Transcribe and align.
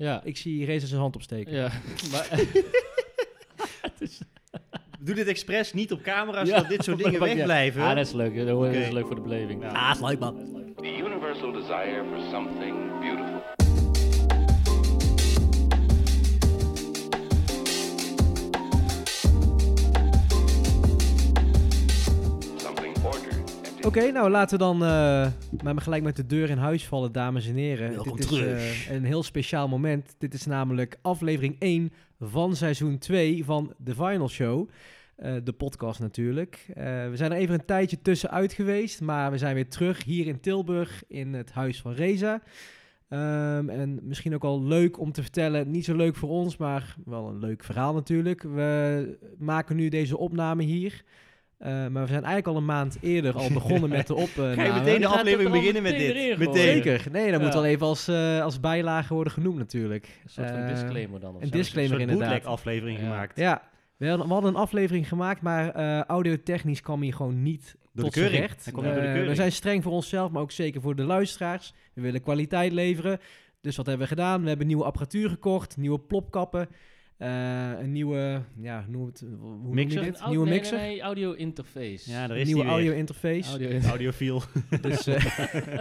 Ja. 0.00 0.20
Ik 0.24 0.36
zie 0.36 0.64
Reza 0.64 0.86
zijn 0.86 1.00
hand 1.00 1.14
opsteken. 1.16 1.52
ja. 1.52 1.68
maar, 2.12 2.28
Doe 5.02 5.14
dit 5.14 5.26
expres 5.26 5.72
niet 5.72 5.92
op 5.92 6.02
camera, 6.02 6.40
Ja, 6.40 6.46
zodat 6.46 6.68
dit 6.68 6.84
soort 6.84 6.98
dingen 6.98 7.18
maar 7.20 7.28
ja. 7.28 7.34
wegblijven. 7.34 7.82
Ah, 7.82 7.88
dat 7.96 8.06
is 8.06 8.12
leuk. 8.12 8.46
Dat 8.46 8.74
is 8.74 8.90
leuk 8.90 9.06
voor 9.06 9.14
de 9.14 9.20
beleving. 9.20 9.62
Ja. 9.62 9.68
Ah, 9.68 9.94
is 9.94 10.00
leuk 10.00 10.18
man. 10.18 10.36
The 10.76 10.96
universal 10.98 11.52
desire 11.52 12.04
for 12.10 12.20
something 12.30 12.98
beautiful. 13.00 13.29
Oké, 23.90 24.10
nou 24.10 24.30
laten 24.30 24.58
we 24.58 24.64
dan 24.64 24.78
maar 24.78 25.34
maar 25.62 25.80
gelijk 25.80 26.02
met 26.02 26.16
de 26.16 26.26
deur 26.26 26.50
in 26.50 26.58
huis 26.58 26.86
vallen, 26.86 27.12
dames 27.12 27.46
en 27.46 27.54
heren. 27.54 27.90
Welkom 27.90 28.16
Dit 28.16 28.30
is 28.30 28.38
terug. 28.38 28.88
eh, 28.88 28.94
een 28.94 29.04
heel 29.04 29.22
speciaal 29.22 29.68
moment. 29.68 30.14
Dit 30.18 30.34
is 30.34 30.46
namelijk 30.46 30.98
aflevering 31.02 31.56
1 31.58 31.92
van 32.20 32.56
seizoen 32.56 32.98
2 32.98 33.44
van 33.44 33.74
The 33.84 33.94
Final 33.94 34.28
Show. 34.28 34.68
Eh, 35.16 35.34
de 35.44 35.52
podcast 35.52 36.00
natuurlijk. 36.00 36.66
We 36.74 37.12
zijn 37.14 37.32
er 37.32 37.38
even 37.38 37.54
een 37.54 37.64
tijdje 37.64 38.02
tussenuit 38.02 38.52
geweest, 38.52 39.00
maar 39.00 39.30
we 39.30 39.38
zijn 39.38 39.54
weer 39.54 39.68
terug 39.68 40.04
hier 40.04 40.26
in 40.26 40.40
Tilburg 40.40 41.02
in 41.08 41.34
het 41.34 41.52
huis 41.52 41.80
van 41.80 41.92
Reza. 41.92 42.42
Ehm, 43.08 43.68
en 43.68 43.98
misschien 44.02 44.34
ook 44.34 44.44
al 44.44 44.62
leuk 44.62 44.98
om 44.98 45.12
te 45.12 45.22
vertellen, 45.22 45.70
niet 45.70 45.84
zo 45.84 45.96
leuk 45.96 46.16
voor 46.16 46.28
ons, 46.28 46.56
maar 46.56 46.96
wel 47.04 47.28
een 47.28 47.38
leuk 47.38 47.64
verhaal 47.64 47.94
natuurlijk. 47.94 48.42
We 48.42 49.18
maken 49.38 49.76
nu 49.76 49.88
deze 49.88 50.18
opname 50.18 50.62
hier. 50.62 51.04
Eh, 51.60 51.68
maar 51.72 52.02
we 52.02 52.08
zijn 52.08 52.24
eigenlijk 52.24 52.46
al 52.46 52.56
een 52.56 52.64
maand 52.64 52.98
eerder 53.00 53.34
al 53.34 53.50
begonnen 53.52 53.90
met 53.90 54.06
de 54.06 54.14
opname. 54.24 54.54
Ga 54.54 54.62
je 54.64 54.72
meteen 54.72 55.00
de 55.00 55.06
aflevering 55.06 55.50
beginnen 55.50 55.82
met 55.82 55.98
dit? 55.98 56.38
Meteen. 56.38 56.54
Zeker. 56.54 57.06
Nee, 57.12 57.30
dat 57.30 57.40
Ja. 57.40 57.44
moet 57.46 57.54
wel 57.54 57.64
even 57.64 57.86
als, 57.86 58.08
eh, 58.08 58.42
als 58.42 58.60
bijlage 58.60 59.14
worden 59.14 59.32
genoemd 59.32 59.58
natuurlijk. 59.58 60.04
Een 60.24 60.30
soort 60.30 60.50
van 60.50 60.58
Eh, 60.58 60.68
disclaimer 60.68 61.20
dan. 61.20 61.34
of 61.34 61.40
een 61.42 61.46
zo. 61.48 61.52
disclaimer. 61.52 62.00
Een 62.00 62.08
soort 62.08 62.12
inderdaad. 62.20 62.44
aflevering 62.46 62.98
Ja. 62.98 63.04
gemaakt. 63.04 63.36
Ja, 63.38 63.62
we 63.96 64.08
hadden, 64.08 64.26
we 64.26 64.32
hadden 64.32 64.50
een 64.54 64.60
aflevering 64.60 65.08
gemaakt, 65.08 65.42
maar 65.42 65.70
eh 65.70 66.00
audiotechnisch 66.02 66.80
kwam 66.80 67.00
hij 67.02 67.10
gewoon 67.10 67.42
niet 67.42 67.76
Door 67.92 68.04
tot 68.04 68.14
de 68.14 68.20
keuring. 68.20 68.36
z'n 68.42 68.46
recht. 68.48 68.74
Door 68.74 68.82
de 68.82 68.90
keuring. 68.90 69.26
we 69.28 69.34
zijn 69.34 69.52
streng 69.52 69.82
voor 69.82 69.92
onszelf, 69.92 70.30
maar 70.30 70.42
ook 70.42 70.50
zeker 70.52 70.80
voor 70.80 70.96
de 70.96 71.04
luisteraars. 71.04 71.74
We 71.94 72.00
willen 72.00 72.22
kwaliteit 72.22 72.72
leveren. 72.72 73.18
Dus 73.60 73.76
wat 73.76 73.86
hebben 73.86 74.06
we 74.06 74.14
gedaan? 74.14 74.42
We 74.42 74.48
hebben 74.48 74.66
nieuwe 74.66 74.84
apparatuur 74.84 75.28
gekocht, 75.28 75.76
nieuwe 75.76 75.98
plopkappen, 75.98 76.68
eh, 77.20 77.80
een 77.80 77.92
nieuwe, 77.92 78.42
ja, 78.56 78.82
hoe 78.84 78.92
noem 78.92 79.06
het, 79.06 79.24
hoe 79.40 79.50
noem 79.50 79.68
je 79.68 79.74
Mixer? 79.74 80.02
dit? 80.02 80.20
Een 80.20 80.28
Nieuwe 80.28 80.44
nee, 80.48 80.54
mixer, 80.58 80.78
Nee, 80.78 80.88
nee, 80.88 81.00
audio 81.00 81.32
interface. 81.32 82.10
Ja, 82.10 82.26
daar 82.26 82.30
een 82.36 82.42
is 82.42 82.46
nieuwe 82.46 82.62
die 82.62 82.70
weer. 82.70 82.80
audio 82.80 82.92
interface. 82.98 83.48
Audio 83.50 83.66
interface. 83.68 83.88
Audiofiel. 83.88 84.42
Dus, 84.80 85.06
eh, 85.06 85.24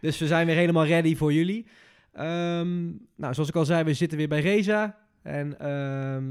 dus 0.00 0.18
we 0.18 0.26
zijn 0.26 0.46
weer 0.46 0.56
helemaal 0.56 0.86
ready 0.86 1.16
voor 1.16 1.32
jullie. 1.32 1.66
Ehm, 2.12 2.84
nou, 3.16 3.34
zoals 3.34 3.48
ik 3.48 3.56
al 3.56 3.64
zei, 3.64 3.84
we 3.84 3.94
zitten 3.94 4.18
weer 4.18 4.28
bij 4.28 4.40
Reza. 4.40 4.98
En 5.22 5.58
ehm, 5.58 6.24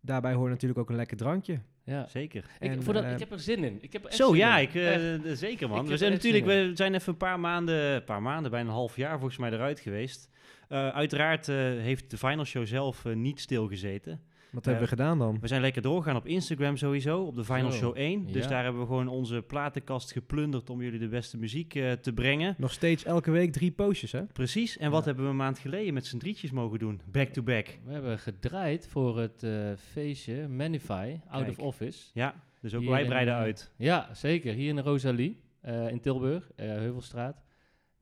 daarbij 0.00 0.32
hoort 0.34 0.50
natuurlijk 0.50 0.80
ook 0.80 0.90
een 0.90 0.96
lekker 0.96 1.16
drankje. 1.16 1.60
Ja. 1.88 2.06
Zeker. 2.08 2.44
Ik, 2.58 2.70
En, 2.70 2.82
voordat, 2.82 3.04
eh, 3.04 3.12
ik 3.12 3.18
heb 3.18 3.32
er 3.32 3.40
zin 3.40 3.64
in. 3.64 3.78
Ik 3.80 3.92
heb 3.92 4.02
er 4.02 4.08
echt 4.08 4.16
Zo, 4.16 4.28
zin 4.28 4.36
ja, 4.36 4.58
in. 4.58 4.68
ik, 4.68 4.74
eh, 4.74 5.32
zeker 5.34 5.68
man. 5.68 5.84
Ik 5.84 5.90
we 5.90 5.96
zijn 5.96 6.12
natuurlijk, 6.12 6.44
we 6.44 6.70
zijn 6.74 6.94
even 6.94 7.12
een 7.12 7.18
paar 7.18 7.40
maanden, 7.40 7.74
een 7.94 8.04
paar 8.04 8.22
maanden, 8.22 8.50
bijna 8.50 8.68
een 8.68 8.74
half 8.74 8.96
jaar 8.96 9.18
volgens 9.18 9.38
mij 9.38 9.50
eruit 9.50 9.80
geweest. 9.80 10.30
Eh, 10.68 10.88
uiteraard 10.88 11.46
heeft 11.46 12.10
de 12.10 12.18
Final 12.18 12.44
Show 12.44 12.66
zelf 12.66 13.04
niet 13.04 13.40
stilgezeten. 13.40 14.20
Wat 14.50 14.60
Eh, 14.62 14.68
hebben 14.72 14.82
we 14.82 14.96
gedaan 14.96 15.18
dan? 15.18 15.38
We 15.40 15.46
zijn 15.48 15.60
lekker 15.60 15.82
doorgegaan 15.82 16.16
op 16.16 16.26
Instagram 16.26 16.76
sowieso, 16.76 17.22
op 17.22 17.36
de 17.36 17.44
Final 17.44 17.72
Show 17.72 17.96
1. 17.96 18.26
Dus 18.32 18.42
ja. 18.42 18.48
daar 18.48 18.62
hebben 18.62 18.80
we 18.80 18.86
gewoon 18.86 19.08
onze 19.08 19.42
platenkast 19.46 20.12
geplunderd 20.12 20.70
om 20.70 20.82
jullie 20.82 20.98
de 20.98 21.08
beste 21.08 21.38
muziek 21.38 21.74
eh, 21.74 21.92
te 21.92 22.12
brengen. 22.12 22.54
Nog 22.58 22.72
steeds 22.72 23.04
elke 23.04 23.30
week 23.30 23.52
drie 23.52 23.70
postjes, 23.70 24.12
hè? 24.12 24.24
Precies. 24.24 24.76
En 24.76 24.90
wat 24.90 25.04
hebben 25.04 25.24
we 25.24 25.30
een 25.30 25.36
maand 25.36 25.58
geleden 25.58 25.94
met 25.94 26.06
z'n 26.06 26.18
drietjes 26.18 26.50
mogen 26.50 26.78
doen? 26.78 27.00
Back 27.10 27.28
to 27.28 27.42
back. 27.42 27.78
We 27.84 27.92
hebben 27.92 28.18
gedraaid 28.18 28.88
voor 28.88 29.18
het 29.18 29.42
eh, 29.42 29.50
feestje 29.76 30.48
Manify, 30.48 31.16
Out 31.28 31.44
Kijk. 31.44 31.58
of 31.58 31.64
Office. 31.64 32.10
Ja, 32.14 32.34
dus 32.60 32.74
ook 32.74 32.80
Hier 32.80 32.90
wij 32.90 33.04
breiden 33.04 33.34
eh, 33.34 33.40
uit. 33.40 33.70
Ja, 33.76 34.08
zeker. 34.12 34.54
Hier 34.54 34.68
in 34.68 34.76
de 34.76 34.82
Rosalie, 34.82 35.40
eh, 35.60 35.88
in 35.88 36.00
Tilburg, 36.00 36.50
eh, 36.56 36.66
Heuvelstraat. 36.66 37.42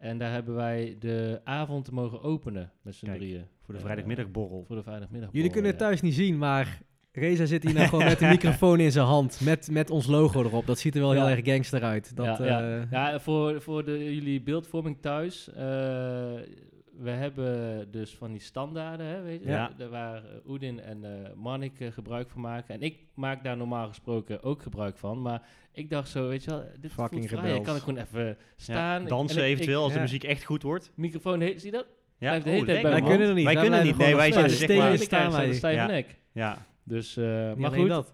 En 0.07 0.19
daar 0.19 0.33
hebben 0.33 0.55
wij 0.55 0.97
de 0.99 1.41
avond 1.45 1.91
mogen 1.91 2.23
openen 2.23 2.71
met 2.83 2.95
z'n 2.95 3.05
Kijk, 3.05 3.19
drieën. 3.19 3.45
Voor 3.63 3.75
de 3.75 3.81
eh, 3.81 3.87
vrijdagmiddagborrel. 3.87 4.65
Voor 4.67 4.77
de 4.77 4.83
vrijdagmiddag. 4.83 5.29
Jullie 5.33 5.51
kunnen 5.51 5.71
het 5.71 5.81
ja. 5.81 5.87
thuis 5.87 6.01
niet 6.01 6.15
zien, 6.15 6.39
maar 6.39 6.81
Reza 7.13 7.47
zit 7.47 7.63
hier 7.63 7.75
nou 7.75 7.89
gewoon 7.89 8.05
met 8.05 8.19
de 8.19 8.27
microfoon 8.37 8.81
in 8.81 8.93
zijn 8.93 9.07
hand. 9.07 9.41
Met, 9.41 9.71
met 9.71 9.91
ons 9.91 10.07
logo 10.07 10.43
erop. 10.43 10.67
Dat 10.67 10.79
ziet 10.79 10.95
er 10.95 11.01
wel 11.01 11.13
heel 11.13 11.29
erg 11.29 11.45
gangster 11.45 11.83
uit. 11.83 12.17
Dat, 12.17 12.39
ja, 12.39 12.45
ja. 12.45 12.81
eh, 12.81 12.91
ja, 12.91 13.21
voor, 13.21 13.63
voor 13.63 13.85
de, 13.85 14.15
jullie 14.15 14.43
beeldvorming 14.43 14.97
thuis. 15.01 15.53
eh, 15.53 16.33
we 16.99 17.11
hebben 17.11 17.91
dus 17.91 18.15
van 18.17 18.33
die 18.33 18.41
standaarden, 18.41 19.07
hè, 19.07 19.23
weet 19.23 19.43
je, 19.43 19.49
Ja. 19.49 19.71
daar 19.77 19.89
waar 19.89 20.17
eh, 20.25 20.49
Oedin 20.51 20.81
en 20.81 21.05
eh 21.05 21.33
Marnik 21.35 21.81
eh, 21.81 21.93
gebruik 21.93 22.31
van 22.31 22.41
maken. 22.41 22.75
En 22.75 22.83
ik 22.83 22.99
maak 23.15 23.45
daar 23.45 23.57
normaal 23.57 23.89
gesproken 23.89 24.43
ook 24.43 24.63
gebruik 24.63 24.97
van. 24.99 25.23
Maar 25.23 25.43
ik 25.73 25.91
dacht 25.91 26.09
zo, 26.09 26.29
weet 26.29 26.45
je 26.45 26.51
wel, 26.51 26.65
dit 26.81 26.93
Fucking 26.93 27.29
voelt 27.29 27.41
vrij. 27.41 27.57
Ik 27.57 27.63
kan 27.63 27.77
ik 27.77 27.83
gewoon 27.83 27.99
even 27.99 28.25
Ja, 28.27 28.35
staan. 28.57 29.03
Ik- 29.03 29.09
dansen 29.09 29.39
ik- 29.43 29.45
eventueel 29.45 29.83
als 29.83 29.89
ja. 29.93 29.97
de 29.97 30.03
muziek 30.03 30.25
echt 30.25 30.45
goed 30.45 30.63
wordt. 30.63 30.91
Microfoon, 30.95 31.41
he- 31.41 31.55
zie 31.59 31.71
je 31.71 31.77
dat? 31.77 31.87
Ja, 32.19 32.29
Blijft 32.29 32.45
de 32.45 32.51
hele 32.51 32.65
tijd 32.65 32.83
lekker, 32.83 32.91
bij 32.93 33.01
wij 33.01 33.11
kunnen 33.11 33.29
er 33.29 33.35
niet. 33.35 33.45
Wij 33.45 33.55
Wij 33.55 33.63
kunnen 33.63 33.83
niet. 33.85 33.97
Nee, 33.97 34.17
wij 34.17 34.31
stenen 34.31 34.51
zeg 34.51 35.31
maar... 35.31 35.55
stijve 35.55 35.81
Ja. 35.81 35.87
nek. 35.87 36.17
Ja. 36.33 36.67
Dus, 36.85 37.17
eh 37.17 37.55
maar 37.55 37.71
goed. 37.73 38.13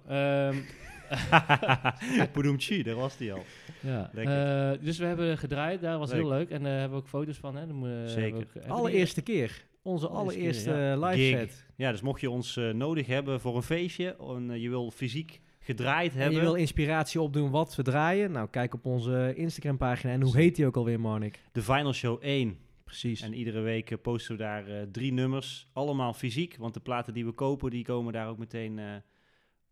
dat. 2.18 2.32
Poedoemtji, 2.32 2.82
daar 2.82 2.94
was 2.94 3.16
die 3.16 3.32
al. 3.32 3.42
ja. 3.80 4.10
Eh, 4.14 4.78
dus 4.84 4.98
we 4.98 5.04
hebben 5.04 5.38
gedraaid, 5.38 5.80
daar 5.80 5.98
was 5.98 6.10
Leuk. 6.10 6.20
heel 6.20 6.28
leuk. 6.28 6.50
En 6.50 6.62
daar 6.62 6.72
hebben 6.72 6.90
we 6.90 6.96
ook 7.04 7.08
foto's 7.08 7.36
van. 7.38 7.56
Hè. 7.56 7.66
Dan 7.66 7.82
we 7.82 8.02
Zeker. 8.06 8.38
ook- 8.56 8.66
Allereerste 8.68 9.22
keer. 9.22 9.64
Onze 9.82 10.08
Allereerste 10.08 10.70
ja. 10.70 10.92
eh, 10.92 11.00
live 11.00 11.22
Gig. 11.22 11.38
set. 11.38 11.64
Ja, 11.76 11.90
dus 11.90 12.00
mocht 12.00 12.20
je 12.20 12.30
ons 12.30 12.56
eh, 12.56 12.70
nodig 12.70 13.06
hebben 13.06 13.40
voor 13.40 13.56
een 13.56 13.62
feestje 13.62 14.16
en 14.36 14.50
eh, 14.50 14.62
je 14.62 14.68
wil 14.68 14.90
fysiek 14.90 15.40
gedraaid 15.60 16.12
En 16.12 16.18
hebben... 16.18 16.36
je 16.38 16.44
wil 16.44 16.54
inspiratie 16.54 17.20
opdoen 17.20 17.50
wat 17.50 17.74
we 17.76 17.82
draaien? 17.82 18.32
Nou, 18.32 18.48
kijk 18.50 18.74
op 18.74 18.86
onze 18.86 19.32
Instagram 19.36 19.76
pagina. 19.76 20.12
En 20.12 20.22
hoe 20.22 20.36
heet 20.36 20.56
die 20.56 20.66
ook 20.66 20.76
alweer, 20.76 21.00
Marnik? 21.00 21.40
de 21.52 21.62
Final 21.62 21.92
Show 21.92 22.18
1. 22.24 22.58
Precies. 22.84 23.20
En 23.20 23.34
iedere 23.34 23.60
week 23.60 23.90
eh, 23.90 23.98
posten 24.02 24.36
we 24.36 24.42
daar 24.42 24.66
eh, 24.66 24.82
drie 24.92 25.12
nummers, 25.12 25.68
allemaal 25.72 26.12
fysiek. 26.12 26.56
Want 26.58 26.74
de 26.74 26.80
platen 26.80 27.14
die 27.14 27.24
we 27.24 27.32
kopen, 27.32 27.70
die 27.70 27.84
komen 27.84 28.12
daar 28.12 28.28
ook 28.28 28.38
meteen 28.38 28.78
eh, 28.78 28.86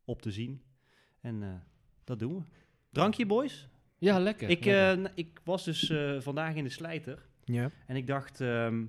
op 0.04 0.22
te 0.22 0.30
zien. 0.30 0.60
En 1.20 1.42
eh, 1.42 1.48
dat 2.04 2.18
doen 2.18 2.34
we. 2.36 2.42
Drankje, 2.92 3.26
boys? 3.26 3.68
Ja, 3.98 4.18
lekker. 4.18 4.48
Ik, 4.48 4.64
lekker. 4.64 5.04
eh, 5.04 5.10
ik 5.14 5.40
was 5.44 5.64
dus 5.64 5.90
eh, 5.90 6.20
vandaag 6.20 6.54
in 6.54 6.64
de 6.64 6.70
Slijter. 6.70 7.28
Ja. 7.44 7.70
En 7.86 7.96
ik 7.96 8.06
dacht, 8.06 8.40
ehm, 8.40 8.84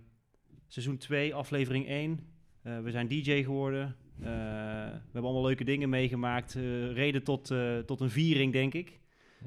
seizoen 0.67 0.97
2, 0.97 1.33
aflevering 1.33 1.87
1. 1.87 2.19
eh, 2.61 2.79
we 2.79 2.91
zijn 2.91 3.07
DJ 3.07 3.43
geworden. 3.43 3.95
Eh, 4.19 4.25
we 4.25 5.01
hebben 5.03 5.23
allemaal 5.23 5.45
leuke 5.45 5.63
dingen 5.63 5.89
meegemaakt. 5.89 6.55
eh, 6.55 6.91
reden 6.93 7.23
tot, 7.23 7.51
eh, 7.51 7.77
tot 7.79 7.99
een 8.01 8.09
viering, 8.09 8.53
denk 8.53 8.73
ik. 8.73 8.99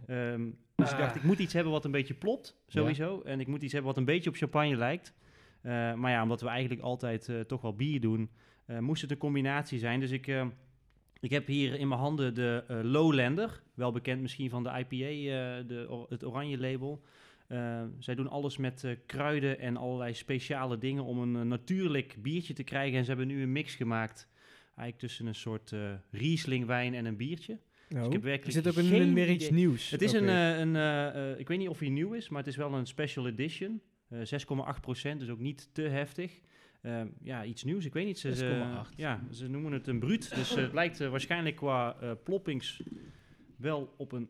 Ehm, 0.06 0.50
dus 0.74 0.90
ik 0.92 0.98
dacht, 0.98 1.16
ik 1.16 1.22
moet 1.22 1.38
iets 1.38 1.52
hebben 1.52 1.72
wat 1.72 1.84
een 1.84 1.90
beetje 1.90 2.14
plopt, 2.14 2.56
sowieso. 2.66 3.22
En 3.22 3.40
ik 3.40 3.46
moet 3.46 3.62
iets 3.62 3.72
hebben 3.72 3.90
wat 3.90 3.98
een 4.00 4.06
beetje 4.06 4.30
op 4.30 4.36
champagne 4.36 4.76
lijkt. 4.76 5.14
Eh, 5.62 5.94
maar 5.94 6.10
ja, 6.10 6.22
omdat 6.22 6.40
we 6.40 6.48
eigenlijk 6.48 6.80
altijd 6.82 7.28
eh, 7.28 7.40
toch 7.40 7.60
wel 7.60 7.74
bier 7.76 8.00
doen, 8.00 8.30
eh, 8.66 8.78
moest 8.78 9.02
het 9.02 9.10
een 9.10 9.16
combinatie 9.16 9.78
zijn. 9.78 10.00
Dus 10.00 10.10
ik, 10.10 10.26
eh, 10.26 10.46
ik 11.24 11.30
heb 11.30 11.46
hier 11.46 11.74
in 11.78 11.88
mijn 11.88 12.00
handen 12.00 12.34
de 12.34 12.64
eh, 12.68 12.78
Lowlander. 12.82 13.62
Wel 13.74 13.92
bekend 13.92 14.20
misschien 14.20 14.50
van 14.50 14.62
de 14.62 14.68
IPA, 14.68 14.94
eh, 14.94 15.68
de, 15.68 15.86
or- 15.88 16.06
het 16.08 16.24
oranje 16.24 16.58
label. 16.58 17.02
Eh, 17.46 17.82
zij 17.98 18.14
doen 18.14 18.28
alles 18.28 18.56
met 18.56 18.86
kruiden 19.06 19.58
en 19.58 19.76
allerlei 19.76 20.14
speciale 20.14 20.78
dingen 20.78 21.04
om 21.04 21.18
een 21.18 21.48
natuurlijk 21.48 22.16
biertje 22.18 22.54
te 22.54 22.62
krijgen. 22.62 22.98
En 22.98 23.04
ze 23.04 23.08
hebben 23.08 23.26
nu 23.26 23.42
een 23.42 23.52
mix 23.52 23.74
gemaakt, 23.74 24.28
eigenlijk 24.66 24.98
tussen 24.98 25.26
een 25.26 25.34
soort 25.34 25.74
Riesling 26.10 26.66
wijn 26.66 26.94
en 26.94 27.04
een 27.04 27.16
biertje. 27.16 27.58
Oh. 27.96 28.04
ik 28.04 28.12
heb 28.12 28.22
werkelijk 28.22 28.56
er 28.56 28.62
zit 28.62 28.68
ook 28.68 29.00
een, 29.00 29.14
weer 29.14 29.30
iets 29.30 29.50
nieuws. 29.50 29.90
Het 29.90 30.02
is 30.02 30.12
een, 30.12 30.28
een 30.28 31.38
ik 31.38 31.48
weet 31.48 31.58
niet 31.58 31.68
of 31.68 31.78
hij 31.78 31.88
nieuw 31.88 32.12
is, 32.12 32.28
maar 32.28 32.38
het 32.38 32.48
is 32.48 32.56
wel 32.56 32.74
een 32.74 32.86
special 32.86 33.26
edition. 33.26 33.80
Eh 34.08 34.18
6,8% 34.18 35.18
dus 35.18 35.28
ook 35.28 35.38
niet 35.38 35.68
te 35.72 35.82
heftig. 35.82 36.40
Eh, 36.84 37.02
ja, 37.22 37.44
iets 37.44 37.64
nieuws, 37.64 37.84
ik 37.84 37.92
weet 37.92 38.06
niet. 38.06 38.18
Ze, 38.18 38.34
ze- 38.34 38.84
6,8. 38.92 38.94
ja, 38.96 39.20
ze 39.30 39.48
noemen 39.48 39.72
het 39.72 39.86
een 39.86 39.98
bruut. 39.98 40.34
Dus 40.34 40.54
eh, 40.56 40.62
het 40.62 40.72
lijkt 40.72 41.00
eh, 41.00 41.08
waarschijnlijk 41.10 41.56
qua 41.56 41.96
eh, 42.00 42.10
ploppings 42.24 42.82
wel 43.56 43.94
op 43.96 44.12
een 44.12 44.28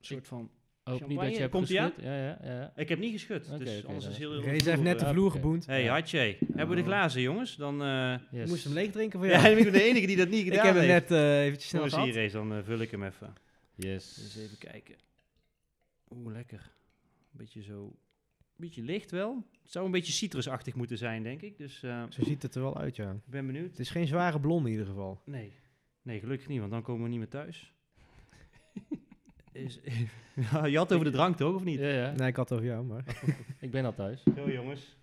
soort 0.00 0.26
van... 0.26 0.50
Hoop 0.82 1.06
niet 1.06 1.20
dat 1.20 1.34
je 1.34 1.40
hebt 1.40 1.54
aan? 1.54 1.60
geschud. 1.60 1.92
Ja, 2.00 2.16
ja, 2.16 2.38
ja. 2.42 2.72
Ik 2.76 2.88
heb 2.88 2.98
niet 2.98 3.12
geschud, 3.12 3.48
Oké, 3.50 3.64
dus 3.64 3.84
anders 3.86 4.04
dan 4.04 4.12
is 4.12 4.18
heel... 4.18 4.40
Reza 4.40 4.70
heeft 4.70 4.82
net 4.82 4.98
de 4.98 5.04
Ja, 5.04 5.12
vloer 5.12 5.30
geboend. 5.30 5.66
Hey, 5.66 5.82
Ja. 5.82 5.90
Hartje, 5.90 6.36
hebben 6.46 6.68
we 6.68 6.82
de 6.82 6.88
glazen, 6.88 7.20
jongens? 7.20 7.56
Dan... 7.56 7.82
eh 7.82 8.14
Yes. 8.30 8.42
Je 8.42 8.46
moest 8.48 8.64
hem 8.64 8.72
leeg 8.72 8.90
drinken 8.90 9.18
voor 9.18 9.28
ja, 9.28 9.42
jou. 9.42 9.56
ik 9.56 9.64
ben 9.64 9.72
de 9.72 9.82
enige 9.82 10.06
die 10.06 10.16
dat 10.16 10.28
niet 10.28 10.42
gedaan 10.44 10.58
ik 10.58 10.64
heb 10.64 10.74
hem 10.74 10.84
heeft. 10.90 11.08
net 11.08 11.18
eh 11.18 11.44
eventjes 11.44 11.68
snel 11.68 11.80
Kom 11.82 11.90
eens 11.90 11.98
gehad. 11.98 12.14
hier 12.14 12.22
eens, 12.22 12.32
dan 12.32 12.64
vul 12.64 12.78
ik 12.78 12.90
hem 12.90 13.02
even. 13.04 13.32
Yes. 13.74 14.14
Dus 14.14 14.36
even 14.36 14.58
kijken. 14.58 14.94
Oeh, 16.14 16.32
lekker. 16.32 16.70
Beetje 17.30 17.62
zo... 17.62 17.96
Beetje 18.56 18.82
licht 18.82 19.10
wel. 19.10 19.46
Het 19.62 19.72
zou 19.72 19.84
een 19.86 19.90
beetje 19.90 20.12
citrusachtig 20.12 20.74
moeten 20.74 20.98
zijn, 20.98 21.22
denk 21.22 21.42
ik. 21.42 21.56
Dus 21.58 21.82
eh, 21.82 22.02
Zo 22.08 22.22
ziet 22.24 22.42
het 22.42 22.54
er 22.54 22.62
wel 22.62 22.78
uit, 22.78 22.96
ja. 22.96 23.10
ik 23.10 23.30
ben 23.30 23.46
benieuwd. 23.46 23.70
Het 23.70 23.78
is 23.78 23.90
geen 23.90 24.06
zware 24.06 24.40
blonde 24.40 24.66
in 24.66 24.72
ieder 24.72 24.86
geval. 24.86 25.22
Nee. 25.24 25.52
Nee, 26.02 26.20
gelukkig 26.20 26.48
niet, 26.48 26.58
want 26.58 26.70
dan 26.70 26.82
komen 26.82 27.02
we 27.02 27.08
niet 27.08 27.18
meer 27.18 27.28
thuis. 27.28 27.72
Is, 29.52 29.80
Ja, 30.52 30.64
je 30.72 30.76
had 30.76 30.88
het 30.88 30.98
over 30.98 31.10
de 31.10 31.16
drank 31.16 31.36
toch, 31.36 31.54
of 31.54 31.64
niet? 31.64 31.78
Ja, 31.80 31.88
ja. 31.88 32.12
Nee, 32.16 32.28
ik 32.28 32.36
had 32.36 32.48
het 32.48 32.58
over 32.58 32.70
jou, 32.70 32.84
maar... 32.84 33.04
Ik 33.60 33.70
ben 33.70 33.84
al 33.84 33.94
thuis. 33.94 34.22
Zo 34.36 34.50
jongens. 34.50 34.96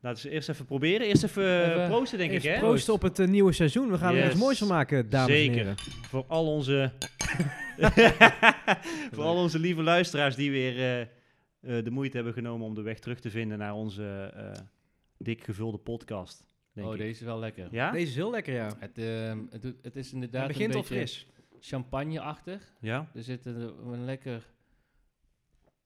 Laten 0.00 0.24
we 0.26 0.30
eerst 0.30 0.48
even 0.48 0.64
proberen. 0.64 1.06
Eerst 1.06 1.22
even, 1.24 1.44
eh, 1.44 1.70
Even- 1.70 1.88
proosten, 1.88 2.18
denk 2.18 2.30
Eerst 2.30 2.46
ik, 2.46 2.52
hè? 2.52 2.58
proosten 2.58 2.92
op 2.94 3.02
het 3.02 3.18
eh, 3.18 3.28
nieuwe 3.28 3.52
seizoen. 3.52 3.90
We 3.90 3.98
gaan 3.98 4.14
er 4.14 4.26
iets 4.30 4.34
moois 4.40 4.58
van 4.58 4.68
maken, 4.68 5.10
dames 5.10 5.34
Zeker. 5.34 5.52
en 5.52 5.58
heren. 5.58 5.76
Voor 6.08 6.24
al 6.28 6.46
onze... 6.46 6.92
voor 9.12 9.24
al 9.24 9.36
onze 9.36 9.58
lieve 9.58 9.82
luisteraars 9.82 10.34
die 10.36 10.50
weer 10.50 11.08
de 11.62 11.90
moeite 11.90 12.16
hebben 12.16 12.34
genomen 12.34 12.66
om 12.66 12.74
de 12.74 12.82
weg 12.82 12.98
terug 12.98 13.20
te 13.20 13.30
vinden 13.30 13.58
naar 13.58 13.74
onze 13.74 14.32
eh, 14.34 14.62
dik 15.18 15.44
gevulde 15.44 15.78
podcast. 15.78 16.44
Denk 16.72 16.86
Oh, 16.86 16.92
ik. 16.92 16.98
deze 17.00 17.20
is 17.20 17.26
wel 17.26 17.38
lekker. 17.38 17.68
Ja? 17.70 17.90
Deze 17.90 18.06
is 18.06 18.14
heel 18.14 18.30
lekker, 18.30 18.54
ja. 18.54 18.72
Het, 18.78 18.98
ehm, 18.98 19.38
het, 19.50 19.74
het 19.82 19.96
is 19.96 20.12
inderdaad 20.12 20.42
Het 20.42 20.52
begint 20.52 20.70
een 20.74 20.76
al 20.76 20.88
beetje 20.88 20.96
fris. 20.96 21.26
champagne-achtig. 21.60 22.72
Ja? 22.80 23.10
Er 23.14 23.22
zit 23.22 23.46
een, 23.46 23.86
een 23.92 24.04
lekker, 24.04 24.46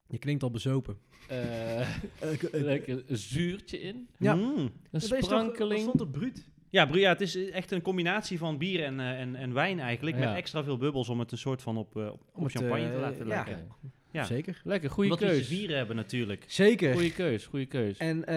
Je 0.09 0.19
klinkt 0.19 0.43
al 0.43 0.51
bezopen. 0.51 0.99
eh, 1.29 1.97
lekker 2.53 3.03
zuurtje 3.07 3.81
in. 3.81 4.09
Ja. 4.19 4.35
Mm. 4.35 4.73
Een 4.91 5.01
sprankeling. 5.01 5.89
op 5.89 6.13
bruut? 6.13 6.51
Ja, 6.71 6.89
ja, 6.93 7.09
het 7.09 7.21
is 7.21 7.51
echt 7.51 7.71
een 7.71 7.83
combinatie 7.83 8.39
van 8.39 8.59
bier 8.59 8.85
en, 8.85 9.01
eh, 9.01 9.21
en, 9.21 9.35
en 9.35 9.53
wijn 9.53 9.81
eigenlijk. 9.81 10.17
Ja. 10.19 10.29
Met 10.29 10.37
extra 10.37 10.65
veel 10.65 10.77
bubbels 10.77 11.09
om 11.09 11.19
het 11.19 11.33
een 11.33 11.39
soort 11.39 11.63
van 11.63 11.77
op, 11.77 11.97
eh, 11.97 12.13
op, 12.33 12.43
het, 12.43 12.53
champagne 12.53 12.87
eh, 12.87 12.93
te 12.93 13.01
laten 13.01 13.19
ja. 13.19 13.25
lijken. 13.25 13.57
Ja. 13.57 13.91
Zeker. 14.25 14.61
Lekker, 14.65 14.91
goede 14.91 15.11
Omdat 15.13 15.29
keus. 15.29 15.39
te 15.39 15.55
vieren 15.55 15.77
hebben 15.77 15.97
natuurlijk. 15.97 16.45
Zeker. 16.47 16.93
Goeie 16.93 17.13
keus, 17.13 17.47
goede 17.47 17.67
keus. 17.67 17.97
En 17.99 18.25
eh, 18.27 18.35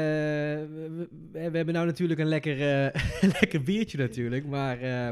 we, 1.31 1.39
hebben 1.51 1.73
nou 1.73 1.85
natuurlijk 1.85 2.19
een 2.19 2.27
lekker, 2.27 2.53
eh, 2.61 3.03
lekker 3.39 3.63
biertje 3.63 3.97
natuurlijk, 3.97 4.45
maar 4.45 4.79
eh, 4.81 5.09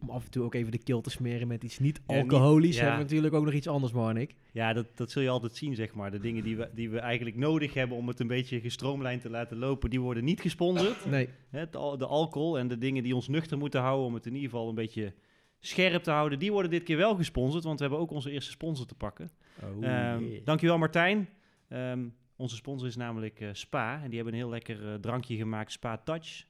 om 0.00 0.10
af 0.10 0.24
en 0.24 0.30
toe 0.30 0.44
ook 0.44 0.54
even 0.54 0.72
de 0.72 0.78
keel 0.78 1.00
te 1.00 1.10
smeren 1.10 1.48
met 1.48 1.64
iets 1.64 1.78
niet 1.78 2.00
Ja, 2.06 2.16
alcoholisch, 2.18 2.74
ja. 2.74 2.80
hebben 2.80 2.98
we 2.98 3.04
natuurlijk 3.04 3.34
ook 3.34 3.44
nog 3.44 3.54
iets 3.54 3.68
anders, 3.68 3.92
Marnik. 3.92 4.34
Ja, 4.52 4.72
dat, 4.72 4.86
dat 4.94 5.10
zul 5.10 5.22
je 5.22 5.28
altijd 5.28 5.56
zien, 5.56 5.74
zeg 5.74 5.94
maar. 5.94 6.10
De 6.10 6.18
dingen 6.18 6.42
die 6.44 6.56
we, 6.56 6.68
die 6.74 6.90
we 6.90 6.98
eigenlijk 6.98 7.36
nodig 7.36 7.74
hebben 7.74 7.96
om 7.96 8.08
het 8.08 8.20
een 8.20 8.26
beetje 8.26 8.60
gestroomlijnd 8.60 9.22
te 9.22 9.30
laten 9.30 9.56
lopen, 9.58 9.90
die 9.90 10.00
worden 10.00 10.24
niet 10.24 10.40
gesponsord. 10.40 11.06
Nee, 11.10 11.28
het 11.50 11.76
al- 11.76 11.98
de 11.98 12.06
alcohol 12.06 12.58
en 12.58 12.68
de 12.68 12.78
dingen 12.78 13.02
die 13.02 13.14
ons 13.14 13.28
nuchter 13.28 13.58
moeten 13.58 13.80
houden 13.80 14.06
om 14.06 14.14
het 14.14 14.26
in 14.26 14.34
ieder 14.34 14.50
geval 14.50 14.68
een 14.68 14.74
beetje 14.74 15.12
scherp 15.60 16.02
te 16.02 16.10
houden, 16.10 16.38
die 16.38 16.52
worden 16.52 16.70
dit 16.70 16.82
keer 16.82 16.96
wel 16.96 17.14
gesponsord, 17.16 17.64
want 17.64 17.76
we 17.78 17.84
hebben 17.84 18.02
ook 18.02 18.10
onze 18.10 18.30
eerste 18.30 18.50
sponsor 18.50 18.86
te 18.86 18.94
pakken. 18.94 19.30
oh, 19.62 19.84
Ehm. 19.84 20.24
Dankjewel 20.44 20.78
Martijn. 20.78 21.28
Ehm, 21.68 22.04
onze 22.36 22.56
sponsor 22.56 22.88
is 22.88 22.96
namelijk 22.96 23.40
eh, 23.40 23.48
Spa 23.52 23.94
en 24.02 24.06
die 24.06 24.14
hebben 24.14 24.32
een 24.34 24.40
heel 24.40 24.48
lekker 24.50 24.88
eh, 24.88 24.94
drankje 24.94 25.36
gemaakt, 25.36 25.72
Spa 25.72 25.96
Touch, 25.98 26.44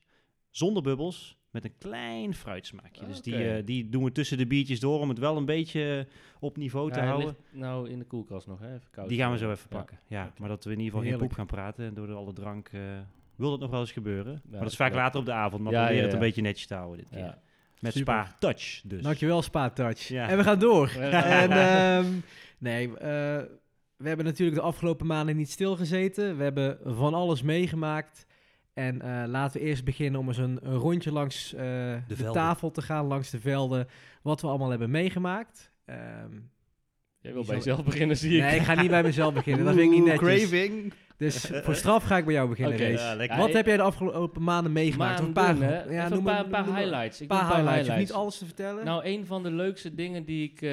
zonder 0.50 0.82
bubbels, 0.82 1.36
met 1.50 1.64
een 1.64 1.76
klein 1.78 2.34
fruitsmaakje. 2.34 3.06
Dus 3.06 3.22
die, 3.22 3.48
eh, 3.52 3.64
die 3.66 3.88
doen 3.88 4.04
we 4.04 4.12
tussen 4.12 4.38
de 4.38 4.46
biertjes 4.46 4.80
door 4.80 5.00
om 5.00 5.08
het 5.08 5.18
wel 5.18 5.36
een 5.36 5.44
beetje 5.44 6.06
op 6.40 6.56
niveau 6.56 6.90
te 6.92 6.98
Ja, 6.98 7.06
houden. 7.06 7.36
nou 7.50 7.88
in 7.90 7.98
de 7.98 8.04
koelkast 8.04 8.46
nog, 8.46 8.58
hè? 8.60 8.74
Even 8.74 8.90
koud. 8.90 9.08
Die 9.08 9.18
gaan 9.18 9.30
we 9.32 9.38
zo 9.38 9.46
Ja. 9.46 9.52
even 9.52 9.68
pakken. 9.68 9.98
Ja, 10.06 10.32
maar 10.38 10.48
dat 10.48 10.64
we 10.64 10.72
in 10.72 10.78
ieder 10.80 10.92
geval 10.94 11.08
geen 11.10 11.18
poep 11.18 11.32
gaan 11.32 11.46
praten 11.46 11.84
en 11.86 11.94
door 11.94 12.06
de 12.06 12.12
alle 12.12 12.32
drank 12.32 12.70
wil 13.36 13.50
dat 13.50 13.60
nog 13.60 13.70
wel 13.70 13.80
eens 13.80 13.92
gebeuren. 13.92 14.42
maar 14.50 14.60
dat 14.60 14.70
is 14.70 14.76
vaak 14.76 14.94
later 14.94 15.20
op 15.20 15.26
de 15.26 15.32
avond, 15.32 15.62
maar 15.62 15.72
we 15.72 15.78
proberen 15.78 16.02
het 16.04 16.12
een 16.12 16.18
beetje 16.18 16.42
netjes 16.42 16.66
te 16.66 16.74
houden 16.74 16.98
dit 16.98 17.08
keer. 17.08 17.38
Met 17.80 17.92
Super. 17.92 18.14
Spa 18.14 18.36
Touch 18.38 18.80
dus. 18.84 19.02
Dankjewel 19.02 19.42
Spa 19.42 19.70
Touch. 19.70 20.08
Ja. 20.08 20.28
En 20.28 20.36
we 20.36 20.42
gaan 20.42 20.58
door. 20.58 20.86
We 20.86 21.10
gaan 21.10 21.22
en 21.22 21.50
ehm, 21.50 22.12
nee, 22.58 22.86
eh, 22.98 23.42
we 23.96 24.08
hebben 24.08 24.24
natuurlijk 24.26 24.56
de 24.58 24.62
afgelopen 24.64 25.06
maanden 25.06 25.36
niet 25.36 25.50
stilgezeten. 25.50 26.36
We 26.36 26.42
hebben 26.42 26.78
van 26.84 27.14
alles 27.14 27.42
meegemaakt. 27.42 28.26
En 28.74 29.02
eh, 29.02 29.22
laten 29.28 29.60
we 29.60 29.66
eerst 29.66 29.84
beginnen 29.84 30.20
om 30.20 30.28
eens 30.28 30.36
een, 30.36 30.58
een 30.62 30.76
rondje 30.76 31.12
langs 31.12 31.54
eh, 31.54 31.60
de, 32.08 32.30
tafel 32.32 32.70
te 32.70 32.82
gaan, 32.82 33.06
langs 33.06 33.30
de 33.30 33.40
velden, 33.40 33.86
wat 34.22 34.40
we 34.40 34.46
allemaal 34.46 34.70
hebben 34.70 34.90
meegemaakt. 34.90 35.72
Ehm, 35.84 35.98
Jij 37.20 37.32
wil 37.32 37.44
bij 37.44 37.44
zal- 37.44 37.54
jezelf 37.54 37.84
beginnen, 37.84 38.16
zie 38.16 38.36
ik. 38.36 38.42
nee, 38.42 38.56
ik 38.56 38.62
ga 38.62 38.80
niet 38.80 38.90
bij 38.90 39.02
mezelf 39.02 39.34
beginnen. 39.34 39.64
Dat 39.64 39.74
vind 39.74 39.92
ik 39.92 39.96
niet 39.98 40.04
netjes. 40.06 40.48
Craving. 40.48 40.92
Dus 41.18 41.50
voor 41.62 41.74
straf 41.74 42.04
ga 42.04 42.16
ik 42.16 42.24
bij 42.24 42.34
jou 42.34 42.48
beginnen, 42.48 42.90
ja, 42.92 43.14
lekker. 43.14 43.38
Wat 43.38 43.48
Ja, 43.48 43.56
heb 43.56 43.66
jij 43.66 43.76
de 43.76 43.82
afgelopen 43.82 44.42
maanden 44.42 44.72
meegemaakt? 44.72 45.20
Of 45.20 45.26
een 45.26 45.32
paar, 45.32 45.56
ja, 45.92 46.08
noem 46.08 46.18
een 46.18 46.24
maar- 46.24 46.34
paar, 46.34 46.44
een 46.44 46.50
paar 46.50 46.64
noem 46.64 46.72
maar- 46.72 46.82
highlights. 46.82 47.20
Ik 47.20 47.28
paar 47.28 47.40
een 47.40 47.46
paar 47.46 47.56
highlights. 47.56 47.86
highlights. 47.86 48.10
Niet 48.12 48.20
alles 48.22 48.38
te 48.38 48.44
vertellen. 48.44 48.84
Nou, 48.84 49.04
een 49.04 49.26
van 49.26 49.42
de 49.42 49.50
leukste 49.50 49.94
dingen 49.94 50.24
die 50.24 50.50
ik 50.52 50.62
eh, 50.62 50.70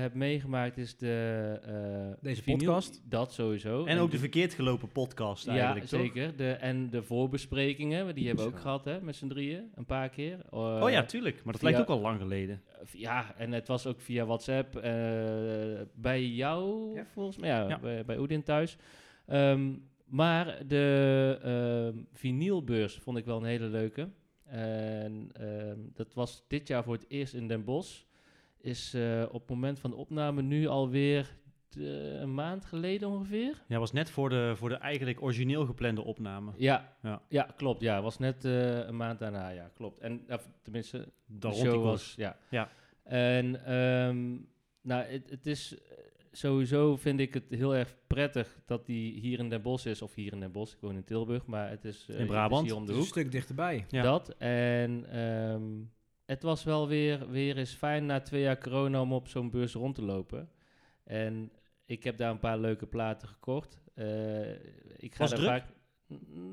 heb 0.00 0.14
meegemaakt 0.14 0.78
is 0.78 0.96
de... 0.96 1.58
eh, 1.66 1.72
Deze 2.20 2.42
vinyl- 2.42 2.58
podcast. 2.58 3.00
Dat 3.08 3.32
sowieso. 3.32 3.84
En 3.84 3.98
ook 3.98 4.10
de 4.10 4.18
verkeerd 4.18 4.54
gelopen 4.54 4.88
podcast 4.88 5.44
Ja, 5.44 5.50
eigenlijk, 5.52 5.86
toch? 5.86 6.00
zeker. 6.00 6.36
De, 6.36 6.50
en 6.50 6.90
de 6.90 7.02
voorbesprekingen, 7.02 8.14
die 8.14 8.26
hebben 8.26 8.44
we 8.44 8.50
ook 8.50 8.60
gehad, 8.60 8.84
hè, 8.84 9.00
met 9.00 9.16
z'n 9.16 9.28
drieën, 9.28 9.70
een 9.74 9.86
paar 9.86 10.08
keer. 10.08 10.38
Eh, 10.52 10.80
Oh 10.82 10.90
ja, 10.90 11.02
tuurlijk. 11.04 11.34
Maar 11.44 11.52
dat 11.52 11.62
via- 11.62 11.70
lijkt 11.70 11.88
ook 11.90 11.96
al 11.96 12.02
lang 12.02 12.20
geleden. 12.20 12.62
Ja, 12.92 13.34
en 13.36 13.52
het 13.52 13.68
was 13.68 13.86
ook 13.86 14.00
via 14.00 14.24
WhatsApp 14.24 14.76
eh, 14.76 14.92
bij 15.94 16.24
jou, 16.26 16.94
Ja. 16.94 17.04
volgens 17.12 17.36
mij. 17.38 17.48
Ja, 17.48 17.68
Ja. 17.68 17.78
bij, 17.78 18.04
bij 18.04 18.18
Oedin 18.18 18.42
thuis. 18.42 18.76
Ehm, 19.26 19.72
maar 20.04 20.66
de 20.66 21.38
ehm 21.42 22.04
vinylbeurs 22.12 22.98
vond 22.98 23.18
ik 23.18 23.24
wel 23.24 23.36
een 23.36 23.44
hele 23.44 23.66
leuke. 23.66 24.08
En 24.44 25.28
ehm, 25.32 25.78
dat 25.92 26.14
was 26.14 26.44
dit 26.48 26.68
jaar 26.68 26.84
voor 26.84 26.94
het 26.94 27.04
eerst 27.08 27.34
in 27.34 27.48
Den 27.48 27.64
Bosch. 27.64 28.02
Is 28.58 28.94
eh, 28.94 29.22
op 29.28 29.40
het 29.40 29.50
moment 29.50 29.78
van 29.78 29.90
de 29.90 29.96
opname 29.96 30.42
nu 30.42 30.66
alweer 30.66 31.36
eh, 31.76 32.20
een 32.20 32.34
maand 32.34 32.64
geleden 32.64 33.08
ongeveer. 33.08 33.62
Ja, 33.68 33.78
was 33.78 33.92
net 33.92 34.10
voor 34.10 34.28
de, 34.28 34.52
voor 34.56 34.68
de 34.68 34.74
eigenlijk 34.74 35.22
origineel 35.22 35.64
geplande 35.66 36.02
opname. 36.02 36.52
Ja, 36.56 36.96
Ja. 37.02 37.22
ja. 37.28 37.48
klopt. 37.56 37.80
Ja, 37.80 38.02
was 38.02 38.18
net 38.18 38.44
eh, 38.44 38.86
een 38.86 38.96
maand 38.96 39.18
daarna. 39.18 39.48
Ja, 39.48 39.70
klopt. 39.74 39.98
En 39.98 40.24
of, 40.28 40.48
tenminste, 40.62 41.08
de 41.26 41.46
rond 41.48 41.60
die 41.62 41.70
show 41.70 41.84
was. 41.84 42.14
Ja. 42.16 42.36
Ja. 42.50 42.68
En 43.02 43.64
ehm, 43.64 44.32
nou, 44.80 45.02
het, 45.04 45.30
het 45.30 45.46
is 45.46 45.76
sowieso 46.36 46.96
vind 46.96 47.20
ik 47.20 47.34
het 47.34 47.44
heel 47.48 47.74
erg 47.76 47.94
prettig 48.06 48.58
dat 48.66 48.86
die 48.86 49.20
hier 49.20 49.38
in 49.38 49.48
Den 49.48 49.62
Bosch 49.62 49.86
is, 49.86 50.02
of 50.02 50.14
hier 50.14 50.32
in 50.32 50.40
Den 50.40 50.52
Bosch. 50.52 50.72
Ik 50.74 50.80
woon 50.80 50.94
in 50.96 51.04
Tilburg, 51.04 51.46
maar 51.46 51.70
het 51.70 51.84
is, 51.84 52.06
eh, 52.08 52.14
In 52.14 52.20
is 52.20 52.26
Brabant. 52.26 52.66
hier 52.66 52.74
om 52.76 52.86
de 52.86 52.86
Het 52.86 52.90
is 52.90 52.96
een 52.96 53.02
hoek. 53.02 53.12
stuk 53.12 53.30
dichterbij. 53.32 53.84
Ja. 53.88 54.02
Dat 54.02 54.28
en 54.38 55.04
ehm, 55.10 55.62
het 56.26 56.42
was 56.42 56.64
wel 56.64 56.88
weer, 56.88 57.30
weer 57.30 57.56
eens 57.58 57.72
fijn 57.74 58.06
na 58.06 58.20
twee 58.20 58.42
jaar 58.42 58.58
corona 58.58 59.00
om 59.00 59.12
op 59.12 59.28
zo'n 59.28 59.50
beurs 59.50 59.72
rond 59.72 59.94
te 59.94 60.02
lopen. 60.02 60.48
En 61.04 61.50
ik 61.86 62.04
heb 62.04 62.16
daar 62.16 62.30
een 62.30 62.38
paar 62.38 62.58
leuke 62.58 62.86
platen 62.86 63.28
gekocht. 63.28 63.80
Eh, 63.94 64.50
ik 64.96 65.14
ga 65.14 65.18
Was 65.18 65.30
daar 65.30 65.38
druk? 65.38 65.50
vaak. 65.50 65.64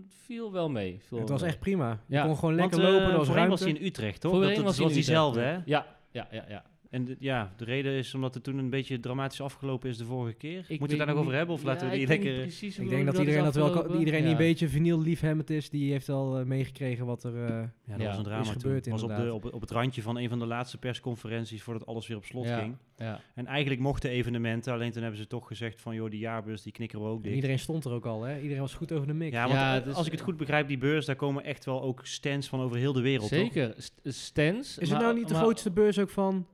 Viel 0.08 0.52
wel 0.52 0.70
mee. 0.70 0.92
viel 1.00 1.18
Het 1.18 1.28
wel 1.28 1.28
was 1.28 1.42
mee. 1.42 1.50
echt 1.50 1.60
prima. 1.60 2.04
Je 2.08 2.16
Ja, 2.16 2.26
kon 2.26 2.36
gewoon 2.38 2.56
Want, 2.56 2.72
lekker 2.76 2.92
lopen, 2.92 3.06
eh, 3.06 3.12
er 3.12 3.18
was 3.18 3.28
voorheen 3.28 3.46
ruimte. 3.48 3.64
was 3.64 3.72
hij 3.74 3.80
in 3.82 3.86
Utrecht, 3.88 4.22
toch? 4.22 4.32
Voorheen 4.32 4.56
dat, 4.56 4.64
was 4.64 4.66
dat 4.66 4.76
hij 4.78 4.86
was 4.86 4.94
diezelfde, 4.94 5.40
hè? 5.42 5.60
Ja, 5.66 5.86
ja, 6.12 6.28
ja, 6.32 6.46
ja. 6.50 6.66
En 6.92 7.06
de, 7.06 7.16
ja, 7.20 7.54
de 7.58 7.64
reden 7.66 7.92
is 7.94 8.14
omdat 8.14 8.34
het 8.34 8.44
toen 8.44 8.58
een 8.58 8.70
beetje 8.70 9.00
dramatisch 9.00 9.42
afgelopen 9.42 9.90
is 9.90 9.98
de 9.98 10.06
vorige 10.06 10.34
keer. 10.38 10.52
Ik 10.52 10.56
Moeten 10.58 10.78
we 10.78 10.82
het 10.84 10.90
weet 10.90 10.98
daar 11.00 11.08
nog 11.08 11.18
over 11.24 11.34
hebben? 11.34 11.56
Of 11.56 11.64
laten 11.64 11.86
Ja, 11.86 11.92
we 11.92 11.98
die 11.98 12.08
lekker... 12.08 12.34
precies 12.42 12.80
Ik 12.80 12.90
denk 12.90 13.06
dat 13.06 13.18
iedereen 13.18 13.44
dat 13.44 13.56
wel 13.56 13.70
kan, 13.70 13.98
iedereen 14.00 14.22
die 14.22 14.32
een 14.32 14.38
beetje 14.38 14.68
vinyl 14.70 15.02
liefhebbend 15.02 15.50
is, 15.50 15.70
die 15.70 15.92
heeft 15.92 16.10
al 16.10 16.40
eh, 16.40 16.46
meegekregen 16.46 17.06
wat 17.06 17.24
er. 17.24 17.36
eh, 17.36 17.48
Ja, 17.50 17.72
dat 17.86 18.00
Ja, 18.02 18.08
was 18.08 18.18
een 18.18 18.24
drama 18.24 18.42
is 18.42 18.48
toen. 18.48 18.62
gebeurd 18.62 18.88
was 18.88 19.04
op, 19.04 19.16
de, 19.16 19.34
op, 19.34 19.54
op 19.54 19.62
het 19.62 19.72
randje 19.72 20.02
van 20.02 20.18
een 20.18 20.30
van 20.30 20.40
de 20.40 20.46
laatste 20.46 20.78
persconferenties 20.78 21.62
voordat 21.64 21.86
alles 21.86 22.08
weer 22.08 22.18
op 22.18 22.26
slot 22.26 22.46
Ja, 22.48 22.60
ging. 22.60 22.76
Ja. 22.98 23.22
En 23.36 23.46
eigenlijk 23.46 23.82
mochten 23.82 24.10
evenementen, 24.10 24.74
alleen 24.74 24.92
toen 24.92 25.02
hebben 25.02 25.20
ze 25.20 25.28
toch 25.28 25.48
gezegd 25.48 25.82
van... 25.82 25.96
joh, 25.96 26.10
die 26.10 26.20
jaarbeurs 26.20 26.62
die 26.62 26.72
knikkeren 26.72 27.06
we 27.06 27.12
ook 27.12 27.24
dicht. 27.24 27.36
iedereen 27.36 27.60
stond 27.60 27.86
er 27.86 27.92
ook 27.92 28.06
al, 28.06 28.24
hè? 28.24 28.36
Iedereen 28.40 28.62
was 28.62 28.74
goed 28.74 28.92
over 28.92 29.08
de 29.08 29.14
mix. 29.14 29.32
Ja, 29.36 29.42
want 29.42 29.54
Ja, 29.54 29.78
eh, 29.80 29.84
dus, 29.84 29.94
als 29.96 30.06
ik 30.06 30.12
het 30.12 30.22
eh, 30.22 30.26
goed 30.28 30.38
begrijp, 30.38 30.68
die 30.68 30.78
beurs, 30.78 31.06
daar 31.06 31.16
komen 31.16 31.44
echt 31.44 31.66
wel 31.66 31.82
ook 31.82 32.06
stands 32.06 32.48
van 32.48 32.60
over 32.62 32.78
heel 32.78 32.94
de 32.94 33.02
wereld? 33.02 33.28
Zeker. 33.30 33.74
St- 33.78 34.00
Stands. 34.04 34.78
is 34.78 34.90
het 34.90 35.00
nou 35.00 35.14
niet 35.16 35.28
de 35.28 35.36
grootste 35.36 35.72
beurs 35.72 36.00
ook 36.00 36.10
van 36.10 36.48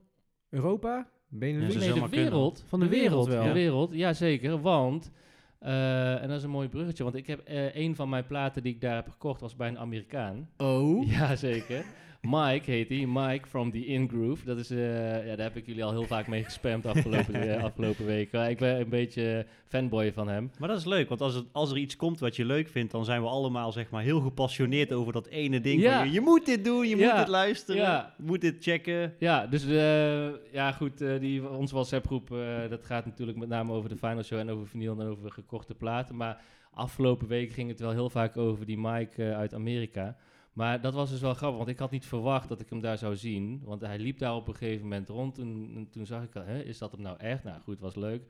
Europa? 0.50 1.08
Benelux? 1.28 1.72
Ja, 1.74 1.78
Nee, 1.78 1.88
de 1.88 1.92
kunnen. 1.94 2.10
wereld. 2.10 2.64
Van 2.68 2.80
de 2.80 2.88
wereld 2.88 3.26
wel. 3.26 3.44
De 3.44 3.52
wereld, 3.52 3.92
ja 3.94 4.12
zeker. 4.12 4.60
Want, 4.60 5.10
eh, 5.58 6.22
en 6.22 6.28
dat 6.28 6.36
is 6.36 6.42
een 6.42 6.50
mooi 6.50 6.68
bruggetje, 6.68 7.02
want 7.04 7.14
ik 7.16 7.26
heb 7.26 7.40
eh, 7.40 7.74
een 7.74 7.94
van 7.96 8.08
mijn 8.08 8.26
platen 8.26 8.62
die 8.62 8.74
ik 8.74 8.80
daar 8.80 8.94
heb 8.94 9.08
gekocht 9.08 9.40
was 9.40 9.56
bij 9.56 9.68
een 9.68 9.78
Amerikaan. 9.78 10.48
Oh. 10.56 11.08
Ja, 11.10 11.36
zeker. 11.36 11.84
Mike 12.20 12.70
heet 12.70 12.88
hij, 12.88 13.06
Mike 13.06 13.48
from 13.48 13.70
the 13.70 13.86
In 13.86 14.08
Groove. 14.08 14.44
Dat 14.44 14.58
is, 14.58 14.70
eh, 14.70 15.26
ja, 15.26 15.36
daar 15.36 15.46
heb 15.46 15.56
ik 15.56 15.66
jullie 15.66 15.84
al 15.84 15.90
heel 15.90 16.04
vaak 16.06 16.26
mee 16.26 16.44
gespamd 16.44 16.86
afgelopen, 16.86 17.34
eh, 17.56 17.64
afgelopen 17.64 18.06
weken. 18.06 18.48
Ik 18.50 18.58
ben 18.58 18.80
een 18.80 18.88
beetje 18.88 19.46
fanboy 19.66 20.12
van 20.12 20.28
hem. 20.28 20.50
Maar 20.58 20.68
dat 20.68 20.78
is 20.78 20.84
leuk, 20.84 21.08
want 21.08 21.20
als, 21.20 21.34
het, 21.34 21.44
als 21.52 21.70
er 21.70 21.76
iets 21.76 21.96
komt 21.96 22.20
wat 22.20 22.36
je 22.36 22.44
leuk 22.44 22.68
vindt... 22.68 22.92
dan 22.92 23.04
zijn 23.04 23.22
we 23.22 23.28
allemaal 23.28 23.72
zeg 23.72 23.90
maar 23.90 24.02
heel 24.02 24.20
gepassioneerd 24.20 24.92
over 24.92 25.12
dat 25.12 25.26
ene 25.26 25.60
ding. 25.60 25.80
Ja. 25.82 25.98
Van, 25.98 26.06
je, 26.06 26.12
je 26.12 26.20
moet 26.20 26.46
dit 26.46 26.64
doen, 26.64 26.88
je 26.88 26.96
Ja. 26.96 27.08
moet 27.08 27.18
dit 27.18 27.28
luisteren, 27.28 27.80
Ja. 27.82 28.14
je 28.16 28.22
moet 28.24 28.40
dit 28.40 28.56
checken. 28.62 29.14
Ja, 29.18 29.46
dus 29.46 29.64
eh, 29.66 30.28
ja 30.52 30.72
goed, 30.72 30.98
die, 31.20 31.48
onze 31.48 31.74
WhatsApp-groep, 31.74 32.28
dat 32.70 32.84
gaat 32.84 33.04
natuurlijk 33.04 33.38
met 33.38 33.48
name 33.48 33.72
over 33.72 33.88
de 33.88 33.96
Final 33.96 34.22
Show 34.22 34.38
en 34.38 34.50
over 34.50 34.66
vinyl 34.66 35.00
en 35.00 35.06
over 35.06 35.30
gekochte 35.32 35.74
platen. 35.74 36.16
Maar 36.16 36.40
afgelopen 36.72 37.28
week 37.28 37.52
ging 37.52 37.68
het 37.68 37.80
wel 37.80 37.90
heel 37.92 38.10
vaak 38.10 38.36
over 38.36 38.66
die 38.66 38.78
Mike 38.78 39.34
uit 39.34 39.54
Amerika. 39.54 40.16
Maar 40.58 40.80
dat 40.80 40.94
was 40.94 41.10
dus 41.10 41.20
wel 41.20 41.34
grappig, 41.34 41.56
want 41.58 41.70
ik 41.70 41.78
had 41.78 41.90
niet 41.90 42.06
verwacht 42.06 42.48
dat 42.48 42.60
ik 42.60 42.70
hem 42.70 42.80
daar 42.80 42.98
zou 42.98 43.16
zien. 43.16 43.60
Want 43.64 43.80
hij 43.80 43.98
liep 43.98 44.18
daar 44.18 44.34
op 44.34 44.48
een 44.48 44.54
gegeven 44.54 44.82
moment 44.82 45.08
rond 45.08 45.38
en, 45.38 45.72
en 45.74 45.88
toen 45.90 46.06
zag 46.06 46.22
ik 46.22 46.36
al, 46.36 46.42
hè, 46.42 46.62
is 46.62 46.78
dat 46.78 46.92
hem 46.92 47.00
nou 47.02 47.18
echt? 47.18 47.44
Nou 47.44 47.60
goed, 47.60 47.80
was 47.80 47.94
leuk. 47.94 48.22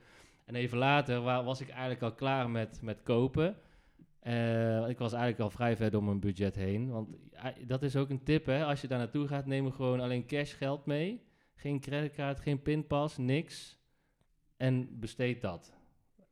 En 0.45 0.55
even 0.55 0.77
later 0.77 1.21
wa- 1.21 1.43
was 1.43 1.61
ik 1.61 1.69
eigenlijk 1.69 2.01
al 2.01 2.13
klaar 2.13 2.49
met, 2.49 2.79
met 2.81 3.03
kopen. 3.03 3.55
Eh, 4.19 4.89
ik 4.89 4.97
was 4.97 5.11
eigenlijk 5.13 5.41
al 5.41 5.49
vrij 5.49 5.75
ver 5.75 5.91
door 5.91 6.03
mijn 6.03 6.19
budget 6.19 6.55
heen. 6.55 6.89
Want 6.89 7.09
dat 7.67 7.83
is 7.83 7.95
ook 7.95 8.09
een 8.09 8.23
tip, 8.23 8.45
hè. 8.45 8.65
Als 8.65 8.81
je 8.81 8.87
daar 8.87 8.99
naartoe 8.99 9.27
gaat, 9.27 9.45
neem 9.45 9.65
er 9.65 9.71
gewoon 9.73 9.99
alleen 9.99 10.25
cash 10.25 10.57
geld 10.57 10.85
mee. 10.85 11.21
Geen 11.55 11.79
creditcard, 11.79 12.39
geen 12.39 12.61
pinpas, 12.61 13.17
niks. 13.17 13.77
En 14.57 14.99
besteed 14.99 15.41
dat. 15.41 15.73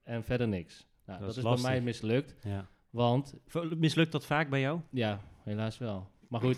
En 0.04 0.24
verder 0.24 0.48
niks. 0.48 0.88
Nou, 1.06 1.20
Dat 1.20 1.28
dat, 1.28 1.38
is 1.38 1.52
is, 1.52 1.62
bij 1.62 1.72
mij 1.72 1.82
mislukt. 1.82 2.36
Ja. 2.42 2.68
Want, 2.90 3.34
Mislukt 3.78 4.12
dat 4.12 4.26
vaak 4.26 4.50
bij 4.50 4.60
jou? 4.60 4.80
ja, 4.92 5.22
helaas 5.44 5.78
wel. 5.78 6.08
Maar 6.28 6.42
goed. 6.42 6.58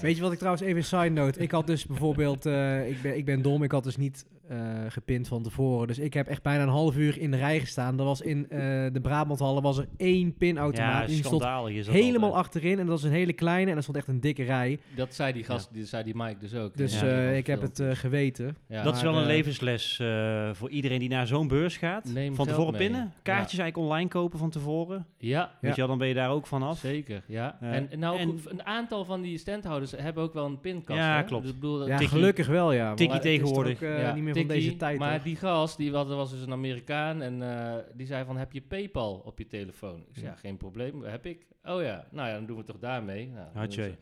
Weet 0.00 0.16
je 0.16 0.22
wat 0.22 0.32
ik 0.32 0.38
trouwens 0.38 0.64
even 0.64 0.76
een 0.76 0.84
side 0.84 1.08
note? 1.08 1.40
Ik 1.40 1.50
had 1.50 1.66
dus 1.66 1.86
bijvoorbeeld, 1.86 2.46
eh, 2.46 2.88
ik, 2.88 3.02
ben, 3.02 3.16
ik 3.16 3.24
ben 3.24 3.42
dom, 3.42 3.62
ik 3.62 3.72
had 3.72 3.84
dus 3.84 3.96
niet 3.96 4.26
eh 4.48 4.56
gepind 4.88 5.28
van 5.28 5.42
tevoren. 5.42 5.86
Dus 5.86 5.98
ik 5.98 6.14
heb 6.14 6.26
echt 6.26 6.42
bijna 6.42 6.62
een 6.62 6.68
half 6.68 6.96
uur 6.96 7.18
in 7.18 7.30
de 7.30 7.36
rij 7.36 7.60
gestaan. 7.60 7.98
Er 7.98 8.04
was 8.04 8.20
in 8.20 8.50
eh, 8.50 8.58
de 8.92 9.00
Brabanthallen 9.02 9.62
was 9.62 9.78
er 9.78 9.86
één 9.96 10.34
pinautomaat. 10.36 11.00
Ja, 11.00 11.06
die 11.06 11.16
stond 11.24 11.42
schandalig 11.42 11.74
is 11.76 11.86
dat 11.86 11.94
helemaal 11.94 12.22
altijd. 12.28 12.44
achterin 12.44 12.72
en 12.78 12.86
dat 12.86 12.88
was 12.88 13.02
een 13.02 13.10
hele 13.16 13.32
kleine 13.32 13.70
en 13.70 13.76
er 13.76 13.82
stond 13.82 13.96
echt 13.98 14.06
een 14.08 14.20
dikke 14.20 14.42
rij. 14.42 14.78
Dat 14.94 15.14
zei 15.14 15.32
die 15.32 15.44
gast, 15.44 15.68
die 15.72 15.84
zei 15.84 16.04
die 16.04 16.14
Mike 16.16 16.36
dus 16.38 16.54
ook. 16.54 16.76
Dus 16.76 17.00
Ja, 17.00 17.06
eh, 17.06 17.36
ik 17.36 17.46
heb 17.46 17.60
het 17.60 17.80
eh, 17.80 17.90
geweten. 17.92 18.56
Ja. 18.68 18.82
dat 18.82 18.96
is 18.96 19.02
wel 19.02 19.16
een 19.16 19.26
levensles 19.26 19.98
eh, 19.98 20.50
voor 20.52 20.70
iedereen 20.70 20.98
die 20.98 21.08
naar 21.08 21.26
zo'n 21.26 21.48
beurs 21.48 21.76
gaat. 21.76 22.04
Neem 22.04 22.34
van 22.34 22.46
tevoren 22.46 22.72
mee. 22.72 22.80
pinnen. 22.88 23.12
Kaartjes 23.22 23.58
eigenlijk 23.58 23.90
online 23.90 24.08
kopen 24.08 24.38
van 24.38 24.50
tevoren. 24.50 25.06
Ja, 25.18 25.50
Weet 25.60 25.70
je 25.74 25.78
wel, 25.80 25.88
dan 25.88 25.98
ben 25.98 26.08
je 26.08 26.14
daar 26.14 26.30
ook 26.30 26.46
vanaf. 26.46 26.78
zeker. 26.78 27.22
Ja. 27.26 27.56
En, 27.60 27.88
nou, 27.96 28.18
en- 28.18 28.40
een 28.44 28.64
aantal 28.66 29.04
van 29.04 29.20
die 29.22 29.38
standhouders 29.38 29.92
hebben 29.96 30.22
ook 30.22 30.32
wel 30.34 30.46
een 30.46 30.60
pinkast. 30.60 30.98
Ja, 30.98 31.16
hè? 31.16 31.24
klopt. 31.24 31.42
Dus 31.42 31.52
ik 31.52 31.60
bedoel, 31.60 31.86
Ja, 31.86 31.96
gelukkig 31.96 32.46
wel 32.46 32.72
ja. 32.72 32.94
Tikkie 32.94 33.20
tegenwoordig. 33.20 33.82
ook, 33.82 34.14
niet 34.14 34.24
meer 34.24 34.34
van 34.38 34.48
deze 34.48 34.76
tijd. 34.76 34.98
Maar 34.98 35.22
die 35.22 35.36
gast, 35.36 35.76
die 35.76 35.90
was, 35.92 36.06
was 36.08 36.30
dus 36.30 36.40
een 36.42 36.52
Amerikaan 36.52 37.22
en 37.22 37.42
eh, 37.42 37.74
die 37.94 38.06
zei 38.06 38.24
van, 38.24 38.36
heb 38.36 38.52
je 38.52 38.60
Paypal 38.60 39.22
op 39.24 39.38
je 39.38 39.46
telefoon? 39.46 39.98
Ik 40.00 40.14
zei, 40.14 40.26
ja, 40.26 40.34
geen 40.34 40.56
probleem, 40.56 41.02
heb 41.02 41.26
ik. 41.26 41.46
Oh 41.64 41.82
ja, 41.82 42.06
nou 42.10 42.28
ja, 42.28 42.34
dan 42.34 42.46
doen 42.46 42.56
we 42.56 42.64
toch 42.64 42.78
daarmee. 42.78 43.30
Nou, 43.34 43.46
Had 43.54 43.74
je. 43.74 43.92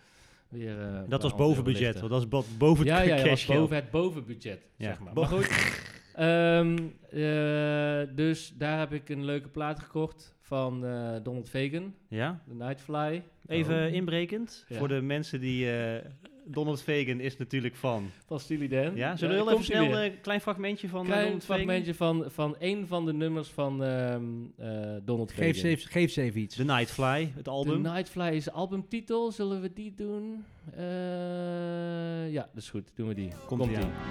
Weer, 0.49 0.81
eh, 0.81 1.01
Dat 1.09 1.23
was 1.23 1.31
een 1.33 1.39
boven 1.39 1.55
half 1.63 1.65
budget, 1.67 1.95
uur 1.95 2.01
want 2.01 2.13
dat 2.13 2.21
is 2.23 2.29
bo- 2.29 2.45
boven 2.59 2.87
het 2.87 2.97
ja, 2.97 3.03
ja, 3.03 3.17
ja, 3.17 3.29
was 3.29 3.47
boven 3.47 3.77
het 3.77 3.91
bovenbudget, 3.91 4.61
Ja, 4.77 4.87
zeg 4.87 5.01
maar. 5.01 5.13
bo- 5.13 5.21
Maar 5.21 5.31
goed, 5.31 5.49
ehm, 6.15 6.79
eh, 7.11 8.17
dus 8.17 8.53
daar 8.57 8.79
heb 8.79 8.93
ik 8.93 9.09
een 9.09 9.25
leuke 9.25 9.49
plaat 9.49 9.81
gekocht 9.81 10.35
van 10.41 10.81
Donald 11.23 11.49
Fagan, 11.49 11.95
Ja, 12.09 12.41
The 12.49 12.55
Nightfly. 12.55 13.23
even 13.47 13.93
inbrekend. 13.93 14.65
Ja. 14.69 14.79
Voor 14.79 14.89
de 14.89 15.01
mensen 15.01 15.41
die... 15.41 15.69
eh, 16.47 16.53
Donald 16.53 16.83
Fagan 16.83 17.21
is 17.21 17.37
natuurlijk 17.37 17.75
van... 17.77 18.11
Van 18.27 18.41
Steely 18.41 18.69
Dan. 18.69 18.97
Ja, 18.97 19.17
zullen 19.17 19.37
we 19.37 19.43
heel 19.43 19.53
even 19.53 19.65
snel 19.65 20.03
een 20.03 20.21
klein 20.21 20.41
fragmentje 20.41 20.89
van 20.89 21.01
eh, 21.01 21.07
Klein 21.07 21.25
Donald 21.25 21.45
Fagan? 21.45 21.57
fragmentje 21.57 21.95
van, 21.95 22.25
van 22.29 22.57
een 22.59 22.87
van 22.87 23.05
de 23.05 23.13
nummers 23.13 23.49
van 23.49 23.85
ehm, 23.85 24.23
eh, 24.57 24.69
Donald 25.05 25.31
Fagan. 25.31 25.45
Geef 25.45 25.57
ze, 25.57 25.69
even, 25.69 25.91
geef 25.91 26.13
ze 26.13 26.23
even 26.23 26.41
iets. 26.41 26.57
The 26.57 26.65
Nightfly, 26.65 27.33
het 27.35 27.49
album. 27.49 27.83
The 27.83 27.89
Nightfly 27.89 28.29
is 28.29 28.45
de 28.45 28.53
albumtitel. 28.53 29.33
Zullen 29.33 29.61
we 29.61 29.73
die 29.73 29.95
doen? 29.95 30.45
Eh, 30.77 32.33
ja, 32.33 32.49
dat 32.53 32.63
is 32.63 32.71
goed. 32.71 32.91
Doen 32.95 33.09
we 33.09 33.15
die. 33.15 33.31
Komt-ie 33.47 33.79
Komt-ie. 33.79 33.85
aan. 33.85 34.05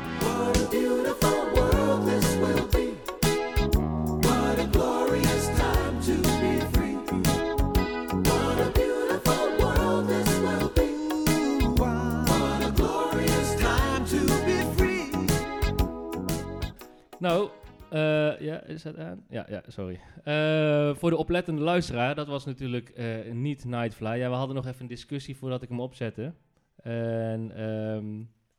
Nou, 17.25 17.50
eh, 17.89 18.39
ja, 18.39 18.63
is 18.63 18.84
dat 18.84 18.98
aan? 18.98 19.24
Ja, 19.29 19.46
ja, 19.50 19.63
sorry. 19.67 20.00
Eh, 20.24 20.96
voor 20.96 21.10
de 21.10 21.17
oplettende 21.17 21.62
luisteraar, 21.62 22.15
dat 22.15 22.27
was 22.27 22.46
natuurlijk 22.46 22.89
eh, 22.89 23.05
niet 23.32 23.65
Nightfly. 23.65 24.17
Ja, 24.17 24.29
we 24.29 24.36
hadden 24.36 24.55
nog 24.55 24.65
even 24.67 24.82
een 24.82 24.88
discussie 24.88 25.38
voordat 25.38 25.62
ik 25.62 25.70
hem 25.70 25.79
opzette. 25.79 26.34
En 26.84 27.51
ehm, 27.55 28.05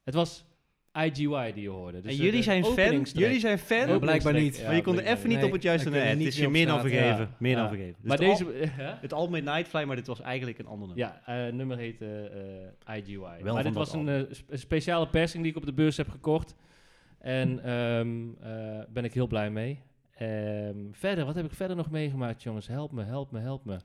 het 0.04 0.14
was 0.14 0.44
IGY 0.92 1.52
die 1.52 1.62
je 1.62 1.68
hoorde. 1.68 2.00
Dus 2.00 2.10
en 2.10 2.24
jullie 2.24 2.42
zijn 2.42 2.64
fan? 2.64 3.06
Jullie 3.12 3.40
zijn 3.40 3.58
fan? 3.58 3.90
Oh, 3.90 3.98
blijkbaar 3.98 4.32
niet. 4.32 4.56
ja, 4.56 4.66
maar 4.66 4.74
je 4.74 4.82
kon 4.82 4.98
er 5.00 5.06
even 5.06 5.28
niet 5.28 5.36
Nee, 5.38 5.46
op 5.46 5.52
het 5.52 5.62
juiste... 5.62 5.90
Nee, 5.90 6.00
het 6.00 6.18
niet 6.18 6.26
is 6.26 6.36
je 6.36 6.42
mee 6.42 6.50
meer 6.50 6.66
dan 6.66 6.80
vergeven. 6.80 7.18
ja. 7.18 7.28
Meer 7.38 7.54
dan 7.54 7.62
Ja. 7.62 7.68
vergeven. 7.68 7.94
Dus 8.00 8.08
Maar 8.08 8.18
het, 8.18 8.28
al- 8.28 8.46
deze... 8.46 8.70
ja? 8.82 8.98
het 9.00 9.12
album 9.12 9.30
met 9.44 9.54
Nightfly, 9.54 9.82
maar 9.82 9.96
dit 9.96 10.06
was 10.06 10.20
eigenlijk 10.20 10.58
een 10.58 10.66
ander 10.66 10.88
nummer. 10.88 11.06
Ja, 11.06 11.22
eh, 11.26 11.44
het 11.44 11.54
nummer 11.54 11.76
heet 11.76 12.00
IGY. 12.96 13.42
Wel 13.42 13.54
maar 13.54 13.62
dit 13.62 13.74
was 13.74 13.92
een 13.92 14.26
speciale 14.50 15.08
persing 15.08 15.42
die 15.42 15.52
ik 15.52 15.58
op 15.58 15.66
de 15.66 15.72
beurs 15.72 15.96
heb 15.96 16.08
gekocht. 16.08 16.54
En 17.26 17.64
ehm 17.64 18.16
eh 18.42 18.84
ben 18.88 19.04
ik 19.04 19.14
heel 19.14 19.26
blij 19.26 19.50
mee. 19.50 19.82
Ehm, 20.16 20.76
verder, 20.92 21.24
wat 21.24 21.34
heb 21.34 21.44
ik 21.44 21.52
verder 21.52 21.76
nog 21.76 21.90
meegemaakt, 21.90 22.42
jongens? 22.42 22.66
Help 22.66 22.92
me, 22.92 23.02
help 23.04 23.30
me, 23.30 23.38
help 23.40 23.64
me. 23.64 23.76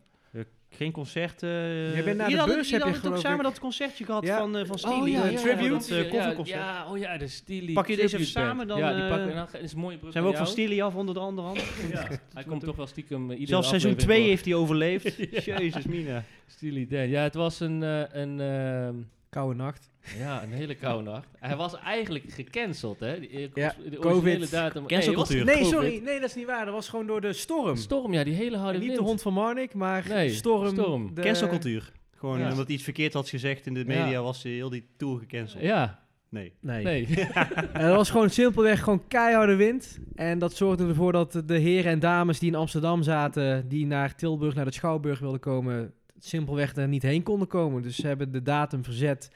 Geen 0.73 0.91
concert. 0.91 1.43
eh 1.43 1.49
Jij 1.93 2.03
bent 2.03 2.17
naar 2.17 2.29
de 2.29 2.33
hier 2.33 2.45
heb 2.45 2.87
je 2.87 2.93
geloof 2.93 3.19
samen 3.19 3.37
ik- 3.37 3.43
dat 3.43 3.59
concertje 3.59 4.05
gehad 4.05 4.25
Ja. 4.25 4.37
van, 4.37 4.57
eh 4.57 4.65
van 4.65 4.77
Steely. 4.79 4.99
Oh, 5.01 5.07
ja, 5.07 5.23
eh, 5.25 5.31
ja, 5.31 5.37
tribute, 5.39 5.63
ja, 5.65 5.73
dat 5.73 5.87
ja, 5.89 6.03
eh, 6.03 6.09
koffieconcert. 6.09 6.59
Ja, 6.59 6.91
oh 6.91 6.97
ja, 6.97 7.17
de 7.17 7.27
Steely 7.27 7.73
Pak 7.73 7.87
je 7.87 7.95
deze 7.95 8.15
even 8.15 8.27
samen 8.27 8.67
dan, 8.67 8.77
Ja, 8.77 8.93
die 8.93 9.01
eh, 9.03 9.09
pakken 9.09 9.27
we. 9.27 9.33
Nou, 9.33 9.47
is 9.57 9.73
een 9.73 9.79
mooie 9.79 9.97
brug 9.97 10.11
Zijn 10.11 10.23
we 10.23 10.29
ook 10.29 10.37
van. 10.37 10.47
Steely 10.47 10.81
af 10.81 10.95
onder 10.95 11.13
de 11.13 11.19
andere 11.19 11.47
hand? 11.47 11.63
Hij 12.33 12.43
komt 12.43 12.63
toch 12.63 12.75
wel 12.75 12.87
stiekem 12.87 13.23
uh, 13.23 13.29
iedere 13.29 13.47
Zelfs 13.47 13.67
seizoen 13.69 13.91
aflevering 13.91 13.97
2 13.99 14.19
voor. 14.19 14.29
heeft 14.29 14.45
hij 14.45 14.53
overleefd. 14.53 15.45
Ja. 15.45 15.59
Jezus, 15.59 15.85
Mina. 15.85 16.23
Steely 16.47 16.87
Dan. 16.87 17.07
Ja, 17.09 17.23
het 17.23 17.33
was 17.35 17.59
een, 17.59 17.83
eh, 17.83 18.01
een, 18.11 18.39
ehm, 18.39 18.95
Koude 19.31 19.55
nacht. 19.55 19.89
ja, 20.17 20.43
een 20.43 20.51
hele 20.51 20.75
koude 20.75 21.09
nacht. 21.09 21.27
Hij 21.39 21.55
was 21.55 21.79
eigenlijk 21.79 22.23
gecanceld, 22.27 22.99
hè? 22.99 23.19
De, 23.19 23.27
de 23.29 23.49
Ja, 23.53 23.75
originele 23.99 23.99
COVID. 24.35 24.51
datum. 24.51 24.87
Cancelcultuur. 24.87 25.45
Nee, 25.45 25.55
Nee, 25.55 25.65
sorry. 25.65 26.01
Nee, 26.03 26.19
dat 26.19 26.29
is 26.29 26.35
niet 26.35 26.45
waar. 26.45 26.65
Dat 26.65 26.73
was 26.73 26.89
gewoon 26.89 27.07
door 27.07 27.21
de 27.21 27.33
storm. 27.33 27.75
Storm, 27.75 28.13
ja, 28.13 28.23
die 28.23 28.33
hele 28.33 28.57
harde 28.57 28.73
En 28.73 28.79
niet 28.79 28.87
wind. 28.87 28.99
de 29.01 29.05
hond 29.07 29.21
van 29.21 29.33
Marnik, 29.33 29.73
maar 29.73 30.05
Nee, 30.09 30.29
storm. 30.29 30.69
storm. 30.69 31.13
de- 31.15 31.21
Cancelcultuur. 31.21 31.91
Gewoon 32.15 32.39
Ja. 32.39 32.49
omdat 32.49 32.65
hij 32.65 32.75
iets 32.75 32.83
verkeerd 32.83 33.13
had 33.13 33.29
gezegd 33.29 33.65
in 33.65 33.73
de 33.73 33.85
media, 33.85 34.05
Ja. 34.09 34.21
was 34.21 34.43
heel 34.43 34.69
die 34.69 34.85
tour 34.97 35.19
gecanceld. 35.19 35.63
Ja, 35.63 35.99
Nee. 36.29 36.53
Nee. 36.61 36.83
nee. 36.83 37.07
En 37.73 37.85
dat 37.87 37.95
was 37.95 38.09
gewoon 38.09 38.29
simpelweg 38.29 38.83
gewoon 38.83 39.07
keiharde 39.07 39.55
wind. 39.55 39.99
En 40.15 40.39
dat 40.39 40.53
zorgde 40.53 40.87
ervoor 40.87 41.11
dat 41.11 41.41
de 41.45 41.57
heren 41.57 41.91
en 41.91 41.99
dames 41.99 42.39
die 42.39 42.49
in 42.49 42.55
Amsterdam 42.55 43.03
zaten, 43.03 43.67
die 43.67 43.85
naar 43.85 44.15
Tilburg, 44.15 44.55
naar 44.55 44.65
de 44.65 44.73
Schouwburg 44.73 45.19
wilden 45.19 45.39
komen, 45.39 45.93
simpelweg 46.25 46.75
er 46.75 46.87
niet 46.87 47.01
heen 47.01 47.23
konden 47.23 47.47
komen. 47.47 47.81
Dus 47.81 47.95
ze 47.95 48.07
hebben 48.07 48.31
de 48.31 48.41
datum 48.41 48.83
verzet. 48.83 49.31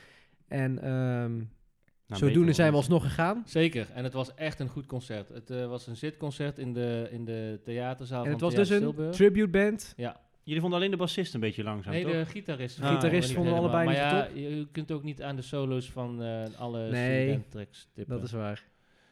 En 0.48 0.80
ehm, 0.82 1.36
Nou, 2.08 2.20
zodoende 2.20 2.54
zijn 2.54 2.68
we 2.68 2.72
wel. 2.72 2.82
alsnog 2.82 3.04
gegaan. 3.04 3.44
Zeker, 3.46 3.88
en 3.94 4.04
het 4.04 4.14
was 4.14 4.34
echt 4.34 4.60
een 4.60 4.68
goed 4.70 4.86
concert. 4.86 5.30
Het 5.30 5.50
eh, 5.50 5.68
was 5.68 5.88
een 5.88 5.96
zitconcert 5.96 6.58
in 6.58 6.74
de, 6.74 7.08
in 7.12 7.26
de 7.26 7.60
theaterzaal 7.64 8.24
En 8.26 8.32
het 8.32 8.40
van 8.40 8.50
was 8.54 8.68
dus 8.68 8.80
een 8.80 9.12
tribute 9.12 9.48
band. 9.48 9.94
Ja, 9.98 10.24
Jullie 10.46 10.62
vonden 10.62 10.80
alleen 10.80 10.92
de 10.92 10.98
bassist 10.98 11.34
een 11.34 11.40
beetje 11.40 11.64
langzaam, 11.64 11.94
nee, 11.94 12.04
toch? 12.04 12.12
de 12.12 12.26
gitarist. 12.26 12.82
Ah, 12.82 12.94
gitarist 12.94 13.28
niet 13.28 13.38
vonden 13.38 13.54
we 13.54 13.60
allebei 13.60 13.86
maar 13.86 13.94
niet 13.94 14.44
ja, 14.44 14.50
je 14.50 14.68
kunt 14.72 14.92
ook 14.92 15.04
niet 15.04 15.22
aan 15.22 15.36
de 15.36 15.42
solo's 15.42 15.92
van 15.92 16.24
eh, 16.24 16.44
alle 16.58 16.90
Nee, 16.90 17.44
tracks 17.50 17.88
tippen. 17.94 18.16
Dat 18.16 18.26
is 18.26 18.32
waar. 18.32 18.64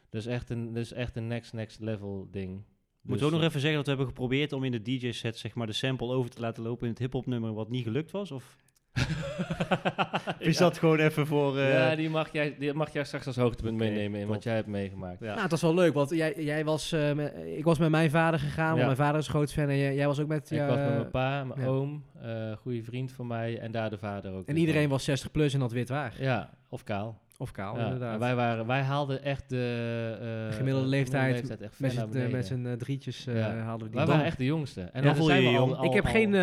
Is 0.10 0.25
echt 0.25 0.50
een, 0.50 0.75
is 0.75 0.92
echt 0.92 1.15
een 1.15 1.27
next, 1.27 1.53
next 1.53 1.80
level 1.80 2.27
ding. 2.32 2.63
Moet 3.04 3.18
Dus, 3.18 3.26
ook 3.26 3.32
nog 3.32 3.40
eh, 3.42 3.46
even 3.48 3.60
zeggen 3.60 3.78
dat 3.78 3.86
we 3.86 3.92
hebben 3.96 4.08
geprobeerd 4.14 4.54
om 4.54 4.64
in 4.64 4.72
de 4.72 4.82
DJ-set 4.82 5.38
zeg 5.38 5.54
maar, 5.56 5.68
de 5.68 5.74
sample 5.74 6.08
over 6.08 6.30
te 6.32 6.42
laten 6.42 6.64
lopen 6.64 6.84
in 6.84 6.90
het 6.90 7.00
hip-hop 7.00 7.26
nummer, 7.26 7.54
wat 7.54 7.70
niet 7.70 7.84
gelukt 7.84 8.12
was? 8.12 8.32
Of 8.32 8.56
is 10.40 10.58
Ja. 10.58 10.64
dat 10.64 10.78
gewoon 10.78 11.00
even 11.00 11.28
voor. 11.28 11.58
eh, 11.58 11.70
Ja, 11.74 11.96
die 11.96 12.10
mag, 12.10 12.32
jij, 12.32 12.56
die 12.60 12.74
mag 12.74 12.94
jij 12.94 13.04
straks 13.04 13.28
als 13.28 13.36
hoogtepunt 13.36 13.78
meenemen 13.78 14.20
in 14.20 14.28
wat 14.28 14.44
jij 14.44 14.56
hebt 14.56 14.68
meegemaakt. 14.68 15.20
ja. 15.20 15.26
Nou, 15.26 15.42
het 15.42 15.52
was 15.52 15.62
wel 15.62 15.74
leuk, 15.74 15.94
want 15.94 16.10
jij, 16.10 16.34
jij 16.44 16.66
was, 16.66 16.92
eh, 16.92 17.12
met- 17.14 17.34
ik 17.58 17.64
was 17.64 17.78
met 17.78 17.90
mijn 17.90 18.10
vader 18.10 18.40
gegaan, 18.40 18.68
want 18.68 18.80
Ja. 18.80 18.86
mijn 18.86 18.98
vader 18.98 19.20
is 19.20 19.28
groot 19.28 19.54
fan 19.54 19.70
en 19.70 19.78
jij, 19.78 19.96
jij 19.96 20.06
was 20.08 20.20
ook 20.20 20.28
met... 20.28 20.52
Ik 20.52 20.60
was 20.60 20.76
met 20.78 20.94
mijn 20.94 21.10
pa, 21.12 21.44
mijn 21.44 21.60
ja. 21.62 21.66
oom, 21.68 22.04
eh 22.22 22.52
goede 22.58 22.84
vriend 22.84 23.12
van 23.12 23.28
mij 23.28 23.60
en 23.60 23.72
daar 23.72 23.90
de 23.90 23.98
vader 23.98 24.34
ook. 24.34 24.48
En 24.48 24.58
iedereen 24.58 24.82
van. 24.82 24.92
was 24.92 25.04
60 25.04 25.32
plus 25.32 25.54
en 25.54 25.60
had 25.62 25.72
wit 25.72 25.90
waar. 25.90 26.14
Ja, 26.20 26.50
of 26.70 26.84
kaal. 26.84 27.22
Of 27.44 27.52
kaal, 27.52 27.78
Ja, 27.78 27.84
inderdaad. 27.84 28.20
wij, 28.20 28.36
waren, 28.36 28.66
wij 28.66 28.82
haalden 28.82 29.24
echt 29.24 29.50
de... 29.50 30.48
eh, 30.50 30.56
Gemiddelde 30.58 30.88
leeftijd 30.88 31.34
leeftijd 31.36 31.62
echt 31.62 31.76
ver 31.76 31.82
met 31.86 31.92
z'n- 31.92 32.10
beneden. 32.10 32.32
met 32.32 32.46
z'n 32.46 32.66
eh, 32.66 32.74
drietjes 32.74 33.28
eh, 33.28 33.36
Ja. 33.38 33.56
haalden 33.56 33.78
we 33.78 33.84
die. 33.86 33.94
Wij 33.96 34.00
Dan- 34.06 34.08
waren 34.08 34.26
echt 34.26 34.38
de 34.38 34.46
jongste. 34.46 34.82
En 34.82 35.02
Ja, 35.02 35.08
dan 35.08 35.16
voel 35.16 35.26
zijn 35.26 35.42
je 35.42 35.46
we 35.48 35.52
je 35.54 35.58
jong? 35.60 35.74
al- 35.76 35.86
ik 35.86 35.94
heb 35.94 36.06
al- 36.06 36.12
geen... 36.12 36.34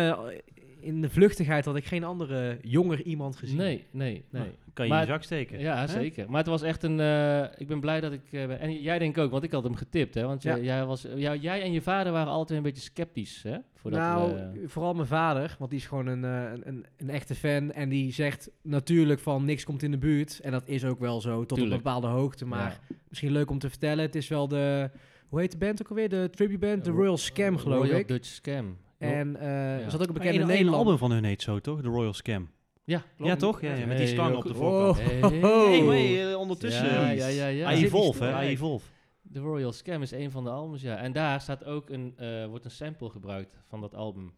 in 0.81 1.01
de 1.01 1.09
vluchtigheid 1.09 1.65
had 1.65 1.75
ik 1.75 1.85
geen 1.85 2.03
andere 2.03 2.57
jonger 2.61 3.01
iemand 3.01 3.35
gezien. 3.35 3.57
Nee, 3.57 3.85
nee, 3.91 4.11
nee. 4.29 4.41
Nou, 4.41 4.53
kan 4.73 4.85
je 4.85 4.91
Maar- 4.91 5.01
in 5.01 5.07
je 5.07 5.13
zak 5.13 5.23
steken. 5.23 5.59
Ja, 5.59 5.79
Hè? 5.79 5.87
zeker. 5.87 6.29
Maar 6.29 6.37
het 6.39 6.47
was 6.49 6.61
echt 6.61 6.83
een... 6.83 6.99
eh, 6.99 7.43
ik 7.57 7.67
ben 7.67 7.79
blij 7.79 7.99
dat 8.01 8.11
ik... 8.11 8.21
eh, 8.31 8.61
en 8.63 8.81
jij 8.81 8.99
denk 8.99 9.17
ik 9.17 9.23
ook, 9.23 9.31
want 9.31 9.43
ik 9.43 9.51
had 9.51 9.63
hem 9.63 9.75
getipt, 9.75 10.13
hè? 10.13 10.25
Want 10.25 10.43
Ja. 10.43 10.55
jij, 10.55 10.63
jij, 10.63 10.85
was, 10.85 11.05
jou- 11.15 11.37
jij 11.37 11.61
en 11.61 11.71
je 11.71 11.81
vader 11.81 12.11
waren 12.11 12.31
altijd 12.33 12.57
een 12.57 12.63
beetje 12.65 12.81
sceptisch, 12.93 13.43
hè? 13.43 13.57
Voordat 13.75 13.99
nou, 13.99 14.33
we- 14.33 14.63
vooral 14.69 14.93
mijn 14.93 15.07
vader, 15.07 15.55
want 15.59 15.69
die 15.71 15.79
is 15.79 15.85
gewoon 15.85 16.07
een, 16.07 16.23
eh, 16.25 16.51
een, 16.51 16.67
een, 16.67 16.85
een 16.97 17.09
echte 17.09 17.35
fan. 17.35 17.71
En 17.71 17.89
die 17.89 18.13
zegt 18.13 18.49
natuurlijk 18.63 19.19
van 19.19 19.45
niks 19.45 19.63
komt 19.63 19.83
in 19.83 19.91
de 19.91 19.97
buurt. 19.97 20.39
En 20.39 20.51
dat 20.51 20.63
is 20.67 20.85
ook 20.85 20.99
wel 20.99 21.21
zo, 21.21 21.37
tot 21.45 21.47
Tuurlijk. 21.57 21.67
op 21.67 21.77
een 21.77 21.83
bepaalde 21.83 22.07
hoogte. 22.07 22.45
Maar 22.45 22.79
ja. 22.89 22.95
misschien 23.09 23.31
leuk 23.31 23.49
om 23.49 23.59
te 23.59 23.69
vertellen. 23.69 24.05
Het 24.05 24.15
is 24.15 24.27
wel 24.27 24.47
de... 24.47 24.89
Hoe 25.29 25.39
heet 25.39 25.51
de 25.51 25.57
band 25.57 25.81
ook 25.81 25.89
alweer? 25.89 26.09
De 26.09 26.29
tribute 26.31 26.59
band? 26.59 26.83
De 26.85 26.89
Ro- 26.91 26.95
Royal 26.97 27.17
Scam, 27.17 27.57
geloof 27.57 27.83
Royal 27.83 27.99
ik. 27.99 28.07
Dutch 28.07 28.27
Scam. 28.27 28.77
En 29.01 29.35
eh, 29.35 29.83
er 29.85 29.91
zat 29.91 30.01
ook 30.01 30.07
een 30.07 30.13
bekende 30.13 30.39
een 30.41 30.47
Nederlander. 30.47 30.79
album 30.79 30.97
van 30.97 31.11
hun 31.11 31.23
heet 31.23 31.41
zo, 31.41 31.59
toch? 31.59 31.81
The 31.81 31.87
Royal 31.87 32.13
Scam. 32.13 32.49
Ja, 32.83 33.03
Ja, 33.17 33.35
toch? 33.35 33.61
Ja, 33.61 33.73
ja, 33.73 33.85
met 33.85 33.97
die 33.97 34.07
slang 34.07 34.27
heel 34.29 34.37
op 34.37 34.43
de 34.43 34.49
goed. 34.49 34.57
voorkant. 34.57 34.97
Oh. 35.23 35.29
Hey. 35.29 35.69
Hey, 35.69 35.81
maar 35.83 35.95
hey, 35.95 36.31
eh, 36.31 36.37
ondertussen. 36.37 36.85
Ja, 36.85 37.09
ja, 37.09 37.27
ja, 37.27 37.47
ja. 37.47 37.75
Zit 37.75 37.85
Evolve, 37.85 38.23
hè? 38.23 38.29
Stil- 38.35 38.39
Evolve. 38.49 38.85
De 39.21 39.39
Royal 39.39 39.71
Scam 39.71 40.01
is 40.01 40.11
een 40.11 40.31
van 40.31 40.43
de 40.43 40.49
albums, 40.49 40.81
ja. 40.81 40.97
En 40.97 41.11
daar 41.11 41.41
staat 41.41 41.63
ook 41.65 41.89
een, 41.89 42.13
eh, 42.17 42.45
wordt 42.45 42.65
een 42.65 42.71
sample 42.71 43.09
gebruikt 43.09 43.57
van 43.67 43.81
dat 43.81 43.93
album. 43.95 44.33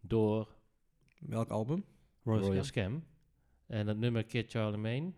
Door 0.00 0.48
Welk 1.18 1.50
album? 1.50 1.84
Royal, 2.24 2.64
Scam. 2.64 3.04
En 3.66 3.86
dat 3.86 3.96
nummer 3.96 4.24
Kid 4.24 4.50
Charlemagne. 4.50 5.12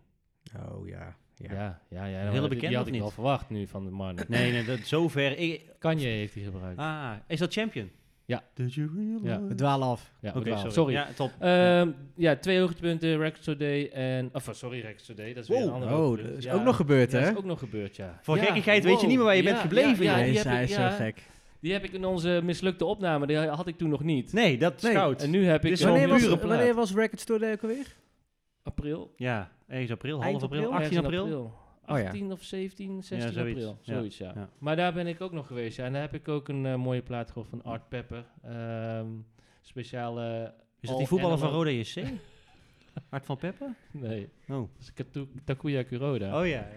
Oh 0.69 0.87
ja. 0.87 1.17
Ja, 1.35 1.53
ja, 1.89 2.05
ja. 2.05 2.05
ja 2.05 2.31
die- 2.31 2.41
bekend 2.41 2.67
Die 2.67 2.75
had 2.77 2.85
ik 2.87 2.91
niet? 2.91 3.01
wel 3.01 3.11
verwacht 3.11 3.49
nu 3.49 3.67
van 3.67 3.83
de 3.85 3.91
man. 3.91 4.19
Nee, 4.27 4.51
nee, 4.51 4.63
dat, 4.65 4.79
zover. 4.79 5.37
Ik, 5.37 5.61
Kanye 5.79 6.05
heeft 6.07 6.33
die 6.33 6.43
gebruikt. 6.43 6.79
ah, 6.79 7.11
is 7.27 7.39
dat 7.39 7.53
Champion? 7.53 7.89
Ja. 8.29 8.43
Did 8.53 8.73
you 8.73 8.89
realize? 8.95 9.25
Ja. 9.27 9.41
We 9.47 9.55
dwalen 9.55 9.87
af. 9.87 10.11
Ja, 10.21 10.31
sorry. 10.33 10.71
sorry. 10.71 10.93
Ja, 10.93 11.07
top. 11.15 11.31
Ehm, 11.39 11.89
ja, 12.15 12.35
twee 12.35 12.59
hoogtepunten, 12.59 13.17
Record 13.17 13.41
Store 13.41 13.57
Day 13.57 13.89
en... 13.93 14.29
Of, 14.33 14.49
sorry, 14.51 14.79
Record 14.79 15.01
Store 15.01 15.17
Day, 15.21 15.33
dat 15.33 15.43
is 15.43 15.49
weer 15.49 15.61
een 15.61 15.69
andere 15.69 15.91
Oh, 15.91 15.97
hoogtepunt. 15.97 16.29
dat 16.29 16.37
is 16.37 16.43
Ja, 16.43 16.53
ook 16.53 16.63
nog 16.63 16.75
gebeurd, 16.75 17.11
ja, 17.11 17.17
hè? 17.17 17.23
dat 17.23 17.33
is 17.33 17.37
ook 17.39 17.45
nog 17.45 17.59
gebeurd, 17.59 17.95
ja. 17.95 18.19
Voor 18.21 18.35
Ja, 18.37 18.43
gekkigheid 18.43 18.83
weet 18.83 19.01
je 19.01 19.07
niet 19.07 19.15
meer 19.15 19.25
waar 19.25 19.35
je 19.35 19.43
bent 19.43 19.57
gebleven. 19.57 20.03
Ja, 20.03 20.13
Hij 20.13 20.25
die 20.29 20.39
is, 20.61 20.73
zo 20.73 20.89
gek. 20.89 21.23
Die 21.59 21.73
heb 21.73 21.83
ik 21.83 21.91
in 21.93 22.05
onze 22.05 22.41
mislukte 22.43 22.85
opname, 22.85 23.27
die 23.27 23.37
had 23.37 23.67
ik 23.67 23.77
toen 23.77 23.89
nog 23.89 24.03
niet. 24.03 24.33
Nee, 24.33 24.57
dat 24.57 24.75
is 24.75 24.81
Nee. 24.81 24.93
goud. 24.93 25.23
En 25.23 25.29
nu 25.29 25.45
heb 25.45 25.65
ik 25.65 25.75
wel 25.77 25.89
Wanneer 25.91 26.07
was, 26.09 26.27
wanneer 26.27 26.73
was 26.73 26.93
Record 26.93 27.19
Store 27.19 27.39
Day 27.39 27.51
ook 27.51 27.61
alweer? 27.61 27.95
april. 28.63 29.13
Ja, 29.15 29.51
ergens 29.67 29.91
april, 29.91 30.21
Eind 30.21 30.31
half 30.41 30.43
april, 30.43 30.73
april? 30.73 31.53
18 31.89 31.95
ergens 31.95 31.95
in 31.95 31.95
april. 31.95 31.95
Oh 31.95 31.99
ja. 32.01 32.07
18 32.07 32.31
of 32.31 32.43
17, 32.43 33.03
16 33.03 33.31
zoiets. 33.33 33.65
april. 33.65 33.77
Zoiets, 33.81 34.17
ja. 34.17 34.31
ja. 34.35 34.49
Maar 34.57 34.75
daar 34.75 34.93
ben 34.93 35.07
ik 35.07 35.21
ook 35.21 35.31
nog 35.31 35.47
geweest. 35.47 35.77
Ja. 35.77 35.85
En 35.85 35.93
daar 35.93 36.01
heb 36.01 36.13
ik 36.13 36.27
ook 36.27 36.47
een 36.47 36.65
eh, 36.65 36.75
mooie 36.75 37.01
plaat 37.01 37.27
gehoord 37.31 37.49
van 37.49 37.63
Art 37.63 37.89
Pepper. 37.89 38.25
Ehm 38.43 39.07
speciale... 39.61 40.53
Is 40.79 40.89
dat 40.89 40.97
die 40.97 41.07
voetballer 41.07 41.37
van 41.37 41.49
Rode 41.49 41.77
JC? 41.79 42.03
Hart 43.09 43.25
van 43.29 43.37
Peppe? 43.37 43.73
Nee, 43.91 44.29
Oh. 44.47 44.55
dat 44.57 44.69
is 44.79 44.93
Katu- 44.93 45.27
Takuya 45.45 45.83
Kuroda. 45.83 46.39
Oh 46.39 46.47
ja, 46.47 46.51
ja. 46.53 46.67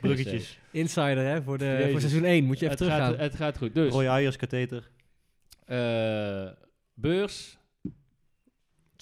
Bruggetjes. 0.00 0.58
Insider, 0.70 1.24
hè? 1.24 1.42
Voor, 1.42 1.58
de, 1.58 1.64
Jezus. 1.64 1.90
voor 1.90 2.00
seizoen 2.00 2.24
1. 2.24 2.44
Moet 2.44 2.58
je 2.58 2.68
even 2.68 2.68
het, 2.68 2.78
teruggaan. 2.86 3.10
gaat, 3.10 3.20
het 3.20 3.34
gaat 3.34 3.58
goed. 3.58 3.74
Dus, 3.74 3.92
Roy 3.92 4.06
Ayers 4.06 4.36
katheter. 4.36 4.90
eh, 5.64 6.48
beurs, 6.94 7.57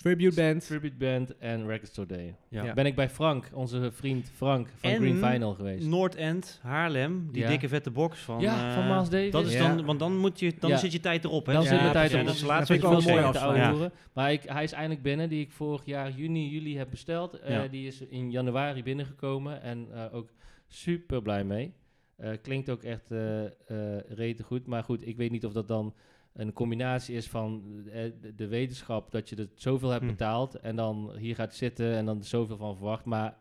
Tribute 0.03 0.35
band. 0.35 0.67
tribute 0.67 0.97
band 0.97 1.37
en 1.39 1.67
Record 1.67 1.89
Store 1.91 2.07
Day. 2.09 2.37
Ja. 2.49 2.65
Ja. 2.65 2.75
Ben 2.75 2.87
ik 2.87 2.95
bij 2.95 3.09
Frank, 3.11 3.51
onze 3.53 3.93
vriend 3.93 4.31
Frank 4.35 4.69
van 4.77 4.91
En 4.91 4.97
Green 4.97 5.17
Vinyl 5.19 5.55
geweest. 5.55 5.87
Noordend, 5.87 6.59
Haarlem, 6.63 7.29
die 7.33 7.43
Ja. 7.43 7.49
dikke 7.49 7.69
vette 7.69 7.91
box 7.91 8.19
van... 8.19 8.41
Ja, 8.41 8.69
eh, 8.69 8.75
van 8.75 8.87
Miles 8.89 9.09
Davis. 9.09 9.31
Dat 9.31 9.47
is 9.47 9.53
Ja. 9.53 9.75
dan, 9.75 9.85
want 9.85 9.99
dan, 9.99 10.17
moet 10.19 10.39
je, 10.41 10.55
dan 10.59 10.71
Ja. 10.71 10.77
zit 10.77 10.93
je 10.93 11.01
tijd 11.01 11.25
erop, 11.25 11.47
hè? 11.47 11.53
Dan 11.53 11.63
zit 11.63 11.79
ja, 11.79 11.87
de 11.87 11.93
tijd 11.93 12.13
erop. 12.13 12.25
Dat 12.27 12.35
is 12.35 12.41
Dat 12.41 12.49
laatst 12.49 12.71
vind 12.71 12.83
wat 12.83 12.93
ik 13.03 13.09
je 13.09 13.15
wel 13.15 13.73
mooi. 13.77 13.91
Maar 14.13 14.33
ik, 14.33 14.43
hij 14.43 14.63
is 14.65 14.73
eindelijk 14.73 15.03
binnen, 15.03 15.29
die 15.29 15.41
ik 15.41 15.51
vorig 15.53 15.85
jaar 15.85 16.11
juni, 16.11 16.49
juli 16.49 16.77
heb 16.79 16.91
besteld. 16.91 17.41
Eh, 17.41 17.51
Ja. 17.51 17.69
Die 17.69 17.87
is 17.87 18.01
in 18.01 18.31
januari 18.31 18.83
binnengekomen 18.83 19.63
en 19.63 19.87
eh, 19.93 20.15
ook 20.15 20.29
super 20.67 21.23
blij 21.23 21.45
mee. 21.45 21.73
Eh, 22.17 22.31
klinkt 22.43 22.71
ook 22.71 22.83
echt 22.83 23.11
eh 23.11 23.45
eh, 23.45 23.51
rete 24.09 24.43
goed. 24.43 24.67
Maar 24.67 24.83
goed, 24.85 25.07
ik 25.07 25.17
weet 25.17 25.31
niet 25.31 25.45
of 25.47 25.53
dat 25.53 25.69
dan 25.69 25.95
een 26.37 26.53
combinatie 26.53 27.17
is 27.17 27.29
van 27.29 27.63
eh, 27.93 28.11
de, 28.21 28.35
de 28.35 28.47
wetenschap 28.47 29.11
dat 29.11 29.29
je 29.29 29.37
er 29.37 29.49
zoveel 29.55 29.89
hebt 29.89 30.03
Hm. 30.03 30.09
betaald 30.11 30.55
en 30.55 30.77
dan 30.77 31.17
hier 31.17 31.35
gaat 31.35 31.55
zitten 31.55 31.95
en 31.95 32.07
dan 32.07 32.19
er 32.19 32.25
zoveel 32.25 32.57
van 32.57 32.77
verwacht. 32.77 33.05
Maar 33.05 33.37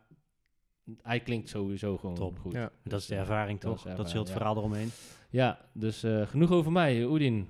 hij 1.01 1.19
klinkt 1.19 1.49
sowieso 1.49 1.97
gewoon 1.97 2.15
Top. 2.15 2.39
goed. 2.39 2.53
Ja. 2.53 2.71
Dat 2.83 2.99
is 2.99 3.05
de 3.05 3.15
ervaring, 3.15 3.59
Dat 3.59 3.71
toch? 3.71 3.83
Dat 3.83 3.85
is 3.85 3.89
ervaring, 3.89 4.11
heel 4.11 4.21
het 4.21 4.29
ja. 4.29 4.35
verhaal 4.35 4.57
eromheen. 4.57 4.89
Ja, 5.29 5.59
dus 5.73 6.03
eh, 6.03 6.27
genoeg 6.27 6.51
over 6.51 6.71
mij, 6.71 7.05
Oedin. 7.05 7.47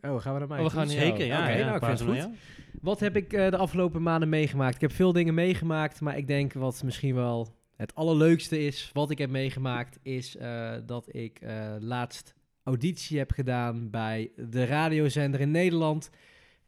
Oh, 0.00 0.20
gaan 0.20 0.32
we 0.32 0.38
naar 0.38 0.48
mij? 0.48 0.58
Oh, 0.58 0.64
we 0.64 0.70
gaan 0.70 0.88
Zeker, 0.88 1.26
ja. 1.26 1.40
Oké, 1.40 1.50
ja, 1.50 1.64
nou, 1.64 1.76
ik 1.76 1.84
vind 1.84 1.98
het 1.98 2.24
goed. 2.24 2.36
Wat 2.80 3.00
heb 3.00 3.16
ik 3.16 3.32
eh, 3.32 3.50
de 3.50 3.56
afgelopen 3.56 4.02
maanden 4.02 4.28
meegemaakt? 4.28 4.74
Ik 4.74 4.80
heb 4.80 4.92
veel 4.92 5.12
dingen 5.12 5.34
meegemaakt, 5.34 6.00
maar 6.00 6.16
ik 6.16 6.26
denk 6.26 6.52
wat 6.52 6.82
misschien 6.82 7.14
wel 7.14 7.48
het 7.76 7.94
allerleukste 7.94 8.64
is, 8.66 8.90
wat 8.92 9.10
ik 9.10 9.18
heb 9.18 9.30
meegemaakt, 9.30 9.98
is 10.02 10.36
eh, 10.36 10.72
dat 10.86 11.14
ik 11.14 11.40
eh, 11.40 11.74
laatst 11.78 12.34
auditie 12.62 13.18
heb 13.18 13.30
gedaan 13.30 13.90
bij 13.90 14.30
de 14.36 14.64
radiozender 14.64 15.40
in 15.40 15.50
Nederland. 15.50 16.10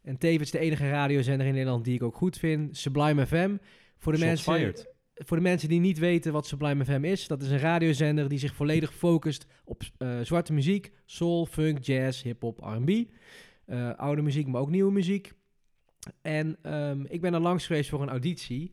En 0.01 0.17
tevens 0.17 0.51
de 0.51 0.59
enige 0.59 0.89
radiozender 0.89 1.47
in 1.47 1.53
Nederland 1.53 1.85
die 1.85 1.95
ik 1.95 2.03
ook 2.03 2.15
goed 2.15 2.37
vind, 2.37 2.77
Sublime 2.77 3.27
FM. 3.27 3.57
Voor 3.97 4.13
de, 4.13 4.19
mensen, 4.19 4.53
fired. 4.53 4.93
voor 5.13 5.37
de 5.37 5.43
mensen 5.43 5.69
die 5.69 5.79
niet 5.79 5.99
weten 5.99 6.33
wat 6.33 6.47
Sublime 6.47 6.85
FM 6.85 7.03
is, 7.03 7.27
dat 7.27 7.41
is 7.41 7.49
een 7.49 7.59
radiozender 7.59 8.29
die 8.29 8.39
zich 8.39 8.55
volledig 8.55 8.93
focust 8.93 9.45
op 9.63 9.83
eh, 9.97 10.19
zwarte 10.19 10.53
muziek, 10.53 10.91
soul, 11.05 11.45
funk, 11.45 11.83
jazz, 11.83 12.23
hip-hop, 12.23 12.59
RB. 12.59 13.03
Eh, 13.65 13.95
oude 13.95 14.21
muziek, 14.21 14.47
maar 14.47 14.61
ook 14.61 14.69
nieuwe 14.69 14.91
muziek. 14.91 15.31
En 16.21 16.57
ehm, 16.61 17.05
ik 17.07 17.21
ben 17.21 17.33
er 17.33 17.39
langs 17.39 17.65
geweest 17.65 17.89
voor 17.89 18.01
een 18.01 18.09
auditie. 18.09 18.71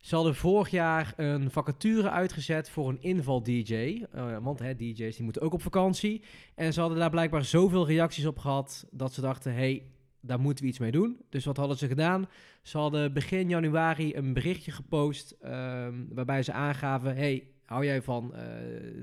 Ze 0.00 0.14
hadden 0.14 0.34
vorig 0.34 0.70
jaar 0.70 1.12
een 1.16 1.50
vacature 1.50 2.10
uitgezet 2.10 2.70
voor 2.70 2.88
een 2.88 3.02
inval-DJ. 3.02 4.04
eh, 4.12 4.36
want 4.40 4.58
hè, 4.58 4.76
DJ's 4.76 5.16
die 5.16 5.24
moeten 5.24 5.42
ook 5.42 5.52
op 5.52 5.62
vakantie. 5.62 6.22
En 6.54 6.72
ze 6.72 6.80
hadden 6.80 6.98
daar 6.98 7.10
blijkbaar 7.10 7.44
zoveel 7.44 7.86
reacties 7.86 8.26
op 8.26 8.38
gehad 8.38 8.86
dat 8.90 9.12
ze 9.12 9.20
dachten: 9.20 9.54
hey, 9.54 9.82
daar 10.20 10.40
moeten 10.40 10.64
we 10.64 10.70
iets 10.70 10.78
mee 10.78 10.90
doen. 10.90 11.20
Dus 11.28 11.44
wat 11.44 11.56
hadden 11.56 11.76
ze 11.76 11.86
gedaan? 11.86 12.28
Ze 12.62 12.78
hadden 12.78 13.12
begin 13.12 13.48
januari 13.48 14.14
een 14.14 14.32
berichtje 14.32 14.70
gepost 14.70 15.36
ehm, 15.40 15.94
waarbij 16.08 16.42
ze 16.42 16.52
aangaven: 16.52 17.16
hey, 17.16 17.46
hou 17.64 17.84
jij 17.84 18.02
van 18.02 18.34
eh, 18.34 18.44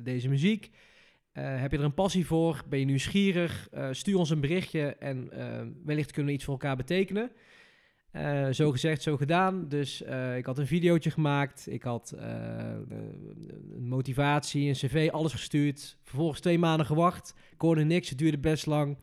deze 0.03 0.29
muziek? 0.29 0.71
Eh, 1.31 1.61
heb 1.61 1.71
je 1.71 1.77
er 1.77 1.83
een 1.83 1.93
passie 1.93 2.25
voor? 2.25 2.63
Ben 2.69 2.79
je 2.79 2.85
nieuwsgierig? 2.85 3.69
Stuur 3.91 4.17
ons 4.17 4.29
een 4.29 4.41
berichtje 4.41 4.95
en 4.95 5.29
wellicht 5.85 6.11
kunnen 6.11 6.31
we 6.31 6.37
iets 6.37 6.45
voor 6.45 6.53
elkaar 6.53 6.75
betekenen. 6.75 7.31
Eh, 8.17 8.47
zo 8.51 8.71
gezegd, 8.71 9.01
zo 9.01 9.17
gedaan. 9.17 9.67
Dus 9.67 10.03
eh, 10.03 10.37
ik 10.37 10.45
had 10.45 10.57
een 10.57 10.67
videootje 10.67 11.11
gemaakt. 11.11 11.67
Ik 11.69 11.83
had 11.83 12.11
eh, 12.11 12.27
een 13.75 13.87
motivatie, 13.87 14.67
een 14.67 14.73
cv, 14.73 15.09
alles 15.11 15.31
gestuurd. 15.31 15.97
Vervolgens 16.03 16.39
twee 16.39 16.59
maanden 16.59 16.85
gewacht. 16.85 17.33
Ik 17.51 17.61
hoorde 17.61 17.83
niks, 17.83 18.09
het 18.09 18.17
duurde 18.17 18.37
best 18.37 18.65
lang. 18.65 18.97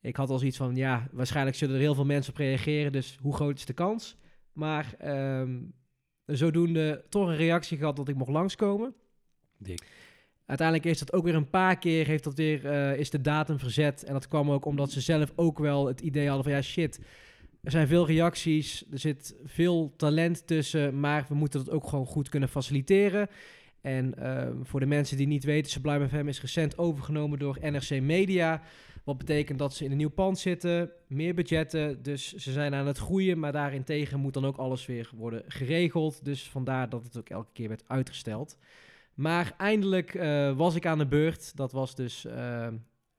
Ik 0.00 0.16
had 0.16 0.30
al 0.30 0.38
zoiets 0.38 0.56
van, 0.56 0.76
ja, 0.76 1.08
waarschijnlijk 1.12 1.56
zullen 1.56 1.74
er 1.74 1.80
heel 1.80 1.94
veel 1.94 2.04
mensen 2.04 2.32
op 2.32 2.38
reageren. 2.38 2.92
Dus 2.92 3.18
hoe 3.20 3.34
groot 3.34 3.58
is 3.58 3.64
de 3.64 3.72
kans? 3.72 4.16
Maar 4.52 4.94
ehm, 4.98 5.58
zodoende 6.26 7.04
toch 7.08 7.28
een 7.28 7.36
reactie 7.36 7.78
gehad 7.78 7.96
dat 7.96 8.08
ik 8.08 8.16
mocht 8.16 8.30
langskomen. 8.30 8.94
Dik. 9.58 9.86
Uiteindelijk 10.46 10.88
is 10.88 10.98
dat 10.98 11.12
ook 11.12 11.24
weer 11.24 11.34
een 11.34 11.50
paar 11.50 11.78
keer, 11.78 12.06
heeft 12.06 12.24
dat 12.24 12.34
weer, 12.34 12.64
is 12.98 13.10
de 13.10 13.20
datum 13.20 13.58
verzet. 13.58 14.04
En 14.04 14.12
dat 14.12 14.28
kwam 14.28 14.50
ook 14.50 14.64
omdat 14.64 14.90
ze 14.90 15.00
zelf 15.00 15.32
ook 15.36 15.58
wel 15.58 15.86
het 15.86 16.00
idee 16.00 16.26
hadden 16.26 16.44
van, 16.44 16.52
ja 16.52 16.62
shit, 16.62 17.00
er 17.62 17.70
zijn 17.70 17.86
veel 17.86 18.06
reacties, 18.06 18.84
er 18.90 18.98
zit 18.98 19.34
veel 19.44 19.92
talent 19.96 20.46
tussen, 20.46 21.00
maar 21.00 21.26
we 21.28 21.34
moeten 21.34 21.64
dat 21.64 21.74
ook 21.74 21.88
gewoon 21.88 22.06
goed 22.06 22.28
kunnen 22.28 22.48
faciliteren. 22.48 23.28
En 23.80 24.14
ehm, 24.14 24.62
voor 24.62 24.80
de 24.80 24.86
mensen 24.86 25.16
die 25.16 25.26
niet 25.26 25.44
weten, 25.44 25.70
Sublime 25.70 26.08
FM 26.08 26.28
is 26.28 26.40
recent 26.40 26.78
overgenomen 26.78 27.38
door 27.38 27.58
NRC 27.60 28.00
Media. 28.00 28.62
Wat 29.04 29.18
betekent 29.18 29.58
dat 29.58 29.74
ze 29.74 29.84
in 29.84 29.90
een 29.90 29.96
nieuw 29.96 30.10
pand 30.10 30.38
zitten, 30.38 30.90
meer 31.06 31.34
budgetten. 31.34 32.02
Dus 32.02 32.32
ze 32.32 32.52
zijn 32.52 32.74
aan 32.74 32.86
het 32.86 32.98
groeien, 32.98 33.38
maar 33.38 33.52
daarentegen 33.52 34.20
moet 34.20 34.34
dan 34.34 34.44
ook 34.44 34.56
alles 34.56 34.86
weer 34.86 35.10
worden 35.14 35.42
geregeld. 35.46 36.24
Dus 36.24 36.48
vandaar 36.48 36.88
dat 36.88 37.04
het 37.04 37.18
ook 37.18 37.28
elke 37.28 37.52
keer 37.52 37.68
werd 37.68 37.84
uitgesteld. 37.86 38.58
Maar 39.14 39.54
eindelijk 39.56 40.14
eh, 40.14 40.56
was 40.56 40.74
ik 40.74 40.86
aan 40.86 40.98
de 40.98 41.06
beurt. 41.06 41.56
Dat 41.56 41.72
was 41.72 41.94
dus 41.94 42.24
eh, 42.24 42.68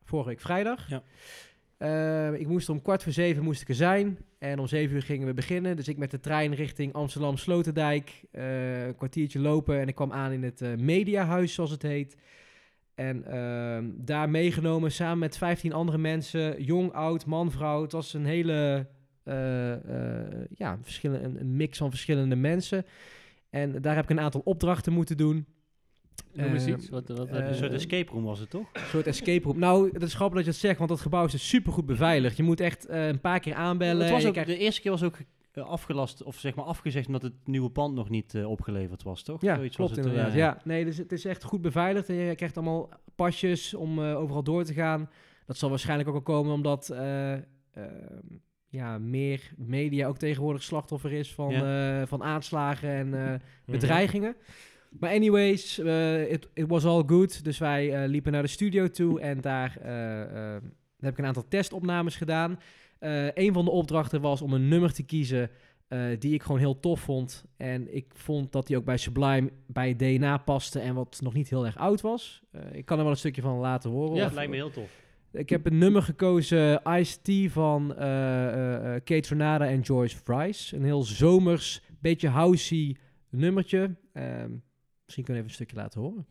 vorige 0.04 0.30
week 0.30 0.39
vrijdag. 0.39 0.89
Ja. 0.89 1.04
Eh, 1.77 2.39
ik 2.39 2.47
moest 2.47 2.69
om 2.69 2.82
kwart 2.82 3.04
voor 3.04 3.12
zeven 3.12 3.43
moest 3.43 3.62
ik 3.62 3.69
er 3.69 3.75
zijn. 3.75 4.17
En 4.41 4.60
om 4.60 4.67
zeven 4.67 4.95
uur 4.95 5.01
gingen 5.01 5.27
we 5.27 5.34
beginnen. 5.34 5.75
Dus 5.75 5.88
ik 5.88 5.97
met 5.97 6.12
de 6.12 6.19
trein 6.19 6.54
richting 6.54 6.93
Amsterdam 6.93 7.38
Sloterdijk. 7.38 8.23
eh, 8.32 8.86
een 8.86 8.95
kwartiertje 8.95 9.39
lopen. 9.39 9.80
En 9.80 9.88
ik 9.88 9.95
kwam 9.95 10.12
aan 10.12 10.32
in 10.32 10.43
het 10.43 10.62
eh, 10.62 10.75
Mediahuis, 10.75 11.54
zoals 11.54 11.71
het 11.71 11.82
heet. 11.82 12.17
En 12.95 13.25
ehm, 13.25 13.89
daar 13.95 14.30
meegenomen 14.30 14.91
samen 14.91 15.17
met 15.17 15.38
15 15.38 15.73
andere 15.73 15.97
mensen. 15.97 16.63
Jong, 16.63 16.91
oud, 16.93 17.25
man, 17.25 17.51
vrouw. 17.51 17.82
Het 17.82 17.91
was 17.91 18.13
een 18.13 18.25
hele 18.25 18.88
eh, 19.23 19.36
ja, 20.56 20.80
een 21.01 21.56
mix 21.56 21.77
van 21.77 21.89
verschillende 21.89 22.36
mensen. 22.36 22.86
En 23.49 23.82
daar 23.82 23.95
heb 23.95 24.04
ik 24.04 24.10
een 24.10 24.19
aantal 24.19 24.41
opdrachten 24.43 24.93
moeten 24.93 25.17
doen. 25.17 25.45
Noem 26.34 26.53
eens 26.53 26.65
Eh, 26.65 26.71
iets. 26.73 26.89
Wat, 26.89 27.07
wat 27.07 27.29
Een 27.29 27.55
soort 27.55 27.71
escape 27.71 28.12
room 28.12 28.23
was 28.23 28.39
het, 28.39 28.49
toch? 28.49 28.69
Een 28.73 28.81
soort 28.81 29.07
escape 29.07 29.43
room. 29.47 29.60
Nou, 29.60 29.89
het 29.93 30.03
is 30.03 30.13
grappig 30.13 30.36
dat 30.36 30.45
je 30.45 30.51
het 30.51 30.60
zegt, 30.60 30.77
want 30.77 30.89
dat 30.89 30.99
gebouw 31.01 31.25
is 31.25 31.31
dus 31.31 31.47
supergoed 31.49 31.86
beveiligd. 31.86 32.38
Je 32.38 32.43
moet 32.43 32.60
echt 32.60 32.86
eh, 32.86 33.07
een 33.07 33.19
paar 33.21 33.39
keer 33.39 33.53
aanbellen. 33.53 34.01
Het 34.05 34.12
was 34.13 34.25
ook, 34.25 34.31
krijgt- 34.31 34.49
de 34.49 34.57
eerste 34.57 34.81
keer 34.81 34.91
was 34.91 35.03
ook 35.03 35.17
eh, 35.51 35.63
afgelast, 35.65 36.23
of 36.23 36.38
zeg 36.39 36.55
maar 36.55 36.65
afgezegd, 36.65 37.07
omdat 37.07 37.21
het 37.21 37.34
nieuwe 37.45 37.69
pand 37.69 37.95
nog 37.95 38.10
niet 38.10 38.36
eh, 38.36 38.49
opgeleverd 38.49 39.03
was, 39.03 39.23
toch? 39.23 39.41
Ja, 39.41 39.55
Zoiets 39.55 39.75
klopt 39.75 39.89
was 39.95 39.99
het, 39.99 40.07
inderdaad. 40.07 40.36
Ja, 40.38 40.57
nee, 40.63 40.86
dus 40.86 40.97
het 40.97 41.12
is 41.12 41.25
echt 41.25 41.43
goed 41.43 41.62
beveiligd. 41.62 42.10
En 42.10 42.15
je 42.15 42.36
krijgt 42.36 42.57
allemaal 42.57 42.89
pasjes 43.15 43.73
om 43.73 43.99
overal 43.99 44.43
door 44.43 44.63
te 44.63 44.73
gaan. 44.73 45.10
Dat 45.45 45.57
zal 45.57 45.69
waarschijnlijk 45.69 46.10
ook 46.10 46.15
al 46.15 46.21
komen 46.21 46.53
omdat 46.53 46.89
eh, 46.89 47.34
ehm, 47.34 47.41
ja, 48.67 48.97
meer 48.97 49.51
media 49.57 50.07
ook 50.07 50.17
tegenwoordig 50.17 50.63
slachtoffer 50.63 51.12
is 51.12 51.34
van, 51.34 51.53
van 52.07 52.23
aanslagen 52.23 52.89
en 52.89 53.10
Mhm. 53.10 53.38
bedreigingen. 53.65 54.36
Maar 54.99 55.12
anyways, 55.12 55.80
eh, 55.80 56.32
it, 56.32 56.49
it 56.54 56.67
was 56.67 56.86
all 56.86 57.04
good. 57.06 57.43
Dus 57.43 57.58
wij 57.58 57.93
eh, 58.04 58.10
liepen 58.10 58.32
naar 58.32 58.41
de 58.41 58.47
studio 58.47 58.88
toe 58.89 59.19
en 59.19 59.41
daar 59.41 59.77
eh, 59.82 60.21
eh, 60.56 60.62
heb 60.99 61.12
ik 61.12 61.17
een 61.17 61.25
aantal 61.25 61.47
testopnames 61.47 62.15
gedaan. 62.15 62.60
Een 63.34 63.54
van 63.54 63.65
de 63.65 63.71
opdrachten 63.71 64.21
was 64.21 64.41
om 64.41 64.54
een 64.54 64.67
nummer 64.67 64.93
te 64.93 65.04
kiezen 65.04 65.49
die 66.19 66.34
ik 66.34 66.43
gewoon 66.43 66.60
heel 66.60 66.80
tof 66.80 66.99
vond. 66.99 67.45
En 67.58 67.95
ik 67.95 68.06
vond 68.15 68.51
dat 68.51 68.67
die 68.67 68.77
ook 68.77 68.86
bij 68.86 68.97
Sublime 68.97 69.49
bij 69.67 69.95
DNA 69.95 70.38
paste 70.38 70.80
en 70.80 70.93
wat 70.93 71.19
nog 71.23 71.34
niet 71.34 71.49
heel 71.49 71.65
erg 71.65 71.77
oud 71.77 72.01
was. 72.01 72.43
Ik 72.71 72.86
kan 72.86 72.97
er 72.97 73.04
wel 73.04 73.12
een 73.12 73.17
stukje 73.19 73.41
van 73.41 73.58
laten 73.58 73.89
horen. 73.89 74.15
Ja, 74.15 74.21
Of- 74.21 74.27
Dat 74.27 74.34
lijkt 74.34 74.49
me 74.51 74.56
heel 74.58 74.69
tof. 74.71 74.89
ik 75.34 75.49
heb 75.49 75.65
een 75.65 75.77
nummer 75.77 76.01
gekozen, 76.01 76.82
Ice-T 76.88 77.51
van 77.51 77.88
Kate 79.04 79.27
Renata 79.30 79.67
en 79.67 79.80
Joyce 79.80 80.17
Fries. 80.17 80.71
Een 80.71 80.84
heel 80.84 81.04
zomers, 81.04 81.82
beetje 81.99 82.27
housey 82.30 82.95
nummertje. 83.30 83.95
Ehm, 84.13 84.51
Misschien 85.12 85.34
kunnen 85.34 85.43
we 85.43 85.50
even 85.50 85.60
een 85.60 85.67
stukje 85.67 85.84
laten 85.84 86.02
horen. 86.02 86.26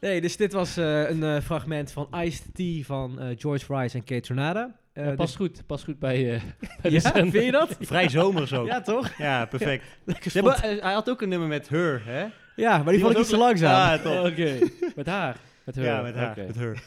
Nee, 0.00 0.20
dus 0.20 0.36
dit 0.36 0.52
was 0.52 0.76
eh, 0.76 1.08
een 1.08 1.22
eh, 1.22 1.40
fragment 1.40 1.92
van 1.92 2.08
Iced 2.20 2.54
Tea 2.54 2.82
van 2.82 3.22
uh, 3.22 3.36
George 3.36 3.74
Rice 3.74 3.96
en 3.96 4.04
Kate 4.04 4.20
Tornada. 4.20 4.76
Ja, 4.94 5.14
past 5.14 5.16
dus- 5.16 5.36
goed, 5.36 5.66
past 5.66 5.84
goed 5.84 5.98
bij, 5.98 6.40
bij 6.82 6.90
ja, 6.90 7.00
vind 7.00 7.32
je 7.32 7.50
dat? 7.50 7.76
Vrij 7.80 8.08
zomer 8.08 8.48
zo. 8.48 8.66
ja, 8.66 8.80
toch? 8.80 9.16
Ja, 9.16 9.46
perfect. 9.46 9.84
Hebben, 10.32 10.60
hij 10.60 10.92
had 10.92 11.10
ook 11.10 11.22
een 11.22 11.28
nummer 11.28 11.48
met 11.48 11.68
Her, 11.68 12.02
hè? 12.04 12.26
Ja, 12.58 12.82
maar 12.82 12.92
die, 12.92 13.02
vond 13.02 13.12
ik 13.12 13.18
iets 13.20 13.28
te 13.30 13.36
langzaam. 13.36 13.74
Ah, 13.92 14.02
top. 14.04 14.24
Oké, 14.32 14.58
met 14.96 15.06
haar. 15.06 15.36
Met 15.64 15.76
haar. 15.76 15.84
Ja, 15.84 16.02
met 16.02 16.14
haar. 16.14 16.36
Met 16.46 16.56
Her. 16.56 16.82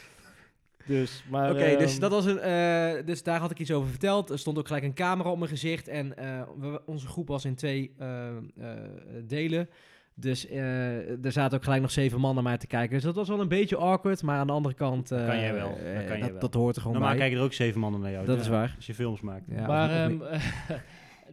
Dus, 0.85 1.23
maar... 1.29 1.51
Oké, 1.51 1.75
dus, 1.77 1.91
ehm, 1.91 1.99
dat 2.01 2.11
was 2.11 2.25
een, 2.25 2.39
eh, 2.39 3.05
dus 3.05 3.23
daar 3.23 3.39
had 3.39 3.51
ik 3.51 3.59
iets 3.59 3.71
over 3.71 3.89
verteld. 3.89 4.29
Er 4.29 4.39
stond 4.39 4.57
ook 4.57 4.67
gelijk 4.67 4.83
een 4.85 4.93
camera 4.93 5.29
op 5.29 5.37
mijn 5.37 5.49
gezicht. 5.49 5.87
En 5.87 6.17
eh, 6.17 6.41
we- 6.59 6.81
onze 6.85 7.07
groep 7.07 7.27
was 7.27 7.45
in 7.45 7.55
twee 7.55 7.93
eh, 7.97 8.27
eh, 8.27 8.35
delen. 9.27 9.69
Dus 10.15 10.47
eh, 10.47 11.25
er 11.25 11.31
zaten 11.31 11.57
ook 11.57 11.63
gelijk 11.63 11.81
nog 11.81 11.91
zeven 11.91 12.19
man 12.19 12.33
naar 12.33 12.43
mij 12.43 12.57
te 12.57 12.67
kijken. 12.67 12.93
Dus 12.95 13.03
dat 13.03 13.15
was 13.15 13.27
wel 13.27 13.39
een 13.39 13.47
beetje 13.47 13.75
awkward. 13.77 14.23
Maar 14.23 14.37
aan 14.37 14.47
de 14.47 14.53
andere 14.53 14.75
kant... 14.75 15.11
eh, 15.11 15.25
kan 15.25 15.39
jij 15.39 15.53
wel, 15.53 15.69
dat 15.69 15.77
kan 15.77 16.17
jij 16.17 16.19
dat, 16.19 16.29
wel. 16.31 16.39
dat 16.39 16.53
hoort 16.53 16.75
er 16.75 16.81
gewoon 16.81 16.97
Normaal 16.97 17.11
bij. 17.15 17.21
kijken 17.21 17.39
er 17.39 17.45
ook 17.45 17.53
zeven 17.53 17.79
mannen 17.79 18.01
naar 18.01 18.11
jou. 18.11 18.25
Dat 18.25 18.35
Ja, 18.35 18.41
is 18.41 18.47
waar. 18.47 18.73
Als 18.75 18.85
je 18.85 18.93
films 18.93 19.21
maakt. 19.21 19.43
Ja, 19.47 19.67
maar, 19.67 19.89
ehm, 19.91 20.17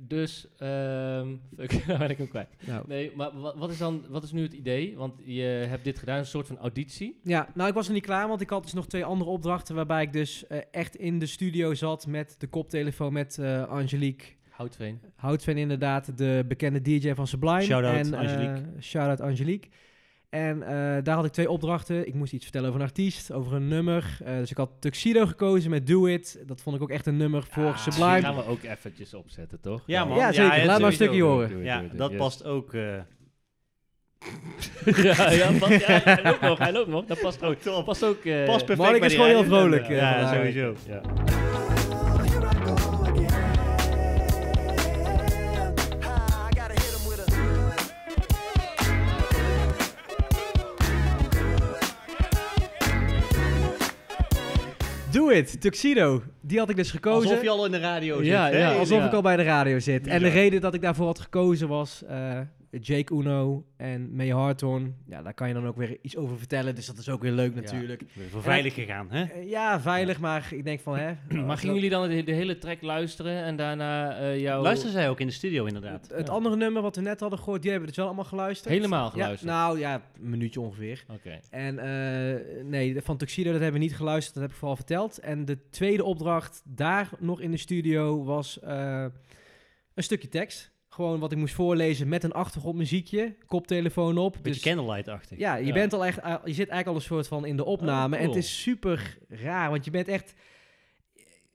dus, 0.00 0.46
ehm 0.56 1.36
fuck, 1.56 1.86
nou 1.86 1.98
ben 1.98 2.10
ik 2.10 2.18
hem 2.18 2.28
kwijt. 2.28 2.48
Nou, 2.66 2.84
Nee, 2.86 3.12
maar 3.14 3.40
wat, 3.40 3.56
wat 3.56 3.70
is 3.70 3.78
dan, 3.78 4.04
wat 4.08 4.22
is 4.22 4.32
nu 4.32 4.42
het 4.42 4.52
idee? 4.52 4.96
Want 4.96 5.20
je 5.24 5.42
hebt 5.42 5.84
dit 5.84 5.98
gedaan, 5.98 6.18
een 6.18 6.26
soort 6.26 6.46
van 6.46 6.58
auditie. 6.58 7.20
Ja, 7.22 7.48
nou 7.54 7.68
ik 7.68 7.74
was 7.74 7.86
er 7.86 7.92
niet 7.92 8.04
klaar, 8.04 8.28
want 8.28 8.40
ik 8.40 8.50
had 8.50 8.62
dus 8.62 8.72
nog 8.72 8.86
twee 8.86 9.04
andere 9.04 9.30
opdrachten 9.30 9.74
waarbij 9.74 10.02
ik 10.02 10.12
dus 10.12 10.46
eh, 10.46 10.58
echt 10.70 10.96
in 10.96 11.18
de 11.18 11.26
studio 11.26 11.74
zat 11.74 12.06
met 12.06 12.34
de 12.38 12.46
koptelefoon 12.46 13.12
met 13.12 13.38
eh, 13.38 13.68
Angelique 13.68 14.26
Houtveen. 14.48 15.00
Houtveen 15.16 15.56
inderdaad, 15.56 16.18
de 16.18 16.44
bekende 16.48 16.82
DJ 16.82 17.14
van 17.14 17.26
Sublime. 17.26 17.62
Shout-out 17.62 18.06
en, 18.06 18.14
eh, 18.14 18.20
Angelique. 18.20 18.62
shout-out 18.80 19.20
Angelique. 19.20 19.68
En 20.30 20.62
eh, 20.62 21.02
daar 21.02 21.14
had 21.14 21.24
ik 21.24 21.32
twee 21.32 21.50
opdrachten. 21.50 22.06
Ik 22.06 22.14
moest 22.14 22.32
iets 22.32 22.42
vertellen 22.44 22.68
over 22.68 22.80
een 22.80 22.86
artiest, 22.86 23.32
over 23.32 23.52
een 23.52 23.68
nummer. 23.68 24.18
Eh, 24.24 24.36
dus 24.36 24.50
ik 24.50 24.56
had 24.56 24.70
Tuxedo 24.80 25.26
gekozen 25.26 25.70
met 25.70 25.86
Do 25.86 26.06
It. 26.06 26.42
Dat 26.46 26.60
vond 26.60 26.76
ik 26.76 26.82
ook 26.82 26.90
echt 26.90 27.06
een 27.06 27.16
nummer 27.16 27.42
voor 27.50 27.64
Ah, 27.66 27.84
Die 27.84 27.92
Sublime. 27.92 28.20
gaan 28.20 28.36
we 28.36 28.46
ook 28.46 28.62
eventjes 28.62 29.14
opzetten, 29.14 29.60
toch? 29.60 29.82
Ja, 29.86 30.04
man. 30.04 30.18
Ja, 30.18 30.32
zeker. 30.32 30.64
Laat 30.66 30.78
maar 30.78 30.88
een 30.88 30.94
stukje 30.94 31.22
horen. 31.22 31.62
Ja, 31.62 31.84
dat 31.92 32.10
yes. 32.10 32.18
past 32.18 32.44
ook. 32.44 32.74
eh, 32.74 32.82
ja, 35.02 35.30
ja, 35.30 35.50
past, 35.58 35.72
ja, 35.86 36.00
hij 36.04 36.20
loopt 36.22 36.40
nog, 36.40 36.58
hij 36.58 36.72
loopt 36.72 36.88
nog. 36.88 37.04
Dat 37.04 37.20
past 37.20 37.42
ook. 37.42 37.84
Past 37.84 38.04
ook... 38.04 38.24
eh, 38.24 38.44
Past 38.44 38.64
perfect. 38.66 38.78
Mark 38.88 38.98
bij 38.98 39.08
is 39.08 39.14
die 39.14 39.24
gewoon 39.24 39.28
heel 39.42 39.44
vrolijk, 39.44 39.88
Ja, 39.88 40.34
sowieso. 40.34 40.74
Ja. 40.86 41.00
Do 55.10 55.30
It, 55.30 55.60
Tuxedo. 55.60 56.22
Die 56.40 56.58
had 56.58 56.70
ik 56.70 56.76
dus 56.76 56.90
gekozen. 56.90 57.28
Alsof 57.28 57.42
je 57.42 57.50
al 57.50 57.64
in 57.64 57.70
de 57.70 57.78
radio 57.78 58.16
zit. 58.16 58.26
Ja, 58.26 58.48
hè? 58.48 58.58
ja, 58.58 58.72
Alsof 58.72 58.98
ja. 58.98 59.06
ik 59.06 59.12
al 59.12 59.22
bij 59.22 59.36
de 59.36 59.42
radio 59.42 59.78
zit. 59.78 60.06
En 60.06 60.22
de 60.22 60.28
reden 60.28 60.60
dat 60.60 60.74
ik 60.74 60.82
daarvoor 60.82 61.06
had 61.06 61.18
gekozen 61.18 61.68
was 61.68 62.02
eh, 62.08 62.38
Jake 62.70 63.14
Uno 63.14 63.64
en 63.76 64.16
May 64.16 64.28
Harton. 64.32 64.94
Ja, 65.06 65.22
daar 65.22 65.34
kan 65.34 65.48
je 65.48 65.54
dan 65.54 65.66
ook 65.66 65.76
weer 65.76 65.98
iets 66.02 66.16
over 66.16 66.38
vertellen. 66.38 66.74
Dus 66.74 66.86
dat 66.86 66.98
is 66.98 67.08
ook 67.08 67.22
weer 67.22 67.32
leuk 67.32 67.54
natuurlijk. 67.54 68.02
Voor 68.30 68.42
veilig 68.42 68.74
gegaan, 68.74 69.10
hè? 69.10 69.22
Eh, 69.24 69.48
ja, 69.48 69.80
veilig, 69.80 70.20
maar 70.20 70.48
ik 70.50 70.64
denk 70.64 70.80
van 70.80 70.98
hè. 70.98 71.14
Maar 71.46 71.56
gingen 71.58 71.74
jullie 71.74 71.90
dan 71.90 72.08
de, 72.08 72.22
de 72.22 72.32
hele 72.32 72.58
track 72.58 72.82
luisteren 72.82 73.42
en 73.42 73.56
daarna 73.56 74.18
eh 74.18 74.40
jouw... 74.40 74.62
Luisteren 74.62 74.92
zij 74.92 75.08
ook 75.08 75.20
in 75.20 75.26
de 75.26 75.32
studio, 75.32 75.64
inderdaad. 75.64 76.08
Het 76.14 76.26
Ja. 76.26 76.32
andere 76.32 76.56
nummer 76.56 76.82
wat 76.82 76.96
we 76.96 77.02
net 77.02 77.20
hadden 77.20 77.38
gehoord, 77.38 77.62
die 77.62 77.70
hebben 77.70 77.88
we 77.88 77.94
dus 77.94 78.04
wel 78.04 78.14
allemaal 78.14 78.30
geluisterd. 78.30 78.74
Helemaal 78.74 79.10
geluisterd? 79.10 79.50
Ja, 79.50 79.56
nou 79.56 79.78
ja, 79.78 79.94
een 79.94 80.28
minuutje 80.30 80.60
ongeveer. 80.60 81.04
Oké. 81.10 81.40
En 81.50 81.78
eh, 81.78 82.64
nee, 82.64 82.94
de- 82.94 83.02
van 83.02 83.16
Tuxedo, 83.16 83.50
dat 83.52 83.60
hebben 83.60 83.80
we 83.80 83.86
niet 83.86 83.96
geluisterd, 83.96 84.34
dat 84.34 84.42
heb 84.42 84.52
ik 84.52 84.58
vooral 84.58 84.76
verteld. 84.76 85.18
En 85.18 85.44
de 85.44 85.58
tweede 85.70 86.04
opdracht 86.04 86.62
daar 86.64 87.08
nog 87.18 87.40
in 87.40 87.50
de 87.50 87.56
studio 87.56 88.24
was 88.24 88.60
eh, 88.60 89.04
een 89.94 90.02
stukje 90.02 90.28
tekst. 90.28 90.70
Gewoon 90.98 91.18
wat 91.20 91.32
ik 91.32 91.38
moest 91.38 91.54
voorlezen 91.54 92.08
met 92.08 92.24
een 92.24 92.32
achtergrondmuziekje, 92.32 93.34
koptelefoon 93.46 94.18
op. 94.18 94.32
Beetje 94.42 94.52
Dus- 94.62 94.72
candlelight-achtig. 94.74 95.38
ja, 95.38 95.56
je, 95.56 95.66
Ja. 95.66 95.72
bent 95.72 95.92
al 95.92 96.04
echt, 96.04 96.18
eh, 96.18 96.34
je 96.44 96.52
zit 96.52 96.68
eigenlijk 96.68 96.86
al 96.88 96.94
een 96.94 97.00
soort 97.00 97.28
van 97.28 97.46
in 97.46 97.56
de 97.56 97.64
opname. 97.64 98.16
Oh, 98.16 98.22
En 98.22 98.28
het 98.28 98.36
is 98.36 98.62
super 98.62 99.18
raar, 99.28 99.70
want 99.70 99.84
je 99.84 99.90
bent 99.90 100.08
echt... 100.08 100.34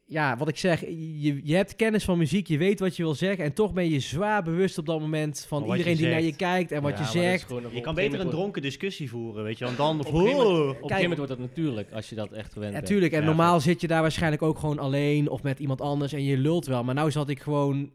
Ja, 0.06 0.38
wat 0.38 0.48
ik 0.48 0.58
zeg, 0.58 0.80
je, 0.80 1.40
je 1.44 1.56
hebt 1.56 1.76
kennis 1.76 2.04
van 2.04 2.18
muziek, 2.18 2.48
je 2.48 2.58
weet 2.58 2.80
wat 2.80 2.96
je 2.96 3.04
wil 3.04 3.14
zeggen... 3.16 3.46
en 3.46 3.54
toch 3.54 3.74
ben 3.74 3.90
je 3.90 4.00
zwaar 4.00 4.44
bewust 4.44 4.78
op 4.78 4.86
dat 4.86 5.00
moment 5.00 5.46
van 5.48 5.64
iedereen 5.72 5.98
die 5.98 6.08
naar 6.08 6.22
je 6.22 6.36
kijkt 6.36 6.72
en 6.72 6.82
wat 6.82 6.98
Ja, 6.98 7.04
je 7.04 7.06
zegt. 7.12 7.44
gewoon 7.44 7.64
Je 7.72 7.82
kan 7.82 7.98
een 7.98 8.10
beter 8.10 8.20
een 8.20 8.30
dronken 8.30 8.62
discussie 8.62 9.10
voeren, 9.10 9.44
weet 9.44 9.58
je. 9.58 9.66
En 9.66 9.74
dan... 9.78 10.00
Op 10.00 10.06
een 10.06 10.12
gegeven 10.20 10.38
moment- 10.38 10.50
Oh. 10.60 10.60
Op 10.60 10.68
een 10.68 10.74
gegeven 10.76 11.02
moment 11.02 11.18
wordt 11.18 11.32
dat 11.32 11.40
natuurlijk, 11.40 11.92
als 11.92 12.10
je 12.10 12.16
dat 12.16 12.32
echt 12.32 12.54
gewend 12.54 12.72
bent. 12.72 12.84
Natuurlijk, 12.84 13.14
en 13.14 13.20
Ja, 13.20 13.26
normaal 13.26 13.60
zit 13.60 13.82
je 13.82 13.88
daar 13.88 14.02
waarschijnlijk 14.02 14.42
ook 14.42 14.60
gewoon 14.60 14.80
alleen 14.80 15.30
of 15.30 15.44
met 15.44 15.60
iemand 15.60 15.82
anders 15.82 16.14
en 16.14 16.24
je 16.24 16.38
lult 16.38 16.66
wel. 16.66 16.84
Maar 16.84 16.96
nou 16.96 17.12
zat 17.12 17.30
ik 17.30 17.40
gewoon 17.42 17.92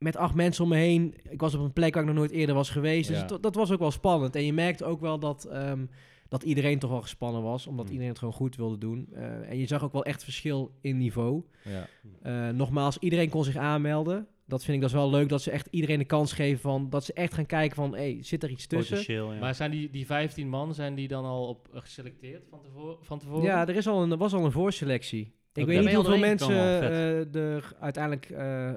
met 0.00 0.16
acht 0.16 0.34
mensen 0.34 0.64
om 0.64 0.70
me 0.70 0.76
heen. 0.76 1.14
Ik 1.28 1.40
was 1.40 1.54
op 1.54 1.60
een 1.60 1.72
plek 1.72 1.94
waar 1.94 2.02
ik 2.02 2.08
nog 2.08 2.18
nooit 2.18 2.30
eerder 2.30 2.54
was 2.54 2.70
geweest. 2.70 3.08
Dus 3.08 3.18
Ja. 3.18 3.26
dat, 3.26 3.42
dat 3.42 3.54
was 3.54 3.70
ook 3.72 3.78
wel 3.78 3.90
spannend. 3.90 4.34
En 4.36 4.44
je 4.44 4.52
merkte 4.52 4.84
ook 4.84 5.00
wel 5.00 5.18
dat, 5.18 5.44
ehm, 5.44 5.84
dat 6.28 6.42
iedereen 6.42 6.78
toch 6.78 6.90
wel 6.90 7.00
gespannen 7.00 7.42
was, 7.42 7.66
omdat 7.66 7.84
Hmm. 7.84 7.90
iedereen 7.92 8.10
het 8.10 8.18
gewoon 8.18 8.34
goed 8.34 8.56
wilde 8.56 8.78
doen. 8.78 9.08
Eh, 9.12 9.50
en 9.50 9.58
je 9.58 9.66
zag 9.66 9.84
ook 9.84 9.92
wel 9.92 10.04
echt 10.04 10.24
verschil 10.24 10.70
in 10.80 10.96
niveau. 10.98 11.42
Ja. 11.64 11.86
Eh, 12.22 12.54
nogmaals, 12.54 12.98
iedereen 12.98 13.28
kon 13.28 13.44
zich 13.44 13.56
aanmelden. 13.56 14.26
Dat 14.46 14.64
vind 14.64 14.74
ik 14.76 14.80
dat 14.82 14.90
is 14.90 14.96
wel 14.96 15.10
leuk, 15.10 15.28
dat 15.28 15.42
ze 15.42 15.50
echt 15.50 15.68
iedereen 15.70 15.98
de 15.98 16.04
kans 16.04 16.32
geven 16.32 16.60
van... 16.60 16.90
dat 16.90 17.04
ze 17.04 17.12
echt 17.12 17.34
gaan 17.34 17.46
kijken 17.46 17.76
van, 17.76 17.94
hey, 17.94 18.18
zit 18.20 18.42
er 18.42 18.50
iets 18.50 18.66
tussen? 18.66 19.14
Ja. 19.14 19.38
Maar 19.40 19.54
zijn 19.54 19.70
die, 19.70 19.90
die 19.90 20.06
15 20.06 20.48
man, 20.48 20.74
zijn 20.74 20.94
die 20.94 21.08
dan 21.08 21.24
al 21.24 21.48
op, 21.48 21.68
eh, 21.72 21.80
geselecteerd 21.80 22.42
van 22.50 22.60
tevoren? 22.62 22.96
Van 23.00 23.18
tevoren? 23.18 23.42
Ja, 23.42 23.68
er, 23.68 23.76
is 23.76 23.86
al 23.88 24.02
een, 24.02 24.10
er 24.10 24.16
was 24.16 24.32
al 24.34 24.44
een 24.44 24.52
voorselectie. 24.52 25.32
Ik 25.52 25.66
weet 25.66 25.84
niet 25.84 25.94
hoeveel 25.94 26.18
mensen 26.18 26.50
eh, 26.50 27.34
er 27.34 27.72
uiteindelijk, 27.80 28.30
eh, 28.30 28.70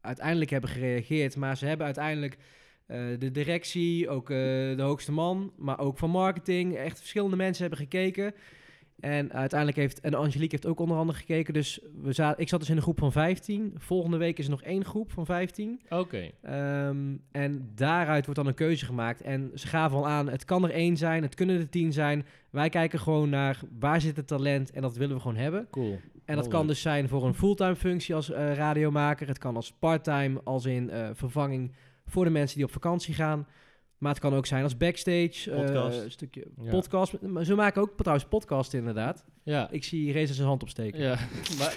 uiteindelijk 0.00 0.50
hebben 0.50 0.70
gereageerd. 0.70 1.36
Maar 1.36 1.56
ze 1.56 1.66
hebben 1.66 1.86
uiteindelijk 1.86 2.36
eh, 2.86 2.98
de 3.18 3.30
directie, 3.30 4.08
ook 4.08 4.30
eh, 4.30 4.36
de 4.76 4.82
hoogste 4.82 5.12
man, 5.12 5.52
maar 5.56 5.78
ook 5.78 5.98
van 5.98 6.10
marketing. 6.10 6.76
Echt 6.76 6.98
verschillende 6.98 7.36
mensen 7.36 7.62
hebben 7.62 7.80
gekeken. 7.80 8.34
En 9.00 9.32
uiteindelijk 9.32 9.78
heeft, 9.78 10.00
en 10.00 10.14
Angelique 10.14 10.50
heeft 10.50 10.66
ook 10.66 10.80
onder 10.80 10.96
andere 10.96 11.18
gekeken. 11.18 11.54
Dus 11.54 11.80
we 12.02 12.12
za 12.12 12.36
ik 12.36 12.48
zat 12.48 12.60
dus 12.60 12.70
in 12.70 12.76
een 12.76 12.82
groep 12.82 12.98
van 12.98 13.12
15. 13.12 13.74
Volgende 13.78 14.16
week 14.16 14.38
is 14.38 14.44
er 14.44 14.50
nog 14.50 14.62
één 14.62 14.84
groep 14.84 15.12
van 15.12 15.26
15. 15.26 15.80
Oké. 15.88 16.30
Ehm, 16.42 17.16
en 17.32 17.70
daaruit 17.74 18.24
wordt 18.24 18.40
dan 18.40 18.48
een 18.48 18.54
keuze 18.54 18.84
gemaakt. 18.84 19.22
En 19.22 19.50
ze 19.54 19.66
gaven 19.66 19.96
al 19.96 20.08
aan, 20.08 20.28
het 20.28 20.44
kan 20.44 20.64
er 20.64 20.70
één 20.70 20.96
zijn, 20.96 21.22
het 21.22 21.34
kunnen 21.34 21.58
er 21.58 21.68
tien 21.68 21.92
zijn. 21.92 22.26
Wij 22.50 22.68
kijken 22.68 22.98
gewoon 22.98 23.28
naar 23.28 23.60
waar 23.78 24.00
zit 24.00 24.16
het 24.16 24.26
talent 24.26 24.70
en 24.70 24.82
dat 24.82 24.96
willen 24.96 25.14
we 25.14 25.22
gewoon 25.22 25.36
hebben. 25.36 25.66
Cool. 25.70 25.98
En 26.24 26.36
dat 26.36 26.48
kan 26.48 26.66
dus 26.66 26.80
zijn 26.80 27.08
voor 27.08 27.26
een 27.26 27.34
fulltime 27.34 27.76
functie 27.76 28.14
als 28.14 28.30
eh, 28.30 28.54
radiomaker. 28.54 29.28
Het 29.28 29.38
kan 29.38 29.56
als 29.56 29.72
parttime, 29.72 30.40
als 30.44 30.64
in 30.64 30.90
eh, 30.90 31.08
vervanging 31.12 31.72
voor 32.06 32.24
de 32.24 32.30
mensen 32.30 32.56
die 32.56 32.66
op 32.66 32.72
vakantie 32.72 33.14
gaan. 33.14 33.46
Maar 34.00 34.10
het 34.12 34.20
kan 34.20 34.34
ook 34.34 34.46
zijn 34.46 34.62
als 34.62 34.76
backstage, 34.76 35.50
eh, 35.50 35.56
Podcast. 35.56 36.00
een 36.02 36.10
stukje 36.10 36.44
Ja. 36.62 36.70
podcast. 36.70 37.14
Ze 37.42 37.54
maken 37.54 37.82
ook 37.82 37.92
trouwens 37.96 38.28
podcast 38.28 38.74
inderdaad. 38.74 39.24
Ja. 39.42 39.68
Ik 39.70 39.84
zie 39.84 40.12
Reza 40.12 40.32
zijn 40.34 40.46
hand 40.48 40.62
opsteken. 40.62 41.00
Ja. 41.00 41.18
maar, 41.58 41.74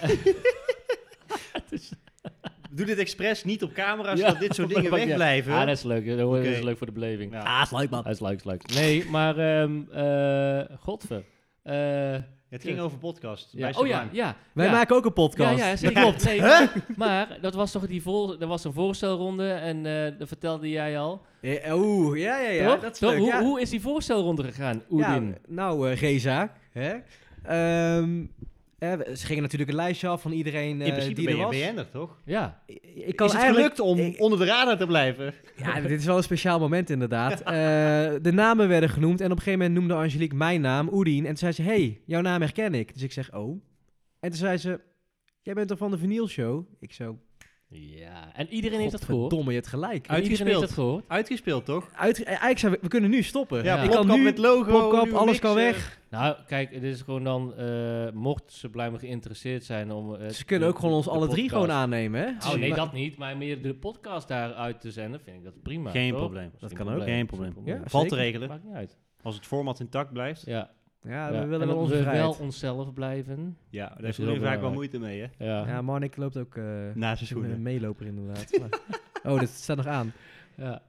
Doe 2.70 2.86
dit 2.86 2.98
expres 2.98 3.44
niet 3.44 3.62
op 3.62 3.72
camera, 3.72 4.10
Ja, 4.10 4.16
zodat 4.16 4.38
dit 4.40 4.54
soort 4.54 4.68
dingen 4.74 4.90
maar- 4.90 4.98
ja. 5.00 5.06
wegblijven. 5.06 5.52
ah, 5.52 5.58
dat 5.66 5.76
is 5.76 5.82
leuk. 5.82 6.16
Dat 6.18 6.44
is 6.44 6.60
leuk 6.60 6.76
voor 6.78 6.86
de 6.86 6.92
beleving. 6.92 7.32
Ja. 7.32 7.40
Ah, 7.42 7.62
is 7.62 7.70
leuk 7.70 7.90
man. 7.90 8.02
Dat 8.02 8.12
is 8.12 8.20
leuk, 8.20 8.36
is 8.36 8.44
leuk. 8.44 8.74
Nee, 8.74 9.04
maar... 9.10 9.38
eh 9.38 10.76
godver. 10.78 11.24
Eh, 11.62 12.14
Het 12.54 12.62
ging 12.62 12.78
over 12.80 12.98
podcast. 12.98 13.48
ja. 13.52 13.70
bij 13.70 13.80
Oh 13.80 13.86
ja, 13.86 14.08
ja. 14.12 14.36
Wij 14.52 14.66
ja. 14.66 14.72
maken 14.72 14.96
ook 14.96 15.04
een 15.04 15.12
podcast. 15.12 15.58
Ja, 15.58 15.68
ja, 15.68 15.76
zeker. 15.76 16.02
klopt. 16.02 16.24
Nee, 16.24 16.40
maar, 16.40 16.72
maar 16.96 17.38
dat 17.40 17.54
was 17.54 17.72
toch 17.72 17.86
die 17.86 18.02
voor, 18.02 18.36
er 18.40 18.46
was 18.46 18.64
een 18.64 18.72
voorstelronde 18.72 19.52
en 19.52 19.86
eh 19.86 20.18
dat 20.18 20.28
vertelde 20.28 20.68
jij 20.70 20.98
al. 20.98 21.22
Eh, 21.40 21.74
Oeh, 21.76 22.18
ja, 22.18 22.38
ja, 22.38 22.48
ja. 22.48 22.72
toch? 22.72 22.80
Dat 22.80 22.92
is 22.92 22.98
Toch? 22.98 23.10
leuk. 23.10 23.18
Hoe, 23.18 23.28
ja. 23.28 23.42
hoe 23.42 23.60
is 23.60 23.70
die 23.70 23.80
voorstelronde 23.80 24.42
gegaan, 24.42 24.82
Oedin? 24.90 25.26
Ja, 25.26 25.34
nou, 25.46 25.90
eh 25.90 26.00
Reza. 26.00 26.52
Hè? 26.72 26.94
Ehm, 27.42 28.20
eh, 28.20 28.28
ze 29.16 29.26
gingen 29.26 29.42
natuurlijk 29.42 29.70
een 29.70 29.76
lijstje 29.76 30.08
af 30.08 30.22
van 30.22 30.32
iedereen 30.32 30.80
eh, 30.80 30.86
In 30.86 30.92
principe 30.92 31.14
die 31.14 31.24
ben 31.24 31.34
er 31.34 31.40
je 31.40 31.46
was. 31.64 31.72
BN'er, 31.72 31.90
toch? 31.90 32.20
Ja. 32.24 32.62
Ik 32.66 33.16
kan 33.16 33.26
is 33.26 33.32
het 33.32 33.42
eigenlijk- 33.42 33.76
gelukt 33.76 33.80
om 33.80 33.98
ik- 33.98 34.20
onder 34.20 34.38
de 34.38 34.44
radar 34.44 34.76
te 34.78 34.86
blijven? 34.86 35.34
Ja, 35.56 35.80
dit 35.80 35.98
is 36.00 36.04
wel 36.06 36.16
een 36.16 36.22
speciaal 36.22 36.58
moment 36.58 36.90
inderdaad. 36.90 37.40
Eh, 37.54 37.54
de 38.22 38.32
namen 38.32 38.68
werden 38.68 38.88
genoemd 38.88 39.20
en 39.20 39.30
op 39.30 39.36
een 39.36 39.42
gegeven 39.42 39.58
moment 39.58 39.78
noemde 39.78 39.94
Angelique 39.94 40.36
mijn 40.36 40.60
naam, 40.60 40.88
Oedien. 40.92 41.18
En 41.22 41.28
toen 41.28 41.36
zei 41.36 41.52
ze, 41.52 41.62
hey, 41.62 42.00
jouw 42.06 42.20
naam 42.20 42.40
herken 42.40 42.74
ik. 42.74 42.92
Dus 42.92 43.02
ik 43.02 43.12
zeg, 43.12 43.34
oh. 43.34 43.62
En 44.20 44.30
toen 44.30 44.38
zei 44.38 44.56
ze, 44.56 44.80
jij 45.42 45.54
bent 45.54 45.68
toch 45.68 45.78
van 45.78 45.90
de 45.90 45.98
Vinyl 45.98 46.28
Show? 46.28 46.66
Ik 46.80 46.92
zo, 46.92 47.18
Ja. 47.68 48.34
En 48.34 48.48
iedereen 48.48 48.78
heeft 48.80 48.92
dat 48.92 49.04
gehoord. 49.04 49.30
Domme, 49.30 49.48
je 49.50 49.56
hebt 49.56 49.66
gelijk. 49.68 50.06
En 50.06 50.14
Iedereen 50.16 50.16
heeft 50.26 50.40
Uitgespeeld. 50.40 50.60
dat 50.60 50.72
gehoord. 50.72 51.04
Uitgespeeld, 51.08 51.64
toch? 51.64 51.88
Uit, 51.94 52.18
eh, 52.22 52.26
eigenlijk 52.28 52.58
zei 52.58 52.72
we, 52.72 52.78
we 52.82 52.88
kunnen 52.88 53.10
nu 53.10 53.22
stoppen. 53.22 53.64
Ja, 53.64 53.76
Ja. 53.76 53.82
Ik 53.82 53.90
kan 53.90 54.06
nu, 54.06 54.22
met 54.22 54.38
logo, 54.38 55.06
alles 55.12 55.38
kan 55.38 55.54
weg. 55.54 56.00
Nou, 56.10 56.36
kijk, 56.46 56.74
het 56.74 56.82
is 56.82 57.00
gewoon 57.02 57.24
dan, 57.24 57.54
eh, 57.56 58.10
mocht 58.12 58.52
ze 58.52 58.68
blijven 58.68 58.98
geïnteresseerd 58.98 59.64
zijn 59.64 59.92
om... 59.92 60.14
eh, 60.14 60.28
Ze 60.28 60.44
kunnen 60.44 60.68
de- 60.68 60.74
ook 60.74 60.80
gewoon 60.80 60.94
ons 60.94 61.08
alle 61.08 61.28
drie 61.28 61.48
gewoon 61.48 61.70
aannemen, 61.70 62.20
hè? 62.20 62.48
Oh 62.48 62.54
nee, 62.54 62.74
dat 62.74 62.92
niet. 62.92 63.16
Maar 63.16 63.36
meer 63.36 63.62
de 63.62 63.74
podcast 63.74 64.28
daaruit 64.28 64.80
te 64.80 64.90
zenden, 64.90 65.20
vind 65.20 65.36
ik 65.36 65.44
dat 65.44 65.62
prima. 65.62 65.90
Geen 65.90 66.10
toch? 66.10 66.18
probleem. 66.20 66.50
Dat 66.58 66.72
kan 66.72 66.88
ook. 66.94 67.02
Geen 67.02 67.26
probleem. 67.26 67.54
Ja, 67.64 67.80
Valt 67.84 68.08
te 68.08 68.14
regelen. 68.16 68.48
Maakt 68.48 68.64
niet 68.64 68.74
uit. 68.74 68.98
Als 69.22 69.34
het 69.34 69.46
format 69.46 69.80
intact 69.80 70.12
blijft. 70.12 70.42
Ja, 70.46 70.70
Ja, 71.04 71.26
ja. 71.26 71.30
we 71.32 71.36
En 71.38 71.48
willen 71.48 71.66
wel 71.66 71.76
onze 71.76 71.96
we 71.96 72.04
wel 72.04 72.36
onszelf 72.40 72.92
blijven. 72.92 73.56
Ja, 73.70 73.88
daar 73.88 73.96
is 73.98 74.04
heeft 74.04 74.18
Roelien 74.18 74.40
vaak 74.42 74.60
wel 74.60 74.72
moeite 74.72 74.98
mee, 74.98 75.20
hè? 75.20 75.44
Ja, 75.46 75.66
Ja, 75.66 75.82
Marnik 75.82 76.16
loopt 76.16 76.36
ook 76.36 76.56
eh 76.56 76.64
zijn 77.14 77.44
een 77.44 77.62
meeloper 77.62 78.06
inderdaad. 78.06 78.50
Maar- 78.60 79.32
oh, 79.32 79.40
dat 79.40 79.48
staat 79.48 79.76
nog 79.76 79.86
aan. 79.86 80.12
ja. 80.56 80.82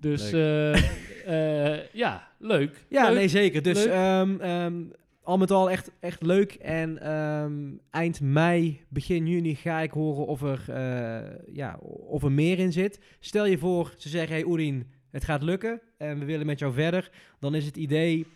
Dus 0.00 0.32
eh, 0.32 1.74
eh, 1.74 1.80
ja, 1.92 2.28
leuk. 2.38 2.84
Ja, 2.88 3.06
Leuk. 3.08 3.16
nee, 3.16 3.28
zeker. 3.28 3.62
Dus 3.62 3.86
ehm, 3.86 4.40
ehm, 4.40 4.82
al 5.22 5.38
met 5.38 5.50
al 5.50 5.70
echt, 5.70 5.90
echt 6.00 6.22
leuk. 6.22 6.52
En 6.54 6.98
ehm, 7.02 7.52
eind 7.90 8.20
mei, 8.20 8.80
begin 8.88 9.26
juni 9.26 9.54
ga 9.54 9.80
ik 9.80 9.90
horen 9.90 10.26
of 10.26 10.42
er, 10.42 10.64
eh, 10.68 11.54
ja, 11.54 11.76
of 12.06 12.22
er 12.22 12.32
meer 12.32 12.58
in 12.58 12.72
zit. 12.72 13.00
Stel 13.20 13.46
je 13.46 13.58
voor, 13.58 13.94
ze 13.96 14.08
zeggen, 14.08 14.34
hey 14.34 14.44
Oedien, 14.44 14.86
het 15.10 15.24
gaat 15.24 15.42
lukken 15.42 15.80
en 15.98 16.18
we 16.18 16.24
willen 16.24 16.46
met 16.46 16.58
jou 16.58 16.72
verder. 16.72 17.10
Dan 17.38 17.54
is 17.54 17.66
het 17.66 17.76
idee 17.76 18.26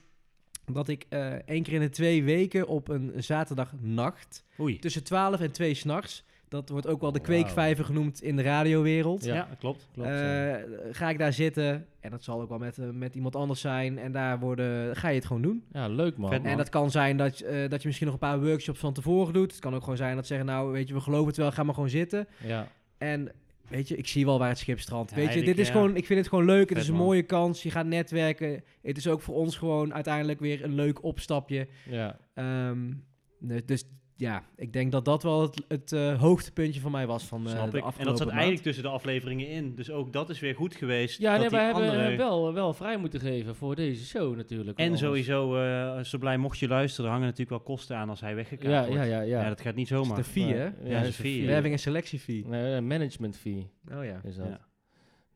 dat 0.72 0.88
ik 0.88 1.04
eh 1.08 1.26
één 1.32 1.62
keer 1.62 1.72
in 1.74 1.80
de 1.80 1.88
twee 1.90 2.24
weken 2.24 2.66
op 2.66 2.88
een 2.88 3.12
zaterdagnacht 3.16 4.44
Oei. 4.60 4.78
tussen 4.78 5.04
12 5.04 5.40
en 5.40 5.52
2 5.52 5.74
s'nachts. 5.74 6.24
Dat 6.48 6.68
wordt 6.68 6.86
ook 6.86 7.00
wel 7.00 7.12
de 7.12 7.18
Oh, 7.18 7.24
kweekvijver 7.24 7.84
genoemd 7.84 8.22
in 8.22 8.36
de 8.36 8.42
radiowereld. 8.42 9.24
Ja. 9.24 9.34
Ja, 9.34 9.48
klopt. 9.58 9.88
Klopt, 9.92 10.08
Eh, 10.08 10.54
ga 10.92 11.08
ik 11.10 11.18
daar 11.18 11.32
zitten 11.32 11.86
en 12.00 12.10
dat 12.10 12.22
zal 12.22 12.40
ook 12.40 12.48
wel 12.48 12.58
met, 12.58 12.78
eh, 12.78 12.88
met 12.90 13.14
iemand 13.14 13.36
anders 13.36 13.60
zijn. 13.60 13.98
En 13.98 14.12
daar 14.12 14.38
worden, 14.38 14.96
ga 14.96 15.08
je 15.08 15.14
het 15.14 15.26
gewoon 15.26 15.42
doen. 15.42 15.64
ja, 15.72 15.88
leuk 15.88 16.16
man. 16.16 16.30
Vet, 16.30 16.42
man. 16.42 16.50
En 16.50 16.56
dat 16.56 16.68
kan 16.68 16.90
zijn 16.90 17.16
dat, 17.16 17.38
je, 17.38 17.44
eh, 17.46 17.68
dat 17.70 17.80
je 17.80 17.86
misschien 17.86 18.06
nog 18.06 18.16
een 18.20 18.28
paar 18.28 18.40
workshops 18.40 18.78
van 18.78 18.92
tevoren 18.92 19.32
doet. 19.32 19.50
Het 19.50 19.60
kan 19.60 19.74
ook 19.74 19.82
gewoon 19.82 19.96
zijn 19.96 20.14
dat 20.14 20.26
ze 20.26 20.34
zeggen, 20.34 20.52
nou 20.52 20.72
weet 20.72 20.88
je, 20.88 20.94
we 20.94 21.00
geloven 21.00 21.26
het 21.26 21.36
wel, 21.36 21.52
ga 21.52 21.62
maar 21.62 21.74
gewoon 21.74 21.88
zitten. 21.90 22.28
Ja, 22.46 22.68
En 22.98 23.30
weet 23.68 23.88
je, 23.88 23.96
ik 23.96 24.06
zie 24.06 24.24
wel 24.24 24.38
waar 24.38 24.48
het 24.48 24.58
schip 24.58 24.80
strandt. 24.80 25.10
Ja, 25.10 25.16
weet 25.16 25.34
je, 25.34 25.42
dit 25.42 25.58
is 25.58 25.66
ja. 25.66 25.72
gewoon, 25.72 25.96
ik 25.96 26.06
vind 26.06 26.18
het 26.18 26.28
gewoon 26.28 26.44
leuk. 26.44 26.68
Het 26.68 26.78
is 26.78 26.88
een 26.88 26.94
man. 26.94 27.04
mooie 27.04 27.22
kans. 27.22 27.62
Je 27.62 27.70
gaat 27.70 27.86
netwerken. 27.86 28.64
Het 28.82 28.96
is 28.96 29.08
ook 29.08 29.20
voor 29.20 29.34
ons 29.34 29.56
gewoon 29.56 29.94
uiteindelijk 29.94 30.40
weer 30.40 30.64
een 30.64 30.74
leuk 30.74 31.02
opstapje. 31.02 31.68
ja. 31.90 32.18
Ehm, 32.34 32.92
nee, 33.38 33.64
dus 33.64 33.84
ja, 34.20 34.42
ik 34.56 34.72
denk 34.72 34.92
dat 34.92 35.04
dat 35.04 35.22
wel 35.22 35.42
het, 35.42 35.64
het 35.68 35.92
eh, 35.92 36.20
hoogtepuntje 36.20 36.80
van 36.80 36.90
mij 36.92 37.06
was 37.06 37.24
van 37.24 37.44
eh, 37.46 37.50
Snap 37.52 37.70
de 37.70 37.78
ik. 37.78 37.84
En 37.84 38.04
dat 38.04 38.16
zat 38.18 38.26
maand. 38.26 38.30
eigenlijk 38.30 38.62
tussen 38.62 38.82
de 38.82 38.88
afleveringen 38.90 39.48
in. 39.48 39.74
Dus 39.74 39.90
ook 39.90 40.12
dat 40.12 40.30
is 40.30 40.40
weer 40.40 40.54
goed 40.54 40.74
geweest. 40.76 41.18
Ja, 41.18 41.30
dat 41.30 41.40
nee, 41.40 41.48
die 41.48 41.56
wij 41.58 41.66
hebben 41.66 41.82
andere- 41.88 42.10
eh, 42.10 42.16
wel, 42.16 42.52
wel 42.54 42.72
vrij 42.74 42.96
moeten 42.96 43.20
geven 43.20 43.56
voor 43.56 43.74
deze 43.74 44.04
show 44.06 44.36
natuurlijk. 44.36 44.78
En 44.78 44.84
Anders. 44.84 45.02
sowieso, 45.02 45.56
eh 45.56 45.98
zo 46.04 46.18
blij 46.18 46.36
mocht 46.38 46.58
je 46.58 46.68
luisteren, 46.68 47.04
er 47.04 47.10
hangen 47.10 47.28
natuurlijk 47.28 47.64
wel 47.64 47.76
kosten 47.76 47.96
aan 47.96 48.08
als 48.08 48.20
hij 48.20 48.34
weggekaapt 48.34 48.70
Ja, 48.70 48.80
wordt. 48.86 48.94
ja, 48.94 49.02
ja. 49.08 49.20
ja. 49.20 49.42
Ja, 49.42 49.48
dat 49.48 49.60
gaat 49.60 49.74
niet 49.74 49.88
Dat 49.88 49.98
is 50.00 50.06
zomaar. 50.06 50.22
de 50.22 50.28
fee, 50.30 50.44
hè? 50.54 50.64
Ja, 50.64 50.72
Ja, 50.84 50.88
dat 50.88 50.90
is 50.90 50.92
is 50.92 51.00
een 51.00 51.06
een 51.06 51.12
fee. 51.12 51.32
fee. 51.38 51.46
Werving 51.46 51.72
en 51.74 51.80
selectiefee. 51.80 52.44
Nee, 52.46 52.72
een 52.72 52.86
management 52.86 53.36
fee 53.38 53.70
Oh 53.94 54.04
ja. 54.04 54.20
is 54.24 54.36
dat. 54.36 54.46
Ja. 54.46 54.60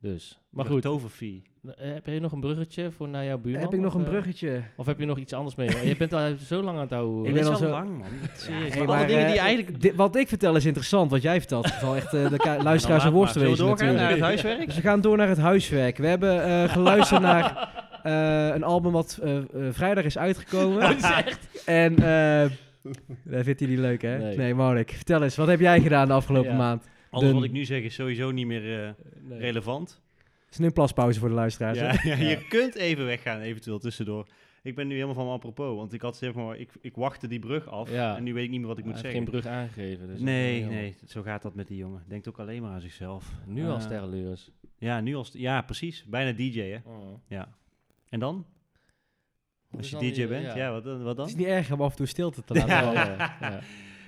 Dus, 0.02 0.40
maar 0.50 0.64
goed. 0.64 0.82
toverfee. 0.82 1.42
Eh, 1.66 1.92
Heb 1.92 2.06
je 2.06 2.20
nog 2.20 2.32
een 2.32 2.40
bruggetje 2.40 2.90
voor 2.90 3.08
naar 3.08 3.24
jouw 3.24 3.38
buurman? 3.38 3.62
Heb 3.62 3.72
ik 3.74 3.80
nog 3.80 3.94
of, 3.94 4.00
een 4.00 4.04
eh, 4.06 4.10
bruggetje? 4.10 4.62
Of 4.76 4.86
heb 4.86 4.98
je 4.98 5.06
nog 5.06 5.18
iets 5.18 5.32
anders 5.32 5.54
mee? 5.56 5.86
je 5.86 5.96
bent 5.96 6.12
al 6.12 6.20
zo 6.46 6.62
lang 6.62 6.76
aan 6.76 6.82
het 6.82 6.90
houden. 6.90 7.24
Ik 7.24 7.34
ben 7.34 7.46
al 7.50 7.56
zo- 7.56 7.68
lang, 7.68 7.88
man. 7.98 8.06
Serieus. 8.36 8.68
Hey, 8.74 8.78
Maar 8.78 8.88
alle 8.88 8.96
maar, 8.96 9.06
dingen 9.06 9.26
die 9.26 9.34
eh, 9.36 9.42
eigenlijk... 9.42 9.92
wat 9.96 10.16
ik 10.16 10.28
vertel 10.28 10.56
is 10.56 10.64
interessant. 10.64 11.10
Wat 11.10 11.22
jij 11.22 11.38
vertelt 11.38 11.66
zal 11.80 11.96
echt 11.96 12.14
eh, 12.14 12.28
de 12.30 12.58
luisteraars 12.62 13.02
Nou, 13.02 13.14
worst 13.14 13.34
maar. 13.34 13.44
wezen 13.44 13.56
Zullen 13.56 13.72
we 13.76 13.78
doorgaan 13.84 13.86
natuurlijk. 13.86 13.98
naar 13.98 14.10
het 14.10 14.20
huiswerk? 14.20 14.66
Dus 14.66 14.74
we 14.76 14.82
gaan 14.82 15.00
door 15.00 15.16
naar 15.16 15.28
het 15.28 15.38
huiswerk. 15.38 15.96
We 15.96 16.06
hebben 16.06 16.44
eh, 16.44 16.68
geluisterd 16.72 17.20
naar 17.20 17.70
eh, 18.02 18.54
een 18.54 18.62
album 18.64 18.92
wat 18.92 19.18
vrijdag 19.70 20.04
is 20.04 20.18
uitgekomen. 20.18 20.96
En 21.66 21.96
eh 21.98 22.50
dat 23.24 23.44
vindt 23.44 23.60
hij 23.60 23.68
niet 23.68 23.78
leuk, 23.78 24.02
hè? 24.02 24.18
Nee. 24.18 24.36
Nee, 24.36 24.54
Mark. 24.54 24.90
Vertel 24.90 25.22
eens, 25.22 25.36
wat 25.36 25.48
heb 25.48 25.60
jij 25.60 25.80
gedaan 25.80 26.06
de 26.06 26.12
afgelopen 26.12 26.50
Ja. 26.50 26.56
maand? 26.56 26.88
Alles 27.12 27.32
wat 27.32 27.44
ik 27.44 27.52
nu 27.52 27.64
zeg 27.64 27.82
is 27.82 27.94
sowieso 27.94 28.30
niet 28.30 28.46
meer 28.46 28.84
eh, 28.84 28.90
Nee. 29.22 29.38
relevant. 29.38 30.00
Het 30.44 30.50
is 30.50 30.58
nu 30.58 30.66
een 30.66 30.72
plaspauze 30.72 31.18
voor 31.18 31.28
de 31.28 31.34
luisteraars. 31.34 31.78
Ja, 31.78 32.14
je 32.30 32.46
kunt 32.48 32.74
even 32.74 33.06
weggaan, 33.06 33.40
eventueel 33.40 33.78
tussendoor. 33.78 34.26
Ik 34.62 34.74
ben 34.74 34.86
nu 34.86 34.94
helemaal 34.94 35.14
van 35.14 35.24
mijn 35.24 35.36
apropos, 35.36 35.76
want 35.76 35.92
ik 35.92 36.00
had 36.00 36.16
zeg 36.16 36.34
maar, 36.34 36.56
ik, 36.58 36.70
ik 36.80 36.94
wachtte 36.94 37.28
die 37.28 37.38
brug 37.38 37.68
af 37.68 37.90
Ja. 37.90 38.16
en 38.16 38.22
nu 38.22 38.34
weet 38.34 38.44
ik 38.44 38.50
niet 38.50 38.58
meer 38.58 38.68
wat 38.68 38.78
ik 38.78 38.84
moet 38.84 38.94
zeggen. 38.98 39.12
geen 39.12 39.24
brug 39.24 39.46
aangegeven. 39.46 40.06
Dus 40.06 40.20
nee, 40.20 40.64
nee, 40.64 40.96
zo 41.06 41.22
gaat 41.22 41.42
dat 41.42 41.54
met 41.54 41.68
die 41.68 41.76
jongen. 41.76 42.02
Denkt 42.08 42.28
ook 42.28 42.38
alleen 42.38 42.62
maar 42.62 42.70
aan 42.70 42.80
zichzelf. 42.80 43.32
Nu 43.46 43.66
al 43.68 43.74
Eh, 43.74 43.80
sterrenlures. 43.80 44.50
Ja, 44.78 45.00
nu 45.00 45.14
als, 45.16 45.30
ja, 45.32 45.62
precies. 45.62 46.04
Bijna 46.04 46.32
DJ, 46.32 46.60
hè? 46.60 46.78
Oh. 46.84 47.18
Ja. 47.28 47.48
En 48.08 48.20
dan? 48.20 48.46
Dus 49.70 49.94
Als 49.94 50.02
je 50.04 50.12
DJ 50.12 50.26
bent, 50.28 50.54
ja, 50.54 50.72
wat, 50.72 50.84
dan- 50.84 50.98
wat 50.98 51.06
Het 51.08 51.16
dan? 51.16 51.26
is 51.26 51.34
niet 51.34 51.46
erg 51.46 51.72
om 51.72 51.80
af 51.80 51.90
en 51.90 51.96
toe 51.96 52.06
stilte 52.06 52.44
te 52.44 52.54
laten 52.66 52.70
Ja, 52.92 53.36
vallen. 53.40 53.60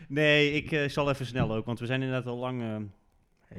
Nee, 0.08 0.52
ik 0.52 0.72
eh, 0.72 0.88
zal 0.88 1.10
even 1.10 1.26
snel 1.26 1.54
ook, 1.54 1.66
want 1.66 1.78
we 1.78 1.86
zijn 1.86 2.02
inderdaad 2.02 2.26
al 2.32 2.36
lang, 2.38 2.62
eh, 2.62 2.68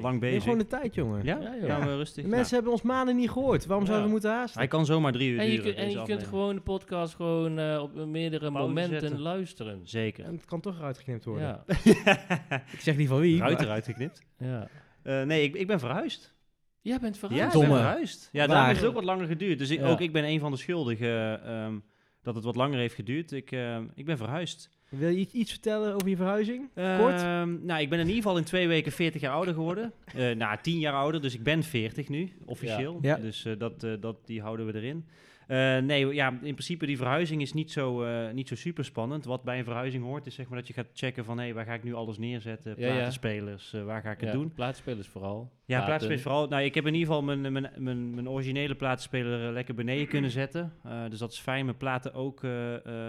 lang 0.01 0.11
Neem 0.11 0.19
bezig. 0.19 0.43
gewoon 0.43 0.57
de 0.57 0.67
tijd, 0.67 0.95
jongen. 0.95 1.23
Ja? 1.23 1.37
Ja, 1.41 1.55
joh. 1.55 1.65
Gaan 1.65 1.87
we 1.87 1.95
rustig? 1.95 2.23
De 2.23 2.29
mensen 2.29 2.53
hebben 2.55 2.71
ons 2.71 2.81
maanden 2.81 3.15
niet 3.15 3.29
gehoord. 3.29 3.65
Waarom 3.65 3.85
Ja. 3.85 3.91
zouden 3.91 4.05
we 4.05 4.11
moeten 4.11 4.29
Nou, 4.29 4.41
haasten? 4.41 4.59
hij 4.59 4.69
kan 4.69 4.85
zomaar 4.85 5.11
drie 5.11 5.29
uur 5.31 5.39
En 5.39 5.45
je, 5.45 5.49
duren, 5.51 5.63
kunt, 5.65 5.75
en 5.77 5.83
deze 5.85 5.97
je 5.99 6.05
kunt 6.05 6.17
aflevering. 6.19 6.41
gewoon 6.41 6.55
de 6.55 6.61
podcast 6.61 7.15
gewoon 7.15 7.59
eh, 7.59 7.81
op 7.81 8.05
meerdere 8.05 8.51
Pauze 8.51 8.67
momenten 8.67 8.99
zetten. 8.99 9.19
luisteren. 9.21 9.79
Zeker. 9.83 10.25
En 10.25 10.33
het 10.35 10.45
kan 10.45 10.61
toch 10.61 10.77
eruit 10.77 10.97
geknipt 10.97 11.25
worden. 11.25 11.47
Ja, 11.47 11.63
Ik 12.71 12.79
zeg 12.79 12.97
niet 12.97 13.07
van 13.07 13.19
wie. 13.19 13.37
Ruit 13.39 13.53
maar- 13.57 13.65
eruit 13.65 13.85
geknipt. 13.85 14.21
ja. 14.37 14.67
Eh, 15.03 15.21
nee, 15.23 15.43
ik, 15.43 15.55
ik 15.55 15.67
ben 15.67 15.79
verhuisd. 15.79 16.33
Jij 16.81 16.99
bent. 16.99 17.19
Ja, 17.29 17.45
ik 17.45 17.51
Domme. 17.51 17.67
ben 17.67 17.77
verhuisd. 17.77 18.29
Ja, 18.31 18.39
Waar? 18.39 18.47
daarom 18.47 18.67
heeft 18.67 18.79
het 18.79 18.89
ook 18.89 18.95
wat 18.95 19.03
langer 19.03 19.27
geduurd. 19.27 19.57
Dus 19.59 19.69
ik, 19.69 19.79
Ja. 19.79 19.89
ook 19.89 19.99
ik 20.01 20.11
ben 20.13 20.23
een 20.23 20.39
van 20.39 20.51
de 20.51 20.57
schuldigen 20.57 21.43
ehm, 21.45 21.73
dat 22.21 22.35
het 22.35 22.43
wat 22.43 22.55
langer 22.55 22.77
heeft 22.79 22.95
geduurd. 22.95 23.31
Ik, 23.31 23.51
ehm, 23.51 23.83
ik 23.95 24.05
ben 24.05 24.17
verhuisd. 24.17 24.69
Wil 24.97 25.09
je 25.09 25.27
iets- 25.31 25.51
vertellen 25.51 25.93
over 25.93 26.09
je 26.09 26.15
verhuizing? 26.15 26.69
Kort? 26.73 27.21
Ehm, 27.21 27.65
nou, 27.65 27.81
ik 27.81 27.89
ben 27.89 27.99
in 27.99 28.05
ieder 28.07 28.21
geval 28.21 28.37
in 28.37 28.43
twee 28.43 28.67
weken 28.67 28.91
40 28.91 29.21
jaar 29.21 29.33
ouder 29.33 29.53
geworden. 29.53 29.91
Eh 30.15 30.31
nou, 30.35 30.57
10 30.61 30.79
jaar 30.79 30.93
ouder, 30.93 31.21
dus 31.21 31.33
ik 31.33 31.43
ben 31.43 31.63
40 31.63 32.09
nu, 32.09 32.31
officieel. 32.45 32.99
Ja. 33.01 33.15
Ja. 33.15 33.21
Dus 33.21 33.45
eh, 33.45 33.53
dat, 33.57 33.83
eh, 33.83 33.91
dat, 33.99 34.15
die 34.25 34.41
houden 34.41 34.65
we 34.65 34.75
erin. 34.75 35.05
Eh, 35.47 35.77
nee, 35.77 36.13
ja, 36.13 36.27
in 36.29 36.37
principe 36.39 36.85
die 36.85 36.97
verhuizing 36.97 37.41
is 37.41 37.53
niet 37.53 37.71
zo, 37.71 38.03
eh, 38.03 38.31
niet 38.33 38.47
zo 38.47 38.55
super 38.55 38.85
spannend. 38.85 39.25
Wat 39.25 39.43
bij 39.43 39.57
een 39.57 39.63
verhuizing 39.63 40.03
hoort, 40.03 40.25
is 40.25 40.35
zeg 40.35 40.47
maar 40.47 40.57
dat 40.57 40.67
je 40.67 40.73
gaat 40.73 40.87
checken 40.93 41.25
van... 41.25 41.39
hé, 41.39 41.53
waar 41.53 41.65
ga 41.65 41.73
ik 41.73 41.83
nu 41.83 41.93
alles 41.93 42.17
neerzetten? 42.17 42.73
Ja, 42.77 42.87
ja. 42.87 42.93
Platenspelers, 42.93 43.73
eh, 43.73 43.83
waar 43.83 44.01
ga 44.01 44.11
ik 44.11 44.19
het 44.19 44.29
Ja, 44.29 44.35
doen? 44.35 44.53
Plaatsspelers 44.53 45.07
vooral. 45.07 45.39
Ja, 45.39 45.65
Platen. 45.65 45.85
plaatsspeler 45.85 46.19
vooral. 46.19 46.47
Nou, 46.47 46.63
ik 46.63 46.75
heb 46.75 46.85
in 46.87 46.93
ieder 46.93 47.07
geval 47.07 47.23
mijn, 47.23 47.53
mijn, 47.53 47.71
mijn, 47.77 48.13
mijn 48.15 48.29
originele 48.29 48.75
plaatspeler 48.75 49.47
eh, 49.47 49.53
lekker 49.53 49.75
beneden 49.75 50.07
kunnen 50.07 50.31
zetten. 50.31 50.73
Dus 51.09 51.19
dat 51.19 51.31
is 51.31 51.39
fijn. 51.39 51.65
Mijn 51.65 51.77
platen 51.77 52.13
ook 52.13 52.41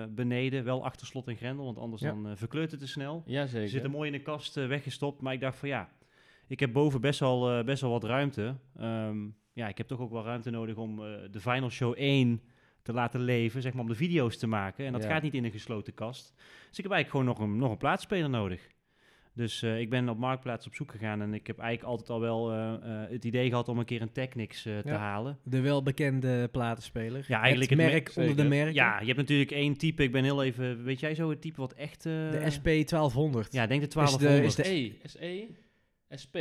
beneden. 0.09 0.65
Wel 0.65 0.85
achter 0.85 1.07
slot 1.07 1.29
en 1.29 1.37
grendel, 1.37 1.65
want 1.65 1.79
anders 1.79 2.03
Ja. 2.03 2.09
dan 2.09 2.37
verkleurt 2.37 2.71
het 2.71 2.81
te 2.81 2.89
snel. 2.89 3.23
Jazeker. 3.27 3.67
Ze 3.67 3.73
zitten 3.73 3.91
mooi 3.91 4.07
in 4.11 4.17
de 4.17 4.23
kast 4.23 4.55
weggestopt. 4.55 5.21
Maar 5.21 5.33
ik 5.33 5.41
dacht 5.41 5.59
van 5.59 5.69
ja, 5.69 5.89
ik 6.47 6.61
heb 6.61 6.73
boven 6.73 7.01
best 7.01 7.21
wel, 7.21 7.65
best 7.65 7.81
wel 7.81 7.91
wat 7.91 8.05
ruimte. 8.05 8.55
Ehm, 8.79 9.17
ja, 9.57 9.69
ik 9.69 9.79
heb 9.79 9.87
toch 9.87 10.01
ook 10.01 10.11
wel 10.11 10.25
ruimte 10.25 10.51
nodig 10.51 10.77
om 10.77 11.05
eh, 11.05 11.13
de 11.31 11.41
Final 11.41 11.71
Show 11.71 11.95
1 11.97 12.41
te 12.83 12.93
laten 12.93 13.21
leven. 13.21 13.63
Zeg 13.63 13.73
maar 13.73 13.83
om 13.83 13.89
de 13.89 13.95
video's 13.95 14.37
te 14.39 14.47
maken. 14.47 14.87
En 14.87 14.93
dat 14.93 15.03
Ja. 15.03 15.09
gaat 15.09 15.23
niet 15.23 15.35
in 15.35 15.45
een 15.45 15.51
gesloten 15.51 15.95
kast. 15.95 16.33
Dus 16.69 16.79
ik 16.79 16.85
heb 16.85 16.93
eigenlijk 16.93 17.11
gewoon 17.11 17.27
nog 17.27 17.39
een, 17.39 17.59
nog 17.59 17.71
een 17.71 17.77
plaatspeler 17.77 18.31
nodig. 18.31 18.69
Dus 19.33 19.63
eh, 19.63 19.81
ik 19.81 19.91
ben 19.91 20.09
op 20.09 20.19
Marktplaats 20.19 20.67
op 20.67 20.75
zoek 20.75 20.91
gegaan 20.91 21.23
en 21.23 21.35
ik 21.35 21.47
heb 21.47 21.59
eigenlijk 21.59 21.91
altijd 21.91 22.11
al 22.11 22.21
wel 22.21 22.53
eh, 22.53 22.75
eh, 22.75 23.11
het 23.11 23.25
idee 23.25 23.49
gehad 23.49 23.69
om 23.69 23.79
een 23.79 23.85
keer 23.85 24.03
een 24.03 24.13
Technics 24.13 24.65
eh, 24.67 24.79
te 24.79 24.89
Ja. 24.89 24.97
halen. 24.97 25.39
De 25.43 25.61
welbekende 25.61 26.49
platenspeler. 26.53 27.25
Ja, 27.29 27.41
eigenlijk 27.41 27.71
het 27.71 27.81
het 27.81 27.91
merk 27.91 28.15
merk, 28.15 28.29
onder 28.29 28.45
de 28.45 28.49
merken. 28.51 28.75
Ja, 28.75 29.01
je 29.01 29.07
hebt 29.07 29.19
natuurlijk 29.19 29.51
één 29.51 29.77
type. 29.77 30.03
Ik 30.03 30.13
ben 30.13 30.25
heel 30.25 30.43
even, 30.43 30.85
weet 30.85 31.01
jij 31.01 31.15
zo 31.15 31.31
het 31.31 31.41
type 31.41 31.61
wat 31.61 31.73
echt... 31.73 32.07
eh, 32.07 32.13
De 32.13 32.43
SP 32.57 32.65
1200. 32.65 33.53
Ja, 33.53 33.63
ik 33.63 33.69
denk 33.69 33.81
de 33.81 33.87
Is 33.87 33.93
de- 33.93 33.99
1200. 34.19 34.49
is 34.49 34.55
de- 34.55 34.65
SE. 35.09 35.19
SE. 35.19 35.49
SP. 36.23 36.37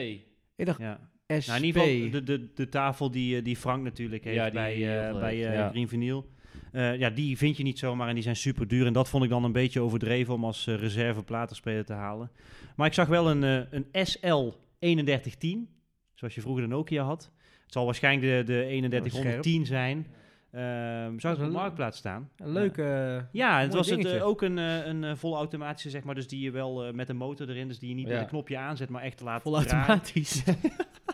Ik 0.56 0.66
dacht 0.66 0.80
ja. 0.80 1.10
SP. 1.42 1.48
Nou, 1.48 1.60
in 1.60 1.66
ieder 1.66 1.82
geval 1.82 2.12
de, 2.12 2.24
de, 2.24 2.48
de 2.56 2.70
tafel 2.70 3.12
die, 3.12 3.38
eh, 3.38 3.44
die 3.44 3.56
Frank 3.58 3.84
natuurlijk 3.84 4.24
heeft 4.24 4.36
Ja, 4.36 4.52
bij, 4.52 4.74
eh, 5.10 5.20
bij 5.20 5.48
eh, 5.48 5.54
ja. 5.54 5.70
Green 5.70 5.88
Vinyl. 5.88 6.34
Ja, 6.72 7.10
die 7.10 7.38
vind 7.38 7.58
je 7.58 7.64
niet 7.64 7.80
zomaar 7.80 8.08
en 8.08 8.14
die 8.14 8.24
zijn 8.24 8.36
super 8.36 8.68
duur. 8.68 8.86
En 8.86 8.94
dat 8.94 9.10
vond 9.10 9.24
ik 9.24 9.30
dan 9.30 9.44
een 9.44 9.52
beetje 9.52 9.80
overdreven 9.80 10.34
om 10.34 10.44
als 10.46 10.66
reserve 10.66 11.24
platenspeler 11.24 11.86
te 11.86 11.94
halen. 11.94 12.32
Maar 12.76 12.88
ik 12.88 12.94
zag 12.94 13.08
wel 13.08 13.30
een, 13.30 13.42
een 13.76 13.86
SL 14.08 14.50
3110, 14.80 15.70
zoals 16.14 16.36
je 16.36 16.42
vroeger 16.42 16.64
de 16.64 16.70
Nokia 16.70 17.04
had. 17.04 17.32
Het 17.64 17.74
zal 17.74 17.86
waarschijnlijk 17.86 18.48
de, 18.48 18.54
de 18.54 18.64
3110 18.68 19.66
zijn. 19.66 20.08
Ehm 20.52 21.20
zou 21.20 21.34
het 21.34 21.38
op 21.44 21.48
een- 21.48 21.52
Marktplaats 21.52 21.98
staan? 21.98 22.30
Een 22.38 22.52
leuke... 22.52 23.26
Ja, 23.32 23.60
het 23.62 23.74
was 23.74 23.90
het, 23.90 24.22
ook 24.22 24.42
een, 24.42 24.58
eh, 24.58 24.86
een 24.86 25.18
volautomatische, 25.18 25.90
zeg 25.90 26.04
maar. 26.04 26.16
Dus 26.16 26.28
die 26.28 26.40
je 26.42 26.52
wel 26.52 26.94
met 26.94 27.10
een 27.10 27.18
motor 27.18 27.50
erin, 27.50 27.68
dus 27.68 27.80
die 27.80 27.90
je 27.90 27.96
niet 27.96 28.08
Ja. 28.08 28.14
met 28.14 28.22
een 28.22 28.28
knopje 28.28 28.58
aanzet, 28.58 28.90
maar 28.90 29.02
echt 29.02 29.18
draaien. 29.18 29.42
volautomatisch. 29.42 30.44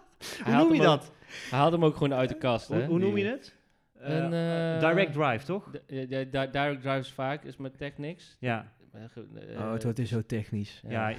Hoe 0.46 0.56
noem 0.56 0.74
je 0.74 0.82
dat? 0.82 1.12
Hij 1.50 1.60
haalde 1.60 1.76
hem 1.76 1.86
ook 1.86 1.94
gewoon 1.94 2.14
uit 2.14 2.30
de 2.30 2.38
kast, 2.38 2.68
hè? 2.68 2.76
Hoe, 2.76 2.86
hoe 2.86 3.00
noem 3.00 3.18
je 3.18 3.26
het? 3.26 3.56
Een, 3.98 4.34
Eh, 4.34 4.76
eh, 4.76 4.80
direct 4.90 5.14
drive, 5.14 5.46
toch? 5.46 5.72
Direct 5.88 6.82
drives 6.82 7.12
vaak 7.12 7.44
is 7.44 7.58
met 7.58 7.78
Technics. 7.78 8.38
Ja, 8.40 8.58
Eh, 8.58 8.60
eh, 8.60 8.81
oh, 9.58 9.72
het 9.72 9.84
wordt 9.84 9.98
dus 9.98 10.10
zo 10.10 10.22
technisch. 10.22 10.82
ja. 10.90 11.10
ja, 11.10 11.18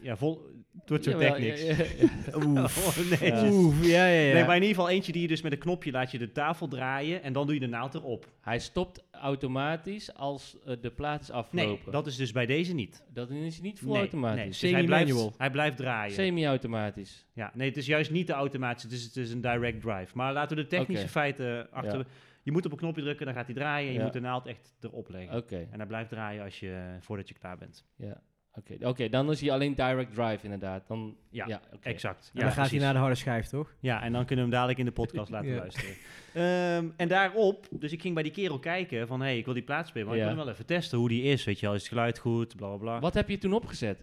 ja 0.00 0.16
vol, 0.16 0.46
het 0.78 0.88
wordt 0.88 1.04
zo 1.04 1.10
Jawel, 1.10 1.34
technisch. 1.34 1.62
ja, 1.62 1.74
ja, 1.76 1.84
ja. 2.32 2.46
Oef. 2.62 2.86
Oh, 2.86 3.20
nee. 3.20 3.32
Ja. 3.32 3.50
Oef, 3.50 3.86
ja, 3.86 4.06
ja, 4.06 4.20
ja. 4.20 4.34
Nee, 4.34 4.44
maar 4.44 4.56
in 4.56 4.62
ieder 4.62 4.76
geval 4.76 4.88
eentje 4.90 5.12
die 5.12 5.22
je 5.22 5.28
dus 5.28 5.42
met 5.42 5.52
een 5.52 5.58
knopje 5.58 5.90
laat 5.90 6.10
je 6.10 6.18
de 6.18 6.32
tafel 6.32 6.68
draaien 6.68 7.22
en 7.22 7.32
dan 7.32 7.46
doe 7.46 7.54
je 7.54 7.60
de 7.60 7.66
naald 7.66 7.94
erop. 7.94 8.28
Hij 8.40 8.58
stopt, 8.58 9.04
automatisch 9.10 10.14
als 10.14 10.56
eh, 10.64 10.76
de 10.80 10.90
plaat 10.90 11.20
is 11.20 11.28
Nee, 11.28 11.36
afgelopen. 11.36 11.92
dat 11.92 12.06
is 12.06 12.16
dus 12.16 12.32
bij 12.32 12.46
deze 12.46 12.74
niet. 12.74 13.04
dat 13.12 13.30
is 13.30 13.60
niet 13.60 13.78
vol 13.78 13.92
nee, 13.92 14.00
automatisch. 14.00 14.38
nee. 14.38 14.48
Dus 14.48 14.60
hij, 14.60 14.84
blijft, 14.84 15.38
hij 15.38 15.50
blijft 15.50 15.76
draaien. 15.76 16.14
Semi-automatisch. 16.14 17.26
Ja, 17.32 17.50
nee, 17.54 17.68
het 17.68 17.76
is 17.76 17.86
juist 17.86 18.10
niet 18.10 18.26
de 18.26 18.32
automatische, 18.32 18.88
het 18.88 18.96
is, 18.96 19.04
het 19.04 19.16
is 19.16 19.30
een 19.32 19.40
direct 19.40 19.80
drive. 19.80 20.16
Maar 20.16 20.32
laten 20.32 20.56
we 20.56 20.62
de 20.62 20.68
technische 20.68 21.08
feiten 21.08 21.70
achter... 21.70 22.06
Je 22.42 22.52
moet 22.52 22.64
op 22.66 22.72
een 22.72 22.78
knopje 22.78 23.02
drukken, 23.02 23.26
dan 23.26 23.34
gaat 23.34 23.46
hij 23.46 23.54
draaien. 23.54 23.86
En 23.86 23.92
je 23.92 23.98
Ja. 23.98 24.04
moet 24.04 24.12
de 24.12 24.20
naald 24.20 24.46
echt 24.46 24.74
erop 24.80 25.08
leggen. 25.08 25.36
Oké, 25.36 25.66
En 25.70 25.78
hij 25.78 25.86
blijft 25.86 26.08
draaien 26.08 26.44
als 26.44 26.60
je, 26.60 26.96
voordat 27.00 27.28
je 27.28 27.34
klaar 27.34 27.58
bent. 27.58 27.86
ja. 27.96 28.20
Oké, 28.54 28.86
Oké, 28.88 29.08
dan 29.08 29.30
is 29.30 29.40
hij 29.40 29.50
alleen 29.52 29.74
direct 29.74 30.14
drive 30.14 30.38
inderdaad. 30.44 30.86
Dan, 30.88 31.16
Ja, 31.30 31.46
ja 31.46 31.60
oké. 31.74 31.88
Exact. 31.88 32.30
En 32.34 32.38
Ja, 32.40 32.44
dan 32.44 32.52
gaat 32.54 32.70
hij 32.70 32.78
naar 32.78 32.92
de 32.92 32.98
harde 32.98 33.14
schijf, 33.14 33.46
toch? 33.46 33.74
Ja, 33.80 34.02
en 34.02 34.12
dan 34.12 34.24
kunnen 34.24 34.36
we 34.44 34.50
hem 34.50 34.50
dadelijk 34.50 34.78
in 34.78 34.84
de 34.84 34.92
podcast 34.92 35.30
laten 35.36 35.50
Ja. 35.50 35.56
luisteren. 35.56 35.94
Ehm, 36.34 36.88
en 36.96 37.08
daarop, 37.08 37.66
dus 37.70 37.92
ik 37.92 38.00
ging 38.00 38.14
bij 38.14 38.22
die 38.22 38.32
kerel 38.32 38.58
kijken 38.58 39.06
van... 39.06 39.20
hé, 39.20 39.26
hey, 39.26 39.38
ik 39.38 39.44
wil 39.44 39.54
die 39.54 39.62
plaat 39.62 39.86
spelen, 39.86 40.06
maar 40.08 40.16
Ja. 40.16 40.22
ik 40.22 40.28
wil 40.28 40.36
hem 40.36 40.44
wel 40.46 40.54
even 40.54 40.66
testen 40.66 40.98
hoe 40.98 41.08
die 41.08 41.22
is. 41.22 41.44
Weet 41.44 41.60
je 41.60 41.66
wel, 41.66 41.74
is 41.74 41.80
het 41.80 41.88
geluid 41.88 42.18
goed, 42.18 42.56
bla 42.56 42.68
bla 42.68 42.76
bla. 42.76 43.00
Wat 43.00 43.14
heb 43.14 43.28
je 43.28 43.38
toen 43.38 43.52
opgezet? 43.52 43.98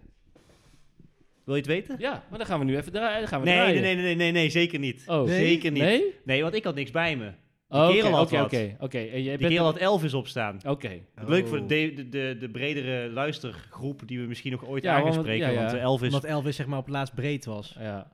Wil 1.43 1.56
je 1.56 1.62
het 1.62 1.69
weten? 1.69 1.95
Ja, 2.00 2.23
maar 2.30 2.38
dan 2.38 2.47
gaan 2.47 2.60
we 2.60 2.65
nu 2.65 2.78
even 2.78 2.91
draaien. 2.91 3.19
Dan 3.19 3.28
gaan 3.28 3.39
we 3.41 3.45
Nee, 3.47 3.58
nee, 3.80 3.82
nee, 3.82 3.95
nee, 3.95 4.15
nee, 4.15 4.32
nee, 4.32 4.50
zeker 4.50 4.80
niet. 4.80 5.04
Oh, 5.08 5.26
Nee? 5.26 5.45
Zeker 5.47 5.71
niet. 5.71 5.82
Nee? 5.84 6.13
Nee? 6.23 6.41
want 6.41 6.54
ik 6.56 6.63
had 6.63 6.76
niks 6.76 6.91
bij 6.91 7.15
me. 7.17 7.32
Die 7.69 7.80
Oh, 7.80 7.88
oké, 7.89 8.08
had 8.10 8.32
oké, 8.45 8.75
oké, 8.80 8.99
Die 9.12 9.38
kerel 9.38 9.63
had 9.65 9.77
Elvis 9.77 10.13
op 10.13 10.27
staan. 10.27 10.60
Oké. 10.65 10.99
Leuk 11.15 11.47
voor 11.47 11.60
Oh. 11.60 11.67
de, 11.67 11.93
de, 11.95 12.10
de, 12.10 12.38
de 12.39 12.49
bredere 12.49 13.10
luistergroep 13.10 14.01
die 14.06 14.19
we 14.19 14.25
misschien 14.27 14.51
nog 14.51 14.65
ooit 14.65 14.84
Ja, 14.84 14.89
aan 14.91 14.95
gaan 14.95 15.03
want- 15.10 15.15
spreken. 15.21 15.47
ja, 15.47 15.53
ja. 15.53 15.60
Want 15.62 15.73
eh, 15.73 15.82
Elvis, 15.82 16.08
Omdat 16.13 16.30
Elvis 16.30 16.56
zeg 16.56 16.65
maar 16.65 16.77
op 16.80 16.86
het 16.86 16.93
laatst 16.93 17.13
breed 17.15 17.45
was. 17.45 17.75
Ja. 17.80 18.12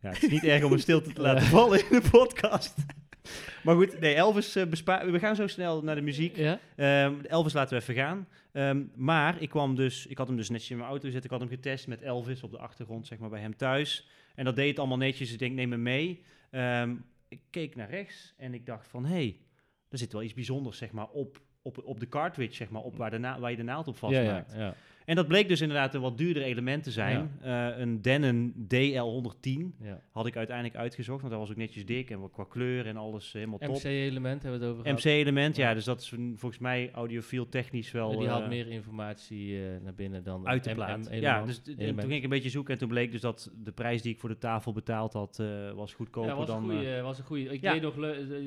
ja, 0.00 0.08
het 0.08 0.22
is 0.22 0.30
niet 0.30 0.44
erg 0.44 0.64
om 0.64 0.72
een 0.72 0.78
stilte 0.78 1.12
te 1.12 1.20
laten 1.28 1.46
vallen 1.46 1.78
in 1.78 2.00
de 2.00 2.08
podcast. 2.10 2.74
maar 3.64 3.74
goed, 3.74 4.00
nee, 4.00 4.14
Elvis 4.14 4.56
eh, 4.56 4.66
bespa- 4.66 5.10
We 5.10 5.18
gaan 5.18 5.36
zo 5.36 5.46
snel 5.46 5.82
naar 5.82 5.94
de 5.94 6.00
muziek. 6.02 6.36
Ja? 6.36 6.58
Ehm, 6.76 7.14
Elvis 7.28 7.52
laten 7.52 7.76
we 7.76 7.82
even 7.82 7.94
gaan. 7.94 8.28
Ehm, 8.52 8.82
maar 8.94 9.42
ik 9.42 9.48
kwam 9.48 9.74
dus, 9.74 10.06
ik 10.06 10.18
had 10.18 10.26
hem 10.26 10.36
dus 10.36 10.48
netjes 10.50 10.70
in 10.70 10.76
mijn 10.76 10.88
auto 10.88 11.06
gezet. 11.06 11.24
Ik 11.24 11.30
had 11.30 11.40
hem 11.40 11.48
getest 11.48 11.86
met 11.86 12.02
Elvis 12.02 12.42
op 12.42 12.50
de 12.50 12.58
achtergrond, 12.58 13.06
zeg 13.06 13.18
maar, 13.18 13.30
bij 13.30 13.40
hem 13.40 13.56
thuis. 13.56 14.08
En 14.34 14.44
dat 14.44 14.56
deed 14.56 14.68
het 14.68 14.78
allemaal 14.78 14.96
netjes. 14.98 15.32
Ik 15.32 15.38
denk, 15.38 15.54
neem 15.54 15.68
me 15.68 15.76
mee. 15.76 16.22
Ehm, 16.50 16.94
ik 17.28 17.40
keek 17.50 17.74
naar 17.76 17.90
rechts 17.90 18.34
en 18.36 18.54
ik 18.54 18.66
dacht 18.66 18.88
van, 18.88 19.04
hé, 19.04 19.10
hey, 19.14 19.40
er 19.88 19.98
zit 19.98 20.12
wel 20.12 20.22
iets 20.22 20.34
bijzonders, 20.34 20.78
zeg 20.78 20.92
maar, 20.92 21.08
op, 21.08 21.40
op, 21.62 21.78
op 21.84 22.00
de 22.00 22.08
cartridge, 22.08 22.54
zeg 22.54 22.70
maar, 22.70 22.82
op 22.82 22.96
waar, 22.96 23.10
de 23.10 23.18
na- 23.18 23.38
waar 23.40 23.50
je 23.50 23.56
de 23.56 23.62
naald 23.62 23.88
op 23.88 23.94
Ja, 23.94 24.00
vastmaakt. 24.00 24.52
ja, 24.52 24.58
ja. 24.58 24.74
En 25.08 25.16
dat 25.16 25.28
bleek 25.28 25.48
dus 25.48 25.60
inderdaad 25.60 25.94
een 25.94 26.00
wat 26.00 26.18
duurder 26.18 26.42
element 26.42 26.82
te 26.82 26.90
zijn. 26.90 27.30
Eh, 27.40 27.78
een 27.78 28.02
Denon 28.02 28.54
DL110 28.74 29.82
ja. 29.82 30.00
had 30.12 30.26
ik 30.26 30.36
uiteindelijk 30.36 30.76
uitgezocht, 30.76 31.20
want 31.20 31.32
dat 31.32 31.40
was 31.40 31.50
ook 31.50 31.56
netjes 31.56 31.86
dik 31.86 32.10
en 32.10 32.20
wat 32.20 32.30
qua 32.30 32.44
kleur 32.48 32.86
en 32.86 32.96
alles 32.96 33.26
eh, 33.26 33.32
helemaal 33.32 33.58
top. 33.58 33.74
MC-element 33.74 34.42
hebben 34.42 34.60
we 34.60 34.66
het 34.66 34.74
over 34.74 34.86
gehad. 34.86 35.04
MC-element, 35.04 35.56
ja. 35.56 35.68
Ja. 35.68 35.74
dus 35.74 35.84
dat 35.84 36.00
is 36.00 36.08
volgens 36.34 36.58
mij 36.58 36.90
audiofiel 36.92 37.48
technisch 37.48 37.90
wel... 37.90 38.18
Die 38.18 38.28
had 38.28 38.42
eh, 38.42 38.48
meer 38.48 38.68
informatie 38.68 39.60
naar 39.82 39.94
binnen 39.94 40.24
dan 40.24 40.46
uit 40.46 40.64
de 40.64 40.74
plaat. 40.74 41.08
Ja, 41.10 41.44
dus 41.44 41.58
toen 41.58 41.76
ging 41.76 42.12
ik 42.12 42.22
een 42.22 42.28
beetje 42.28 42.50
zoeken 42.50 42.72
en 42.72 42.78
toen 42.78 42.88
bleek 42.88 43.12
dus 43.12 43.20
dat 43.20 43.52
de 43.64 43.72
prijs 43.72 44.02
die 44.02 44.12
ik 44.12 44.20
voor 44.20 44.28
de 44.28 44.38
tafel 44.38 44.72
betaald 44.72 45.12
had, 45.12 45.42
was 45.74 45.94
goedkoper 45.94 46.30
Ja, 46.30 46.36
was 46.36 46.48
een 46.48 46.66
dan... 46.66 46.80
eh, 46.80 47.02
was 47.02 47.18
een 47.18 47.24
goeie. 47.24 47.48
Ik 47.48 47.60
ja. 47.60 47.72
weet 47.72 47.82
nog, 47.82 47.94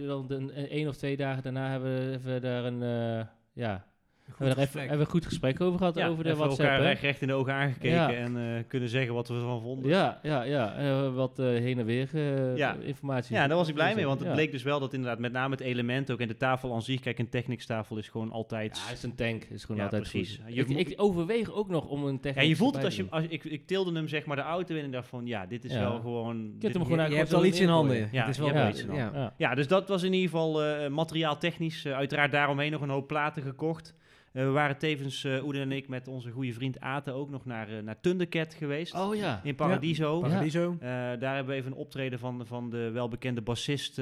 dan 0.07 0.31
een, 0.31 0.51
één 0.51 0.87
of 0.87 0.97
twee 0.97 1.17
dagen 1.17 1.43
daarna 1.43 1.69
hebben 1.69 1.95
we 1.95 2.17
even 2.17 2.41
daar 2.41 2.65
een, 2.65 3.27
ja, 3.53 3.90
hebben 4.37 4.47
we, 4.49 4.55
daar 4.55 4.65
even, 4.67 4.79
hebben 4.79 4.99
we 4.99 5.05
goed 5.11 5.25
gesprek 5.25 5.61
over 5.61 5.77
gehad 5.77 5.95
ja, 5.95 6.07
over 6.07 6.23
de 6.23 6.35
WhatsApp. 6.35 6.59
elkaar 6.69 6.81
recht, 6.81 7.01
recht 7.01 7.21
in 7.21 7.27
de 7.27 7.33
ogen 7.33 7.53
aangekeken 7.53 7.89
Ja. 7.97 8.13
en 8.13 8.37
eh, 8.37 8.63
kunnen 8.67 8.89
zeggen 8.89 9.13
wat 9.13 9.27
we 9.27 9.33
ervan 9.33 9.61
vonden. 9.61 9.89
Ja, 9.89 10.19
ja, 10.23 10.43
ja. 10.43 10.73
eh, 10.75 11.13
wat 11.13 11.39
eh, 11.39 11.45
heen 11.45 11.79
en 11.79 11.85
weer 11.85 12.09
eh, 12.13 12.57
Ja. 12.57 12.75
informatie. 12.81 13.35
Ja, 13.35 13.47
daar 13.47 13.57
was 13.57 13.67
ik 13.67 13.73
blij 13.73 13.95
mee, 13.95 14.05
want 14.05 14.19
het 14.19 14.27
Ja. 14.27 14.33
bleek 14.33 14.51
dus 14.51 14.63
wel 14.63 14.79
dat 14.79 14.93
inderdaad 14.93 15.19
met 15.19 15.31
name 15.31 15.51
het 15.51 15.59
element 15.63 16.11
ook 16.11 16.19
en 16.19 16.27
de 16.27 16.37
tafel 16.37 16.73
aan 16.73 16.81
zich, 16.81 16.99
kijk, 16.99 17.19
een 17.19 17.29
Technics-tafel 17.29 17.97
is 17.97 18.07
gewoon 18.09 18.31
altijd... 18.31 18.77
Ja, 18.77 18.83
het 18.87 18.97
is 18.97 19.03
een 19.03 19.15
tank. 19.15 19.43
is 19.43 19.61
gewoon 19.61 19.77
Ja, 19.77 19.83
altijd 19.83 20.01
precies. 20.01 20.39
goed. 20.45 20.53
Je 20.55 20.61
ik, 20.65 20.87
ik 20.87 20.93
overweeg 21.01 21.51
ook 21.51 21.69
nog 21.69 21.87
om 21.87 22.05
een 22.05 22.13
Ja, 22.13 22.19
technisch 22.21 22.47
je 22.47 22.55
voelt 22.55 22.75
het 22.75 22.83
als 22.83 22.95
je, 22.95 23.05
als 23.09 23.23
ik, 23.29 23.43
ik 23.43 23.67
tilde 23.67 23.91
hem 23.93 24.07
zeg 24.07 24.25
maar 24.25 24.35
de 24.35 24.41
auto 24.41 24.75
in 24.75 24.83
en 24.83 24.91
dacht 24.91 25.07
van, 25.07 25.25
ja, 25.25 25.45
dit 25.45 25.65
is 25.65 25.73
Ja. 25.73 25.79
wel 25.79 25.99
gewoon... 25.99 26.37
Je 26.37 26.41
kunt 26.49 26.61
dit- 26.61 26.73
hem 26.73 26.81
Je, 26.81 26.87
gewoon 26.87 26.97
je 26.97 27.01
eigenlijk 27.03 27.29
hebt 27.29 27.41
al 27.41 27.45
iets 27.49 27.59
in 27.59 27.67
handen. 27.67 28.09
Ja, 28.11 28.21
het 28.25 28.29
is 28.29 28.37
wel 28.37 28.47
ja, 28.53 28.69
iets 28.69 28.85
ja. 28.93 29.11
Ja. 29.13 29.33
Ja, 29.37 29.55
dus 29.55 29.67
dat 29.67 29.87
was 29.87 30.03
in 30.03 30.13
ieder 30.13 30.29
geval 30.29 30.63
eh 30.63 30.89
materiaal 30.89 31.37
technisch. 31.37 31.85
uiteraard 31.87 32.31
daaromheen 32.31 32.71
nog 32.71 32.81
een 32.81 32.89
hoop 32.89 33.07
platen 33.07 33.43
gekocht. 33.43 33.93
Eh, 34.31 34.43
we 34.43 34.49
waren 34.49 34.77
tevens, 34.77 35.23
eh 35.23 35.45
Oede 35.45 35.59
en 35.59 35.71
ik, 35.71 35.87
met 35.87 36.07
onze 36.07 36.31
goede 36.31 36.53
vriend 36.53 36.79
Ate 36.79 37.11
ook 37.11 37.29
nog 37.29 37.45
naar, 37.45 37.69
eh, 37.77 37.83
naar 37.83 37.99
Thundercat 37.99 38.53
geweest. 38.53 38.93
Oh 38.93 39.15
ja. 39.15 39.41
In 39.43 39.55
Paradiso. 39.55 40.19
Paradiso. 40.19 40.71
Eh, 40.79 40.87
daar 41.19 41.35
hebben 41.35 41.45
we 41.47 41.53
even 41.53 41.71
een 41.71 41.77
optreden 41.77 42.19
van, 42.19 42.45
van 42.47 42.69
de 42.69 42.89
welbekende 42.93 43.41
bassist 43.41 44.01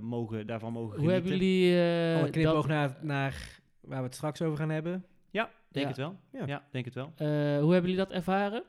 mogen, 0.00 0.46
daarvan 0.46 0.72
mogen 0.72 0.98
Hoe 1.00 1.10
hebben 1.10 1.30
genieten. 1.32 1.56
jullie... 1.58 1.80
eh, 2.14 2.18
Alle 2.20 2.30
knipoog 2.30 2.54
dat- 2.54 2.66
naar, 2.66 2.96
naar 3.00 3.60
waar 3.80 3.98
we 3.98 4.04
het 4.04 4.14
straks 4.14 4.42
over 4.42 4.56
gaan 4.58 4.70
hebben. 4.70 5.04
Ja, 5.30 5.50
denk 5.68 5.84
Ja. 5.84 5.90
het 5.92 5.96
wel. 6.00 6.16
Ja. 6.40 6.46
Ja, 6.46 6.64
denk 6.70 6.84
het 6.84 6.94
wel. 6.94 7.12
eh, 7.16 7.26
hoe 7.60 7.72
hebben 7.72 7.90
jullie 7.90 7.96
dat 7.96 8.10
ervaren? 8.10 8.62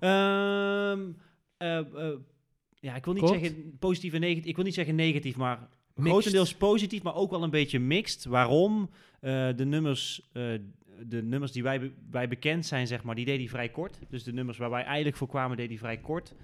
Ehm, 0.00 1.00
eh, 1.56 1.78
eh, 1.78 2.16
ja, 2.80 2.94
ik 2.94 3.04
wil 3.04 3.14
niet 3.14 3.22
Kort? 3.22 3.40
zeggen 3.40 3.76
positief 3.78 4.12
en 4.12 4.20
negatief. 4.20 4.44
Ik 4.44 4.56
wil 4.56 4.64
niet 4.64 4.74
zeggen 4.74 4.94
negatief, 4.94 5.36
maar 5.36 5.58
Mixed. 5.94 6.12
grotendeels 6.12 6.54
positief, 6.54 7.02
maar 7.02 7.14
ook 7.14 7.30
wel 7.30 7.42
een 7.42 7.50
beetje 7.50 7.78
mixed. 7.80 8.24
Waarom? 8.24 8.90
Eh, 9.20 9.48
de 9.56 9.64
nummers, 9.64 10.28
eh, 10.32 10.42
de 11.06 11.22
nummers 11.22 11.52
die 11.52 11.62
wij, 11.62 11.92
wij 12.10 12.28
bekend 12.28 12.66
zijn, 12.66 12.86
zeg 12.86 13.02
maar, 13.02 13.14
die 13.14 13.24
deed 13.24 13.38
hij 13.38 13.48
vrij 13.48 13.68
kort. 13.68 13.98
Dus 14.08 14.22
de 14.22 14.32
nummers 14.32 14.58
waar 14.58 14.70
wij 14.70 14.84
eigenlijk 14.84 15.16
voor 15.16 15.28
kwamen, 15.28 15.56
deed 15.56 15.68
hij 15.68 15.78
vrij 15.78 15.98
kort. 15.98 16.34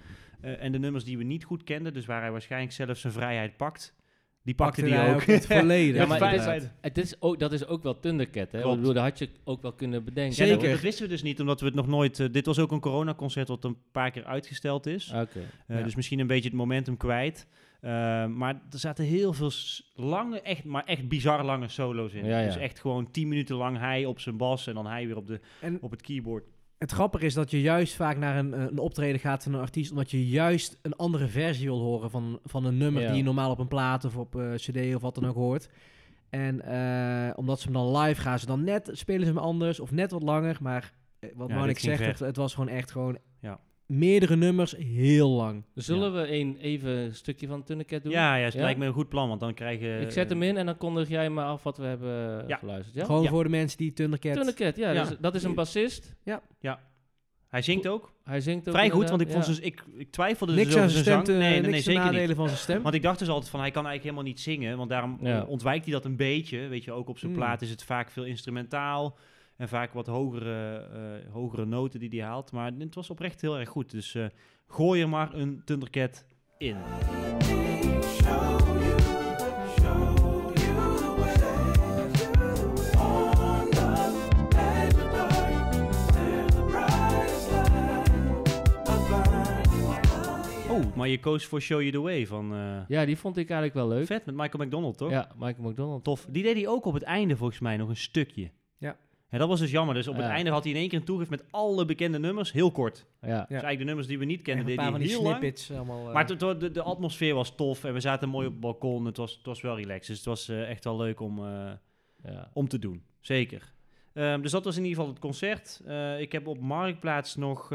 Eh, 0.40 0.62
en 0.62 0.72
de 0.72 0.78
nummers 0.78 1.04
die 1.04 1.18
we 1.18 1.24
niet 1.24 1.44
goed 1.44 1.64
kenden, 1.64 1.94
dus 1.94 2.06
waar 2.06 2.20
hij 2.20 2.30
waarschijnlijk 2.30 2.72
zelf 2.72 2.98
zijn 2.98 3.12
vrijheid 3.12 3.56
pakt, 3.56 3.94
die 4.42 4.54
pakte, 4.54 4.80
Pakte 4.80 4.96
hij 4.96 5.04
hij 5.04 5.14
ook. 5.14 5.20
ook 5.20 5.26
het 5.26 5.46
volledig. 5.46 5.96
Ja, 6.02 6.06
maar 6.06 6.32
het 6.32 6.62
is, 6.62 6.68
het 6.80 6.98
is 6.98 7.20
ook, 7.20 7.38
dat 7.38 7.52
is 7.52 7.66
ook 7.66 7.82
wel 7.82 8.00
Thundercat, 8.00 8.52
hè? 8.52 8.60
Klopt. 8.60 8.76
Bedoel, 8.76 8.94
dat 8.94 9.02
had 9.02 9.18
je 9.18 9.28
ook 9.44 9.62
wel 9.62 9.72
kunnen 9.72 10.04
bedenken. 10.04 10.44
Ja, 10.44 10.50
dat, 10.50 10.60
Zeker. 10.60 10.74
dat 10.74 10.84
wisten 10.84 11.04
we 11.04 11.10
dus 11.10 11.22
niet, 11.22 11.40
omdat 11.40 11.60
we 11.60 11.66
het 11.66 11.74
nog 11.74 11.86
nooit... 11.86 12.32
dit 12.32 12.46
was 12.46 12.58
ook 12.58 12.72
een 12.72 12.80
coronaconcert 12.80 13.48
wat 13.48 13.64
een 13.64 13.76
paar 13.92 14.10
keer 14.10 14.24
uitgesteld 14.24 14.86
is. 14.86 15.12
Oké. 15.14 15.40
Ja. 15.68 15.82
Dus 15.82 15.94
misschien 15.94 16.18
een 16.18 16.26
beetje 16.26 16.48
het 16.48 16.58
momentum 16.58 16.96
kwijt. 16.96 17.46
Eh, 17.84 18.26
maar 18.26 18.54
er 18.70 18.78
zaten 18.78 19.04
heel 19.04 19.32
veel 19.32 19.50
lange, 19.94 20.40
echt, 20.40 20.64
maar 20.64 20.84
echt 20.84 21.08
bizar 21.08 21.44
lange 21.44 21.68
solo's 21.68 22.12
in. 22.12 22.24
Ja, 22.24 22.38
ja. 22.38 22.46
Dus 22.46 22.56
echt 22.56 22.80
gewoon 22.80 23.10
tien 23.10 23.28
minuten 23.28 23.56
lang 23.56 23.78
hij 23.78 24.04
op 24.04 24.20
zijn 24.20 24.36
bas 24.36 24.66
en 24.66 24.74
dan 24.74 24.86
hij 24.86 25.06
weer 25.06 25.16
op, 25.16 25.26
de, 25.26 25.40
En 25.60 25.78
op 25.80 25.90
het 25.90 26.02
keyboard. 26.02 26.44
het 26.78 26.90
grappige 26.90 27.24
is 27.24 27.34
dat 27.34 27.50
je 27.50 27.60
juist 27.60 27.94
vaak 27.94 28.16
naar 28.16 28.36
een, 28.38 28.52
een 28.60 28.78
optreden 28.78 29.20
gaat 29.20 29.42
van 29.42 29.54
een 29.54 29.60
artiest, 29.60 29.90
omdat 29.90 30.10
je 30.10 30.28
juist 30.28 30.78
een 30.82 30.96
andere 30.96 31.26
versie 31.28 31.66
wil 31.66 31.80
horen 31.80 32.10
van, 32.10 32.38
van 32.44 32.64
een 32.64 32.76
nummer 32.76 33.02
Ja. 33.02 33.08
die 33.08 33.16
je 33.16 33.22
normaal 33.24 33.50
op 33.50 33.58
een 33.58 33.68
plaat 33.68 34.04
of 34.04 34.16
op 34.16 34.36
eh, 34.36 34.52
cd 34.54 34.94
of 34.94 35.02
wat 35.02 35.14
dan 35.14 35.26
ook 35.26 35.34
hoort. 35.34 35.68
En 36.30 36.60
eh, 36.60 37.32
omdat 37.36 37.58
ze 37.60 37.64
hem 37.64 37.74
dan 37.74 37.96
live 37.96 38.20
gaan, 38.20 38.38
ze 38.38 38.46
dan 38.46 38.64
net 38.64 38.90
spelen 38.92 39.26
ze 39.26 39.32
hem 39.32 39.42
anders 39.42 39.80
of 39.80 39.90
net 39.90 40.10
wat 40.10 40.22
langer. 40.22 40.56
Maar 40.60 40.92
eh, 41.18 41.30
wat 41.34 41.48
Ja, 41.48 41.54
Marnik 41.54 41.78
zegt, 41.78 42.06
het, 42.06 42.18
het 42.18 42.36
was 42.36 42.54
gewoon 42.54 42.68
echt 42.68 42.90
gewoon. 42.90 43.18
Meerdere 43.86 44.36
nummers 44.36 44.76
heel 44.76 45.28
lang. 45.30 45.64
Dus 45.74 45.84
zullen 45.84 46.14
we 46.14 46.32
een, 46.38 46.56
even 46.60 46.90
een 46.90 47.14
stukje 47.14 47.46
van 47.46 47.64
Thundercat 47.64 48.02
doen? 48.02 48.12
Ja, 48.12 48.34
ja, 48.36 48.44
het 48.44 48.54
Ja? 48.54 48.60
lijkt 48.62 48.78
me 48.78 48.86
een 48.86 48.92
goed 48.92 49.08
plan, 49.08 49.28
want 49.28 49.40
dan 49.40 49.54
krijgen... 49.54 50.00
Ik 50.00 50.10
zet 50.10 50.28
hem 50.28 50.42
in 50.42 50.56
en 50.56 50.66
dan 50.66 50.76
kondig 50.76 51.08
jij 51.08 51.30
me 51.30 51.42
af 51.42 51.62
wat 51.62 51.76
we 51.76 51.84
hebben 51.84 52.44
Ja. 52.48 52.56
geluisterd. 52.56 52.94
Ja? 52.96 53.04
Gewoon 53.04 53.22
Ja. 53.22 53.28
voor 53.28 53.42
de 53.44 53.50
mensen 53.50 53.78
die 53.78 53.92
Thundercat... 53.92 54.32
Thundercat, 54.34 54.76
ja. 54.76 54.90
Ja. 54.90 55.04
Dus, 55.04 55.16
dat 55.20 55.34
is 55.34 55.42
een 55.42 55.54
bassist. 55.54 56.14
Hij 57.48 57.62
zingt 57.62 57.86
ook. 57.86 58.12
Hij 58.24 58.40
zingt 58.40 58.68
ook 58.68 58.74
Vrij 58.74 58.90
goed, 58.90 59.08
want 59.08 59.20
ik, 59.20 59.30
vond 59.30 59.46
ja. 59.46 59.52
zijn, 59.52 59.66
ik, 59.66 59.84
ik 59.96 60.10
twijfelde 60.10 60.52
Niks 60.52 60.66
dus 60.66 60.76
aan 60.76 60.80
over 60.82 60.90
zijn 60.92 61.04
stem, 61.04 61.14
zang. 61.14 61.26
te, 61.26 61.32
Nee, 61.32 61.40
nee, 61.50 61.60
nee, 61.60 61.70
niks 61.70 61.76
te 61.84 61.90
zeker 61.90 62.02
niet. 62.02 62.12
nadelen 62.12 62.36
van 62.36 62.46
zijn 62.46 62.58
stem. 62.58 62.82
Want 62.82 62.94
ik 62.94 63.02
dacht 63.02 63.18
dus 63.18 63.28
altijd 63.28 63.50
van, 63.50 63.60
hij 63.60 63.70
kan 63.70 63.86
eigenlijk 63.86 64.04
helemaal 64.16 64.34
niet 64.34 64.40
zingen. 64.44 64.76
Want 64.76 64.90
daarom 64.90 65.18
Ja. 65.20 65.40
eh, 65.42 65.48
ontwijkt 65.48 65.84
hij 65.84 65.94
dat 65.94 66.04
een 66.04 66.16
beetje. 66.16 66.58
Weet 66.68 66.84
je, 66.84 66.92
ook 66.92 67.08
op 67.08 67.18
zijn 67.18 67.30
Hmm. 67.32 67.40
plaat 67.40 67.62
is 67.62 67.70
het 67.70 67.82
vaak 67.84 68.10
veel 68.10 68.24
instrumentaal. 68.24 69.16
En 69.56 69.68
vaak 69.68 69.92
wat 69.92 70.06
hogere, 70.06 70.76
eh, 71.24 71.32
hogere 71.32 71.64
noten 71.64 72.00
die 72.00 72.08
hij 72.08 72.28
haalt. 72.28 72.52
Maar 72.52 72.72
het 72.78 72.94
was 72.94 73.10
oprecht 73.10 73.40
heel 73.40 73.58
erg 73.58 73.68
goed. 73.68 73.90
Dus 73.90 74.14
eh, 74.14 74.26
gooi 74.66 75.02
er 75.02 75.08
maar 75.08 75.34
een 75.34 75.62
Thundercat 75.64 76.26
in. 76.58 76.76
Oh, 90.68 90.96
maar 90.96 91.08
je 91.08 91.20
koos 91.20 91.44
voor 91.46 91.60
Show 91.60 91.78
You 91.80 91.90
The 91.92 92.00
Way 92.00 92.26
van... 92.26 92.54
eh, 92.54 92.88
Ja, 92.88 93.04
die 93.04 93.16
vond 93.18 93.36
ik 93.36 93.50
eigenlijk 93.50 93.74
wel 93.88 93.88
leuk. 93.96 94.06
Vet, 94.06 94.26
met 94.26 94.34
Michael 94.34 94.64
McDonald, 94.64 94.98
toch? 94.98 95.10
Ja, 95.10 95.28
Michael 95.38 95.68
McDonald. 95.70 96.04
Tof. 96.04 96.26
Die 96.30 96.42
deed 96.42 96.54
hij 96.54 96.68
ook 96.68 96.84
op 96.84 96.94
het 96.94 97.02
einde 97.02 97.36
volgens 97.36 97.60
mij 97.60 97.76
nog 97.76 97.88
een 97.88 97.96
stukje. 97.96 98.50
Ja. 98.78 98.96
En 99.28 99.38
dat 99.38 99.48
was 99.48 99.60
dus 99.60 99.70
jammer. 99.70 99.94
Dus 99.94 100.08
op 100.08 100.16
het 100.16 100.24
Ja. 100.24 100.30
einde 100.30 100.50
had 100.50 100.62
hij 100.64 100.72
in 100.72 100.78
één 100.78 100.88
keer 100.88 100.98
een 100.98 101.04
toegift 101.04 101.30
met 101.30 101.44
alle 101.50 101.84
bekende 101.84 102.18
nummers. 102.18 102.52
Heel 102.52 102.70
kort. 102.70 102.94
Dus 103.20 103.30
Ja. 103.30 103.46
eigenlijk 103.48 103.78
de 103.78 103.84
nummers 103.84 104.06
die 104.06 104.18
we 104.18 104.24
niet 104.24 104.44
deed 104.44 104.54
hij 104.54 104.64
van 104.90 105.00
die 105.00 105.08
heel 105.08 105.22
lang. 105.22 105.68
allemaal. 105.70 106.06
eh, 106.06 106.12
Maar 106.14 106.26
het- 106.28 106.40
de, 106.60 106.70
de 106.70 106.82
atmosfeer 106.82 107.34
was 107.34 107.54
tof 107.54 107.84
en 107.84 107.92
we 107.92 108.00
zaten 108.00 108.28
mooi 108.28 108.46
op 108.46 108.52
het 108.52 108.60
balkon. 108.60 109.04
Het 109.04 109.16
was, 109.16 109.34
het 109.36 109.46
was 109.46 109.60
wel 109.60 109.76
relaxed. 109.76 110.06
Dus 110.06 110.16
het 110.16 110.26
was 110.26 110.48
eh, 110.48 110.70
echt 110.70 110.84
wel 110.84 110.96
leuk 110.96 111.20
om, 111.20 111.38
eh, 111.38 111.70
ja. 112.24 112.50
om 112.52 112.68
te 112.68 112.78
doen. 112.78 113.02
Zeker. 113.20 113.72
Ehm, 114.12 114.40
dus 114.42 114.50
dat 114.50 114.64
was 114.64 114.76
in 114.76 114.82
ieder 114.82 114.96
geval 114.96 115.12
het 115.12 115.20
concert. 115.22 115.80
Ik 116.18 116.32
heb 116.32 116.46
op 116.46 116.60
Marktplaats 116.60 117.36
nog 117.36 117.68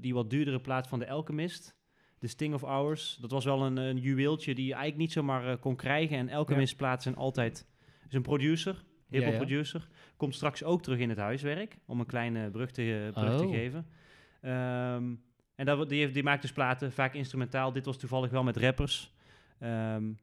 die 0.00 0.14
wat 0.14 0.30
duurdere 0.30 0.60
plaat 0.60 0.88
van 0.88 0.98
de 0.98 1.08
Alchemist. 1.08 1.76
The 2.18 2.26
Sting 2.26 2.54
of 2.54 2.60
Hours. 2.62 3.18
Dat 3.20 3.30
was 3.30 3.44
wel 3.44 3.62
een, 3.62 3.76
een 3.76 3.96
juweeltje 3.98 4.54
die 4.54 4.64
je 4.64 4.72
eigenlijk 4.72 5.00
niet 5.02 5.12
zomaar 5.12 5.56
kon 5.58 5.76
krijgen. 5.76 6.16
En 6.18 6.30
Alchemist 6.30 6.76
plaatsen 6.76 7.14
altijd 7.16 7.66
is 8.08 8.14
een 8.14 8.22
producer, 8.22 8.84
hip-hop 9.08 9.32
Ja, 9.32 9.38
ja. 9.38 9.44
producer. 9.44 9.88
Komt 10.16 10.34
straks 10.34 10.64
ook 10.64 10.82
terug 10.82 10.98
in 10.98 11.08
het 11.08 11.18
huiswerk, 11.18 11.76
om 11.86 12.00
een 12.00 12.06
kleine 12.06 12.50
brug 12.50 12.70
te, 12.70 13.10
brug 13.14 13.36
te 13.38 13.44
Oh. 13.44 13.50
geven. 13.50 13.86
Ehm, 14.40 15.04
en 15.54 15.64
dat, 15.66 15.88
die, 15.88 16.00
heeft, 16.00 16.14
die 16.14 16.22
maakt 16.22 16.42
dus 16.42 16.52
platen, 16.52 16.92
vaak 16.92 17.14
instrumentaal. 17.14 17.72
Dit 17.72 17.84
was 17.84 17.96
toevallig 17.96 18.30
wel 18.30 18.42
met 18.42 18.56
rappers. 18.56 19.16
Ehm, 19.58 19.72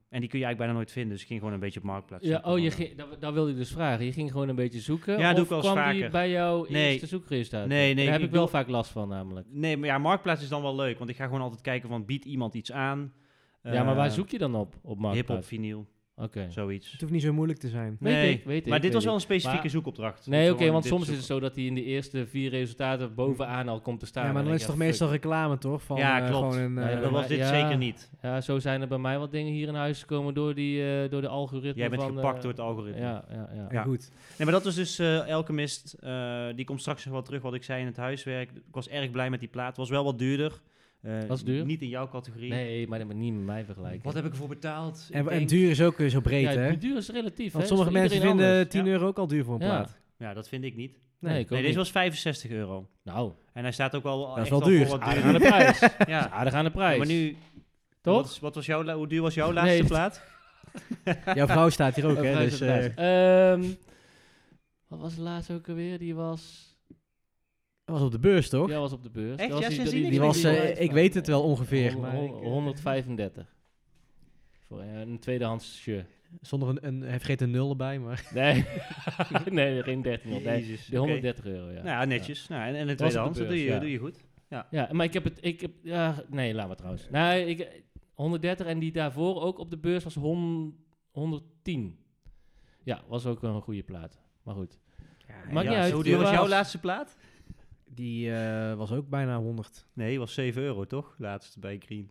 en 0.10 0.20
die 0.20 0.30
kun 0.30 0.40
je 0.40 0.46
eigenlijk 0.46 0.58
bijna 0.58 0.74
nooit 0.74 0.92
vinden, 0.92 1.12
dus 1.12 1.22
ik 1.22 1.28
ging 1.28 1.40
gewoon 1.40 1.54
een 1.54 1.60
beetje 1.60 1.80
op 1.80 1.86
marktplaats. 1.86 2.26
Ja, 2.28 2.42
oh, 2.44 2.60
je 2.60 2.72
ging, 2.72 2.96
dat, 2.96 3.22
dat 3.22 3.34
wilde 3.34 3.52
ik 3.52 3.58
dus 3.58 3.72
vragen. 3.72 4.06
Je 4.06 4.12
ging 4.14 4.32
gewoon 4.32 4.50
een 4.50 4.56
beetje 4.56 4.80
zoeken. 4.80 5.18
Ja, 5.18 5.30
doe 5.34 5.38
of 5.38 5.44
ik 5.44 5.50
wel 5.50 5.58
eens 5.58 5.68
kwam 5.72 5.84
die 5.90 5.96
vaker. 5.96 6.12
bij 6.12 6.30
jouw 6.30 6.66
Nee. 6.70 6.92
eerste 6.92 7.08
zoekresultaat? 7.08 7.68
Nee, 7.68 7.94
nee, 7.94 8.06
Daar 8.06 8.14
heb 8.14 8.24
ik 8.24 8.32
wel 8.32 8.42
doe- 8.42 8.50
vaak 8.50 8.68
last 8.68 8.92
van 8.92 9.10
namelijk. 9.10 9.48
Nee, 9.50 9.78
maar 9.78 9.88
ja, 9.90 9.98
marktplaats 9.98 10.42
is 10.42 10.50
dan 10.50 10.62
wel 10.62 10.76
leuk, 10.76 10.98
want 10.98 11.10
ik 11.10 11.16
ga 11.16 11.26
gewoon 11.26 11.42
altijd 11.42 11.62
kijken 11.62 11.90
van, 11.90 12.06
biedt 12.06 12.26
iemand 12.26 12.54
iets 12.54 12.72
aan? 12.72 13.14
ja, 13.62 13.84
maar 13.84 13.96
waar 13.96 14.06
Eh, 14.08 14.12
zoek 14.12 14.30
je 14.30 14.38
dan 14.38 14.56
op? 14.56 14.68
Op 14.76 14.82
Hip-hop, 14.82 15.00
Marktplaats? 15.00 15.48
vinyl, 15.48 15.88
Oké. 16.18 16.46
zoiets. 16.50 16.92
Het 16.92 17.00
hoeft 17.02 17.14
niet 17.14 17.22
zo 17.22 17.34
moeilijk 17.34 17.60
te 17.60 17.70
zijn. 17.70 17.98
Weet 18.00 18.14
nee, 18.14 18.34
ik, 18.34 18.44
weet 18.46 18.58
ik, 18.62 18.66
maar 18.66 18.74
dit 18.74 18.84
weet 18.84 18.94
was 18.94 19.04
wel 19.06 19.14
een 19.14 19.20
specifieke 19.22 19.62
Maar- 19.62 19.70
zoekopdracht. 19.70 20.28
Nee, 20.28 20.52
oké, 20.52 20.72
want 20.72 20.86
soms 20.86 21.10
is 21.10 21.16
het 21.16 21.26
zo 21.26 21.40
dat 21.40 21.56
hij 21.56 21.64
in 21.66 21.76
de 21.76 21.84
eerste 21.84 22.28
vier 22.28 22.50
resultaten 22.50 23.16
bovenaan 23.16 23.68
al 23.68 23.82
komt 23.82 24.00
te 24.00 24.06
staan. 24.06 24.26
Ja, 24.26 24.32
maar 24.32 24.44
dan 24.44 24.54
is 24.54 24.60
het 24.62 24.70
toch 24.70 24.78
meestal 24.80 25.10
reclame, 25.10 25.58
toch? 25.58 25.84
Van, 25.84 25.98
Ja, 25.98 26.22
eh, 26.22 26.30
klopt. 26.30 26.54
Gewoon 26.54 26.66
een, 26.66 26.74
Nee, 26.74 26.86
eh, 26.96 27.02
Dat 27.02 27.12
was 27.12 27.28
dit 27.28 27.38
ja. 27.38 27.48
zeker 27.48 27.78
niet. 27.78 28.12
Ja, 28.22 28.42
zo 28.42 28.60
zijn 28.60 28.82
er 28.82 28.88
bij 28.88 28.98
mij 28.98 29.20
wat 29.20 29.32
dingen 29.32 29.54
hier 29.54 29.68
in 29.68 29.76
huis 29.76 30.00
gekomen 30.00 30.34
door, 30.34 30.54
die, 30.56 31.02
eh, 31.04 31.10
door 31.10 31.22
de 31.22 31.28
algoritme 31.28 31.80
Jij 31.82 31.90
bent 31.90 32.02
van... 32.02 32.16
gepakt 32.16 32.42
door 32.42 32.52
het 32.52 32.60
algoritme. 32.60 33.02
Ja, 33.02 33.26
ja, 33.30 33.50
ja. 33.54 33.68
Ja. 33.72 33.84
Goed. 33.84 34.10
Nee, 34.38 34.48
maar 34.48 34.52
dat 34.52 34.64
was 34.64 34.76
dus 34.76 35.00
eh 35.00 35.28
Alchemist. 35.28 35.94
eh, 36.00 36.46
die 36.56 36.66
komt 36.66 36.80
straks 36.80 37.04
nog 37.06 37.14
wel 37.14 37.24
terug, 37.24 37.42
wat 37.42 37.54
ik 37.54 37.64
zei 37.64 37.80
in 37.80 37.86
het 37.86 37.98
huiswerk. 37.98 38.52
Ik 38.52 38.62
was 38.72 38.90
erg 38.90 39.12
blij 39.12 39.30
met 39.30 39.40
die 39.40 39.50
plaat. 39.50 39.68
Het 39.68 39.78
was 39.78 39.90
wel 39.90 40.04
wat 40.04 40.20
duurder. 40.20 40.62
Eh, 41.06 41.24
Was 41.28 41.38
het 41.40 41.48
duur? 41.48 41.66
Niet 41.66 41.82
in 41.82 41.90
jouw 41.90 42.08
categorie. 42.10 42.50
Nee, 42.50 42.88
maar 42.88 43.00
dat 43.00 43.08
moet 43.08 43.16
niet 43.18 43.34
met 43.34 43.44
mij 43.46 43.66
vergelijken. 43.66 44.02
Wat 44.04 44.14
heb 44.14 44.26
ik 44.26 44.32
ervoor 44.32 44.48
betaald? 44.48 45.10
En, 45.12 45.46
duur 45.46 45.70
is 45.70 45.82
ook 45.82 45.96
zo 46.08 46.20
breed, 46.20 46.44
ja, 46.54 46.60
hè? 46.60 46.78
duur 46.78 46.98
is 46.98 47.10
relatief, 47.10 47.52
Want 47.52 47.64
hè? 47.64 47.70
sommige 47.76 47.90
Is 47.92 47.96
mensen 48.00 48.22
vinden 48.22 48.50
anders. 48.52 48.70
10 48.70 48.86
Ja. 48.86 48.92
euro 48.92 49.08
ook 49.08 49.18
al 49.18 49.28
duur 49.28 49.44
voor 49.44 49.54
een 49.56 49.62
Ja. 49.68 49.68
plaat. 49.68 49.98
Ja, 50.18 50.34
dat 50.34 50.48
vind 50.48 50.64
ik 50.64 50.76
niet. 50.76 50.98
Nee, 51.20 51.40
ik 51.40 51.44
ook 51.44 51.50
Nee, 51.50 51.58
deze 51.60 51.68
niet. 51.68 51.78
was 51.78 51.92
65 51.92 52.52
euro. 52.52 52.88
Nou, 53.04 53.32
En 53.54 53.64
hij 53.64 53.72
staat 53.72 53.96
ook 53.96 54.04
wel 54.04 54.20
Dat 54.28 54.36
is 54.36 54.42
echt 54.42 54.50
wel 54.50 54.62
al 54.62 54.68
duur. 54.68 54.88
wat 54.88 55.00
aardig 55.00 55.24
aan 55.24 55.34
de 55.34 55.40
prijs. 55.40 55.80
Ja. 56.08 56.30
Aardig 56.30 56.54
aan 56.54 56.64
de 56.66 56.72
prijs. 56.72 56.98
Maar 56.98 57.08
nu... 57.08 57.36
Toch? 58.02 58.16
Wat, 58.22 58.40
wat 58.40 58.56
was 58.56 58.66
jouw, 58.66 58.96
hoe 58.96 59.08
duur 59.08 59.22
was 59.22 59.34
jouw 59.34 59.54
laatste 59.54 59.78
Nee, 59.80 59.86
plaat? 59.88 60.24
Jouw 61.36 61.48
vrouw 61.48 61.70
staat 61.70 61.96
hier 61.96 62.06
ook, 62.08 62.24
hè? 62.24 62.38
Dus, 62.38 62.62
eh. 62.62 63.52
Ehm, 63.52 63.64
wat 64.88 65.00
was 65.00 65.16
de 65.16 65.22
laatste 65.22 65.54
ook 65.54 65.70
alweer? 65.70 65.98
Die 66.00 66.16
was... 66.16 66.65
dat 67.86 67.96
was 67.96 68.02
op 68.06 68.12
de 68.12 68.20
beurs, 68.20 68.50
toch? 68.50 68.70
Ja, 68.70 68.80
was 68.80 68.92
op 68.94 69.04
de 69.04 69.10
beurs. 69.10 69.38
Echt? 69.40 69.50
Dat 69.50 69.64
was 69.64 69.76
Ja, 69.76 69.84
die- 69.84 70.10
die- 70.10 70.20
was, 70.20 70.44
eh, 70.44 70.82
ik 70.82 70.92
weet 70.92 71.14
het 71.14 71.28
wel 71.28 71.44
ongeveer. 71.44 72.00
Maar 72.00 72.12
hon- 72.16 72.26
ik, 72.38 72.42
eh, 72.44 72.48
135. 72.50 73.56
Voor 74.68 74.80
eh, 74.82 75.00
een 75.00 75.20
tweedehands 75.20 75.78
shirt. 75.82 76.10
Zonder 76.42 76.70
een, 76.70 76.88
een, 76.88 77.02
hij 77.02 77.18
vergeet 77.18 77.42
een 77.42 77.52
nul 77.52 77.70
erbij, 77.70 78.00
maar... 78.00 78.30
Nee, 78.34 78.66
nee 79.50 79.84
geen 79.84 80.02
13 80.02 80.30
Nee, 80.32 80.42
Jezus, 80.44 80.86
de 80.86 80.92
oké. 80.98 81.06
130 81.06 81.46
euro, 81.46 81.68
ja. 81.68 81.74
Nou 81.74 81.86
ja, 81.88 82.06
netjes. 82.06 82.48
Nou, 82.48 82.68
en, 82.68 82.76
en 82.76 82.88
de 82.88 82.96
tweedehands, 82.96 83.38
dat 83.38 83.48
doe 83.48 83.56
beurs, 83.56 83.68
je, 83.68 83.74
ja. 83.74 83.80
doe 83.80 83.92
je 83.92 83.98
goed. 83.98 84.24
Ja, 84.72 84.90
maar 84.92 85.06
ik 85.06 85.14
heb 85.14 85.24
het... 85.24 85.38
Ik 85.42 85.62
heb, 85.62 85.72
ja, 85.84 86.24
nee, 86.30 86.54
laat 86.54 86.68
maar 86.68 86.76
trouwens. 86.76 87.08
Nee, 87.12 87.46
ik, 87.46 87.84
130 88.14 88.66
en 88.68 88.80
die 88.80 88.92
daarvoor 88.92 89.42
ook 89.42 89.58
op 89.60 89.70
de 89.70 89.78
beurs 89.78 90.04
was 90.04 90.14
100, 90.16 90.76
110. 91.12 91.98
Ja, 92.84 93.04
was 93.08 93.26
ook 93.26 93.44
een 93.44 93.62
goede 93.62 93.84
plaat. 93.84 94.20
Maar 94.44 94.56
goed. 94.56 94.78
Maakt 95.52 95.66
Ja, 95.68 95.72
niet 95.72 95.80
uit. 95.80 95.92
Hoe 95.92 96.16
was 96.18 96.30
jouw 96.32 96.48
laatste 96.48 96.80
plaat? 96.80 97.18
Die 97.96 98.32
eh, 98.36 98.74
was 98.74 98.92
ook 98.92 99.10
bijna 99.10 99.38
100. 99.38 99.86
Nee, 99.94 100.20
was 100.20 100.34
7 100.34 100.62
euro, 100.62 100.86
toch? 100.86 101.16
Laatst 101.18 101.60
bij 101.60 101.78
Green. 101.86 102.10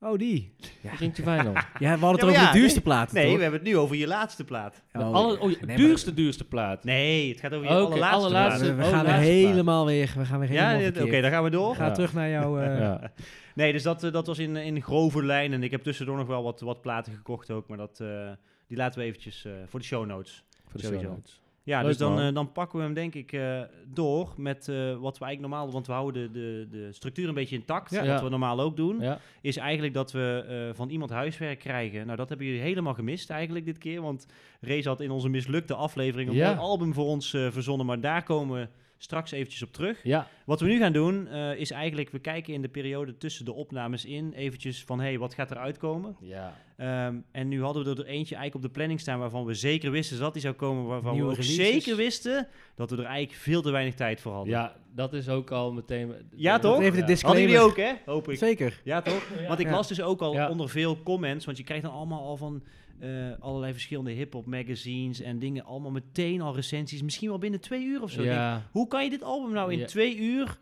Oh, 0.00 0.18
die. 0.18 0.54
Vriendje 0.84 1.22
Vinyl. 1.22 1.52
Ja, 1.78 1.98
we 1.98 2.04
hadden 2.04 2.10
het 2.10 2.20
Ja, 2.20 2.26
over 2.26 2.32
ja, 2.40 2.52
de 2.52 2.58
duurste 2.58 2.74
nee. 2.78 2.84
platen, 2.84 3.14
Nee, 3.14 3.24
toch? 3.26 3.36
we 3.36 3.42
hebben 3.42 3.60
het 3.60 3.68
nu 3.68 3.76
over 3.76 3.96
je 3.96 4.06
laatste 4.06 4.44
plaat. 4.44 4.82
De 4.92 4.98
Oh, 4.98 5.12
alle, 5.14 5.38
oh, 5.38 5.46
nee, 5.46 5.56
maar- 5.66 5.76
duurste, 5.76 6.14
duurste 6.14 6.44
plaat. 6.44 6.84
Nee, 6.84 7.28
het 7.30 7.40
gaat 7.40 7.52
over 7.52 7.66
je 7.66 7.72
Oké, 7.72 7.82
allerlaatste, 7.84 8.16
allerlaatste. 8.16 8.64
we 8.66 8.74
plaat. 8.74 8.76
we 8.86 8.90
oh, 8.90 8.96
gaan 8.96 9.04
plaat. 9.04 9.20
helemaal 9.20 9.86
weer... 9.86 10.12
We 10.16 10.24
gaan 10.24 10.38
weer 10.40 10.52
Ja, 10.52 10.60
helemaal 10.66 10.78
dit- 10.80 10.88
oké, 10.90 10.98
verkeerd. 11.00 11.22
dan 11.22 11.30
gaan 11.32 11.44
we 11.44 11.50
door. 11.50 11.74
Ga 11.74 11.86
Ja. 11.86 11.92
terug 11.92 12.12
naar 12.14 12.28
jouw... 12.30 12.58
eh, 12.58 12.78
Ja. 12.78 13.12
Nee, 13.54 13.72
dus 13.72 13.82
dat, 13.82 14.04
eh, 14.04 14.12
dat 14.12 14.26
was 14.26 14.38
in, 14.38 14.56
in 14.56 14.82
grove 14.82 15.24
lijn. 15.24 15.52
En 15.52 15.62
ik 15.62 15.70
heb 15.70 15.82
tussendoor 15.82 16.16
nog 16.16 16.26
wel 16.26 16.42
wat, 16.42 16.60
wat 16.60 16.80
platen 16.80 17.12
gekocht 17.12 17.50
ook. 17.50 17.68
Maar 17.68 17.78
dat, 17.78 18.00
eh, 18.00 18.30
die 18.66 18.76
laten 18.76 19.00
we 19.00 19.04
eventjes 19.06 19.44
eh, 19.44 19.52
voor 19.66 19.80
de 19.80 19.86
show 19.86 20.06
notes. 20.06 20.44
Voor 20.68 20.80
de 20.80 20.86
show 20.86 21.02
notes. 21.02 21.39
Ja, 21.62 21.78
Leuk, 21.78 21.88
dus 21.88 21.96
dan, 21.96 22.20
eh, 22.20 22.34
dan 22.34 22.52
pakken 22.52 22.78
we 22.78 22.84
hem 22.84 22.94
denk 22.94 23.14
ik 23.14 23.32
eh, 23.32 23.60
door 23.86 24.34
met 24.36 24.68
eh, 24.68 24.76
wat 24.76 25.18
we 25.18 25.24
eigenlijk 25.24 25.40
normaal... 25.40 25.72
Want 25.72 25.86
we 25.86 25.92
houden 25.92 26.32
de, 26.32 26.66
de, 26.70 26.78
de 26.78 26.92
structuur 26.92 27.28
een 27.28 27.34
beetje 27.34 27.56
intact. 27.56 27.90
Ja. 27.90 27.96
Wat 27.98 28.06
Ja. 28.06 28.22
we 28.22 28.28
normaal 28.28 28.60
ook 28.60 28.76
doen. 28.76 29.00
Ja. 29.00 29.18
Is 29.40 29.56
eigenlijk 29.56 29.94
dat 29.94 30.12
we 30.12 30.70
van 30.74 30.88
iemand 30.88 31.10
huiswerk 31.10 31.58
krijgen. 31.58 32.04
Nou, 32.04 32.16
dat 32.16 32.28
hebben 32.28 32.46
jullie 32.46 32.62
helemaal 32.62 32.94
gemist 32.94 33.30
eigenlijk 33.30 33.64
dit 33.64 33.78
keer. 33.78 34.02
Want 34.02 34.26
Reza 34.60 34.88
had 34.88 35.00
in 35.00 35.10
onze 35.10 35.28
mislukte 35.28 35.74
aflevering 35.74 36.30
een 36.30 36.36
mooi 36.36 36.56
album 36.56 36.94
voor 36.94 37.06
ons 37.06 37.30
verzonnen. 37.30 37.86
Maar 37.86 38.00
daar 38.00 38.22
komen 38.22 38.60
we 38.60 38.68
straks 39.02 39.30
eventjes 39.30 39.62
op 39.62 39.72
terug. 39.72 40.00
ja, 40.02 40.28
Wat 40.44 40.60
we 40.60 40.66
nu 40.66 40.78
gaan 40.78 40.92
doen, 40.92 41.28
eh, 41.28 41.54
is 41.56 41.70
eigenlijk, 41.70 42.10
we 42.10 42.18
kijken 42.18 42.54
in 42.54 42.62
de 42.62 42.68
periode 42.68 43.16
tussen 43.16 43.44
de 43.44 43.52
opnames 43.52 44.04
in, 44.04 44.32
eventjes 44.32 44.84
van, 44.84 44.98
hé, 45.00 45.06
hey, 45.06 45.18
wat 45.18 45.34
gaat 45.34 45.50
er 45.50 45.56
uitkomen? 45.56 46.16
ja. 46.20 46.56
Ehm, 46.76 47.14
en 47.32 47.48
nu 47.48 47.62
hadden 47.62 47.84
we 47.84 47.90
er 47.90 47.96
eentje 48.06 48.34
eigenlijk 48.34 48.54
op 48.54 48.62
de 48.62 48.68
planning 48.68 49.00
staan 49.00 49.18
waarvan 49.18 49.44
we 49.44 49.54
zeker 49.54 49.90
wisten 49.90 50.18
dat 50.18 50.32
die 50.32 50.42
zou 50.42 50.54
komen, 50.54 50.84
waarvan 50.86 51.12
Nieuwe 51.12 51.28
we 51.30 51.36
ook 51.36 51.42
releases. 51.42 51.72
zeker 51.72 51.96
wisten 51.96 52.48
dat 52.74 52.90
we 52.90 52.96
er 52.96 53.04
eigenlijk 53.04 53.38
veel 53.42 53.62
te 53.62 53.70
weinig 53.70 53.94
tijd 53.94 54.20
voor 54.20 54.32
hadden. 54.32 54.52
Ja, 54.52 54.76
dat 54.94 55.12
is 55.12 55.28
ook 55.28 55.50
al 55.50 55.72
meteen... 55.72 56.14
Ja, 56.36 56.58
toch? 56.58 56.80
Even 56.80 56.82
de 56.82 56.86
Ja. 56.86 56.90
Hadden 56.98 57.06
disclaimer. 57.06 57.42
jullie 57.50 57.58
ook, 57.66 57.76
hè? 57.76 57.92
Hoop 58.04 58.28
ik. 58.30 58.38
Zeker. 58.38 58.80
Ja, 58.84 59.00
toch? 59.02 59.28
Want 59.48 59.60
ik 59.60 59.66
Ja. 59.66 59.72
las 59.72 59.88
dus 59.88 60.00
ook 60.02 60.20
al 60.20 60.32
Ja. 60.32 60.48
onder 60.50 60.68
veel 60.68 61.02
comments, 61.02 61.44
want 61.44 61.56
je 61.58 61.64
krijgt 61.64 61.82
dan 61.84 61.92
allemaal 61.92 62.20
al 62.26 62.36
van 62.36 62.62
eh, 63.00 63.08
allerlei 63.40 63.72
verschillende 63.72 64.10
hip-hop 64.10 64.46
magazines 64.46 65.20
en 65.20 65.38
dingen, 65.38 65.64
allemaal 65.64 65.90
meteen 65.90 66.40
al 66.40 66.54
recensies, 66.54 67.02
misschien 67.02 67.28
wel 67.28 67.38
binnen 67.38 67.60
twee 67.60 67.84
uur 67.84 68.02
of 68.02 68.10
zo. 68.10 68.22
Denk, 68.22 68.62
hoe 68.72 68.86
kan 68.86 69.04
je 69.04 69.10
dit 69.10 69.22
album 69.22 69.52
nou 69.52 69.72
in 69.72 69.78
Ja. 69.78 69.86
twee 69.86 70.16
uur? 70.18 70.58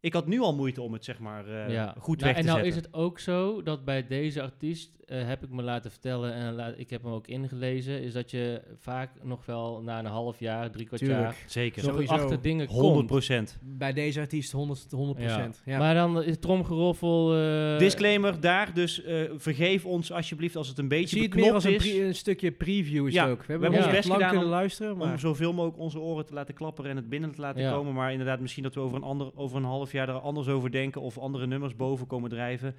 Ik 0.00 0.12
had 0.12 0.26
nu 0.26 0.40
al 0.40 0.54
moeite 0.54 0.82
om 0.82 0.92
het 0.92 1.04
zeg 1.04 1.18
maar 1.18 1.46
eh, 1.66 1.72
ja. 1.72 1.94
goed 1.98 2.20
Nou, 2.20 2.32
weg 2.32 2.42
te 2.42 2.48
En 2.48 2.54
nou 2.54 2.64
zetten. 2.64 2.80
is 2.80 2.86
het 2.86 2.94
ook 2.94 3.18
zo 3.18 3.62
dat 3.62 3.84
bij 3.84 4.06
deze 4.06 4.42
artiest, 4.42 4.90
eh, 5.12 5.26
heb 5.26 5.42
ik 5.42 5.50
me 5.50 5.62
laten 5.62 5.90
vertellen 5.90 6.32
en 6.34 6.54
la- 6.54 6.74
ik 6.76 6.90
heb 6.90 7.02
hem 7.02 7.12
ook 7.12 7.26
ingelezen, 7.26 8.02
is 8.02 8.12
dat 8.12 8.30
je 8.30 8.62
vaak 8.78 9.10
nog 9.22 9.46
wel 9.46 9.80
na 9.82 9.98
een 9.98 10.04
half 10.06 10.38
jaar, 10.40 10.70
drie 10.70 10.86
kwart 10.86 11.00
Tuurlijk. 11.02 11.20
jaar, 11.22 11.36
Zeker. 11.46 11.82
nog 11.82 11.92
Sowieso. 11.92 12.12
achter 12.14 12.42
dingen 12.42 12.66
100 12.66 12.94
komt. 12.94 13.06
procent. 13.06 13.58
Bij 13.62 13.92
deze 13.92 14.20
artiest 14.20 14.52
100, 14.52 14.86
100 14.90 15.18
procent. 15.18 15.62
Ja. 15.64 15.78
Maar 15.78 15.94
dan 15.94 16.22
is 16.22 16.36
tromgeroffel... 16.40 17.34
eh, 17.36 17.78
Disclaimer 17.78 18.40
daar, 18.40 18.74
dus 18.74 19.02
eh, 19.02 19.20
vergeef 19.36 19.84
ons 19.86 20.12
alsjeblieft 20.12 20.56
als 20.56 20.68
het 20.68 20.78
een 20.78 20.88
beetje 20.88 21.16
Zie 21.16 21.22
het 21.22 21.34
meer 21.34 21.52
als 21.52 21.64
een, 21.64 21.74
is. 21.74 21.90
pre- 21.92 22.02
een 22.04 22.14
stukje 22.14 22.52
preview 22.52 23.06
is 23.06 23.12
Ja, 23.14 23.28
ook. 23.28 23.38
We 23.44 23.52
hebben, 23.52 23.62
hebben 23.72 23.78
ons 23.78 23.84
best 23.86 23.96
best 23.96 24.08
lang 24.08 24.14
gedaan 24.20 24.30
kunnen 24.30 24.48
om- 24.48 24.54
luisteren, 24.58 24.96
maar... 24.96 25.10
Om 25.12 25.18
zoveel 25.18 25.52
mogelijk 25.52 25.78
onze 25.78 25.98
oren 26.00 26.26
te 26.26 26.34
laten 26.34 26.54
klapperen 26.54 26.90
en 26.90 26.96
het 26.96 27.08
binnen 27.08 27.32
te 27.32 27.40
laten 27.40 27.62
Ja. 27.62 27.72
komen. 27.72 27.94
Maar 27.94 28.10
inderdaad, 28.12 28.40
misschien 28.40 28.62
dat 28.62 28.74
we 28.74 28.80
over 28.80 28.96
een, 28.96 29.02
ander, 29.02 29.30
over 29.34 29.56
een 29.56 29.64
half 29.64 29.92
jaar 29.92 30.08
er 30.08 30.14
anders 30.14 30.48
over 30.48 30.70
denken 30.70 31.00
of 31.00 31.18
andere 31.18 31.46
nummers 31.46 31.76
boven 31.76 32.06
komen 32.06 32.30
drijven. 32.30 32.74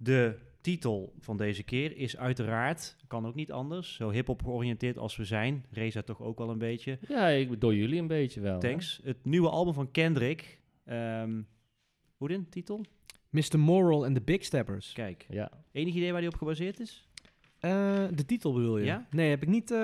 De 0.00 0.38
titel 0.60 1.12
van 1.20 1.36
deze 1.36 1.62
keer 1.62 1.96
is 1.96 2.16
uiteraard, 2.16 2.96
kan 3.06 3.26
ook 3.26 3.34
niet 3.34 3.52
anders, 3.52 3.94
zo 3.94 4.10
hip-hop 4.10 4.42
georiënteerd 4.42 4.98
als 4.98 5.16
we 5.16 5.24
zijn. 5.24 5.64
Reza 5.70 6.02
toch 6.02 6.22
ook 6.22 6.38
wel 6.38 6.50
een 6.50 6.58
beetje. 6.58 6.98
Ja, 7.08 7.28
ik, 7.28 7.60
door 7.60 7.74
jullie 7.74 8.00
een 8.00 8.06
beetje 8.06 8.40
wel. 8.40 8.52
hè? 8.54 8.60
Thanks. 8.60 9.00
Het 9.04 9.24
nieuwe 9.24 9.48
album 9.48 9.74
van 9.74 9.90
Kendrick. 9.90 10.60
Ehm 10.84 11.40
hoe 12.16 12.28
de 12.28 12.48
titel? 12.48 12.84
Mr. 13.30 13.58
Moral 13.58 14.04
en 14.04 14.14
The 14.14 14.20
Big 14.20 14.44
Steppers. 14.44 14.92
Kijk, 14.92 15.26
Ja. 15.28 15.50
enig 15.72 15.94
idee 15.94 16.12
waar 16.12 16.20
die 16.20 16.30
op 16.30 16.36
gebaseerd 16.36 16.80
is? 16.80 17.08
Eh, 17.58 17.70
de 18.14 18.24
titel 18.26 18.52
bedoel 18.52 18.78
je? 18.78 18.84
Ja? 18.84 19.06
Nee, 19.10 19.30
heb 19.30 19.42
ik 19.42 19.48
niet 19.48 19.70
eh, 19.70 19.78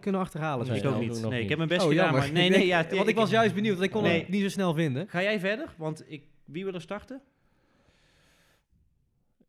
kunnen 0.00 0.20
achterhalen. 0.20 0.66
Nee, 0.66 0.78
ik 0.78 0.84
ook 0.86 1.00
niet. 1.00 1.22
Nee, 1.28 1.42
ik 1.42 1.48
heb 1.48 1.56
mijn 1.58 1.68
best 1.70 1.82
oh, 1.82 1.88
gedaan, 1.88 2.04
jammer. 2.04 2.22
maar 2.22 2.32
nee, 2.32 2.48
Ik 2.50 2.56
nee, 2.56 2.66
ja, 2.66 2.86
want 2.96 3.08
ik 3.08 3.14
was 3.14 3.30
juist 3.30 3.54
benieuwd, 3.54 3.74
want 3.74 3.86
ik 3.86 3.92
kon 3.92 4.02
Nee. 4.02 4.18
het 4.20 4.28
niet 4.28 4.42
zo 4.42 4.48
snel 4.48 4.74
vinden. 4.74 5.08
Ga 5.08 5.22
jij 5.22 5.40
verder? 5.40 5.74
Want 5.76 6.04
ik, 6.06 6.22
wie 6.44 6.64
wil 6.64 6.74
er 6.74 6.80
starten? 6.80 7.20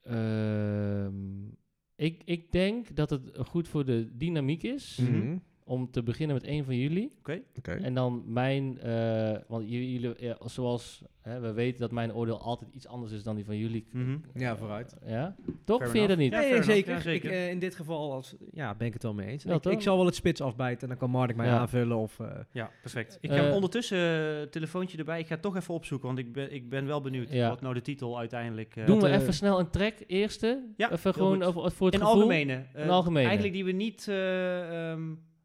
Ehm, 0.04 1.48
ik, 1.96 2.22
ik 2.26 2.52
denk 2.52 2.96
dat 2.96 3.10
het 3.10 3.32
goed 3.38 3.68
voor 3.68 3.86
de 3.86 4.10
dynamiek 4.18 4.64
is 4.64 4.98
Mhm. 5.02 5.38
Om 5.66 5.92
te 5.92 6.04
beginnen 6.04 6.36
met 6.36 6.48
een 6.48 6.64
van 6.64 6.78
jullie. 6.78 7.12
Oké. 7.58 7.72
En 7.72 7.94
dan 7.94 8.24
mijn, 8.26 8.80
eh, 8.80 9.38
want 9.48 9.70
jullie, 9.70 10.14
ja, 10.18 10.38
zoals 10.46 11.02
hè, 11.22 11.40
we 11.40 11.52
weten 11.54 11.80
dat 11.80 11.92
mijn 11.92 12.14
oordeel 12.14 12.42
altijd 12.42 12.72
iets 12.74 12.88
anders 12.88 13.12
is 13.12 13.24
dan 13.24 13.36
die 13.36 13.46
van 13.46 13.58
jullie. 13.58 13.86
Mhm. 13.92 14.18
Ja, 14.34 14.58
vooruit. 14.58 14.96
Ja? 15.06 15.36
Toch? 15.64 15.78
Fair 15.78 15.90
Vind 15.90 16.02
je 16.02 16.08
dat 16.08 16.18
niet? 16.18 16.32
Ja, 16.34 16.40
nee, 16.40 16.64
zeker. 16.64 16.94
Ja, 16.94 17.00
zeker. 17.00 17.30
Ik, 17.30 17.36
eh, 17.36 17.50
in 17.50 17.60
dit 17.60 17.76
geval 17.76 18.12
als, 18.14 18.36
ja, 18.52 18.76
ben 18.76 18.88
ik 18.88 18.94
het 18.94 19.04
wel 19.04 19.14
mee 19.14 19.28
eens. 19.28 19.44
Ja, 19.44 19.60
ik, 19.70 19.82
zal 19.82 19.96
wel 19.98 20.06
het 20.06 20.16
spits 20.16 20.42
afbijten 20.42 20.82
en 20.82 20.88
dan 20.88 20.98
kan 20.98 21.10
Mark 21.10 21.36
mij 21.36 21.46
Ja. 21.48 21.58
aanvullen. 21.58 21.98
Of, 21.98 22.20
eh, 22.20 22.28
Ja, 22.52 22.70
perfect. 22.82 23.18
Ik 23.22 23.30
Eh, 23.30 23.54
ondertussen 23.54 23.98
uh, 24.42 24.42
telefoontje 24.48 24.98
erbij. 24.98 25.20
Ik 25.20 25.28
ga 25.28 25.34
het 25.34 25.42
toch 25.44 25.56
even 25.56 25.74
opzoeken, 25.74 26.08
want 26.08 26.20
ik 26.20 26.34
ben, 26.34 26.54
ik 26.54 26.70
ben 26.70 26.86
wel 26.86 27.02
benieuwd 27.02 27.32
Ja. 27.32 27.50
wat 27.50 27.62
nou 27.62 27.74
de 27.74 27.82
titel 27.82 28.18
uiteindelijk... 28.18 28.76
eh, 28.76 28.86
Doen 28.86 29.00
we 29.00 29.08
eh, 29.08 29.22
even 29.22 29.34
snel 29.34 29.60
een 29.60 29.70
track 29.70 29.94
eerste? 30.08 30.64
Ja, 30.78 30.92
even 30.92 31.14
gewoon 31.14 31.44
over, 31.44 31.72
voor 31.72 31.86
het 31.86 31.96
in 31.96 32.02
gevoel. 32.02 32.16
algemene. 32.16 32.64
eh, 32.74 32.84
In 32.84 32.90
algemene. 32.90 33.26
Eigenlijk 33.26 33.54
die 33.54 33.66
we 33.66 33.72
niet... 33.72 34.08
eh, 34.08 34.92
ehm, 34.92 35.02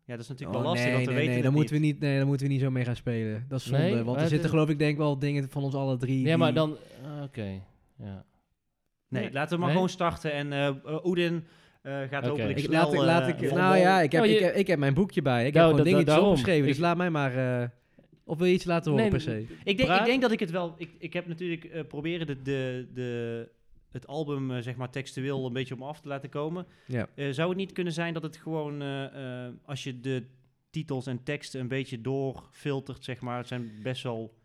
ja, 0.08 0.14
dat 0.14 0.22
is 0.22 0.28
natuurlijk 0.28 0.58
oh, 0.58 0.62
wel 0.64 0.72
lastig, 0.72 0.84
nee, 0.86 0.94
want 0.94 1.06
we 1.06 1.10
nee, 1.12 1.20
weten 1.20 1.34
nee, 1.34 1.42
daar 1.42 1.52
moeten 1.52 1.74
we 1.74 1.80
niet. 1.80 2.00
nee, 2.00 2.16
daar 2.16 2.26
moeten 2.26 2.46
we 2.46 2.52
niet 2.52 2.62
zo 2.62 2.70
mee 2.70 2.84
gaan 2.84 2.96
spelen. 2.96 3.44
Dat 3.48 3.58
is 3.58 3.66
zonde, 3.66 3.82
Nee, 3.84 4.02
want 4.02 4.20
er 4.20 4.28
zitten 4.28 4.50
geloof 4.50 4.68
ik 4.68 4.78
denk 4.78 4.96
wel 4.98 5.18
dingen 5.18 5.48
van 5.50 5.62
ons 5.62 5.74
alle 5.74 5.96
drie. 5.96 6.26
Ja, 6.26 6.36
maar 6.36 6.54
dan... 6.54 6.76
ah, 7.04 7.22
Oké, 7.22 7.60
ja. 7.98 8.24
Nee, 9.08 9.22
Nee. 9.22 9.32
laten 9.32 9.50
we 9.50 9.56
maar 9.56 9.64
Nee? 9.66 9.74
gewoon 9.74 9.88
starten. 9.88 10.32
En 10.32 10.52
eh 10.52 10.66
eh, 10.66 11.04
Oedin, 11.04 11.44
Eh, 11.82 11.94
gaat 11.98 12.10
Oké. 12.22 12.28
hopelijk 12.28 12.58
Ik, 12.58 12.64
snel... 12.64 12.82
laat, 12.82 12.92
ik, 12.92 13.00
laat 13.00 13.28
ik, 13.42 13.52
nou 13.52 13.76
ja, 13.76 14.00
ik 14.00 14.12
heb, 14.12 14.20
Nou, 14.22 14.32
je- 14.34 14.38
ik, 14.38 14.44
heb, 14.44 14.54
ik 14.54 14.66
heb 14.66 14.78
mijn 14.78 14.94
boekje 14.94 15.22
bij. 15.22 15.46
Ik 15.46 15.54
Nou, 15.54 15.66
heb 15.66 15.76
gewoon 15.76 15.92
da- 15.92 15.98
da- 15.98 16.04
dingetjes 16.04 16.28
opgeschreven. 16.28 16.66
Dus 16.66 16.78
laat 16.78 16.96
mij 16.96 17.10
maar... 17.10 17.60
eh, 17.62 17.68
of 18.24 18.38
wil 18.38 18.46
je 18.46 18.52
iets 18.52 18.64
laten 18.64 18.92
horen 18.92 19.08
per 19.08 19.20
se? 19.20 19.46
Ik 19.64 19.76
denk, 19.76 19.90
ik 19.90 20.04
denk 20.04 20.22
dat 20.22 20.32
ik 20.32 20.40
het 20.40 20.50
wel... 20.50 20.74
Ik, 20.78 20.90
ik 20.98 21.12
heb 21.12 21.26
natuurlijk 21.26 21.64
eh, 21.64 21.84
proberen 21.88 22.26
de, 22.26 22.42
de, 22.42 22.86
de, 22.94 23.48
het 23.90 24.06
album 24.06 24.50
eh, 24.50 24.62
zeg 24.62 24.76
maar 24.76 24.90
textueel 24.90 25.46
een 25.46 25.52
beetje 25.52 25.74
op 25.74 25.80
me 25.80 25.86
af 25.86 26.00
te 26.00 26.08
laten 26.08 26.30
komen. 26.30 26.66
Ja. 26.86 27.08
Eh, 27.14 27.30
zou 27.30 27.48
het 27.48 27.58
niet 27.58 27.72
kunnen 27.72 27.92
zijn 27.92 28.14
dat 28.14 28.22
het 28.22 28.36
gewoon... 28.36 28.82
eh, 28.82 29.48
als 29.64 29.84
je 29.84 30.00
de 30.00 30.26
titels 30.70 31.06
en 31.06 31.22
teksten 31.22 31.60
een 31.60 31.68
beetje 31.68 32.00
doorfiltert, 32.00 33.04
zeg 33.04 33.20
maar... 33.20 33.38
Het 33.38 33.48
zijn 33.48 33.70
best 33.82 34.02
wel 34.02 34.37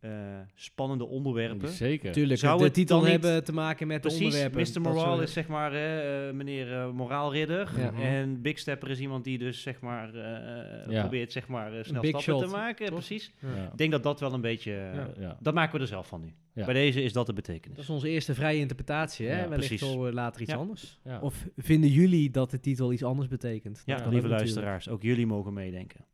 eh, 0.00 0.10
spannende 0.54 1.04
onderwerpen. 1.06 1.68
Zeker. 1.68 2.12
Tuurlijk, 2.12 2.40
Zou 2.40 2.58
de 2.58 2.64
het 2.64 2.74
titel 2.74 3.00
dan 3.00 3.10
hebben 3.10 3.44
te 3.44 3.52
maken 3.52 3.86
met 3.86 4.02
de 4.02 4.08
Precies, 4.08 4.24
onderwerpen. 4.24 4.66
Mr. 4.74 4.80
Moral 4.80 5.20
is 5.22 5.32
zeg 5.32 5.48
maar 5.48 5.72
eh, 5.72 6.28
eh, 6.28 6.34
meneer 6.34 6.72
eh, 6.72 6.90
moraalridder. 6.90 7.70
Ja. 7.76 7.92
En 7.92 8.42
Big 8.42 8.58
Stepper 8.58 8.90
is 8.90 9.00
iemand 9.00 9.24
die 9.24 9.38
dus 9.38 9.62
zeg 9.62 9.80
maar 9.80 10.14
eh, 10.14 10.90
Ja. 10.92 11.00
probeert 11.00 11.32
zeg 11.32 11.48
maar 11.48 11.84
snel 11.84 12.00
big 12.00 12.10
stappen 12.20 12.34
shot, 12.34 12.42
te 12.42 12.56
maken. 12.56 12.86
toch? 12.86 12.94
Precies. 12.94 13.32
Ja. 13.38 13.64
Ik 13.72 13.78
denk 13.78 13.90
dat 13.90 14.02
dat 14.02 14.20
wel 14.20 14.32
een 14.32 14.40
beetje... 14.40 14.72
Ja. 14.72 15.08
Ja. 15.18 15.36
Dat 15.40 15.54
maken 15.54 15.74
we 15.74 15.80
er 15.80 15.86
zelf 15.86 16.06
van 16.06 16.20
nu. 16.20 16.32
Ja. 16.54 16.64
Bij 16.64 16.74
deze 16.74 17.02
is 17.02 17.12
dat 17.12 17.26
de 17.26 17.32
betekenis. 17.32 17.76
Dat 17.76 17.84
is 17.84 17.90
onze 17.90 18.08
eerste 18.08 18.34
vrije 18.34 18.58
interpretatie, 18.58 19.26
hè? 19.26 19.42
Ja, 19.42 19.48
Wellicht 19.48 19.68
precies. 19.76 19.96
later 20.14 20.40
iets 20.42 20.50
Ja. 20.52 20.56
anders. 20.58 20.98
Ja. 21.04 21.20
Of 21.20 21.46
vinden 21.56 21.90
jullie 21.90 22.30
dat 22.30 22.50
de 22.50 22.60
titel 22.60 22.92
iets 22.92 23.04
anders 23.04 23.28
betekent? 23.28 23.74
Dat 23.76 23.82
Ja, 23.86 23.92
lieve 23.94 24.08
natuurlijk. 24.10 24.34
luisteraars, 24.40 24.88
ook 24.88 25.02
jullie 25.02 25.26
mogen 25.26 25.52
meedenken. 25.52 26.04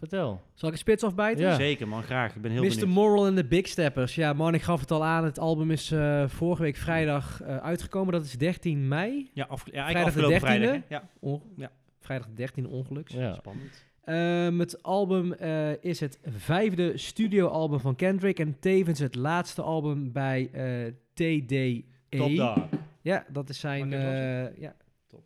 Vertel. 0.00 0.40
Zal 0.54 0.68
ik 0.68 0.74
een 0.74 0.80
spits 0.80 1.02
afbijten? 1.04 1.44
Ja. 1.44 1.54
Zeker 1.54 1.88
man, 1.88 2.02
graag. 2.02 2.34
Ik 2.36 2.42
ben 2.42 2.50
heel 2.50 2.62
Mr. 2.62 2.68
benieuwd. 2.68 2.88
Moral 2.88 3.26
en 3.26 3.34
de 3.34 3.44
Big 3.44 3.66
Steppers. 3.68 4.14
Ja, 4.14 4.32
man, 4.32 4.54
ik 4.54 4.62
gaf 4.62 4.80
het 4.80 4.90
al 4.90 5.04
aan. 5.04 5.24
Het 5.24 5.38
album 5.38 5.70
is 5.70 5.90
eh, 5.90 6.28
vorige 6.28 6.62
week 6.62 6.76
vrijdag 6.76 7.42
eh, 7.42 7.56
uitgekomen. 7.56 8.12
Dat 8.12 8.24
is 8.24 8.32
13 8.38 8.88
mei. 8.88 9.30
Ja, 9.34 9.44
af, 9.48 9.64
ja 9.64 9.70
Vrijdag 9.70 9.94
eigenlijk 9.94 10.28
de 10.28 10.34
afgelopen 10.34 10.58
13e? 10.58 10.60
vrijdag. 10.60 10.88
hè? 10.88 10.94
Ja, 11.28 11.38
Ja. 11.56 11.70
Vrijdag 12.00 12.26
de 12.26 12.34
13 12.34 12.66
ongeluks. 12.66 13.12
Ja. 13.12 13.34
spannend. 13.34 13.84
Ehm, 14.04 14.58
het 14.58 14.82
album 14.82 15.32
eh, 15.32 15.84
is 15.84 16.00
het 16.00 16.18
vijfde 16.36 16.98
studioalbum 16.98 17.80
van 17.80 17.96
Kendrick. 17.96 18.38
En 18.38 18.56
tevens 18.60 18.98
het 18.98 19.14
laatste 19.14 19.62
album 19.62 20.12
bij 20.12 20.50
eh, 20.52 20.92
TDE. 21.14 21.84
Top 22.08 22.36
dog. 22.36 22.68
Ja, 23.00 23.24
dat 23.32 23.48
is 23.48 23.60
zijn... 23.60 23.92
Eh, 23.92 24.56
ja, 24.56 24.74
top. 25.08 25.22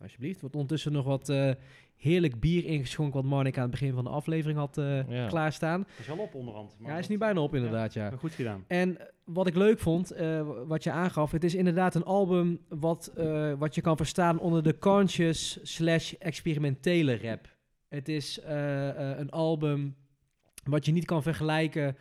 Alsjeblieft. 0.00 0.40
Wordt 0.40 0.54
ondertussen 0.54 0.92
nog 0.92 1.04
wat 1.04 1.28
eh, 1.28 1.50
heerlijk 1.96 2.40
bier 2.40 2.64
ingeschonken... 2.64 3.20
wat 3.20 3.30
Marnik 3.30 3.56
aan 3.56 3.62
het 3.62 3.70
begin 3.70 3.92
van 3.94 4.04
de 4.04 4.10
aflevering 4.10 4.58
had 4.58 4.78
eh, 4.78 5.08
Ja. 5.08 5.26
klaarstaan. 5.26 5.80
Dat 5.80 5.88
is 5.98 6.06
wel 6.06 6.16
op 6.18 6.34
onderhand. 6.34 6.76
Ja, 6.80 6.88
hij 6.88 6.98
is 6.98 7.08
nu 7.08 7.18
bijna 7.18 7.40
op 7.40 7.54
inderdaad, 7.54 7.92
ja. 7.92 8.08
Maar 8.08 8.18
goed 8.18 8.34
gedaan. 8.34 8.64
En 8.66 8.98
wat 9.24 9.46
ik 9.46 9.54
leuk 9.56 9.78
vond, 9.78 10.10
eh, 10.10 10.46
wat 10.66 10.84
je 10.84 10.90
aangaf, 10.90 11.30
het 11.30 11.44
is 11.44 11.54
inderdaad 11.54 11.94
een 11.94 12.04
album 12.04 12.60
wat, 12.68 13.12
eh, 13.16 13.52
wat 13.58 13.74
je 13.74 13.80
kan 13.80 13.96
verstaan 13.96 14.38
onder 14.38 14.62
de 14.62 14.78
conscious 14.78 15.58
slash 15.62 16.12
experimentele 16.12 17.18
rap. 17.22 17.48
Het 17.88 18.08
is 18.08 18.40
eh, 18.40 18.88
eh, 18.88 19.18
een 19.18 19.30
album 19.30 19.94
wat 20.64 20.86
je 20.86 20.92
niet 20.92 21.04
kan 21.04 21.22
vergelijken, 21.22 21.96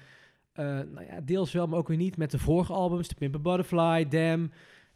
eh, 0.54 0.66
nou 0.66 1.06
ja, 1.06 1.22
deels 1.24 1.52
wel, 1.52 1.68
maar 1.68 1.80
ook 1.80 1.88
weer 1.88 1.98
niet 1.98 2.18
met 2.18 2.32
de 2.32 2.40
vorige 2.40 2.74
albums, 2.74 3.08
The 3.08 3.16
Pimp 3.16 3.36
a 3.36 3.40
Butterfly, 3.40 4.08
Damn. 4.08 4.52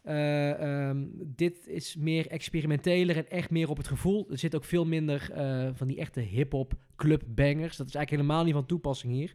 Eh, 0.08 0.88
ehm, 0.88 1.06
dit 1.18 1.66
is 1.66 1.96
meer 1.96 2.26
experimenteler 2.26 3.16
en 3.16 3.30
echt 3.30 3.50
meer 3.50 3.70
op 3.70 3.76
het 3.76 3.88
gevoel. 3.88 4.26
Er 4.30 4.38
zit 4.38 4.54
ook 4.54 4.64
veel 4.64 4.84
minder 4.84 5.30
eh, 5.32 5.68
van 5.72 5.86
die 5.86 5.98
echte 5.98 6.20
hip-hop 6.20 6.72
club 6.96 7.22
bangers. 7.26 7.76
Dat 7.76 7.86
is 7.86 7.94
eigenlijk 7.94 8.10
helemaal 8.10 8.44
niet 8.44 8.54
van 8.54 8.66
toepassing 8.66 9.12
hier. 9.12 9.34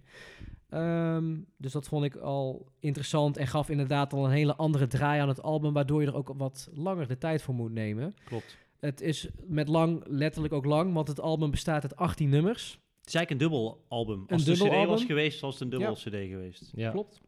Ehm, 0.69 1.35
dus 1.57 1.71
dat 1.71 1.87
vond 1.87 2.05
ik 2.05 2.15
al 2.15 2.67
interessant 2.79 3.37
en 3.37 3.47
gaf 3.47 3.69
inderdaad 3.69 4.13
al 4.13 4.25
een 4.25 4.31
hele 4.31 4.55
andere 4.55 4.87
draai 4.87 5.21
aan 5.21 5.27
het 5.27 5.41
album, 5.41 5.73
waardoor 5.73 6.01
je 6.01 6.07
er 6.07 6.15
ook 6.15 6.33
wat 6.37 6.69
langer 6.73 7.07
de 7.07 7.17
tijd 7.17 7.41
voor 7.41 7.53
moet 7.53 7.71
nemen. 7.71 8.13
Klopt. 8.23 8.57
Het 8.79 9.01
is 9.01 9.27
met 9.47 9.67
lang 9.67 10.03
letterlijk 10.07 10.53
ook 10.53 10.65
lang, 10.65 10.93
want 10.93 11.07
het 11.07 11.19
album 11.19 11.51
bestaat 11.51 11.83
uit 11.83 11.95
18 11.95 12.29
nummers. 12.29 12.79
Het 12.99 13.07
is 13.07 13.15
eigenlijk 13.15 13.29
een 13.31 13.49
dubbel 13.49 13.83
album. 13.87 14.19
Een 14.19 14.27
Als 14.27 14.45
het 14.45 14.59
een 14.59 14.63
dubbel 14.63 14.83
cd 14.83 14.87
was 14.87 15.03
geweest, 15.03 15.39
was 15.39 15.53
het 15.53 15.61
een 15.61 15.69
dubbel 15.69 15.89
Ja. 15.89 15.93
cd 15.93 16.29
geweest. 16.29 16.71
Ja. 16.75 16.91
Klopt. 16.91 17.21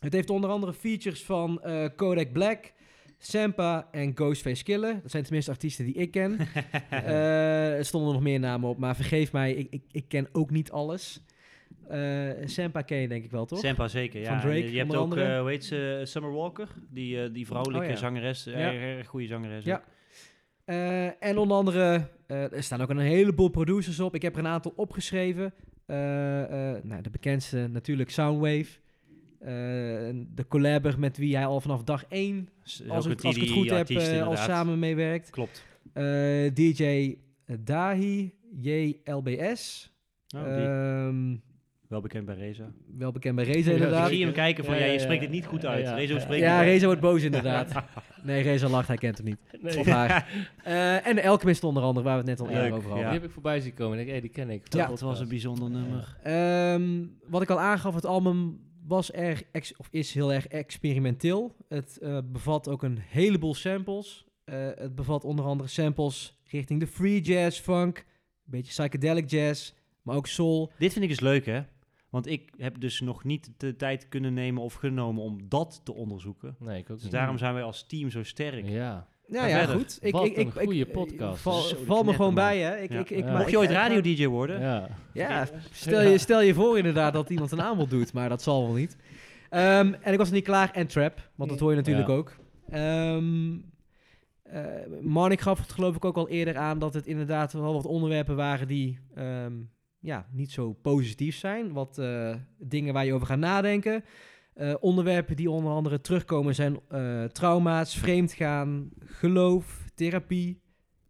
Het 0.00 0.12
heeft 0.12 0.30
onder 0.30 0.50
andere 0.50 0.72
features 0.72 1.24
van 1.24 1.62
eh, 1.62 1.88
Kodak 1.96 2.32
Black, 2.32 2.72
Sampa 3.18 3.88
en 3.90 4.12
Ghostface 4.14 4.64
Killer. 4.64 4.98
Dat 5.02 5.10
zijn 5.10 5.22
tenminste 5.22 5.50
artiesten 5.50 5.84
die 5.84 5.94
ik 5.94 6.10
ken. 6.10 6.38
Eh, 6.90 7.76
er 7.76 7.84
stonden 7.84 8.12
nog 8.12 8.22
meer 8.22 8.40
namen 8.40 8.68
op, 8.68 8.78
maar 8.78 8.96
vergeef 8.96 9.32
mij, 9.32 9.52
ik, 9.54 9.66
ik, 9.70 9.82
ik 9.90 10.04
ken 10.08 10.28
ook 10.32 10.50
niet 10.50 10.70
alles. 10.70 11.20
Eh 11.88 12.30
Sampa 12.44 12.82
ken 12.82 12.96
je 12.98 13.08
denk 13.08 13.24
ik 13.24 13.30
wel, 13.30 13.44
toch? 13.46 13.58
Sampa 13.58 13.88
zeker, 13.88 14.20
ja. 14.20 14.28
Van 14.28 14.50
Drake, 14.50 14.72
je, 14.72 14.78
hebt 14.78 14.94
ook, 14.94 15.16
eh, 15.16 15.40
hoe 15.40 15.48
heet 15.48 15.64
ze, 15.64 16.00
Summer 16.04 16.32
Walker, 16.32 16.68
die, 16.90 17.30
die 17.30 17.46
vrouwelijke 17.46 17.86
Oh, 17.86 17.92
ja. 17.92 17.98
zangeres, 17.98 18.44
Ja. 18.44 18.52
erg, 18.52 18.96
erg 18.96 19.06
goede 19.06 19.26
zangeres. 19.26 19.64
Ja. 19.64 19.82
en 21.20 21.38
onder 21.38 21.56
andere, 21.56 22.08
er 22.26 22.62
staan 22.62 22.80
ook 22.80 22.90
een 22.90 22.98
heleboel 22.98 23.48
producers 23.48 24.00
op. 24.00 24.14
Ik 24.14 24.22
heb 24.22 24.32
er 24.32 24.38
een 24.38 24.46
aantal 24.46 24.72
opgeschreven. 24.76 25.54
Nou, 26.82 27.02
de 27.02 27.10
bekendste 27.10 27.66
natuurlijk 27.66 28.10
Soundwave. 28.10 28.66
Eh, 29.40 29.48
de 30.34 30.44
collaber 30.48 30.98
met 30.98 31.16
wie 31.16 31.36
hij 31.36 31.46
al 31.46 31.60
vanaf 31.60 31.82
dag 31.82 32.04
1, 32.08 32.48
S- 32.62 32.80
is 32.80 32.88
als, 32.90 33.04
een 33.04 33.16
als 33.22 33.36
ik 33.36 33.40
het 33.42 33.50
goed 33.50 33.70
heb, 33.70 33.88
eh, 33.88 33.96
al 33.96 34.02
inderdaad. 34.02 34.38
samen 34.38 34.78
meewerkt. 34.78 35.30
Klopt. 35.30 35.64
Eh, 35.92 36.04
DJ 36.54 37.14
Dahi, 37.60 38.32
JLBS. 38.60 39.92
Oh, 40.36 40.42
Ehm, 40.42 41.36
wel 41.88 42.00
bekend 42.00 42.26
bij 42.26 42.34
Reza. 42.34 42.72
wel 42.98 43.12
bekend 43.12 43.34
bij 43.36 43.44
Reza 43.44 43.70
Ja, 43.70 43.76
Ik 43.76 43.82
inderdaad. 43.82 44.08
zie 44.08 44.24
hem 44.24 44.32
kijken 44.32 44.64
van, 44.64 44.74
Ja, 44.74 44.80
ja, 44.80 44.86
ja, 44.86 44.92
je 44.92 44.98
spreekt 44.98 45.22
het 45.22 45.30
niet 45.30 45.46
goed 45.46 45.66
uit. 45.66 45.84
Ja, 45.84 45.90
ja. 45.90 45.96
Rezo 45.96 46.18
spreekt 46.18 46.42
Ja, 46.42 46.56
het. 46.56 46.64
Reza 46.66 46.86
wordt 46.86 47.00
boos 47.00 47.22
inderdaad. 47.22 47.72
Nee, 48.22 48.42
Reza 48.42 48.68
lacht, 48.68 48.88
hij 48.88 48.96
kent 48.96 49.16
hem 49.16 49.26
niet. 49.26 49.38
Nee, 49.62 49.78
Of 49.78 49.86
haar. 49.86 50.28
Eh, 50.64 51.06
en 51.06 51.40
onder 51.62 51.82
andere, 51.82 52.06
waar 52.06 52.22
we 52.22 52.30
het 52.30 52.38
net 52.38 52.40
al 52.40 52.46
Leuk, 52.46 52.56
eerder 52.56 52.72
over 52.72 52.88
hadden. 52.88 53.04
ja. 53.04 53.10
Die 53.10 53.18
heb 53.20 53.28
ik 53.28 53.34
voorbij 53.34 53.60
zien 53.60 53.74
komen. 53.74 53.92
Ik 53.92 53.98
denk, 53.98 54.10
hey, 54.10 54.20
die 54.20 54.30
ken 54.30 54.50
ik. 54.50 54.72
Ja. 54.74 54.86
Dat 54.86 55.00
was 55.00 55.20
een 55.20 55.28
bijzonder 55.28 55.70
nummer. 55.70 56.16
Ehm, 56.22 57.04
wat 57.28 57.42
ik 57.42 57.50
al 57.50 57.60
aangaf, 57.60 57.94
het 57.94 58.06
album 58.06 58.60
was 58.86 59.12
erg 59.12 59.42
ex- 59.52 59.76
of 59.76 59.88
is 59.90 60.14
heel 60.14 60.32
erg 60.32 60.46
experimenteel. 60.46 61.56
Het 61.68 61.98
eh, 61.98 62.18
bevat 62.24 62.68
ook 62.68 62.82
een 62.82 62.98
heleboel 62.98 63.54
samples. 63.54 64.26
Eh, 64.44 64.68
het 64.74 64.94
bevat 64.94 65.24
onder 65.24 65.44
andere 65.44 65.68
samples 65.68 66.38
richting 66.44 66.80
de 66.80 66.86
free 66.86 67.20
jazz, 67.20 67.60
funk, 67.60 67.98
een 67.98 68.04
beetje 68.44 68.70
psychedelic 68.82 69.30
jazz, 69.30 69.72
maar 70.02 70.16
ook 70.16 70.26
soul. 70.26 70.72
Dit 70.78 70.92
vind 70.92 71.04
ik 71.04 71.10
dus 71.10 71.20
leuk, 71.20 71.46
hè? 71.46 71.62
Want 72.10 72.26
ik 72.26 72.52
heb 72.56 72.80
dus 72.80 73.00
nog 73.00 73.24
niet 73.24 73.50
de 73.56 73.76
tijd 73.76 74.08
kunnen 74.08 74.34
nemen 74.34 74.62
of 74.62 74.74
genomen 74.74 75.22
om 75.22 75.48
dat 75.48 75.80
te 75.84 75.94
onderzoeken. 75.94 76.56
Nee, 76.58 76.78
ik 76.78 76.90
ook 76.90 76.94
Dus 76.96 77.02
niet. 77.02 77.12
daarom 77.12 77.38
zijn 77.38 77.54
wij 77.54 77.62
als 77.62 77.86
team 77.86 78.10
zo 78.10 78.22
sterk. 78.22 78.68
Ja. 78.68 79.08
Ja, 79.28 79.40
Ga 79.40 79.46
ja, 79.46 79.58
verder. 79.58 79.76
goed. 79.76 79.98
Ik, 80.00 80.12
Wat 80.12 80.24
ik, 80.24 80.36
ik, 80.36 80.46
een 80.46 80.52
goede 80.64 80.78
ik- 80.78 80.92
podcast. 80.92 81.40
Val, 81.86 82.02
me 82.04 82.12
gewoon 82.14 82.34
bij, 82.34 82.58
hè. 82.58 82.76
Ik, 82.76 82.92
Ja. 82.92 82.98
ik, 82.98 83.10
ik, 83.10 83.24
Ja. 83.24 83.30
Mocht 83.32 83.44
je 83.44 83.50
ik- 83.50 83.56
ooit 83.58 83.70
ik- 83.70 83.76
radio-dj 83.76 84.26
worden? 84.26 84.60
Ja. 84.60 84.88
Ja, 85.12 85.46
stel 85.72 86.00
je, 86.02 86.18
stel 86.18 86.40
je 86.42 86.54
voor 86.54 86.76
inderdaad 86.78 87.12
dat 87.12 87.30
iemand 87.30 87.52
een 87.52 87.62
aanbod 87.62 87.90
doet, 87.90 88.12
maar 88.12 88.28
dat 88.28 88.42
zal 88.42 88.62
wel 88.66 88.74
niet. 88.74 88.96
Ehm, 89.50 89.92
en 90.00 90.12
ik 90.12 90.18
was 90.18 90.30
niet 90.30 90.44
klaar. 90.44 90.70
En 90.72 90.86
Trap, 90.86 91.30
want 91.34 91.50
dat 91.50 91.60
hoor 91.60 91.70
je 91.70 91.76
natuurlijk 91.76 92.08
Ja. 92.08 92.14
ook. 92.14 92.32
Ehm 92.70 93.54
eh, 94.42 94.62
Marnik 95.02 95.40
gaf 95.40 95.58
het 95.60 95.72
geloof 95.72 95.96
ik 95.96 96.04
ook 96.04 96.16
al 96.16 96.28
eerder 96.28 96.56
aan 96.56 96.78
dat 96.78 96.94
het 96.94 97.06
inderdaad 97.06 97.52
wel 97.52 97.72
wat 97.72 97.86
onderwerpen 97.86 98.36
waren 98.36 98.68
die 98.68 98.98
ehm, 99.14 99.52
ja, 99.98 100.26
niet 100.32 100.52
zo 100.52 100.72
positief 100.72 101.36
zijn. 101.36 101.72
Wat 101.72 101.98
eh, 101.98 102.34
dingen 102.58 102.94
waar 102.94 103.04
je 103.06 103.12
over 103.14 103.26
gaat 103.26 103.38
nadenken. 103.38 104.04
Eh, 104.56 104.74
onderwerpen 104.80 105.36
die 105.36 105.50
onder 105.50 105.72
andere 105.72 106.00
terugkomen 106.00 106.54
zijn 106.54 106.80
eh, 106.88 107.24
trauma's, 107.24 107.96
vreemdgaan, 107.98 108.90
geloof, 109.04 109.84
therapie, 109.94 110.60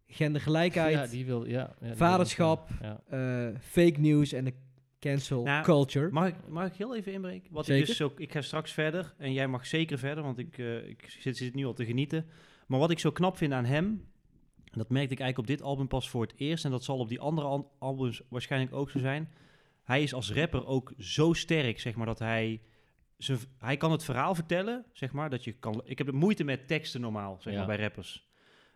gendergelijkheid 0.07 0.93
Ja, 0.95 1.07
die 1.07 1.25
wil, 1.25 1.45
ja, 1.45 1.75
ja, 1.81 1.87
die 1.87 1.95
Vaderschap. 1.95 2.69
wil 2.79 2.99
eh, 3.19 3.47
fake 3.61 3.99
news 3.99 4.31
en 4.33 4.43
de 4.45 4.53
cancel 4.99 5.43
Nou, 5.43 5.63
culture. 5.63 6.09
Mag 6.11 6.27
ik, 6.27 6.35
mag 6.47 6.67
ik 6.67 6.73
heel 6.75 6.95
even 6.95 7.13
inbreken? 7.13 7.53
Wat 7.53 7.65
Zeker. 7.65 7.81
ik 7.81 7.87
dus 7.87 8.01
ook, 8.01 8.19
ik 8.19 8.31
ga 8.31 8.41
straks 8.41 8.71
verder 8.71 9.13
en 9.17 9.33
jij 9.33 9.47
mag 9.47 9.65
zeker 9.65 9.97
verder, 9.97 10.23
want 10.23 10.37
ik, 10.37 10.57
eh, 10.57 10.87
ik 10.89 11.05
zit, 11.19 11.37
zit 11.37 11.55
nu 11.55 11.65
al 11.65 11.73
te 11.73 11.85
genieten. 11.85 12.25
Maar 12.67 12.79
wat 12.79 12.91
ik 12.91 12.99
zo 12.99 13.11
knap 13.11 13.37
vind 13.37 13.53
aan 13.53 13.65
hem, 13.65 13.85
en 14.71 14.77
dat 14.77 14.89
merkte 14.89 15.13
ik 15.13 15.19
eigenlijk 15.19 15.49
op 15.49 15.57
dit 15.57 15.65
album 15.67 15.87
pas 15.87 16.09
voor 16.09 16.21
het 16.21 16.33
eerst, 16.37 16.65
en 16.65 16.71
dat 16.71 16.83
zal 16.83 16.97
op 16.97 17.09
die 17.09 17.19
andere 17.19 17.47
al- 17.47 17.71
albums 17.79 18.21
waarschijnlijk 18.29 18.73
ook 18.73 18.89
zo 18.89 18.99
zijn. 18.99 19.29
Hij 19.83 20.03
is 20.03 20.13
als 20.13 20.33
rapper 20.33 20.65
ook 20.65 20.93
zo 20.97 21.33
sterk, 21.33 21.79
zeg 21.79 21.95
maar, 21.95 22.05
dat 22.05 22.19
hij, 22.19 22.61
hij 23.59 23.77
kan 23.77 23.91
het 23.91 24.03
verhaal 24.03 24.35
vertellen, 24.35 24.85
zeg 24.93 25.11
maar, 25.11 25.29
dat 25.29 25.43
je 25.43 25.51
kan. 25.51 25.81
Ik 25.85 25.97
heb 25.97 26.11
moeite 26.11 26.43
met 26.43 26.67
teksten 26.67 27.01
normaal, 27.01 27.37
zeg 27.41 27.53
Ja. 27.53 27.59
maar, 27.59 27.67
bij 27.67 27.77
rappers. 27.77 28.27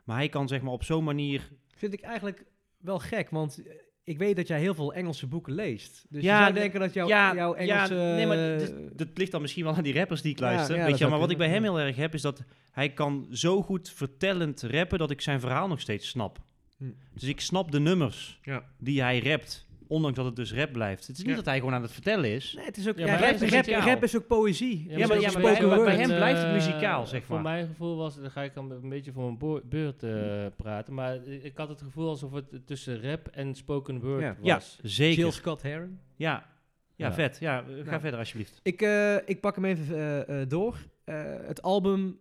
Maar 0.04 0.18
hij 0.18 0.30
kan, 0.30 0.48
zeg 0.48 0.62
maar, 0.62 0.74
op 0.74 0.84
zo'n 0.84 1.04
manier 1.04 1.50
Vind 1.76 1.94
ik 1.94 2.02
eigenlijk 2.02 2.46
wel 2.78 3.00
gek, 3.00 3.30
want 3.30 3.62
ik 4.04 4.18
weet 4.18 4.36
dat 4.36 4.48
jij 4.48 4.60
heel 4.60 4.74
veel 4.76 4.94
Engelse 4.94 5.28
boeken 5.28 5.54
leest. 5.54 6.06
Dus 6.10 6.24
Ja, 6.24 6.38
je 6.38 6.42
zou 6.44 6.54
d- 6.54 6.56
denken 6.60 6.80
dat 6.80 6.94
jouw, 6.94 7.08
ja, 7.08 7.36
jouw 7.36 7.54
ja, 7.56 7.60
Engelse... 7.60 7.94
nee, 7.94 8.28
maar 8.28 8.60
dat 8.96 9.08
ligt 9.14 9.32
dan 9.32 9.42
misschien 9.42 9.64
wel 9.64 9.76
aan 9.76 9.84
die 9.84 9.94
rappers 9.94 10.22
die 10.22 10.32
ik 10.32 10.40
Ja, 10.40 10.46
luister. 10.46 10.76
ja, 10.78 10.86
weet 10.86 10.98
je, 10.98 11.08
maar 11.08 11.20
wat 11.20 11.32
ik 11.32 11.38
bij 11.38 11.50
hem 11.50 11.64
heel 11.64 11.80
erg 11.80 11.96
heb, 11.96 12.14
is 12.14 12.22
dat 12.22 12.44
hij 12.72 12.90
kan 12.94 13.28
zo 13.32 13.62
goed 13.62 13.90
vertellend 13.90 14.62
rappen 14.62 15.00
dat 15.00 15.12
ik 15.12 15.22
zijn 15.22 15.40
verhaal 15.40 15.68
nog 15.68 15.80
steeds 15.80 16.08
snap. 16.08 16.40
Hm. 16.78 16.86
Dus 17.14 17.24
ik 17.24 17.42
snap 17.42 17.72
de 17.72 17.80
nummers 17.80 18.40
Ja. 18.44 18.64
die 18.78 19.02
hij 19.02 19.20
rapt 19.20 19.68
ondanks 19.92 20.18
dat 20.18 20.26
het 20.26 20.36
dus 20.36 20.54
rap 20.54 20.72
blijft. 20.72 21.08
Het 21.08 21.18
is 21.18 21.22
niet 21.22 21.30
Ja. 21.32 21.36
dat 21.36 21.46
hij 21.46 21.58
gewoon 21.60 21.74
aan 21.74 21.82
het 21.82 21.92
vertellen 21.92 22.30
is. 22.32 22.54
Nee, 22.56 22.66
het 22.66 22.78
is 22.78 22.88
ook, 22.90 22.98
Ja, 22.98 23.06
rap, 23.18 23.30
is 23.30 23.52
rap, 23.86 24.04
is 24.04 24.16
ook 24.16 24.28
poëzie. 24.28 24.84
Ja, 24.90 24.98
maar- 24.98 25.08
maar 25.08 25.18
bij- 25.20 25.30
spoken 25.30 25.68
bij- 25.68 25.76
word. 25.78 25.86
bij 25.86 25.96
hem 25.98 26.08
blijft 26.08 26.38
het 26.40 26.48
eh, 26.48 26.54
muzikaal, 26.54 27.08
zeg 27.08 27.24
Voor 27.24 27.36
maar. 27.36 27.44
mijn 27.54 27.68
gevoel 27.68 27.98
was, 27.98 28.16
dan 28.16 28.32
ga 28.32 28.42
ik 28.44 28.54
dan 28.54 28.72
een 28.72 28.90
beetje 28.90 29.12
voor 29.12 29.24
mijn 29.38 29.62
beurt 29.70 30.04
eh, 30.04 30.46
praten, 30.56 30.94
maar 30.94 31.26
ik 31.26 31.58
had 31.58 31.70
het 31.70 31.82
gevoel 31.82 32.10
alsof 32.10 32.32
het 32.34 32.68
tussen 32.68 33.02
rap 33.02 33.28
en 33.28 33.56
spoken 33.56 34.00
word 34.00 34.22
Ja. 34.22 34.36
Ja, 34.42 34.54
was. 34.54 34.80
zeker. 34.84 35.20
Jill 35.20 35.32
Scott 35.32 35.62
Heron. 35.62 36.00
Ja. 36.16 36.46
Ja, 36.96 37.08
Ja. 37.08 37.14
vet. 37.14 37.38
Ja, 37.40 37.60
eh, 37.64 37.76
ga 37.78 37.84
Nou. 37.90 38.00
verder 38.02 38.20
alsjeblieft. 38.20 38.60
Ik, 38.64 38.82
eh, 38.82 39.16
ik 39.26 39.40
pak 39.42 39.56
hem 39.56 39.66
even 39.66 40.50
door. 40.50 40.78
Eh, 41.04 41.16
het 41.42 41.62
album 41.62 42.18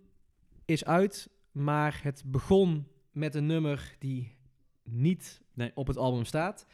is 0.64 0.84
uit, 0.84 1.28
maar 1.52 2.00
het 2.02 2.22
begon 2.26 2.86
met 3.12 3.34
een 3.34 3.46
nummer 3.46 3.94
die 3.98 4.36
niet 4.84 5.40
Nee. 5.54 5.70
op 5.74 5.86
het 5.86 5.96
album 5.96 6.24
staat. 6.24 6.66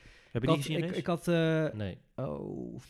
Heb 0.43 0.43
Ik 0.43 0.49
je 0.49 0.55
had, 0.57 0.65
die 0.65 0.75
gezien? 0.75 0.91
ik, 0.91 0.97
ik 0.97 1.07
had 1.07 1.29
eh, 1.29 1.65
Nee. 1.73 1.99
oh, 2.17 2.81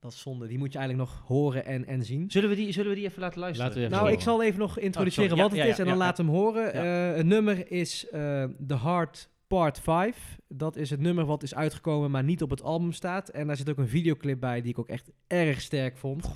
dat 0.00 0.12
is 0.12 0.20
zonde. 0.20 0.46
Die 0.46 0.58
moet 0.58 0.72
je 0.72 0.78
eigenlijk 0.78 1.08
nog 1.10 1.22
horen 1.26 1.64
en, 1.64 1.86
en 1.86 2.04
zien. 2.04 2.30
Zullen, 2.30 2.48
we 2.48 2.54
die, 2.56 2.72
zullen 2.72 2.90
we 2.90 2.96
die 2.96 3.04
even 3.06 3.20
laten 3.20 3.40
luisteren? 3.40 3.66
Laten 3.68 3.82
we 3.82 3.88
even 3.94 4.02
Nou, 4.04 4.16
ik 4.16 4.22
zal 4.22 4.42
even 4.42 4.58
nog 4.58 4.78
introduceren 4.78 5.30
Oh, 5.30 5.36
sorry. 5.36 5.42
wat 5.50 5.58
het 5.58 5.66
ja, 5.66 5.72
is 5.72 5.78
en 5.78 5.84
ja, 5.84 5.90
dan 5.90 5.98
ja. 6.00 6.04
laat 6.06 6.16
hem 6.16 6.28
horen. 6.28 6.62
Ja. 6.84 7.10
Eh, 7.10 7.16
het 7.16 7.26
nummer 7.26 7.70
is 7.70 8.06
eh 8.10 8.44
The 8.66 8.78
Heart 8.78 9.28
Part 9.46 9.80
5. 9.80 10.38
Dat 10.48 10.76
is 10.76 10.90
het 10.90 11.00
nummer 11.00 11.24
wat 11.24 11.42
is 11.42 11.54
uitgekomen, 11.54 12.10
maar 12.10 12.24
niet 12.24 12.42
op 12.42 12.50
het 12.50 12.62
album 12.62 12.92
staat. 12.92 13.28
En 13.28 13.46
daar 13.46 13.56
zit 13.56 13.70
ook 13.70 13.78
een 13.78 13.88
videoclip 13.88 14.40
bij 14.40 14.60
die 14.60 14.70
ik 14.70 14.78
ook 14.78 14.88
echt 14.88 15.10
erg 15.26 15.60
sterk 15.60 15.96
vond. 15.96 16.30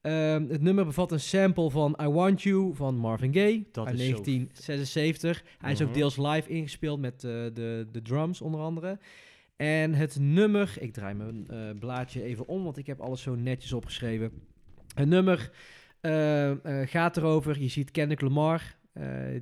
Ehm, 0.00 0.44
het 0.48 0.62
nummer 0.62 0.84
bevat 0.84 1.12
een 1.12 1.20
sample 1.20 1.70
van 1.70 1.96
I 2.02 2.06
Want 2.06 2.42
You 2.42 2.74
van 2.74 2.96
Marvin 2.96 3.32
Gaye 3.34 3.64
Dat 3.72 3.86
uit 3.86 3.98
is 3.98 4.00
zo 4.06 4.06
1976. 4.10 5.42
Hij 5.58 5.72
is 5.72 5.80
ook 5.82 5.88
Mhm. 5.88 5.96
deels 5.98 6.16
live 6.16 6.48
ingespeeld 6.48 7.00
met 7.00 7.14
eh, 7.14 7.30
de, 7.30 7.88
de 7.92 8.02
drums 8.02 8.40
onder 8.40 8.60
andere. 8.60 8.98
En 9.56 9.94
het 9.94 10.18
nummer, 10.18 10.76
ik 10.80 10.92
draai 10.92 11.14
mijn 11.14 11.48
eh, 11.48 11.78
blaadje 11.78 12.22
even 12.22 12.48
om, 12.48 12.64
want 12.64 12.76
ik 12.76 12.86
heb 12.86 13.00
alles 13.00 13.22
zo 13.22 13.34
netjes 13.34 13.72
opgeschreven. 13.72 14.32
Het 14.94 15.08
nummer 15.08 15.50
eh, 16.00 16.50
eh, 16.50 16.88
gaat 16.88 17.16
erover, 17.16 17.60
je 17.60 17.68
ziet 17.68 17.90
Kendrick 17.90 18.20
Lamar, 18.20 18.76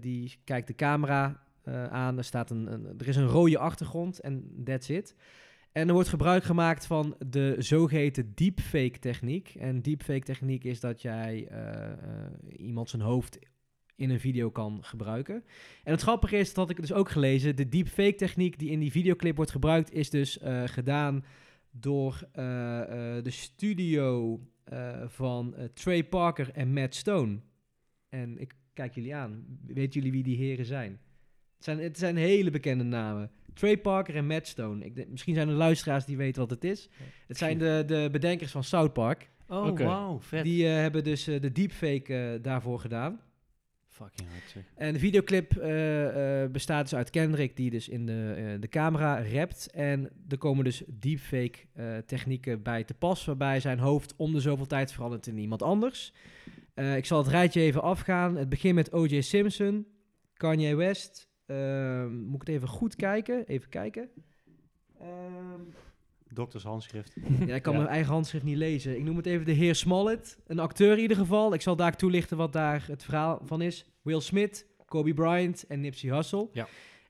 die 0.00 0.36
kijkt 0.44 0.66
de 0.66 0.74
camera 0.74 1.42
aan. 1.90 2.18
Er, 2.18 2.24
staat 2.24 2.50
een, 2.50 2.68
er 2.98 3.08
is 3.08 3.16
een 3.16 3.26
rode 3.26 3.58
achtergrond 3.58 4.20
en 4.20 4.62
that's 4.64 4.88
it. 4.88 5.14
En 5.72 5.88
er 5.88 5.94
wordt 5.94 6.08
gebruik 6.08 6.44
gemaakt 6.44 6.86
van 6.86 7.16
de 7.26 7.54
zogeheten 7.58 8.32
deepfake 8.34 8.98
techniek. 8.98 9.54
En 9.54 9.82
deepfake 9.82 10.24
techniek 10.24 10.64
is 10.64 10.80
dat 10.80 11.02
jij 11.02 11.48
iemand 12.56 12.90
zijn 12.90 13.02
hoofd 13.02 13.38
in 14.00 14.10
een 14.10 14.20
video 14.20 14.50
kan 14.50 14.78
gebruiken. 14.80 15.44
En 15.84 15.92
het 15.92 16.02
grappige 16.02 16.36
is, 16.36 16.46
dat 16.46 16.56
had 16.56 16.70
ik 16.70 16.80
dus 16.80 16.92
ook 16.92 17.10
gelezen, 17.10 17.56
de 17.56 17.68
deepfake 17.68 18.14
techniek 18.14 18.58
die 18.58 18.70
in 18.70 18.80
die 18.80 18.90
videoclip 18.90 19.36
wordt 19.36 19.50
gebruikt, 19.50 19.92
is 19.92 20.10
dus 20.10 20.38
eh, 20.38 20.62
gedaan 20.64 21.24
door 21.70 22.28
eh, 22.32 23.16
eh, 23.16 23.24
de 23.24 23.30
studio 23.30 24.40
eh, 24.64 25.02
van 25.06 25.54
Trey 25.74 26.04
Parker 26.04 26.50
en 26.52 26.72
Matt 26.72 26.94
Stone. 26.94 27.38
En 28.08 28.38
ik 28.38 28.54
kijk 28.72 28.94
jullie 28.94 29.14
aan. 29.14 29.44
Weten 29.66 29.92
jullie 29.92 30.12
wie 30.12 30.22
die 30.22 30.36
heren 30.36 30.64
zijn? 30.64 31.00
Het 31.56 31.64
zijn, 31.64 31.78
het 31.78 31.98
zijn 31.98 32.16
hele 32.16 32.50
bekende 32.50 32.84
namen. 32.84 33.30
Trey 33.54 33.78
Parker 33.78 34.16
en 34.16 34.26
Matt 34.26 34.46
Stone. 34.46 34.84
Ik 34.84 34.94
denk, 34.94 35.08
misschien 35.08 35.34
zijn 35.34 35.48
er 35.48 35.54
luisteraars 35.54 36.04
die 36.04 36.16
weten 36.16 36.40
wat 36.40 36.50
het 36.50 36.64
is. 36.64 36.88
Het 37.26 37.36
zijn 37.36 37.58
de, 37.58 37.82
de 37.86 38.08
bedenkers 38.12 38.50
van 38.50 38.64
South 38.64 38.92
Park. 38.92 39.30
Oh, 39.50 39.78
wauw, 39.78 40.20
vet. 40.20 40.44
Die 40.44 40.66
hebben 40.66 41.04
dus 41.04 41.26
eh, 41.26 41.40
de 41.40 41.52
deepfake 41.52 42.38
daarvoor 42.42 42.80
gedaan. 42.80 43.20
Fucking. 44.00 44.28
En 44.74 44.92
de 44.92 44.98
videoclip 44.98 45.56
eh, 45.56 46.42
eh, 46.42 46.50
bestaat 46.50 46.82
dus 46.82 46.94
uit 46.94 47.10
Kendrick 47.10 47.56
die 47.56 47.70
dus 47.70 47.88
in 47.88 48.06
de, 48.06 48.34
eh, 48.36 48.60
de 48.60 48.68
camera 48.68 49.22
rapt. 49.22 49.70
En 49.70 50.10
er 50.28 50.38
komen 50.38 50.64
dus 50.64 50.82
deepfake 50.86 51.58
technieken 52.06 52.62
bij 52.62 52.84
te 52.84 52.94
pas, 52.94 53.24
waarbij 53.24 53.60
zijn 53.60 53.78
hoofd 53.78 54.14
om 54.16 54.32
de 54.32 54.40
zoveel 54.40 54.66
tijd 54.66 54.92
verandert 54.92 55.26
in 55.26 55.38
iemand 55.38 55.62
anders. 55.62 56.12
Ik 56.74 57.06
zal 57.06 57.18
het 57.18 57.28
rijtje 57.28 57.60
even 57.60 57.82
afgaan. 57.82 58.36
Het 58.36 58.48
begint 58.48 58.74
met 58.74 58.92
O.J. 58.92 59.20
Simpson, 59.20 59.86
Kanye 60.32 60.74
West. 60.74 61.28
Ehm, 61.46 62.16
moet 62.16 62.40
ik 62.40 62.46
het 62.46 62.56
even 62.56 62.68
goed 62.68 62.96
kijken? 62.96 63.46
Even 63.46 63.68
kijken. 63.68 64.08
Ehm, 65.00 65.60
Dokters 66.34 66.62
handschrift. 66.64 67.16
ja, 67.46 67.54
ik 67.54 67.62
kan 67.62 67.72
Ja. 67.72 67.78
mijn 67.78 67.90
eigen 67.92 68.12
handschrift 68.12 68.44
niet 68.44 68.56
lezen. 68.56 68.96
Ik 68.96 69.02
noem 69.04 69.16
het 69.16 69.26
even 69.26 69.46
de 69.46 69.52
heer 69.52 69.74
Smollett. 69.74 70.38
Een 70.46 70.58
acteur 70.58 70.92
in 70.92 70.98
ieder 71.02 71.16
geval. 71.16 71.54
Ik 71.54 71.60
zal 71.60 71.76
daar 71.76 71.96
toelichten 71.96 72.36
wat 72.36 72.52
daar 72.52 72.84
het 72.86 73.02
verhaal 73.04 73.40
van 73.44 73.62
is. 73.62 73.84
Will 74.02 74.20
Smith, 74.20 74.66
Kobe 74.84 75.14
Bryant 75.14 75.66
en 75.66 75.80
Nipsey 75.80 76.14
Hussle. 76.14 76.48
Ja. 76.52 76.68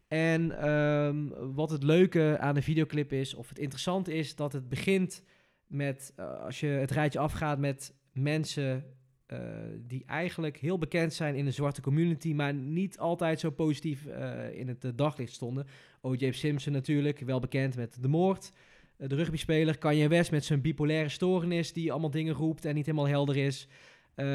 En 0.09 0.59
ehm, 0.63 1.27
wat 1.55 1.71
het 1.71 1.83
leuke 1.83 2.37
aan 2.41 2.55
de 2.55 2.63
videoclip 2.63 3.13
is, 3.13 3.35
of 3.35 3.49
het 3.49 3.59
interessante 3.59 4.15
is, 4.15 4.37
dat 4.37 4.53
het 4.53 4.69
begint 4.69 5.23
met, 5.67 6.13
eh, 6.17 6.41
als 6.45 6.61
je 6.61 6.67
het 6.67 6.91
rijtje 6.91 7.19
afgaat 7.19 7.59
met 7.59 7.95
mensen 8.13 8.85
eh, 9.27 9.39
die 9.87 10.03
eigenlijk 10.07 10.57
heel 10.57 10.79
bekend 10.79 11.13
zijn 11.13 11.35
in 11.35 11.45
de 11.45 11.51
zwarte 11.51 11.81
community, 11.81 12.33
maar 12.33 12.55
niet 12.55 12.99
altijd 12.99 13.41
zo 13.41 13.51
positief 13.51 14.07
eh, 14.07 14.59
in 14.59 14.69
het 14.69 14.93
daglicht 14.95 15.33
stonden. 15.33 15.67
O.J. 16.01 16.31
Simpson 16.33 16.73
natuurlijk, 16.73 17.19
wel 17.19 17.41
bekend 17.41 17.77
met 17.77 18.03
de 18.03 18.09
moord. 18.09 18.53
Eh, 19.01 19.09
de 19.09 19.15
rugbyspeler 19.15 19.79
Kanye 19.79 20.09
West 20.09 20.31
met 20.31 20.45
zijn 20.45 20.61
bipolaire 20.61 21.09
stoornis, 21.09 21.73
die 21.73 21.91
allemaal 21.91 22.11
dingen 22.11 22.35
roept 22.35 22.65
en 22.65 22.75
niet 22.75 22.87
helemaal 22.87 23.09
helder 23.09 23.37
is. 23.37 23.69
Eh, 24.15 24.27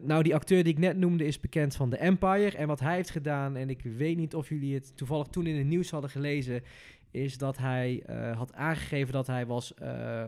nou, 0.00 0.22
die 0.22 0.34
acteur 0.34 0.62
die 0.62 0.72
ik 0.72 0.78
net 0.78 0.96
noemde 0.96 1.24
is 1.26 1.40
bekend 1.40 1.76
van 1.76 1.90
The 1.90 1.96
Empire. 1.96 2.56
En 2.56 2.66
wat 2.66 2.80
hij 2.80 2.94
heeft 2.94 3.10
gedaan, 3.10 3.56
en 3.56 3.70
ik 3.70 3.82
weet 3.82 4.16
niet 4.16 4.34
of 4.34 4.48
jullie 4.48 4.74
het 4.74 4.96
toevallig 4.96 5.26
toen 5.26 5.46
in 5.46 5.56
het 5.56 5.66
nieuws 5.66 5.90
hadden 5.90 6.10
gelezen, 6.10 6.62
is 7.10 7.38
dat 7.38 7.58
hij 7.58 8.02
eh, 8.06 8.36
had 8.36 8.52
aangegeven 8.52 9.12
dat 9.12 9.26
hij 9.26 9.46
was, 9.46 9.74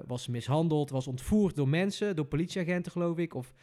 was 0.07 0.29
mishandeld, 0.29 0.91
was 0.91 1.07
ontvoerd 1.07 1.57
door 1.57 1.69
mensen, 1.69 2.17
door 2.17 2.25
politieagenten 2.25 2.93
geloof 2.93 3.19
ik, 3.19 3.35
of 3.35 3.55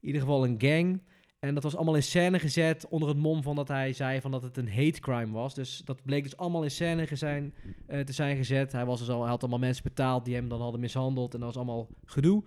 in 0.00 0.06
ieder 0.06 0.20
geval 0.20 0.44
een 0.44 0.56
gang. 0.58 1.02
En 1.44 1.54
dat 1.54 1.62
was 1.62 1.76
allemaal 1.76 1.94
in 1.94 2.02
scène 2.02 2.38
gezet 2.38 2.86
onder 2.88 3.08
het 3.08 3.18
mom 3.18 3.42
van 3.42 3.56
dat 3.56 3.68
hij 3.68 3.92
zei 3.92 4.20
van 4.20 4.30
dat 4.30 4.42
het 4.42 4.56
een 4.56 4.68
hate 4.68 5.00
crime 5.00 5.32
was. 5.32 5.54
Dus 5.54 5.82
dat 5.84 6.04
bleek 6.04 6.22
dus 6.22 6.36
allemaal 6.36 6.62
in 6.62 6.70
scène 6.70 7.06
gezijn, 7.06 7.54
eh, 7.86 8.00
te 8.00 8.12
zijn 8.12 8.36
gezet. 8.36 8.72
Hij, 8.72 8.84
was 8.84 8.98
dus 8.98 9.08
al, 9.08 9.26
had 9.26 9.40
allemaal 9.40 9.58
mensen 9.58 9.82
betaald 9.82 10.24
die 10.24 10.34
hem 10.34 10.48
dan 10.48 10.60
hadden 10.60 10.80
mishandeld 10.80 11.34
en 11.34 11.40
dat 11.40 11.48
was 11.48 11.56
allemaal 11.56 11.88
gedoe. 12.04 12.42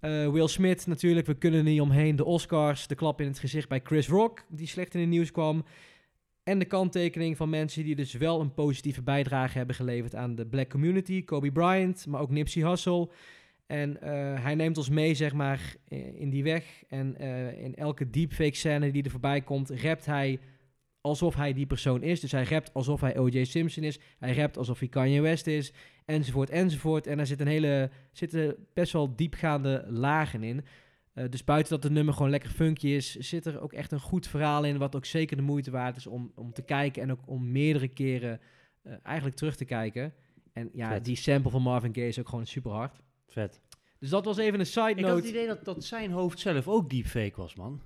Eh, 0.00 0.30
Will 0.30 0.46
Smith 0.46 0.86
natuurlijk, 0.86 1.26
we 1.26 1.34
kunnen 1.34 1.58
er 1.58 1.64
niet 1.64 1.80
omheen. 1.80 2.16
De 2.16 2.24
Oscars, 2.24 2.86
de 2.86 2.94
klap 2.94 3.20
in 3.20 3.26
het 3.26 3.38
gezicht 3.38 3.68
bij 3.68 3.80
Chris 3.84 4.08
Rock, 4.08 4.44
die 4.48 4.66
slecht 4.66 4.94
in 4.94 5.00
het 5.00 5.08
nieuws 5.08 5.30
kwam. 5.30 5.64
En 6.42 6.58
de 6.58 6.64
kanttekening 6.64 7.36
van 7.36 7.50
mensen 7.50 7.84
die 7.84 7.96
dus 7.96 8.12
wel 8.12 8.40
een 8.40 8.54
positieve 8.54 9.02
bijdrage 9.02 9.58
hebben 9.58 9.76
geleverd 9.76 10.14
aan 10.14 10.34
de 10.34 10.46
black 10.46 10.70
community. 10.70 11.24
Kobe 11.24 11.52
Bryant, 11.52 12.06
maar 12.06 12.20
ook 12.20 12.30
Nipsey 12.30 12.68
Hussle. 12.68 13.08
En 13.66 14.00
eh, 14.00 14.42
hij 14.42 14.54
neemt 14.54 14.76
ons 14.76 14.88
mee, 14.88 15.14
zeg 15.14 15.32
maar, 15.32 15.74
in 16.14 16.30
die 16.30 16.42
weg. 16.42 16.82
En 16.88 17.16
eh, 17.16 17.62
in 17.62 17.74
elke 17.74 18.10
deepfake 18.10 18.56
scène 18.56 18.90
die 18.90 19.02
er 19.02 19.10
voorbij 19.10 19.40
komt, 19.40 19.70
rapt 19.70 20.06
hij 20.06 20.38
alsof 21.00 21.34
hij 21.34 21.52
die 21.52 21.66
persoon 21.66 22.02
is. 22.02 22.20
Dus 22.20 22.32
hij 22.32 22.44
rapt 22.44 22.74
alsof 22.74 23.00
hij 23.00 23.18
O.J. 23.18 23.44
Simpson 23.44 23.82
is. 23.84 23.98
Hij 24.18 24.34
rapt 24.34 24.56
alsof 24.56 24.78
hij 24.78 24.88
Kanye 24.88 25.20
West 25.20 25.46
is. 25.46 25.72
Enzovoort, 26.04 26.50
enzovoort. 26.50 27.06
En 27.06 27.16
daar 27.16 27.26
zit 27.26 27.40
een 27.40 27.46
hele, 27.46 27.90
zitten 28.12 28.56
best 28.74 28.92
wel 28.92 29.16
diepgaande 29.16 29.84
lagen 29.88 30.42
in. 30.42 30.64
Eh, 31.12 31.24
dus 31.28 31.44
buiten 31.44 31.72
dat 31.72 31.82
het 31.82 31.92
nummer 31.92 32.14
gewoon 32.14 32.30
lekker 32.30 32.50
funky 32.50 32.86
is, 32.86 33.16
zit 33.16 33.46
er 33.46 33.60
ook 33.60 33.72
echt 33.72 33.92
een 33.92 34.00
goed 34.00 34.26
verhaal 34.26 34.64
in. 34.64 34.78
Wat 34.78 34.96
ook 34.96 35.04
zeker 35.04 35.36
de 35.36 35.42
moeite 35.42 35.70
waard 35.70 35.96
is 35.96 36.06
om, 36.06 36.32
om 36.34 36.52
te 36.52 36.62
kijken. 36.62 37.02
En 37.02 37.10
ook 37.10 37.22
om 37.26 37.52
meerdere 37.52 37.88
keren 37.88 38.40
eigenlijk 39.02 39.36
terug 39.36 39.56
te 39.56 39.64
kijken. 39.64 40.14
En 40.52 40.70
ja, 40.72 40.88
Vet. 40.88 41.04
die 41.04 41.16
sample 41.16 41.50
van 41.50 41.62
Marvin 41.62 41.94
Gaye 41.94 42.08
is 42.08 42.18
ook 42.18 42.28
gewoon 42.28 42.46
super 42.46 42.70
hard. 42.70 43.03
Vet. 43.34 43.60
Dus 43.98 44.10
dat 44.10 44.24
was 44.24 44.36
even 44.38 44.60
een 44.60 44.66
side 44.66 44.90
Ik 44.90 45.04
had 45.04 45.14
het 45.14 45.14
note. 45.14 45.28
idee 45.28 45.46
dat, 45.46 45.64
dat 45.64 45.84
zijn 45.84 46.10
hoofd 46.10 46.38
zelf 46.40 46.68
ook 46.68 46.90
deepfake 46.90 47.32
was, 47.36 47.54
man. 47.54 47.80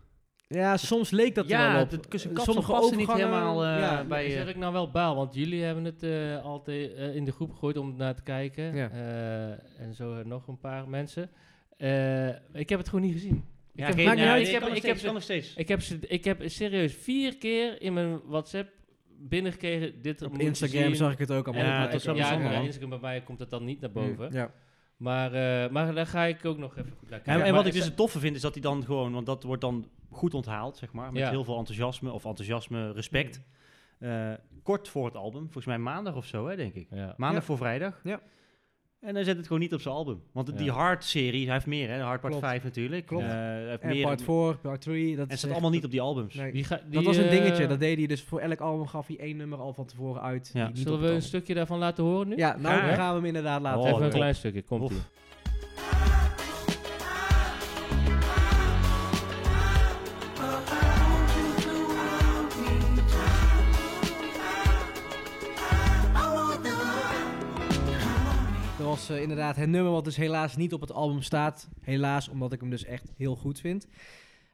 Ja, 0.48 0.76
soms 0.76 1.10
leek 1.10 1.34
dat 1.34 1.44
er 1.44 1.50
ja, 1.50 1.72
wel 1.72 1.82
op. 1.82 1.90
het 1.90 2.06
sommige 2.34 2.72
paste 2.72 2.96
niet 2.96 3.12
helemaal 3.12 3.64
eh, 3.64 3.78
ja, 3.78 4.04
bij 4.04 4.26
is 4.26 4.32
je. 4.32 4.38
dat 4.38 4.48
ik 4.48 4.56
nou 4.56 4.72
wel 4.72 4.90
baal, 4.90 5.14
want 5.16 5.34
jullie 5.34 5.62
hebben 5.62 5.84
het 5.84 6.02
eh, 6.02 6.44
altijd 6.44 6.94
eh, 6.94 7.14
in 7.14 7.24
de 7.24 7.32
groep 7.32 7.50
gegooid 7.52 7.76
om 7.76 7.96
naar 7.96 8.14
te 8.14 8.22
kijken. 8.22 8.74
Ja. 8.76 8.90
Eh, 8.90 9.80
en 9.80 9.94
zo 9.94 10.22
nog 10.24 10.46
een 10.46 10.58
paar 10.58 10.88
mensen. 10.88 11.30
Eh, 11.76 12.28
ik 12.52 12.68
heb 12.68 12.78
het 12.78 12.88
gewoon 12.88 13.04
niet 13.04 13.12
gezien. 13.12 13.44
Ja, 13.72 13.86
heb- 13.86 13.94
geen- 13.94 14.04
ja, 14.04 14.34
ik 14.34 14.46
heb, 14.46 14.62
heb- 14.62 14.72
ik 14.74 14.82
heb. 14.82 14.96
Ik 15.56 15.68
heb, 15.68 15.80
ze, 15.82 15.98
ik 16.00 16.24
heb 16.24 16.42
serieus 16.44 16.94
vier 16.94 17.36
keer 17.36 17.82
in 17.82 17.92
mijn 17.92 18.20
WhatsApp 18.24 18.68
binnengekregen. 19.20 20.02
Dit 20.02 20.22
Op 20.22 20.38
Instagram 20.38 20.82
zien. 20.82 20.96
zag 20.96 21.12
ik 21.12 21.18
het 21.18 21.30
ook 21.30 21.46
allemaal. 21.46 21.64
Ja, 21.64 21.88
het 21.88 22.04
was. 22.04 22.16
Ja, 22.16 22.32
ja, 22.32 22.38
man. 22.38 22.64
Instagram 22.64 22.90
bij 22.90 22.98
mij 23.00 23.20
komt 23.22 23.38
het 23.38 23.50
dan 23.50 23.64
niet 23.64 23.80
naar 23.80 23.92
boven. 23.92 24.32
Ja. 24.32 24.50
Maar, 24.98 25.32
eh, 25.32 25.70
maar 25.70 25.94
daar 25.94 26.06
ga 26.06 26.24
ik 26.24 26.44
ook 26.44 26.58
nog 26.58 26.76
even 26.76 26.92
goed 26.98 27.10
naar 27.10 27.18
Ja, 27.18 27.24
kijken. 27.24 27.44
en 27.44 27.54
wat 27.54 27.66
ik 27.66 27.72
dus 27.72 27.84
het 27.84 27.96
toffe 27.96 28.18
vind, 28.18 28.36
is 28.36 28.42
dat 28.42 28.52
hij 28.52 28.62
dan 28.62 28.84
gewoon, 28.84 29.12
want 29.12 29.26
dat 29.26 29.42
wordt 29.42 29.60
dan 29.62 29.88
goed 30.10 30.34
onthaald, 30.34 30.76
zeg 30.76 30.92
maar, 30.92 31.12
met 31.12 31.22
Ja. 31.22 31.30
heel 31.30 31.44
veel 31.44 31.58
enthousiasme, 31.58 32.12
of 32.12 32.24
enthousiasme, 32.24 32.92
respect. 32.92 33.42
Eh, 33.98 34.32
kort 34.62 34.88
voor 34.88 35.04
het 35.06 35.16
album, 35.16 35.42
volgens 35.42 35.66
mij 35.66 35.78
maandag 35.78 36.14
of 36.16 36.24
zo, 36.26 36.46
hè, 36.48 36.56
denk 36.56 36.74
ik. 36.74 36.86
Ja. 36.90 37.14
Maandag 37.16 37.40
Ja. 37.40 37.46
voor 37.46 37.56
vrijdag. 37.56 38.00
Ja. 38.02 38.20
En 39.00 39.14
hij 39.14 39.24
zet 39.24 39.36
het 39.36 39.46
gewoon 39.46 39.62
niet 39.62 39.74
op 39.74 39.80
zijn 39.80 39.94
album. 39.94 40.22
Want 40.32 40.48
Ja. 40.48 40.54
die 40.56 40.70
Hard-serie, 40.70 41.44
hij 41.44 41.54
heeft 41.54 41.66
meer, 41.66 41.88
hè? 41.90 41.96
De 41.96 42.02
Hard 42.02 42.20
Part 42.20 42.32
Klopt. 42.32 42.48
5 42.48 42.64
natuurlijk. 42.64 43.06
Klopt. 43.06 43.24
Eh, 43.24 43.30
hij 43.30 43.66
heeft 43.68 43.82
En 43.82 43.88
meer. 43.88 44.02
part 44.04 44.22
4, 44.22 44.56
part 44.56 44.80
3. 44.80 45.16
Dat 45.16 45.26
en 45.26 45.32
echt- 45.32 45.50
allemaal 45.50 45.70
niet 45.70 45.84
op 45.84 45.90
die 45.90 46.00
albums. 46.00 46.34
Nee. 46.34 46.64
Ga, 46.64 46.76
dat 46.76 46.84
die, 46.90 47.02
was 47.02 47.16
een 47.16 47.24
eh, 47.24 47.30
dingetje. 47.30 47.66
Dat 47.66 47.80
deed 47.80 47.98
hij 47.98 48.06
dus 48.06 48.22
voor 48.22 48.40
elk 48.40 48.60
album 48.60 48.86
gaf 48.86 49.06
hij 49.06 49.18
één 49.18 49.36
nummer 49.36 49.58
al 49.58 49.72
van 49.72 49.86
tevoren 49.86 50.22
uit. 50.22 50.50
Ja. 50.54 50.66
die 50.66 50.76
Zullen 50.76 50.98
we 50.98 51.04
een 51.04 51.10
album- 51.12 51.26
stukje 51.26 51.54
daarvan 51.54 51.78
laten 51.78 52.04
horen 52.04 52.28
nu? 52.28 52.36
Ja, 52.36 52.56
nou 52.56 52.74
gaan 52.94 53.08
we 53.08 53.16
hem 53.16 53.24
inderdaad 53.24 53.60
laten 53.62 53.78
Oh, 53.80 53.84
Even 53.86 53.90
horen. 53.90 54.04
een 54.04 54.10
top. 54.10 54.20
klein 54.20 54.34
stukje, 54.34 54.62
komt 54.62 54.90
ie. 54.90 54.96
Was 68.98 69.16
eh, 69.16 69.22
inderdaad 69.22 69.56
het 69.56 69.68
nummer 69.68 69.92
wat 69.92 70.04
dus 70.04 70.16
helaas 70.16 70.56
niet 70.56 70.72
op 70.72 70.80
het 70.80 70.92
album 70.92 71.22
staat. 71.22 71.68
Helaas, 71.80 72.28
omdat 72.28 72.52
ik 72.52 72.60
hem 72.60 72.70
dus 72.70 72.84
echt 72.84 73.12
heel 73.16 73.36
goed 73.36 73.60
vind. 73.60 73.86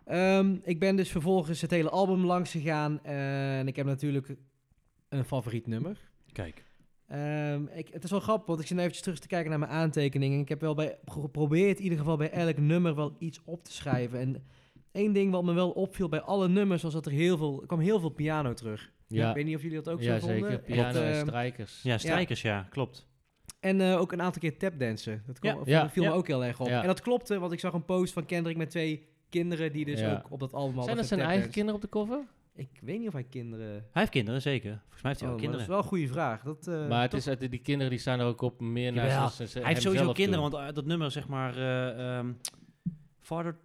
Ehm, 0.05 0.57
ik 0.63 0.79
ben 0.79 0.97
dus 0.97 1.11
vervolgens 1.11 1.61
het 1.61 1.71
hele 1.71 1.91
album 1.91 2.25
langs 2.25 2.51
gegaan. 2.51 3.01
eh, 3.03 3.59
en 3.59 3.69
ik 3.69 3.77
heb 3.77 3.87
natuurlijk 3.87 4.37
een 5.09 5.25
favoriet 5.25 5.67
nummer. 5.67 5.99
Kijk. 6.33 6.65
Ehm, 7.07 7.67
ik, 7.75 7.89
het 7.93 8.05
is 8.05 8.11
wel 8.11 8.21
grappig, 8.21 8.47
want 8.47 8.61
ik 8.61 8.67
zit 8.67 8.77
nu 8.77 8.83
eventjes 8.83 9.05
terug 9.05 9.19
te 9.19 9.27
kijken 9.27 9.51
naar 9.51 9.59
mijn 9.59 9.71
aantekeningen. 9.71 10.41
Ik 10.41 10.49
heb 10.49 10.61
wel 10.61 10.75
bij, 10.75 10.99
geprobeerd 11.05 11.77
in 11.77 11.83
ieder 11.83 11.99
geval 11.99 12.17
bij 12.17 12.31
elk 12.31 12.57
nummer 12.59 12.95
wel 12.95 13.17
iets 13.19 13.41
op 13.45 13.65
te 13.65 13.73
schrijven. 13.73 14.21
En 14.21 14.43
één 14.93 15.13
ding 15.13 15.31
wat 15.31 15.45
me 15.45 15.53
wel 15.53 15.71
opviel 15.71 16.09
bij 16.09 16.21
alle 16.21 16.49
nummers 16.49 16.83
was 16.83 16.93
dat 16.93 17.07
er 17.07 17.13
heel 17.13 17.37
veel, 17.37 17.61
er 17.61 17.67
kwam 17.67 17.81
heel 17.81 18.01
veel 18.01 18.09
piano 18.09 18.55
terug. 18.55 18.93
Ja. 19.09 19.29
Ik 19.29 19.35
weet 19.35 19.45
niet 19.45 19.57
of 19.57 19.63
jullie 19.63 19.83
dat 19.83 19.89
ook 19.89 20.01
ja, 20.01 20.19
zo 20.19 20.27
vonden. 20.27 20.51
zeker. 20.51 20.65
Piano 20.65 21.01
en 21.01 21.13
ehm, 21.13 21.27
strijkers. 21.27 21.83
Ja, 21.83 21.99
strijkers, 21.99 22.43
ja, 22.43 22.67
klopt. 22.71 23.13
En 23.65 23.81
eh, 23.81 24.01
ook 24.01 24.13
een 24.13 24.23
aantal 24.23 24.41
keer 24.41 24.57
tapdansen. 24.59 25.23
Dat 25.27 25.39
kwam, 25.39 25.57
Ja. 25.59 25.63
viel- 25.65 25.73
Ja. 25.73 25.91
viel 25.91 26.03
me 26.03 26.09
Ja. 26.09 26.15
ook 26.15 26.27
heel 26.27 26.45
erg 26.45 26.61
op. 26.61 26.67
Ja. 26.69 26.81
En 26.81 26.87
dat 26.87 27.01
klopte, 27.01 27.39
want 27.39 27.53
ik 27.53 27.61
zag 27.61 27.73
een 27.73 27.85
post 27.85 28.13
van 28.13 28.27
Kendrick 28.27 28.57
met 28.57 28.71
twee 28.71 29.07
kinderen 29.29 29.73
die 29.73 29.85
dus 29.85 30.01
Ja. 30.01 30.13
ook 30.13 30.31
op 30.33 30.41
dat 30.41 30.53
album 30.53 30.67
hadden 30.77 30.85
Zijn 30.85 30.97
dat 30.97 31.07
zijn 31.07 31.21
eigen 31.21 31.51
kinderen 31.51 31.75
op 31.75 31.81
de 31.81 31.89
cover? 31.89 32.19
Ik 32.55 32.69
weet 32.81 32.99
niet 32.99 33.07
of 33.09 33.13
hij 33.15 33.25
kinderen... 33.25 33.67
Hij 33.69 33.83
heeft 33.93 34.11
kinderen, 34.11 34.43
zeker. 34.43 34.71
Volgens 34.81 35.03
mij 35.03 35.11
heeft 35.11 35.21
hij 35.25 35.31
Oh, 35.31 35.35
wel 35.37 35.45
maar 35.49 35.53
dat 35.53 35.61
is 35.61 35.67
kinderen. 35.67 35.69
wel 35.69 35.79
een 35.79 35.85
goede 35.85 36.09
vraag. 36.09 36.43
Dat, 36.43 36.67
eh, 36.83 36.89
maar 36.89 37.01
het 37.03 37.11
toch- 37.11 37.21
is, 37.21 37.29
uit- 37.29 37.51
die 37.51 37.59
kinderen 37.61 37.91
die 37.91 38.01
staan 38.01 38.21
er 38.21 38.27
ook 38.27 38.41
op 38.41 38.61
meer 38.61 38.93
naar 38.93 39.11
zijn- 39.31 39.49
zijn- 39.49 39.65
Hij 39.65 39.73
heeft 39.73 39.85
sowieso 39.85 40.13
kinderen, 40.13 40.41
toe. 40.41 40.51
want 40.59 40.69
eh, 40.69 40.75
dat 40.75 40.85
nummer, 40.87 41.11
zeg 41.11 41.29
maar, 41.29 41.57
eh 41.57 42.17
ehm 42.19 42.33
Father... 43.21 43.57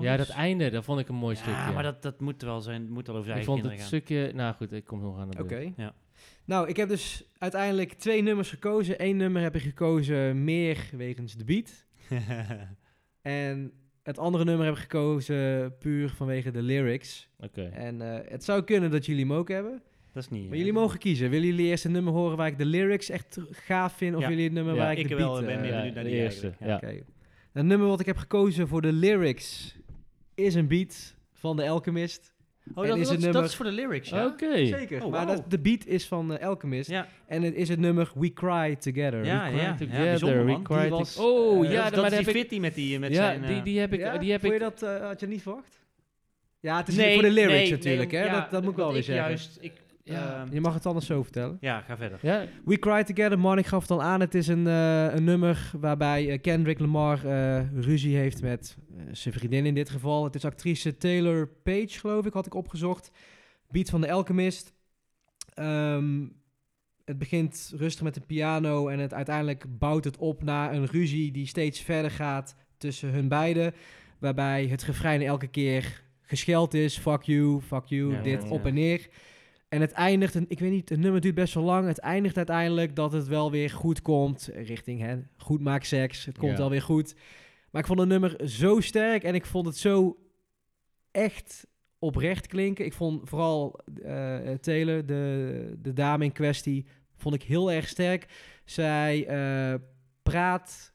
Ja, 0.00 0.16
dat 0.16 0.28
einde, 0.28 0.70
dat 0.70 0.84
vond 0.84 1.00
ik 1.00 1.08
een 1.08 1.14
mooi 1.14 1.34
Ja, 1.36 1.40
stukje. 1.42 1.72
maar 1.72 1.82
dat, 1.82 2.02
dat 2.02 2.20
moet 2.20 2.42
wel 2.42 2.60
zijn, 2.60 2.90
moet 2.90 3.06
wel 3.06 3.16
over 3.16 3.28
zijn 3.28 3.40
ik 3.40 3.46
eigen 3.46 3.62
vond 3.62 3.62
het 3.62 3.68
kinderen 3.70 3.78
gaan. 3.78 4.26
stukje... 4.26 4.32
Nou 4.34 4.54
goed, 4.54 4.72
ik 4.72 4.84
kom 4.84 5.00
nog 5.00 5.18
aan 5.18 5.30
de 5.30 5.38
Oké. 5.42 5.48
beurt. 5.48 5.72
Ja. 5.76 5.94
Nou, 6.48 6.68
ik 6.68 6.76
heb 6.76 6.88
dus 6.88 7.24
uiteindelijk 7.38 7.92
twee 7.92 8.22
nummers 8.22 8.50
gekozen. 8.50 9.04
Eén 9.04 9.16
nummer 9.16 9.42
heb 9.42 9.54
ik 9.54 9.62
gekozen 9.62 10.44
meer 10.44 10.90
wegens 10.96 11.34
de 11.34 11.44
beat. 11.44 11.86
En 13.22 13.72
het 14.02 14.18
andere 14.18 14.44
nummer 14.44 14.66
heb 14.66 14.74
ik 14.74 14.80
gekozen 14.80 15.76
puur 15.78 16.08
vanwege 16.08 16.50
de 16.50 16.62
lyrics. 16.62 17.28
Oké. 17.38 17.62
En 17.62 18.02
eh, 18.02 18.30
het 18.30 18.44
zou 18.44 18.62
kunnen 18.62 18.90
dat 18.90 19.06
jullie 19.06 19.26
hem 19.26 19.32
ook 19.32 19.48
hebben. 19.48 19.82
dat 20.12 20.22
is 20.22 20.28
niet... 20.28 20.48
Maar 20.48 20.56
jullie 20.56 20.72
mogen 20.72 20.98
kiezen. 20.98 21.30
Willen 21.30 21.46
jullie 21.46 21.66
eerst 21.66 21.84
een 21.84 21.92
nummer 21.92 22.12
horen 22.12 22.36
waar 22.36 22.46
ik 22.46 22.58
de 22.58 22.64
lyrics 22.64 23.10
echt 23.10 23.38
gaaf 23.50 23.92
vind? 23.96 24.16
Of 24.16 24.22
Ja. 24.22 24.28
jullie 24.28 24.44
het 24.44 24.52
nummer 24.52 24.74
Ja, 24.74 24.80
waar 24.80 24.92
ik, 24.92 24.98
ik 24.98 25.08
de 25.08 25.14
wel 25.14 25.32
beat... 25.32 25.44
ben 25.46 25.60
meer 25.60 25.70
Ja, 25.70 25.76
benieuwd 25.76 25.94
naar 25.94 26.04
de 26.04 26.10
eerste. 26.10 26.52
Oké. 26.60 27.02
Het 27.52 27.64
nummer 27.66 27.88
wat 27.88 28.00
ik 28.00 28.06
heb 28.06 28.16
gekozen 28.16 28.68
voor 28.68 28.82
de 28.82 28.92
lyrics 28.92 29.76
is 30.34 30.54
een 30.54 30.68
beat 30.68 31.14
van 31.32 31.56
de 31.56 31.68
Alchemist. 31.68 32.34
Oh, 32.74 32.84
En 32.84 32.90
dat, 32.90 32.98
is 32.98 33.04
dat, 33.04 33.12
het 33.12 33.22
dat 33.24 33.32
nummer- 33.32 33.50
is 33.50 33.56
voor 33.56 33.64
de 33.64 33.70
lyrics, 33.72 34.08
ja? 34.08 34.26
Oké. 34.26 34.66
Zeker. 34.66 35.04
Oh, 35.04 35.10
maar 35.10 35.26
dat, 35.26 35.50
de 35.50 35.58
beat 35.58 35.86
is 35.86 36.06
van 36.06 36.40
Alchemist. 36.40 36.90
Ja, 36.90 37.08
En 37.26 37.42
het 37.42 37.54
is 37.54 37.68
het 37.68 37.78
nummer 37.78 38.10
We 38.14 38.32
Cry 38.32 38.76
Together. 38.76 39.24
ja, 39.24 39.50
We 39.50 39.56
ja. 39.56 39.56
Cry 39.56 39.58
ja, 39.60 39.74
Together, 39.76 40.04
bijzonder, 40.04 40.44
we 40.44 40.50
man. 40.50 40.62
cry 40.62 40.80
Die 40.80 40.88
to- 40.90 40.96
was, 40.96 41.16
Oh, 41.16 41.66
eh, 41.66 41.72
ja, 41.72 41.90
dat, 41.90 42.04
is 42.06 42.12
heb 42.16 42.24
die 42.24 42.34
fitty 42.34 42.58
met 42.58 42.74
die... 42.74 42.98
Met 42.98 43.10
Ja, 43.10 43.16
zijn, 43.16 43.42
die, 43.46 43.56
eh, 43.56 43.64
die 43.64 43.78
heb 43.78 43.92
ik... 43.92 43.98
Ja? 44.00 44.18
Die 44.18 44.30
heb 44.30 44.40
Vond 44.40 44.52
ik 44.52 44.58
je 44.58 44.64
dat, 44.64 44.82
eh, 44.82 45.06
had 45.06 45.20
je 45.20 45.26
niet 45.26 45.42
verwacht? 45.42 45.78
Ja, 46.60 46.76
het 46.76 46.88
is 46.88 46.96
nee, 46.96 47.14
voor 47.14 47.22
de 47.22 47.30
lyrics 47.30 47.52
nee, 47.60 47.70
natuurlijk, 47.70 48.10
nee, 48.12 48.20
hè? 48.20 48.26
ja, 48.26 48.40
dat, 48.40 48.50
dat 48.50 48.62
moet 48.62 48.70
ik 48.70 48.76
wel 48.76 48.92
weer 48.92 49.02
zeggen. 49.02 49.24
Juist, 49.26 49.58
ik, 49.60 49.72
Ja. 50.08 50.40
ehm, 50.44 50.54
Je 50.54 50.60
mag 50.60 50.74
het 50.74 50.86
anders 50.86 51.06
zo 51.06 51.22
vertellen. 51.22 51.56
ja, 51.60 51.80
ga 51.80 51.96
verder. 51.96 52.18
We 52.64 52.78
Cry 52.78 53.04
Together, 53.04 53.38
man, 53.38 53.58
ik 53.58 53.66
gaf 53.66 53.80
het 53.82 53.90
al 53.90 54.02
aan. 54.02 54.20
Het 54.20 54.34
is 54.34 54.46
een, 54.48 54.66
eh, 54.66 55.14
een 55.14 55.24
nummer 55.24 55.70
waarbij 55.80 56.30
eh, 56.30 56.40
Kendrick 56.40 56.78
Lamar 56.78 57.24
eh, 57.26 57.60
ruzie 57.80 58.16
heeft 58.16 58.42
met 58.42 58.76
eh, 58.96 59.02
zijn 59.12 59.34
vriendin 59.34 59.66
in 59.66 59.74
dit 59.74 59.90
geval. 59.90 60.24
Het 60.24 60.34
is 60.34 60.44
actrice 60.44 60.96
Taylor 60.96 61.48
Page, 61.62 61.88
geloof 61.98 62.26
ik, 62.26 62.32
had 62.32 62.46
ik 62.46 62.54
opgezocht. 62.54 63.10
Beat 63.70 63.90
van 63.90 64.00
de 64.00 64.12
Alchemist. 64.12 64.72
Ehm, 65.54 66.26
het 67.04 67.18
begint 67.18 67.72
rustig 67.76 68.02
met 68.02 68.14
de 68.14 68.20
piano 68.20 68.88
en 68.88 68.98
het, 68.98 69.14
uiteindelijk 69.14 69.64
bouwt 69.78 70.04
het 70.04 70.16
op 70.16 70.42
naar 70.42 70.72
een 70.72 70.86
ruzie 70.86 71.30
die 71.32 71.46
steeds 71.46 71.80
verder 71.80 72.10
gaat 72.10 72.56
tussen 72.78 73.10
hun 73.10 73.28
beiden. 73.28 73.74
Waarbij 74.18 74.66
het 74.66 74.82
refrein 74.84 75.22
elke 75.22 75.46
keer 75.46 76.02
gescheld 76.22 76.74
is. 76.74 76.98
Fuck 76.98 77.22
you, 77.22 77.60
fuck 77.60 77.84
you, 77.84 78.12
Ja, 78.12 78.22
dit 78.22 78.42
ja. 78.42 78.48
op 78.48 78.66
en 78.66 78.74
neer. 78.74 79.08
En 79.68 79.80
het 79.80 79.92
eindigt, 79.92 80.34
en 80.34 80.44
ik 80.48 80.58
weet 80.58 80.70
niet, 80.70 80.88
het 80.88 80.98
nummer 80.98 81.20
duurt 81.20 81.34
best 81.34 81.54
wel 81.54 81.64
lang. 81.64 81.86
Het 81.86 81.98
eindigt 81.98 82.36
uiteindelijk 82.36 82.96
dat 82.96 83.12
het 83.12 83.26
wel 83.26 83.50
weer 83.50 83.70
goed 83.70 84.02
komt 84.02 84.50
richting 84.54 85.00
hè, 85.00 85.16
goed 85.36 85.60
maak 85.60 85.84
seks. 85.84 86.24
Het 86.24 86.38
komt 86.38 86.52
Ja. 86.52 86.58
wel 86.58 86.70
weer 86.70 86.82
goed. 86.82 87.14
Maar 87.70 87.80
ik 87.80 87.86
vond 87.86 87.98
het 88.00 88.08
nummer 88.08 88.48
zo 88.48 88.80
sterk 88.80 89.22
en 89.22 89.34
ik 89.34 89.46
vond 89.46 89.66
het 89.66 89.76
zo 89.76 90.16
echt 91.10 91.66
oprecht 91.98 92.46
klinken. 92.46 92.84
Ik 92.84 92.92
vond 92.92 93.28
vooral 93.28 93.80
eh 94.02 94.50
Taylor, 94.60 95.06
de, 95.06 95.74
de 95.78 95.92
dame 95.92 96.24
in 96.24 96.32
kwestie, 96.32 96.86
vond 97.16 97.34
ik 97.34 97.42
heel 97.42 97.72
erg 97.72 97.88
sterk. 97.88 98.26
Zij 98.64 99.26
eh, 99.26 99.74
praat, 100.22 100.92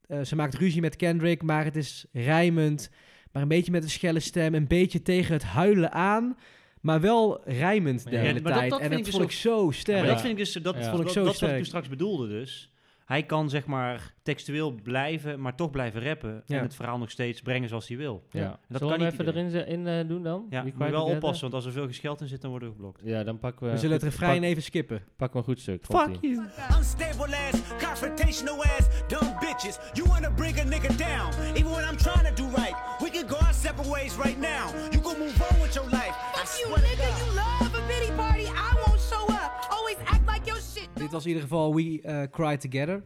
eh, 0.00 0.20
ze 0.20 0.36
maakt 0.36 0.54
ruzie 0.54 0.80
met 0.80 0.96
Kendrick, 0.96 1.42
maar 1.42 1.64
het 1.64 1.76
is 1.76 2.06
rijmend. 2.12 2.90
Maar 3.32 3.42
een 3.42 3.48
beetje 3.48 3.72
met 3.72 3.82
een 3.82 3.90
schelle 3.90 4.20
stem, 4.20 4.54
een 4.54 4.66
beetje 4.66 5.02
tegen 5.02 5.32
het 5.32 5.42
huilen 5.44 5.92
aan. 5.92 6.36
Maar 6.86 7.00
wel 7.00 7.40
rijmend 7.44 8.04
de 8.04 8.10
Ja, 8.10 8.18
hele 8.20 8.32
maar 8.40 8.42
dat- 8.52 8.58
tijd. 8.60 8.70
dat 8.70 8.80
en 8.80 8.88
vind 8.88 8.98
dat 8.98 9.06
ik 9.06 9.12
vond 9.14 9.26
dus 9.26 9.34
ik 9.34 9.40
zo 9.40 9.70
sterk. 9.70 9.98
Maar 9.98 10.08
dat 10.08 10.20
vind 10.20 10.32
ik 10.32 10.38
dus, 10.38 10.52
dat, 10.52 10.74
Ja. 10.74 10.80
dat, 10.80 10.88
Vond 10.90 11.02
ik 11.02 11.08
zo 11.08 11.14
dat 11.14 11.22
is 11.22 11.24
wat 11.26 11.34
sterk. 11.34 11.50
ik 11.50 11.56
toen 11.56 11.66
straks 11.66 11.88
bedoelde 11.88 12.28
dus. 12.28 12.70
Hij 13.04 13.22
kan 13.22 13.50
zeg 13.50 13.66
maar 13.66 14.14
textueel 14.22 14.72
blijven, 14.82 15.40
maar 15.40 15.54
toch 15.56 15.70
blijven 15.70 16.02
rappen. 16.02 16.42
Ja. 16.46 16.56
En 16.56 16.62
het 16.62 16.74
verhaal 16.74 16.98
nog 16.98 17.10
steeds 17.10 17.40
brengen 17.42 17.68
zoals 17.68 17.88
hij 17.88 17.96
wil. 17.96 18.22
ja. 18.30 18.40
dat 18.40 18.50
Zullen 18.66 18.78
kan 18.78 18.88
we 18.88 18.94
hem 18.94 19.02
niet 19.12 19.12
even 19.20 19.26
erin 19.34 19.50
ze- 19.50 19.66
in, 19.66 19.86
eh, 19.86 20.08
doen 20.08 20.22
dan? 20.22 20.46
Ja, 20.50 20.58
We 20.64 20.64
moet 20.64 20.72
je 20.72 20.78
wel 20.78 20.90
Together? 20.92 21.16
oppassen, 21.16 21.40
want 21.42 21.54
als 21.54 21.64
er 21.66 21.72
veel 21.72 21.86
gescheld 21.86 22.20
in 22.20 22.26
zit, 22.26 22.40
dan 22.40 22.50
worden 22.50 22.68
we 22.68 22.74
geblokt. 22.74 23.00
Ja, 23.04 23.22
dan 23.24 23.38
pakken 23.38 23.66
we... 23.66 23.72
We 23.72 23.78
zullen 23.78 23.94
het 23.94 24.02
goed- 24.04 24.12
refrein 24.12 24.40
pak- 24.40 24.48
even 24.48 24.62
skippen. 24.62 25.02
Pak 25.16 25.28
maar 25.28 25.36
een 25.42 25.48
goed 25.48 25.60
stuk. 25.60 25.84
Fuck 25.84 25.96
komt-ie. 26.04 26.30
you. 26.30 26.46
Unstable 26.78 27.36
ass, 27.36 27.60
confrontational 27.84 28.64
ass, 28.64 28.86
dumb 29.08 29.38
bitches. 29.40 29.78
You 29.92 30.08
wanna 30.08 30.30
bring 30.30 30.58
a 30.60 30.64
nigga 30.64 30.92
down, 30.96 31.30
even 31.54 31.70
when 31.70 31.84
I'm 31.90 31.96
trying 31.96 32.26
to 32.28 32.34
do 32.42 32.48
right. 32.56 32.76
We 32.98 33.10
can 33.10 33.28
go 33.28 33.36
our 33.36 33.54
separate 33.54 33.90
ways 33.90 34.16
right 34.24 34.38
now. 34.40 34.64
You 34.90 35.00
can 35.02 35.18
move 35.18 35.36
on 35.50 35.60
with 35.62 35.74
your 35.74 35.85
you, 36.60 36.68
nigga. 36.88 37.08
You 37.20 37.34
love 37.34 37.78
a 37.78 37.86
pity 37.86 38.12
party. 38.16 38.42
I 38.44 38.70
won't 38.86 39.00
show 39.00 39.24
up. 39.28 39.50
Always 39.70 39.96
act 40.04 40.24
like 40.34 40.44
your 40.44 40.60
shit. 40.60 40.88
Dit 40.94 41.10
was 41.12 41.22
in 41.22 41.28
ieder 41.28 41.42
geval 41.42 41.74
We 41.74 42.00
eh, 42.02 42.22
Cry 42.30 42.56
Together. 42.56 43.02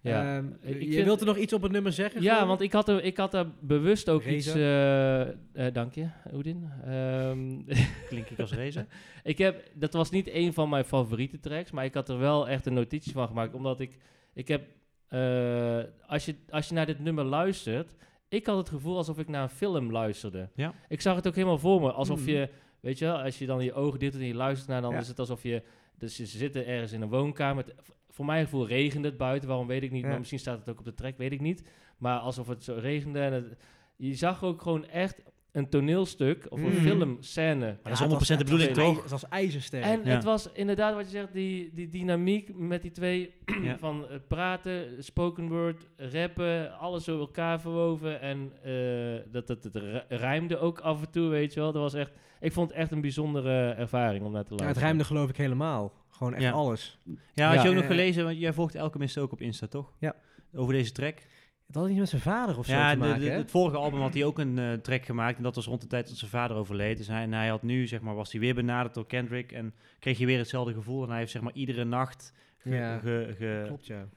Ja. 0.00 0.36
Ehm, 0.36 0.46
Ik 0.60 0.82
je 0.82 0.92
vind- 0.92 1.04
wilt 1.04 1.20
er 1.20 1.26
nog 1.26 1.36
iets 1.36 1.52
op 1.52 1.62
het 1.62 1.72
nummer 1.72 1.92
zeggen? 1.92 2.22
Ja, 2.22 2.46
want 2.46 2.60
ik 2.60 2.72
had 2.72 2.88
er, 2.88 3.04
ik 3.04 3.16
had 3.16 3.34
er 3.34 3.46
bewust 3.60 4.08
ook 4.08 4.22
Reza? 4.22 4.36
iets... 4.50 4.58
eh, 4.58 5.20
eh, 5.66 5.74
dank 5.74 5.94
je, 5.94 6.08
Oedin. 6.34 6.68
Ehm, 6.84 7.62
Klink 8.08 8.28
ik 8.30 8.38
als 8.38 8.52
racer? 8.52 8.86
ik 9.22 9.38
heb, 9.38 9.70
dat 9.74 9.92
was 9.92 10.10
niet 10.10 10.28
een 10.32 10.52
van 10.52 10.68
mijn 10.68 10.84
favoriete 10.84 11.40
tracks, 11.40 11.70
maar 11.70 11.84
ik 11.84 11.94
had 11.94 12.08
er 12.08 12.18
wel 12.18 12.48
echt 12.48 12.66
een 12.66 12.74
notitie 12.74 13.12
van 13.12 13.26
gemaakt. 13.26 13.54
Omdat 13.54 13.80
ik, 13.80 13.98
ik 14.34 14.48
heb, 14.48 14.62
eh, 15.08 15.78
als, 16.06 16.24
je, 16.24 16.34
als 16.50 16.68
je 16.68 16.74
naar 16.74 16.86
dit 16.86 16.98
nummer 17.00 17.24
luistert, 17.24 17.94
ik 18.28 18.46
had 18.46 18.56
het 18.56 18.68
gevoel 18.68 18.96
alsof 18.96 19.18
ik 19.18 19.28
naar 19.28 19.42
een 19.42 19.48
film 19.48 19.90
luisterde. 19.92 20.48
Ja. 20.54 20.74
Ik 20.88 21.00
zag 21.00 21.16
het 21.16 21.26
ook 21.26 21.34
helemaal 21.34 21.58
voor 21.58 21.80
me, 21.80 21.92
alsof 21.92 22.20
Mhm. 22.20 22.30
je, 22.30 22.48
weet 22.84 22.98
je 22.98 23.04
wel, 23.04 23.22
als 23.22 23.38
je 23.38 23.46
dan 23.46 23.64
je 23.64 23.72
ogen 23.72 23.98
dicht 23.98 24.12
doet 24.12 24.20
en 24.20 24.26
je 24.26 24.34
luistert 24.34 24.68
naar, 24.68 24.82
dan 24.82 24.92
Ja. 24.92 24.98
is 24.98 25.08
het 25.08 25.18
alsof 25.18 25.42
je, 25.42 25.62
dus 25.98 26.14
ze 26.16 26.26
zitten 26.26 26.66
ergens 26.66 26.92
in 26.92 27.02
een 27.02 27.08
woonkamer. 27.08 27.64
Voor 28.08 28.24
mijn 28.24 28.44
gevoel 28.44 28.66
regende 28.66 29.08
het 29.08 29.16
buiten, 29.16 29.48
waarom 29.48 29.66
weet 29.66 29.82
ik 29.82 29.90
niet, 29.90 30.02
Ja. 30.02 30.08
maar 30.08 30.18
misschien 30.18 30.38
staat 30.38 30.58
het 30.58 30.68
ook 30.68 30.78
op 30.78 30.84
de 30.84 30.94
track, 30.94 31.16
weet 31.18 31.32
ik 31.32 31.40
niet. 31.40 31.68
Maar 31.98 32.18
alsof 32.18 32.46
het 32.46 32.64
zo 32.64 32.74
regende 32.80 33.20
en 33.20 33.32
het, 33.32 33.56
je 33.96 34.14
zag 34.14 34.44
ook 34.44 34.62
gewoon 34.62 34.86
echt 34.86 35.22
een 35.54 35.68
toneelstuk 35.68 36.46
of 36.48 36.58
een 36.62 36.64
Mhm. 36.72 36.80
filmscène. 36.80 37.58
Maar 37.66 37.76
dat 37.82 37.92
is 37.92 37.98
100% 37.98 38.38
de 38.38 38.44
bedoeling, 38.44 38.72
toch? 38.74 39.02
Het 39.02 39.10
was 39.10 39.28
ijzersterk. 39.28 39.84
En 39.84 40.00
Ja. 40.04 40.10
het 40.10 40.24
was 40.24 40.52
inderdaad 40.52 40.94
wat 40.94 41.04
je 41.04 41.10
zegt, 41.10 41.32
die, 41.32 41.70
die 41.74 41.88
dynamiek 41.88 42.56
met 42.56 42.82
die 42.82 42.90
twee 42.90 43.34
Ja. 43.62 43.78
van 43.78 44.08
eh, 44.08 44.16
praten, 44.28 45.04
spoken 45.04 45.48
word, 45.48 45.88
rappen, 45.96 46.78
alles 46.78 47.04
door 47.04 47.20
elkaar 47.20 47.60
verwoven. 47.60 48.20
En 48.20 48.52
eh, 48.62 49.32
dat, 49.32 49.46
dat, 49.46 49.62
het 49.64 49.76
rijmde 50.08 50.58
ook 50.58 50.80
af 50.80 51.00
en 51.00 51.10
toe, 51.10 51.28
weet 51.28 51.54
je 51.54 51.60
wel. 51.60 51.72
Dat 51.72 51.82
was 51.82 51.94
echt, 51.94 52.12
ik 52.40 52.52
vond 52.52 52.68
het 52.70 52.78
echt 52.78 52.90
een 52.90 53.00
bijzondere 53.00 53.70
ervaring 53.70 54.24
om 54.24 54.32
naar 54.32 54.44
te 54.44 54.54
Ja, 54.54 54.56
luisteren. 54.56 54.66
het 54.68 54.78
rijmde 54.78 55.04
geloof 55.04 55.28
ik 55.28 55.36
helemaal. 55.36 55.92
Gewoon 56.10 56.34
echt 56.34 56.42
Ja. 56.42 56.50
alles. 56.52 56.98
Ja, 57.34 57.46
had 57.46 57.54
Ja. 57.56 57.62
je 57.62 57.68
ook 57.68 57.74
nog 57.74 57.86
gelezen, 57.86 58.24
want 58.24 58.38
jij 58.38 58.52
volgt 58.52 58.76
Alchemist 58.76 59.18
ook 59.18 59.32
op 59.32 59.40
Insta, 59.40 59.66
toch? 59.66 59.92
Ja. 59.98 60.14
Over 60.54 60.72
deze 60.72 60.92
track. 60.92 61.18
Het 61.66 61.74
had 61.76 61.88
iets 61.88 61.98
met 61.98 62.08
zijn 62.08 62.22
vader 62.22 62.58
of 62.58 62.66
zo 62.66 62.72
Ja, 62.72 62.92
te 62.92 62.98
maken, 62.98 63.20
de- 63.20 63.28
het 63.30 63.50
vorige 63.50 63.76
album 63.76 64.00
had 64.00 64.14
hij 64.14 64.24
ook 64.24 64.38
een 64.38 64.58
eh, 64.58 64.72
track 64.72 65.04
gemaakt. 65.04 65.36
En 65.36 65.42
dat 65.42 65.54
was 65.54 65.66
rond 65.66 65.80
de 65.80 65.86
tijd 65.86 66.08
dat 66.08 66.16
zijn 66.16 66.30
vader 66.30 66.56
overleed. 66.56 66.96
Dus 66.96 67.06
hij, 67.08 67.22
en 67.22 67.32
hij 67.32 67.48
had 67.48 67.62
nu, 67.62 67.86
zeg 67.86 68.00
maar, 68.00 68.14
was 68.14 68.32
hij 68.32 68.40
weer 68.40 68.54
benaderd 68.54 68.94
door 68.94 69.06
Kendrick. 69.06 69.52
En 69.52 69.74
kreeg 69.98 70.18
je 70.18 70.26
weer 70.26 70.38
hetzelfde 70.38 70.72
gevoel. 70.72 71.02
En 71.02 71.08
hij 71.08 71.18
heeft, 71.18 71.30
zeg 71.30 71.42
maar, 71.42 71.52
iedere 71.54 71.84
nacht 71.84 72.32
ge- 72.58 72.70
Ja. 72.74 72.98
ge- 72.98 73.34
ge- 73.36 73.62
Klopt, 73.66 73.86
ja. 73.86 74.08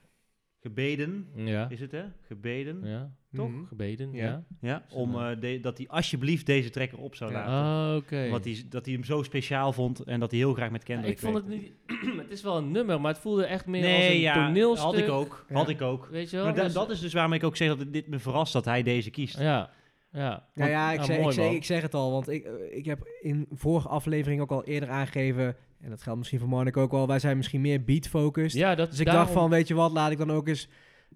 gebeden, 0.60 1.28
Ja. 1.34 1.68
is 1.68 1.80
het 1.80 1.90
hè? 1.92 2.04
Gebeden, 2.22 2.80
Ja. 2.84 3.10
Toch? 3.32 3.50
Mhm. 3.50 3.64
Gebeden. 3.64 4.12
Ja. 4.12 4.24
Ja. 4.24 4.44
Ja, 4.60 4.82
om 4.90 5.14
eh, 5.14 5.40
de- 5.40 5.60
dat 5.60 5.78
hij 5.78 5.88
alsjeblieft 5.88 6.46
deze 6.46 6.70
trekker 6.70 6.98
op 6.98 7.14
zou 7.14 7.32
Ja. 7.32 7.36
laten. 7.38 7.52
Ah, 7.90 7.96
oké. 7.96 8.24
Omdat 8.24 8.44
hij, 8.44 8.62
dat 8.68 8.84
hij 8.84 8.94
hem 8.94 9.04
zo 9.04 9.22
speciaal 9.22 9.72
vond 9.72 10.00
en 10.00 10.20
dat 10.20 10.30
hij 10.30 10.40
heel 10.40 10.52
graag 10.54 10.70
met 10.70 10.86
Ja, 10.86 10.94
Kendrick 10.94 11.12
ik 11.14 11.18
vond 11.20 11.34
het 11.34 11.48
niet... 11.48 11.72
het 12.22 12.30
is 12.30 12.42
wel 12.42 12.56
een 12.56 12.70
nummer, 12.70 13.00
maar 13.00 13.12
het 13.12 13.20
voelde 13.22 13.44
echt 13.44 13.66
meer 13.66 13.82
als 13.82 13.90
Nee, 13.90 14.14
een 14.14 14.20
ja, 14.20 14.34
toneelstuk. 14.46 14.84
had 14.84 14.96
ik 14.96 15.08
ook. 15.08 15.44
Ja. 15.48 15.54
Had 15.54 15.68
ik 15.68 15.82
ook. 15.82 16.08
Weet 16.10 16.30
je 16.30 16.36
wel? 16.36 16.44
Maar 16.44 16.54
da- 16.54 16.62
Dus- 16.62 16.72
dat 16.72 16.90
is 16.90 17.00
dus 17.00 17.12
waarom 17.12 17.32
ik 17.32 17.44
ook 17.44 17.56
zeg 17.56 17.68
dat 17.68 17.78
het- 17.78 17.92
dit 17.92 18.06
me 18.08 18.18
verrast 18.18 18.52
dat 18.52 18.64
hij 18.64 18.82
deze 18.82 19.10
kiest. 19.10 19.38
Ja. 19.38 19.70
Ja. 20.12 20.46
Nou 20.54 20.70
ja, 20.70 20.92
ik, 20.92 20.98
ah, 20.98 21.04
zeg, 21.04 21.18
ik, 21.18 21.32
zeg, 21.32 21.52
ik 21.52 21.64
zeg 21.64 21.82
het 21.82 21.94
al, 21.94 22.10
want 22.12 22.28
ik, 22.28 22.48
ik 22.70 22.84
heb 22.84 23.08
in 23.20 23.46
vorige 23.50 23.88
aflevering 23.88 24.40
ook 24.40 24.50
al 24.50 24.64
eerder 24.64 24.88
aangegeven, 24.90 25.56
en 25.80 25.90
dat 25.90 26.02
geldt 26.02 26.18
misschien 26.18 26.38
voor 26.40 26.48
Marnik 26.48 26.76
ook 26.76 26.90
wel, 26.90 27.06
wij 27.06 27.18
zijn 27.18 27.36
misschien 27.36 27.60
meer 27.60 27.84
beat-focused. 27.84 28.58
Ja, 28.60 28.74
dat 28.74 28.90
Dus 28.90 28.98
ik 28.98 29.06
daarom- 29.06 29.24
dacht 29.24 29.36
van, 29.38 29.50
weet 29.50 29.68
je 29.68 29.74
wat, 29.74 29.92
laat 29.92 30.10
ik 30.10 30.18
dan 30.18 30.30
ook 30.32 30.48
eens 30.48 30.68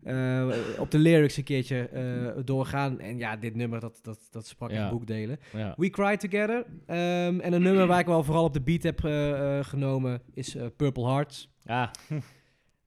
eh, 0.04 0.46
op 0.78 0.90
de 0.90 0.98
lyrics 0.98 1.36
een 1.36 1.44
keertje 1.44 1.88
eh, 1.88 2.42
doorgaan. 2.44 3.00
En 3.00 3.18
ja, 3.18 3.36
dit 3.36 3.54
nummer, 3.54 3.80
dat, 3.80 3.98
dat, 4.02 4.18
dat 4.30 4.46
sprak 4.46 4.70
Ja. 4.70 4.82
echt 4.82 4.90
boekdelen. 4.90 5.38
Ja. 5.56 5.74
We 5.76 5.90
Cry 5.90 6.16
Together. 6.16 6.64
Ehm, 6.86 7.40
en 7.40 7.52
een 7.52 7.62
nummer 7.62 7.86
waar 7.86 8.00
ik 8.00 8.06
wel 8.06 8.24
vooral 8.24 8.44
op 8.44 8.52
de 8.52 8.60
beat 8.60 8.82
heb 8.82 9.04
eh, 9.04 9.58
genomen 9.64 10.20
is 10.34 10.56
Purple 10.76 11.06
Hearts. 11.06 11.48
Ah, 11.66 11.88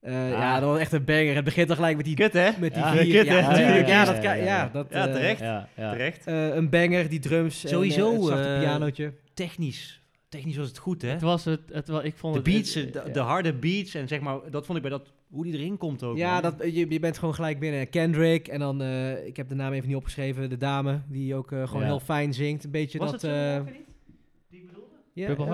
Eh, 0.00 0.30
Ja, 0.30 0.60
dat 0.60 0.68
was 0.68 0.78
echt 0.78 0.92
een 0.92 1.04
banger. 1.04 1.34
Het 1.34 1.44
begint 1.44 1.66
dan 1.68 1.76
gelijk 1.76 1.96
met 1.96 2.04
die, 2.04 2.14
Kut 2.14 2.32
hè? 2.32 2.50
met 2.58 2.74
die 2.74 2.82
Ja, 2.82 2.92
vier. 2.92 3.14
kut, 3.24 3.26
ja, 3.26 3.40
natuurlijk. 3.40 3.86
Ja, 3.86 3.92
Ja, 3.92 3.98
ja, 4.00 4.04
dat 4.04 4.14
ja, 4.14 4.20
kan- 4.22 4.38
ja, 4.38 4.44
ja, 4.44 4.56
ja. 4.56 4.68
dat, 4.72 4.86
Ja, 4.90 5.06
terecht. 5.12 5.40
ja, 5.40 5.68
ja. 5.76 5.90
Terecht. 5.90 6.26
eh, 6.26 6.54
een 6.54 6.70
banger, 6.70 7.08
die 7.08 7.18
drums. 7.18 7.62
en, 7.64 7.68
Sowieso, 7.70 8.10
eh, 8.12 8.16
het 8.18 8.24
zachte 8.26 8.56
pianootje. 8.60 9.12
Technisch. 9.34 10.00
Technisch 10.28 10.56
was 10.56 10.68
het 10.68 10.78
goed 10.78 11.02
hè? 11.02 11.08
Het 11.08 11.20
was 11.22 11.44
het, 11.44 11.60
het 11.72 11.88
wel, 11.88 12.04
ik 12.04 12.14
vond 12.16 12.34
De 12.34 12.40
het... 12.40 12.48
beats, 12.52 12.74
het- 12.74 12.92
de, 12.92 13.02
ja. 13.06 13.12
de 13.12 13.20
harde 13.20 13.54
beats 13.54 13.94
en 13.94 14.08
zeg 14.08 14.20
maar, 14.20 14.38
dat 14.50 14.66
vond 14.66 14.76
ik 14.78 14.82
bij 14.84 14.92
dat, 14.92 15.12
hoe 15.30 15.44
die 15.44 15.52
erin 15.52 15.76
komt 15.78 16.02
ook. 16.02 16.16
Ja, 16.16 16.32
man. 16.32 16.42
dat, 16.42 16.54
je, 16.74 16.86
je 16.90 17.00
bent 17.00 17.18
gewoon 17.18 17.34
gelijk 17.34 17.58
binnen. 17.58 17.88
Kendrick 17.88 18.48
en 18.48 18.58
dan, 18.58 18.82
eh, 18.82 19.26
ik 19.26 19.36
heb 19.36 19.48
de 19.48 19.54
naam 19.54 19.72
even 19.72 19.88
niet 19.88 19.96
opgeschreven, 19.96 20.48
de 20.50 20.56
dame 20.56 21.00
die 21.08 21.34
ook 21.34 21.52
eh, 21.52 21.66
gewoon 21.66 21.82
Ja. 21.82 21.88
heel 21.88 22.00
fijn 22.00 22.34
zingt. 22.34 22.64
Een 22.64 22.70
beetje 22.70 22.98
Was 22.98 23.10
dat... 23.10 23.22
het 23.22 23.30
eh? 23.30 23.60
Die 24.50 24.60
ik 24.60 24.66
bedoelde? 24.66 24.88
ja, 25.12 25.26
Purple 25.26 25.44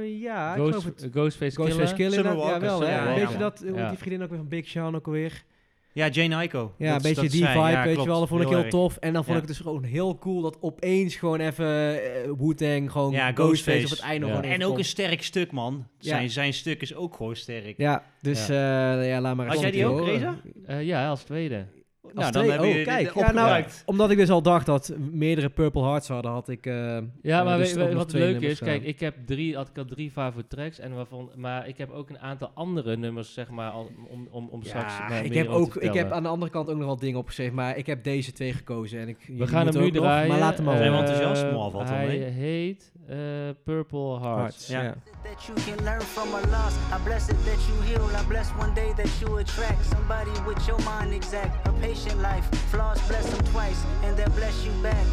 eh, 0.00 0.20
ja, 0.20 0.54
ik 0.54 0.60
Ghost, 0.62 0.84
het. 0.84 1.08
Ghostface 1.10 1.54
Ghostface 1.54 1.94
Killer. 1.94 1.94
Killer, 1.94 2.12
Summer 2.12 2.32
ja 2.32 2.50
Walker, 2.50 2.60
wel. 2.60 2.80
Hè? 2.80 2.98
Een 2.98 3.04
Walker. 3.04 3.20
beetje 3.22 3.38
dat, 3.38 3.58
hoe 3.68 3.78
Ja. 3.78 3.88
die 3.88 3.98
vriendin 3.98 4.22
ook 4.22 4.28
weer 4.28 4.38
van 4.38 4.48
Big 4.48 4.68
Sean 4.68 4.94
ook 4.94 5.06
alweer. 5.06 5.44
Ja, 5.92 6.08
Jane 6.08 6.42
Ico. 6.44 6.74
Ja, 6.78 6.94
een 6.94 7.02
beetje 7.02 7.28
die 7.28 7.46
vibe, 7.46 7.58
ja, 7.58 7.84
weet 7.84 8.00
je 8.00 8.06
wel. 8.06 8.18
Dat 8.18 8.28
vond 8.28 8.42
ik 8.42 8.48
Heel 8.48 8.58
erg. 8.58 8.68
tof. 8.70 8.96
En 8.96 9.12
dan 9.12 9.24
vond 9.24 9.36
Ja. 9.36 9.42
ik 9.42 9.48
het 9.48 9.56
dus 9.56 9.66
gewoon 9.66 9.82
heel 9.84 10.18
cool 10.18 10.40
dat 10.42 10.56
opeens 10.60 11.14
gewoon 11.16 11.40
even 11.40 11.94
uh, 11.94 12.00
Wu-Tang, 12.38 12.90
gewoon 12.90 13.10
Ja, 13.12 13.32
Ghostface, 13.32 13.48
Ghostface. 13.48 13.84
op 13.84 13.90
het 13.90 14.00
einde 14.00 14.26
Ja. 14.26 14.34
gewoon 14.34 14.50
En 14.50 14.60
ook 14.60 14.66
komt. 14.66 14.78
een 14.78 14.84
sterk 14.84 15.22
stuk, 15.22 15.52
man. 15.52 15.86
Ja. 15.98 16.08
Zijn, 16.08 16.30
zijn 16.30 16.52
stuk 16.54 16.80
is 16.82 16.94
ook 16.94 17.16
gewoon 17.16 17.36
sterk. 17.36 17.74
Ja, 17.76 18.04
dus 18.20 18.46
ja, 18.46 19.02
ja 19.02 19.20
laat 19.20 19.36
maar 19.36 19.46
Had 19.46 19.60
jij 19.60 19.70
die 19.70 19.86
ook. 19.86 20.04
Reza? 20.04 20.36
Eh, 20.66 20.82
ja, 20.82 21.08
als 21.08 21.22
tweede. 21.22 21.66
Nou, 22.14 22.32
twee- 22.32 22.42
dan 22.42 22.50
hebben 22.52 22.68
oh, 22.70 22.76
je 22.76 22.84
kijk. 22.84 23.14
Ja, 23.14 23.32
nou. 23.32 23.64
Omdat 23.84 24.10
ik 24.10 24.16
dus 24.16 24.30
al 24.30 24.42
dacht 24.42 24.66
dat 24.66 24.92
meerdere 25.12 25.48
Purple 25.48 25.82
Hearts 25.82 26.08
hadden, 26.08 26.30
had 26.30 26.48
ik... 26.48 26.66
eh, 26.66 26.74
Ja, 27.22 27.38
eh, 27.38 27.44
maar 27.44 27.58
dus 27.58 27.72
weet- 27.72 27.84
weet 27.86 27.94
wat 27.94 28.12
leuk 28.12 28.40
is, 28.40 28.58
kijk, 28.58 28.82
ik 28.82 29.00
heb 29.00 29.14
drie, 29.26 29.56
had 29.56 29.68
ik 29.68 29.78
al 29.78 29.84
drie 29.84 30.10
favoriete 30.10 30.56
tracks, 30.56 30.78
en 30.78 30.94
waarvan, 30.94 31.30
maar 31.36 31.68
ik 31.68 31.78
heb 31.78 31.90
ook 31.90 32.10
een 32.10 32.18
aantal 32.18 32.50
andere 32.54 32.96
nummers, 32.96 33.32
zeg 33.34 33.50
maar, 33.50 33.70
al, 33.70 33.90
om, 34.10 34.28
om, 34.30 34.48
om 34.50 34.62
straks 34.62 34.98
Ja, 34.98 35.08
maar 35.08 35.24
ik 35.24 35.28
meer 35.30 35.38
heb, 35.38 35.48
ook, 35.48 35.76
ik 35.76 35.92
heb 35.94 36.10
aan 36.12 36.22
de 36.22 36.28
andere 36.28 36.50
kant 36.50 36.68
ook 36.70 36.76
nog 36.76 36.86
wat 36.86 37.00
dingen 37.00 37.18
opgeschreven, 37.18 37.54
maar 37.54 37.76
ik 37.76 37.86
heb 37.86 38.04
deze 38.04 38.32
twee 38.32 38.52
gekozen. 38.52 39.00
En 39.00 39.08
ik, 39.08 39.30
We 39.36 39.46
gaan 39.46 39.66
hem 39.66 39.76
nu 39.76 39.90
nog, 39.90 40.02
draaien. 40.02 40.28
maar 40.28 40.38
laat 40.38 40.56
hem 40.56 40.64
maar 40.64 40.74
Eh, 40.74 40.80
Zijn 40.80 40.92
we 40.92 41.90
Hij 41.94 42.16
heet 42.16 42.92
eh, 43.08 43.16
Purple 43.64 44.20
Hearts. 44.20 44.66
Ja. 44.68 44.82
ja. 44.82 44.94
that 45.22 45.44
you 45.46 45.58
can 45.76 45.84
learn 45.84 46.00
from 46.00 46.34
a 46.34 46.40
loss. 46.40 46.74
I 46.76 47.02
bless 47.04 47.28
it 47.28 47.44
that 47.44 47.60
you 47.66 47.76
heal. 47.84 48.20
I 48.22 48.26
bless 48.28 48.48
one 48.58 48.72
day 48.74 48.92
that 48.96 49.18
you 49.20 49.40
attract 49.40 49.84
somebody 49.84 50.30
with 50.48 50.66
your 50.66 50.80
mind 50.82 51.12
exact. 51.22 51.66
A 51.68 51.72
patient 51.80 51.99
life, 52.08 52.56
flaws 52.68 53.06
bless 53.06 53.24
them 53.30 53.44
twice, 53.44 53.84
and 54.04 54.16
then 54.16 54.30
bless 54.34 54.64
you 54.64 54.74
back. 54.82 55.06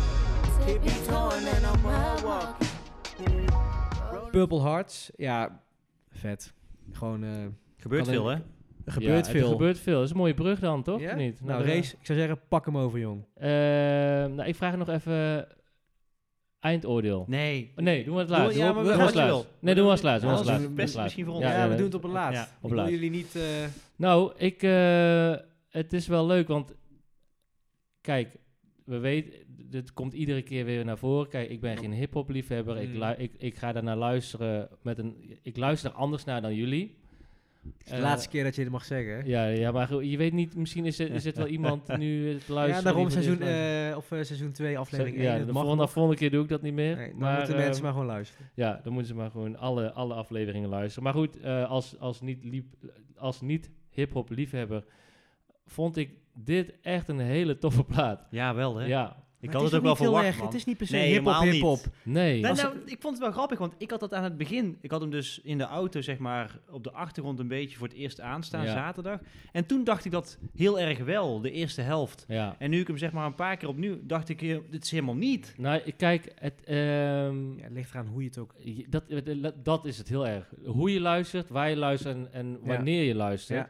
Keep 0.65 0.83
me 0.83 0.89
going 1.09 1.47
and 1.47 1.65
I'm 1.75 1.81
walking. 2.23 3.49
Purple 4.31 4.61
Hearts, 4.61 5.11
ja, 5.15 5.61
vet. 6.11 6.53
Gewoon, 6.91 7.23
eh, 7.23 7.29
Gebeurt 7.77 8.03
Kan 8.03 8.13
veel, 8.13 8.27
hè? 8.27 8.35
er 8.85 8.91
gebeurt 8.91 9.25
Ja, 9.25 9.31
veel. 9.31 9.43
Er 9.45 9.51
gebeurt 9.51 9.79
veel. 9.79 9.95
Dat 9.95 10.03
is 10.03 10.09
een 10.11 10.17
mooie 10.17 10.33
brug 10.33 10.59
dan, 10.59 10.83
toch? 10.83 10.99
Ja? 10.99 11.15
Niet? 11.15 11.43
Nou, 11.43 11.63
de- 11.63 11.69
Race, 11.73 11.95
ik 11.99 12.05
zou 12.05 12.19
zeggen, 12.19 12.39
pak 12.47 12.65
hem 12.65 12.77
over, 12.77 12.99
jong. 12.99 13.25
Eh, 13.33 13.47
nou, 13.49 14.43
ik 14.43 14.55
vraag 14.55 14.75
nog 14.77 14.89
even 14.89 15.47
eindoordeel. 16.59 17.25
Nee. 17.27 17.71
Oh, 17.75 17.83
nee, 17.83 18.03
doen 18.03 18.13
we 18.13 18.19
het 18.19 18.29
Doe- 18.29 18.37
laatst. 18.37 18.57
ja, 18.57 18.63
maar 18.65 18.73
doen 18.73 18.83
we 18.83 18.89
we 18.89 18.95
gaan 19.11 19.27
het 19.27 19.35
het. 19.37 19.47
Nee, 19.59 19.75
doen 19.75 19.85
we 19.85 19.91
als 19.91 20.01
laatst. 20.01 20.21
Doen 20.21 20.29
we 20.31 20.35
Ja, 20.37 20.41
als 20.43 20.51
laatst. 20.51 20.75
best 20.75 20.97
misschien 20.97 21.25
voor 21.25 21.33
ons. 21.33 21.43
Ja, 21.43 21.65
we 21.65 21.71
eh, 21.71 21.75
doen 21.77 21.85
het 21.85 21.95
op 21.95 22.03
een 22.03 22.11
laatst. 22.11 22.39
ja, 22.39 22.43
ik 22.45 22.49
op 22.61 22.69
wil 22.69 22.77
laatst. 22.79 22.93
jullie 22.93 23.09
niet... 23.09 23.35
eh, 23.35 23.41
Nou, 23.95 24.31
ik, 24.37 24.63
eh, 24.63 25.33
het 25.69 25.93
is 25.93 26.07
wel 26.07 26.25
leuk, 26.25 26.47
want 26.47 26.73
kijk, 28.07 28.35
we 28.85 28.97
weten, 28.97 29.33
dit 29.69 29.93
komt 29.93 30.13
iedere 30.13 30.41
keer 30.41 30.65
weer 30.65 30.85
naar 30.85 30.97
voren. 30.97 31.27
Kijk, 31.29 31.49
ik 31.49 31.59
ben 31.61 31.77
geen 31.77 31.93
hip-hop 31.93 32.29
liefhebber. 32.29 32.77
Ik, 32.77 32.89
Mm. 32.93 32.99
lu- 33.03 33.15
ik, 33.17 33.31
ik 33.37 33.55
ga 33.57 33.71
daar 33.71 33.83
naar 33.83 33.95
luisteren 33.97 34.69
met 34.81 34.97
een, 34.97 35.37
ik 35.41 35.57
luister 35.57 35.89
er 35.91 35.95
anders 35.95 36.23
naar 36.23 36.41
dan 36.41 36.55
jullie. 36.55 36.95
het 37.63 37.73
is 37.85 37.89
de 37.89 37.95
Eh, 37.95 38.01
laatste 38.01 38.29
keer 38.29 38.43
dat 38.43 38.55
je 38.55 38.61
dit 38.61 38.71
mag 38.71 38.85
zeggen. 38.85 39.25
Ja, 39.27 39.47
ja, 39.47 39.71
maar 39.71 40.03
je 40.03 40.17
weet 40.17 40.33
niet, 40.33 40.55
misschien 40.55 40.85
is 40.85 40.99
er, 40.99 41.11
is 41.11 41.23
het 41.23 41.37
wel 41.37 41.47
iemand 41.57 41.97
nu 41.97 42.31
eh, 42.31 42.37
te 42.37 42.53
luisteren. 42.53 42.67
Ja, 42.67 42.81
daarom 42.81 43.07
die 43.07 43.11
voor 43.17 43.31
het 43.31 43.41
seizoen, 43.41 43.89
eh, 43.91 43.97
of, 43.97 44.11
eh, 44.11 44.23
seizoen 44.23 44.51
2, 44.51 44.77
aflevering 44.77 45.15
1. 45.17 45.23
Ja, 45.25 45.33
het 45.37 45.47
de 45.47 45.53
volgende, 45.53 45.87
volgende 45.87 46.17
keer 46.17 46.31
doe 46.31 46.43
ik 46.43 46.49
dat 46.49 46.61
niet 46.61 46.73
meer. 46.73 46.95
Nee, 46.95 47.09
dan 47.09 47.19
maar, 47.19 47.37
moeten 47.37 47.55
eh, 47.55 47.63
mensen 47.63 47.83
maar 47.83 47.91
gewoon 47.91 48.07
luisteren. 48.07 48.49
Ja, 48.53 48.79
dan 48.83 48.93
moeten 48.93 49.11
ze 49.11 49.17
maar 49.17 49.31
gewoon 49.31 49.57
alle, 49.57 49.91
alle 49.91 50.13
afleveringen 50.13 50.69
luisteren. 50.69 51.03
Maar 51.03 51.13
goed, 51.13 51.39
eh, 51.39 51.69
als, 51.69 51.99
als 51.99 52.21
niet, 52.21 52.43
liep, 52.43 52.65
als 53.15 53.41
niet 53.41 53.69
hip-hop 53.89 54.29
liefhebber 54.29 54.83
vond 55.65 55.97
ik 55.97 56.09
dit 56.43 56.73
echt 56.81 57.09
een 57.09 57.19
hele 57.19 57.57
toffe 57.57 57.83
plaat. 57.83 58.27
Ja, 58.31 58.55
wel, 58.55 58.75
hè? 58.77 58.85
Ja, 58.85 59.25
Ik 59.39 59.45
Maar 59.45 59.55
had 59.55 59.63
het 59.65 59.73
ook 59.75 59.81
wel 59.85 59.95
verwacht, 59.95 60.25
erg. 60.25 60.37
man. 60.37 60.45
Het 60.45 60.55
is 60.55 60.65
niet 60.65 60.77
per 60.77 60.87
se 60.87 60.95
Nee, 60.95 61.11
hip-hop, 61.11 61.41
hip-hop. 61.41 61.79
nee. 62.03 62.41
Nou, 62.41 62.55
nou, 62.55 62.73
ik 62.85 62.97
vond 63.01 63.13
het 63.13 63.23
wel 63.23 63.31
grappig, 63.31 63.57
want 63.59 63.73
ik 63.77 63.89
had 63.91 63.99
dat 63.99 64.13
aan 64.13 64.23
het 64.23 64.37
begin. 64.37 64.77
Ik 64.81 64.91
had 64.91 65.01
hem 65.01 65.09
dus 65.09 65.39
in 65.43 65.57
de 65.57 65.63
auto, 65.63 66.01
zeg 66.01 66.17
maar, 66.17 66.59
op 66.71 66.83
de 66.83 66.91
achtergrond 66.91 67.39
een 67.39 67.47
beetje 67.47 67.77
voor 67.77 67.87
het 67.87 67.95
eerst 67.95 68.21
aanstaan, 68.21 68.63
Ja. 68.65 68.71
zaterdag. 68.73 69.19
En 69.51 69.65
toen 69.65 69.83
dacht 69.83 70.05
ik 70.05 70.11
dat 70.11 70.37
heel 70.55 70.79
erg 70.79 70.99
wel, 70.99 71.41
de 71.41 71.51
eerste 71.51 71.81
helft. 71.81 72.25
Ja. 72.27 72.55
En 72.59 72.69
nu 72.69 72.79
ik 72.79 72.87
hem 72.87 72.97
zeg 72.97 73.11
maar 73.11 73.25
een 73.25 73.35
paar 73.35 73.57
keer 73.57 73.69
opnieuw, 73.69 73.97
dacht 74.03 74.29
ik, 74.29 74.41
eh, 74.41 74.57
dit 74.69 74.83
is 74.83 74.91
helemaal 74.91 75.15
niet. 75.15 75.53
Nou, 75.57 75.81
ik- 75.85 75.97
kijk, 75.97 76.31
het, 76.35 76.63
ehm, 76.63 76.75
Ja, 77.57 77.63
het 77.63 77.71
ligt 77.71 77.89
eraan 77.93 78.07
hoe 78.07 78.21
je 78.21 78.27
het 78.27 78.37
ook... 78.37 78.53
dat, 78.89 79.03
dat 79.63 79.85
is 79.85 79.97
het 79.97 80.07
heel 80.09 80.27
erg. 80.27 80.49
Hoe 80.65 80.93
je 80.93 80.99
luistert, 80.99 81.49
waar 81.49 81.69
je 81.69 81.75
luistert 81.77 82.15
en, 82.15 82.27
en 82.31 82.59
wanneer 82.63 83.03
je 83.03 83.15
luistert. 83.15 83.67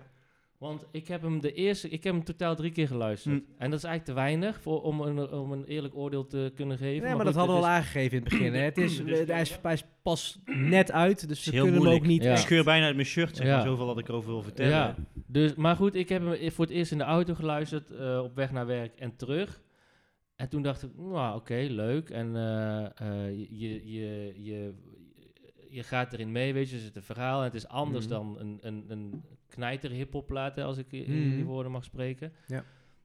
Want 0.58 0.86
ik 0.92 1.08
heb 1.08 1.22
hem 1.22 1.40
de 1.40 1.54
eerste, 1.54 1.90
ik 1.90 2.04
heb 2.04 2.14
hem 2.14 2.24
totaal 2.24 2.56
drie 2.56 2.72
keer 2.72 2.88
geluisterd. 2.88 3.36
Hm. 3.36 3.42
En 3.58 3.70
dat 3.70 3.80
is 3.80 3.86
eigenlijk 3.86 4.04
te 4.06 4.14
weinig 4.26 4.62
voor, 4.62 4.82
om, 4.82 5.02
een, 5.02 5.32
om 5.32 5.52
een 5.52 5.66
eerlijk 5.66 5.96
oordeel 5.96 6.28
te 6.28 6.52
kunnen 6.56 6.78
geven. 6.78 7.04
Nee, 7.08 7.16
maar 7.16 7.26
dat 7.26 7.34
goed, 7.34 7.36
hadden 7.36 7.56
we 7.56 7.62
al 7.62 7.68
aangegeven 7.68 8.18
in 8.18 8.24
het 8.24 8.34
begin. 8.34 8.54
Hè. 8.54 8.60
Het 8.60 8.78
is, 8.78 8.98
Dus- 9.04 9.28
hij, 9.28 9.42
is, 9.42 9.58
hij 9.62 9.74
is 9.74 9.84
pas 10.02 10.40
net 10.46 10.92
uit, 10.92 11.28
dus 11.28 11.40
is 11.40 11.46
we 11.46 11.52
heel 11.52 11.64
kunnen 11.64 11.82
hem 11.82 11.92
ook 11.94 12.06
niet... 12.06 12.24
Ja. 12.24 12.32
Ik 12.32 12.38
scheur 12.38 12.64
bijna 12.64 12.86
uit 12.86 12.96
mijn 12.96 13.08
shirt, 13.08 13.36
zeg 13.36 13.46
maar, 13.48 13.56
Ja. 13.56 13.64
zoveel 13.64 13.86
dat 13.88 14.00
ik 14.00 14.08
erover 14.08 14.30
wil 14.30 14.42
vertellen. 14.42 14.72
Ja, 14.72 14.96
dus, 15.28 15.56
maar 15.56 15.76
goed, 15.76 15.96
ik 15.96 16.10
heb 16.10 16.26
hem 16.26 16.52
voor 16.52 16.66
het 16.66 16.74
eerst 16.74 16.92
in 16.92 16.98
de 16.98 17.04
auto 17.04 17.34
geluisterd, 17.34 17.92
eh, 17.92 18.22
op 18.24 18.36
weg 18.36 18.52
naar 18.52 18.66
werk 18.66 18.96
en 18.96 19.16
terug. 19.16 19.62
En 20.36 20.50
toen 20.50 20.62
dacht 20.62 20.84
ik, 20.84 20.90
nou 20.96 21.36
oké, 21.36 21.68
leuk. 21.70 22.10
En 22.10 22.36
eh, 22.36 22.86
eh, 22.86 23.38
je, 23.50 23.92
je, 23.92 24.34
je, 24.44 24.74
je 25.70 25.84
gaat 25.84 26.14
erin 26.14 26.32
mee, 26.32 26.54
weet 26.54 26.70
je, 26.70 26.76
er 26.76 26.82
zit 26.82 26.96
een 26.96 27.04
verhaal 27.04 27.38
en 27.40 27.46
het 27.46 27.54
is 27.56 27.68
anders 27.68 28.06
Mhm. 28.08 28.14
dan 28.14 28.36
een, 28.40 28.58
een, 28.62 28.86
een 28.88 29.24
knijter 29.48 30.64
als 30.64 30.78
ik 30.78 30.92
in 30.92 31.26
Mhm. 31.28 31.36
die 31.36 31.46
woorden 31.46 31.72
mag 31.72 31.84
spreken. 31.84 32.32
Ja. 32.48 32.64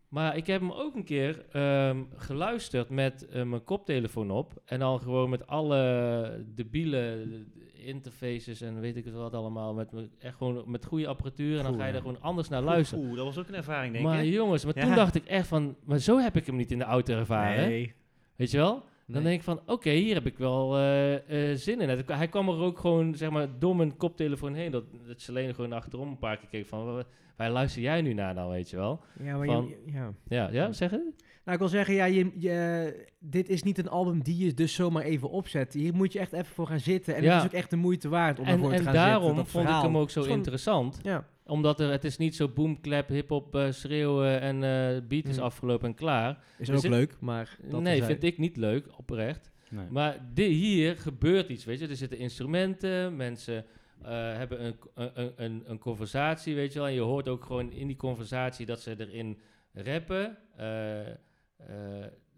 Maar 0.08 0.36
ik 0.36 0.46
heb 0.46 0.60
hem 0.60 0.72
ook 0.72 0.94
een 0.94 1.04
keer 1.04 1.44
ehm, 1.52 2.02
geluisterd 2.16 2.88
met 2.88 3.26
eh, 3.28 3.42
mijn 3.42 3.64
koptelefoon 3.64 4.30
op. 4.30 4.62
En 4.64 4.78
dan 4.78 5.00
gewoon 5.00 5.30
met 5.30 5.46
alle 5.46 6.44
debiele 6.54 7.26
interfaces 7.74 8.60
en 8.60 8.80
weet 8.80 8.96
ik 8.96 9.04
het 9.04 9.14
wat 9.14 9.34
allemaal. 9.34 9.74
Met, 9.74 9.92
echt 10.18 10.36
gewoon 10.36 10.62
met 10.66 10.84
goede 10.84 11.06
apparatuur. 11.06 11.56
En 11.58 11.64
dan 11.64 11.74
ga 11.78 11.86
je 11.86 11.92
er 11.92 12.00
gewoon 12.00 12.20
anders 12.20 12.48
naar 12.48 12.62
luisteren. 12.62 13.04
Oeh, 13.04 13.16
dat 13.16 13.24
was 13.24 13.38
ook 13.38 13.48
een 13.48 13.54
ervaring, 13.54 13.92
denk 13.92 14.04
Maar 14.04 14.24
ik. 14.24 14.32
jongens, 14.32 14.64
maar 14.64 14.76
Ja. 14.78 14.82
toen 14.84 14.94
dacht 14.94 15.14
ik 15.14 15.24
echt 15.24 15.46
van... 15.46 15.76
Maar 15.84 15.98
zo 15.98 16.18
heb 16.18 16.36
ik 16.36 16.46
hem 16.46 16.56
niet 16.56 16.70
in 16.70 16.78
de 16.78 16.84
auto 16.84 17.14
ervaren. 17.14 17.68
Nee. 17.68 17.92
Weet 18.36 18.50
je 18.50 18.56
wel? 18.56 18.84
Dan 19.12 19.22
denk 19.22 19.38
ik 19.38 19.42
van, 19.44 19.60
oké, 19.66 19.90
hier 19.90 20.14
heb 20.14 20.26
ik 20.26 20.38
wel 20.38 20.76
eh, 20.76 21.50
eh, 21.50 21.56
zin 21.58 21.80
in. 21.80 21.88
Het- 21.88 22.08
Hij 22.08 22.28
kwam 22.28 22.48
er 22.48 22.58
ook 22.58 22.78
gewoon, 22.78 23.14
zeg 23.14 23.30
maar, 23.30 23.46
door 23.58 23.76
mijn 23.76 23.96
koptelefoon 23.96 24.54
heen. 24.54 24.70
Dat, 24.70 24.84
dat 25.06 25.20
Selene 25.20 25.54
gewoon 25.54 25.72
achterom 25.72 26.08
een 26.08 26.18
paar 26.18 26.36
keer 26.36 26.48
keek 26.48 26.66
van... 26.66 26.94
"Wa- 26.94 27.04
Waar 27.36 27.50
luister 27.50 27.82
jij 27.82 28.02
nu 28.02 28.12
naar 28.12 28.34
dan, 28.34 28.48
weet 28.50 28.70
je 28.70 28.76
wel? 28.76 29.00
Ja, 29.22 29.36
maar 29.36 29.46
Van- 29.46 29.66
je, 29.68 29.92
ja. 29.92 30.12
Ja, 30.28 30.48
ja, 30.52 30.72
zeg 30.72 30.90
het? 30.90 31.00
Nou, 31.44 31.52
ik 31.52 31.58
wil 31.58 31.68
zeggen, 31.68 31.94
ja, 31.94 32.04
je, 32.04 32.30
je, 32.34 33.06
dit 33.18 33.48
is 33.48 33.62
niet 33.62 33.78
een 33.78 33.88
album 33.88 34.22
die 34.22 34.44
je 34.44 34.54
dus 34.54 34.74
zomaar 34.74 35.02
even 35.02 35.30
opzet. 35.30 35.72
Hier 35.72 35.94
moet 35.94 36.12
je 36.12 36.18
echt 36.18 36.32
even 36.32 36.46
voor 36.54 36.66
gaan 36.66 36.80
zitten. 36.80 37.14
En 37.14 37.22
Ja. 37.22 37.34
het 37.34 37.38
is 37.44 37.46
ook 37.48 37.54
echt 37.56 37.70
de 37.70 37.76
moeite 37.76 38.08
waard 38.08 38.38
om 38.38 38.44
En, 38.44 38.52
ervoor 38.52 38.68
te 38.70 38.76
en 38.76 38.82
gaan 38.82 38.92
zitten. 38.92 39.10
daarom 39.10 39.36
dat 39.36 39.48
vond 39.48 39.64
verhaal. 39.64 39.82
ik 39.82 39.86
hem 39.90 39.96
ook 39.98 40.10
zo 40.10 40.22
gewoon- 40.22 40.36
interessant. 40.36 40.98
Ja, 41.02 41.26
Omdat 41.46 41.80
er, 41.80 41.90
het 41.90 42.04
is 42.04 42.16
niet 42.16 42.36
zo 42.36 42.48
boomclap, 42.48 43.08
hip-hop, 43.08 43.54
eh, 43.54 43.70
schreeuwen 43.70 44.40
en 44.40 44.54
eh 44.64 45.00
beat 45.08 45.28
is 45.28 45.36
Mm. 45.36 45.42
afgelopen 45.42 45.88
en 45.88 45.94
klaar. 45.94 46.38
is 46.58 46.68
Er 46.68 46.74
ook 46.74 46.80
zit- 46.80 46.90
leuk, 46.90 47.16
maar... 47.20 47.56
Dat 47.70 47.80
nee, 47.80 48.02
vind 48.04 48.22
ik 48.22 48.38
niet 48.38 48.56
leuk, 48.56 48.86
oprecht. 48.98 49.50
Nee. 49.70 49.86
Maar 49.90 50.18
di- 50.34 50.46
hier 50.52 50.96
gebeurt 50.96 51.48
iets, 51.48 51.64
weet 51.64 51.78
je. 51.80 51.88
Er 51.88 51.96
zitten 51.96 52.18
instrumenten, 52.18 53.16
mensen 53.16 53.64
eh, 54.02 54.10
hebben 54.12 54.64
een, 54.64 54.74
een, 54.94 55.32
een, 55.36 55.62
een 55.66 55.78
conversatie, 55.78 56.54
weet 56.54 56.72
je 56.72 56.78
wel. 56.78 56.88
En 56.88 56.94
je 56.94 57.00
hoort 57.00 57.28
ook 57.28 57.44
gewoon 57.44 57.72
in 57.72 57.86
die 57.86 57.96
conversatie 57.96 58.66
dat 58.66 58.80
ze 58.80 58.94
erin 58.98 59.38
rappen. 59.72 60.36
eh, 60.56 60.66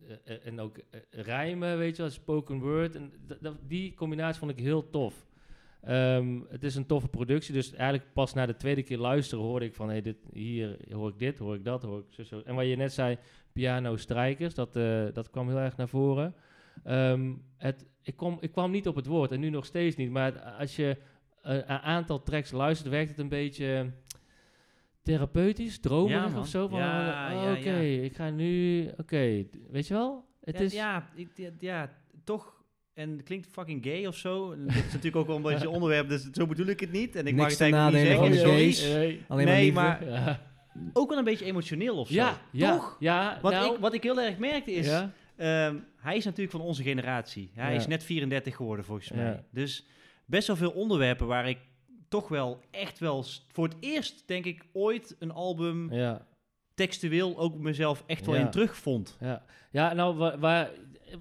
eh, 0.08 0.34
eh, 0.34 0.46
en 0.46 0.60
ook 0.60 0.78
eh, 0.78 1.00
rijmen, 1.10 1.78
weet 1.78 1.96
je 1.96 2.02
wel, 2.02 2.10
spoken 2.10 2.60
word. 2.60 2.94
En 2.94 3.12
die 3.66 3.94
combinatie 3.94 4.38
vond 4.38 4.50
ik 4.50 4.58
heel 4.58 4.90
tof. 4.90 5.26
Ehm, 5.80 6.40
het 6.48 6.64
is 6.64 6.74
een 6.74 6.86
toffe 6.86 7.08
productie, 7.08 7.54
dus 7.54 7.72
eigenlijk 7.72 8.12
pas 8.12 8.34
na 8.34 8.46
de 8.46 8.56
tweede 8.56 8.82
keer 8.82 8.98
luisteren 8.98 9.44
hoorde 9.44 9.64
ik 9.64 9.74
van... 9.74 9.88
Hey, 9.88 10.02
dit, 10.02 10.16
hier 10.32 10.76
hoor 10.90 11.08
ik 11.08 11.18
dit, 11.18 11.38
hoor 11.38 11.54
ik 11.54 11.64
dat, 11.64 11.82
hoor 11.82 11.98
ik 11.98 12.04
zo, 12.08 12.22
zo. 12.22 12.42
En 12.44 12.54
wat 12.54 12.66
je 12.66 12.76
net 12.76 12.92
zei, 12.92 13.18
piano-strijkers, 13.52 14.54
dat, 14.54 14.72
dat 15.14 15.30
kwam 15.30 15.48
heel 15.48 15.58
erg 15.58 15.76
naar 15.76 15.88
voren. 15.88 16.34
Ehm, 16.84 17.32
het, 17.56 17.86
ik, 18.02 18.16
kom, 18.16 18.36
ik 18.40 18.52
kwam 18.52 18.70
niet 18.70 18.88
op 18.88 18.94
het 18.94 19.06
woord 19.06 19.32
en 19.32 19.40
nu 19.40 19.50
nog 19.50 19.66
steeds 19.66 19.96
niet. 19.96 20.10
Maar 20.10 20.40
als 20.40 20.76
je 20.76 20.96
een 21.42 21.68
aantal 21.68 22.22
tracks 22.22 22.50
luistert, 22.50 22.90
werkt 22.90 23.10
het 23.10 23.18
een 23.18 23.28
beetje 23.28 23.92
therapeutisch, 25.04 25.78
dromerig 25.80 26.22
Ja, 26.24 26.28
man. 26.28 26.40
of 26.40 26.46
zo. 26.48 26.68
Van, 26.68 26.78
Ja, 26.78 27.28
eh, 27.30 27.34
ja, 27.42 27.52
Oké, 27.52 27.70
ja. 27.80 28.02
ik 28.02 28.14
ga 28.14 28.30
nu... 28.30 28.80
Oké, 28.96 29.44
weet 29.70 29.86
je 29.86 29.94
wel? 29.94 30.24
Het 30.40 30.58
ja, 30.58 30.64
is... 30.64 30.72
ja, 30.72 31.08
ik, 31.14 31.28
ja, 31.34 31.50
ja, 31.58 31.90
toch. 32.24 32.62
En 32.94 33.10
het 33.10 33.22
klinkt 33.22 33.46
fucking 33.52 33.84
gay 33.84 34.06
of 34.06 34.16
zo. 34.16 34.56
Dat 34.56 34.74
is 34.74 34.82
natuurlijk 34.84 35.16
ook 35.16 35.26
wel 35.26 35.36
een 35.36 35.42
beetje 35.42 35.66
een 35.68 35.72
onderwerp, 35.74 36.08
dus 36.08 36.30
zo 36.32 36.46
bedoel 36.46 36.66
ik 36.66 36.80
het 36.80 36.92
niet. 36.92 37.16
En 37.16 37.26
ik 37.26 37.34
Niks 37.34 37.36
mag 37.36 37.50
het 37.50 37.60
eigenlijk 37.60 37.94
niet 37.96 38.06
zeggen, 38.06 38.34
sorry. 38.34 38.52
gays. 38.58 38.82
Nee. 38.92 39.22
Alleen 39.28 39.46
Nee, 39.46 39.72
maar, 39.72 39.98
liefde. 40.00 40.10
maar 40.14 40.22
Ja, 40.22 40.40
ook 40.92 41.08
wel 41.08 41.18
een 41.18 41.24
beetje 41.24 41.44
emotioneel 41.44 41.96
of 41.96 42.08
zo. 42.08 42.14
ja, 42.14 42.40
ja, 42.52 42.72
Toch? 42.76 42.96
ja. 43.00 43.38
Wat, 43.42 43.52
nou, 43.52 43.74
ik, 43.74 43.80
wat 43.80 43.94
ik 43.94 44.02
heel 44.02 44.20
erg 44.20 44.38
merkte 44.38 44.72
is, 44.72 44.86
ja, 44.86 45.12
ehm, 45.36 45.76
hij 45.96 46.16
is 46.16 46.24
natuurlijk 46.24 46.50
van 46.56 46.60
onze 46.60 46.82
generatie. 46.82 47.50
Hij 47.54 47.70
Ja. 47.72 47.78
is 47.78 47.86
net 47.86 48.04
34 48.04 48.56
geworden 48.56 48.84
volgens 48.84 49.10
mij. 49.12 49.24
Ja. 49.24 49.44
Dus 49.50 49.86
best 50.26 50.46
wel 50.46 50.56
veel 50.56 50.70
onderwerpen 50.70 51.26
waar 51.26 51.48
ik 51.48 51.58
toch 52.20 52.28
wel 52.28 52.60
echt 52.70 52.98
wel 52.98 53.24
voor 53.52 53.64
het 53.68 53.76
eerst 53.80 54.22
denk 54.26 54.44
ik 54.44 54.64
ooit 54.72 55.16
een 55.18 55.30
album 55.30 55.92
ja. 55.92 56.26
textueel 56.74 57.38
ook 57.38 57.54
mezelf 57.58 58.02
echt 58.06 58.26
wel 58.26 58.34
Ja. 58.34 58.40
in 58.40 58.50
terugvond. 58.50 59.16
Ja, 59.20 59.44
ja 59.70 59.92
nou, 59.92 60.16
wa- 60.16 60.38
waar, 60.38 60.70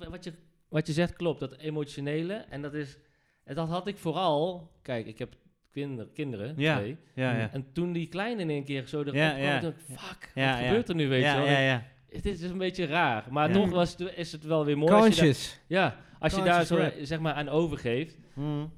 wat, 0.10 0.24
je, 0.24 0.34
wat 0.70 0.88
je 0.88 0.94
zegt 0.94 1.14
klopt, 1.14 1.40
dat 1.40 1.58
emotionele. 1.58 2.34
En 2.34 2.62
dat 2.62 2.74
is, 2.74 2.98
en 3.44 3.56
dat 3.56 3.68
had 3.70 3.88
ik 3.88 3.98
vooral, 3.98 4.72
kijk, 4.82 5.06
ik 5.06 5.20
heb 5.20 5.36
kinder, 5.72 6.08
kinderen, 6.14 6.54
Ja, 6.58 6.78
twee. 6.78 6.98
Ja, 7.16 7.38
ja. 7.38 7.50
En 7.52 7.66
toen 7.74 7.92
die 7.94 8.08
kleine 8.08 8.42
in 8.42 8.50
één 8.50 8.64
keer 8.64 8.88
zo 8.88 9.02
erop 9.02 9.14
Ja, 9.14 9.30
kwam, 9.30 9.42
ja. 9.44 9.60
dacht 9.60 9.74
ik, 9.78 9.98
fuck, 9.98 10.32
Ja, 10.36 10.52
wat 10.52 10.60
ja. 10.60 10.66
gebeurt 10.68 10.90
er 10.90 10.96
nu, 10.96 11.08
weet 11.08 11.22
je 11.22 11.28
ja, 11.28 11.36
wel? 11.38 11.46
ja, 11.46 11.60
ja. 11.60 11.86
Het 12.10 12.26
is 12.26 12.42
een 12.42 12.58
beetje 12.58 12.86
raar, 12.86 13.26
maar 13.30 13.48
Ja. 13.48 13.54
toch 13.54 13.70
was 13.70 13.92
het, 13.98 14.16
is 14.16 14.32
het 14.32 14.44
wel 14.44 14.66
weer 14.66 14.78
mooi. 14.78 14.94
Als 14.94 15.16
je 15.16 15.22
daar, 15.26 15.60
ja, 15.68 15.98
als 16.20 16.36
je 16.36 16.42
daar 16.44 16.66
zo 16.66 16.76
rap. 16.76 16.94
zeg 17.02 17.20
maar 17.20 17.34
aan 17.34 17.50
overgeeft. 17.50 18.18
Mm. 18.34 18.72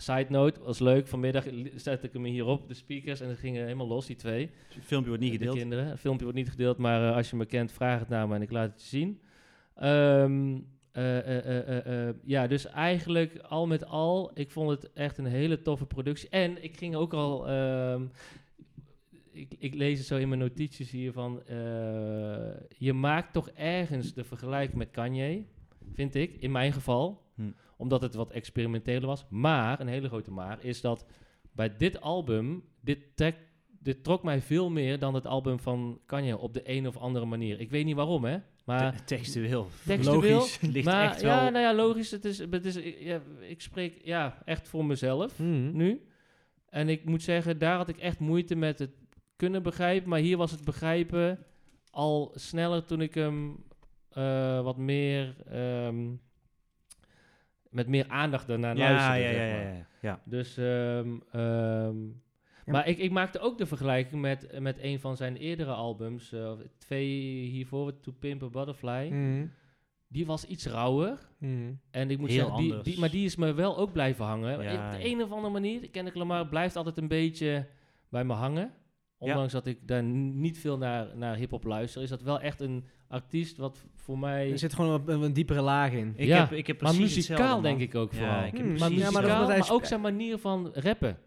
Side 0.00 0.26
note, 0.28 0.60
was 0.60 0.78
leuk. 0.78 1.06
Vanmiddag 1.06 1.44
zette 1.74 2.06
ik 2.06 2.12
hem 2.12 2.24
hier 2.24 2.46
op, 2.46 2.68
de 2.68 2.74
speakers, 2.74 3.20
en 3.20 3.28
het 3.28 3.38
ging 3.38 3.56
helemaal 3.56 3.86
los, 3.86 4.06
die 4.06 4.16
twee. 4.16 4.50
Het 4.74 4.84
filmpje 4.84 5.08
wordt 5.08 5.22
niet 5.22 5.32
De 5.32 5.38
gedeeld. 5.38 5.56
kinderen. 5.56 5.86
Het 5.86 6.00
filmpje 6.00 6.24
wordt 6.24 6.38
niet 6.38 6.50
gedeeld, 6.50 6.76
maar 6.78 7.08
eh, 7.08 7.16
als 7.16 7.30
je 7.30 7.36
me 7.36 7.46
kent, 7.46 7.72
vraag 7.72 7.98
het 7.98 8.08
naar 8.08 8.28
me 8.28 8.34
en 8.34 8.42
ik 8.42 8.50
laat 8.50 8.70
het 8.72 8.82
je 8.82 8.88
zien. 8.88 9.20
Ehm, 9.74 10.58
eh, 10.92 12.08
eh, 12.08 12.14
ja, 12.24 12.46
dus 12.46 12.66
eigenlijk 12.66 13.38
al 13.38 13.66
met 13.66 13.84
al, 13.86 14.30
ik 14.34 14.50
vond 14.50 14.70
het 14.70 14.92
echt 14.92 15.18
een 15.18 15.26
hele 15.26 15.62
toffe 15.62 15.86
productie. 15.86 16.28
En 16.28 16.62
ik 16.64 16.76
ging 16.76 16.94
ook 16.96 17.12
al, 17.12 17.48
ehm, 17.48 18.04
ik, 19.30 19.54
ik 19.58 19.74
lees 19.74 19.98
het 19.98 20.06
zo 20.06 20.16
in 20.16 20.28
mijn 20.28 20.40
notities 20.40 20.90
hier 20.90 21.12
van, 21.12 21.42
je 22.78 22.92
maakt 22.92 23.32
toch 23.32 23.48
ergens 23.50 24.14
de 24.14 24.24
vergelijking 24.24 24.78
met 24.78 24.90
Kanye, 24.90 25.44
vind 25.92 26.14
ik, 26.14 26.36
in 26.38 26.52
mijn 26.52 26.72
geval. 26.72 27.28
Hm. 27.44 27.50
Omdat 27.76 28.02
het 28.02 28.14
wat 28.14 28.30
experimenteler 28.30 29.06
was. 29.06 29.24
Maar, 29.28 29.80
een 29.80 29.88
hele 29.88 30.08
grote 30.08 30.30
maar, 30.30 30.64
is 30.64 30.80
dat 30.80 31.06
bij 31.52 31.76
dit 31.76 32.00
album, 32.00 32.64
dit 32.80 32.98
trekt 33.16 33.38
dit 33.82 34.04
trok 34.04 34.22
mij 34.22 34.40
veel 34.40 34.70
meer 34.70 34.98
dan 34.98 35.14
het 35.14 35.26
album 35.26 35.58
van 35.60 36.00
Kanye 36.06 36.38
op 36.38 36.54
de 36.54 36.60
een 36.64 36.86
of 36.86 36.96
andere 36.96 37.24
manier. 37.24 37.60
Ik 37.60 37.70
weet 37.70 37.84
niet 37.84 37.94
waarom, 37.96 38.24
hè? 38.24 38.38
Maar 38.64 38.96
Te- 38.96 39.04
textueel. 39.04 39.66
textueel, 39.86 40.20
Logisch. 40.32 40.60
Ligt 40.72 40.84
maar 40.86 41.04
echt 41.04 41.22
wel. 41.22 41.30
ja, 41.36 41.48
nou 41.48 41.64
ja, 41.64 41.74
logisch. 41.74 42.10
Het 42.10 42.24
is, 42.24 42.38
het 42.38 42.64
is, 42.64 42.76
ik- 42.76 43.00
ja, 43.00 43.20
ik 43.40 43.60
spreek 43.60 44.04
ja, 44.04 44.42
echt 44.44 44.68
voor 44.68 44.84
mezelf 44.84 45.38
Mhm. 45.38 45.76
nu. 45.76 46.02
En 46.68 46.88
ik 46.88 47.04
moet 47.04 47.22
zeggen, 47.22 47.58
daar 47.58 47.76
had 47.76 47.88
ik 47.88 47.96
echt 47.98 48.18
moeite 48.18 48.54
met 48.56 48.78
het 48.78 48.90
kunnen 49.36 49.62
begrijpen. 49.62 50.08
Maar 50.08 50.18
hier 50.20 50.36
was 50.36 50.50
het 50.50 50.64
begrijpen 50.64 51.38
al 51.90 52.32
sneller 52.34 52.84
toen 52.84 53.00
ik 53.00 53.14
hem 53.14 53.64
eh, 54.08 54.62
wat 54.62 54.76
meer... 54.76 55.34
ehm, 55.46 56.06
met 57.70 57.88
meer 57.88 58.08
aandacht 58.08 58.46
daarnaar 58.46 58.76
ja, 58.76 58.88
ja, 58.88 58.96
luisterde, 58.96 59.22
ja, 59.22 59.32
zeg 59.32 59.48
ja, 59.48 59.64
maar. 59.64 59.74
ja, 59.74 59.86
ja. 60.00 60.20
Dus, 60.24 60.56
ehm, 60.56 61.08
ehm, 61.32 61.96
maar 62.66 62.88
ik, 62.88 62.98
ik 62.98 63.10
maakte 63.10 63.38
ook 63.38 63.58
de 63.58 63.66
vergelijking 63.66 64.20
met, 64.20 64.60
met 64.60 64.78
een 64.80 65.00
van 65.00 65.16
zijn 65.16 65.36
eerdere 65.36 65.72
albums, 65.72 66.32
eh, 66.32 66.52
twee 66.78 67.08
hiervoor, 67.48 68.00
To 68.00 68.12
Pimp 68.18 68.42
a 68.42 68.48
Butterfly. 68.48 69.08
Mhm. 69.08 69.46
Die 70.08 70.26
was 70.26 70.44
iets 70.44 70.66
rauwer. 70.66 71.18
Mhm. 71.38 71.72
En 71.90 72.10
ik 72.10 72.18
moet 72.18 72.30
Heel 72.30 72.56
zeggen, 72.56 72.82
die, 72.82 72.98
maar 72.98 73.10
die 73.10 73.24
is 73.24 73.36
me 73.36 73.52
wel 73.52 73.78
ook 73.78 73.92
blijven 73.92 74.24
hangen. 74.24 74.54
Op 74.54 74.90
de 74.90 75.04
een 75.04 75.22
of 75.22 75.30
andere 75.32 75.52
manier, 75.52 75.90
Kendrick 75.90 76.16
Lamar 76.16 76.48
blijft 76.48 76.76
altijd 76.76 76.96
een 76.96 77.08
beetje 77.08 77.66
bij 78.08 78.24
me 78.24 78.32
hangen. 78.32 78.72
Ondanks 79.20 79.52
dat 79.52 79.66
ik 79.66 79.78
daar 79.88 80.02
niet 80.02 80.58
veel 80.58 80.78
naar, 80.78 81.16
naar 81.16 81.36
hip-hop 81.36 81.64
luister, 81.64 82.02
is 82.02 82.08
dat 82.08 82.22
wel 82.22 82.40
echt 82.40 82.60
een 82.60 82.84
artiest 83.08 83.56
wat 83.56 83.84
voor 83.94 84.18
mij. 84.18 84.50
Er 84.50 84.58
zit 84.58 84.74
gewoon 84.74 85.02
een, 85.06 85.22
een 85.22 85.32
diepere 85.32 85.60
laag 85.60 85.92
in. 85.92 86.12
Ik, 86.16 86.26
Ja, 86.26 86.38
heb, 86.40 86.52
ik 86.52 86.66
heb 86.66 86.80
maar 86.80 86.94
precies 86.94 87.14
muzikaal 87.16 87.38
hetzelfde, 87.38 87.68
denk 87.68 87.80
ik 87.80 87.94
ook 87.94 88.12
Ja, 88.12 88.18
vooral. 88.18 88.44
ik 88.44 88.52
heb 88.52 88.66
Hmm. 88.66 88.74
precies 88.76 88.80
maar 88.80 88.90
Ja, 88.90 89.10
maar 89.10 89.22
muzikaal, 89.22 89.46
dat 89.48 89.58
maar, 89.58 89.70
ook 89.70 89.84
zijn 89.84 90.00
manier 90.00 90.38
van 90.38 90.70
rappen. 90.74 91.18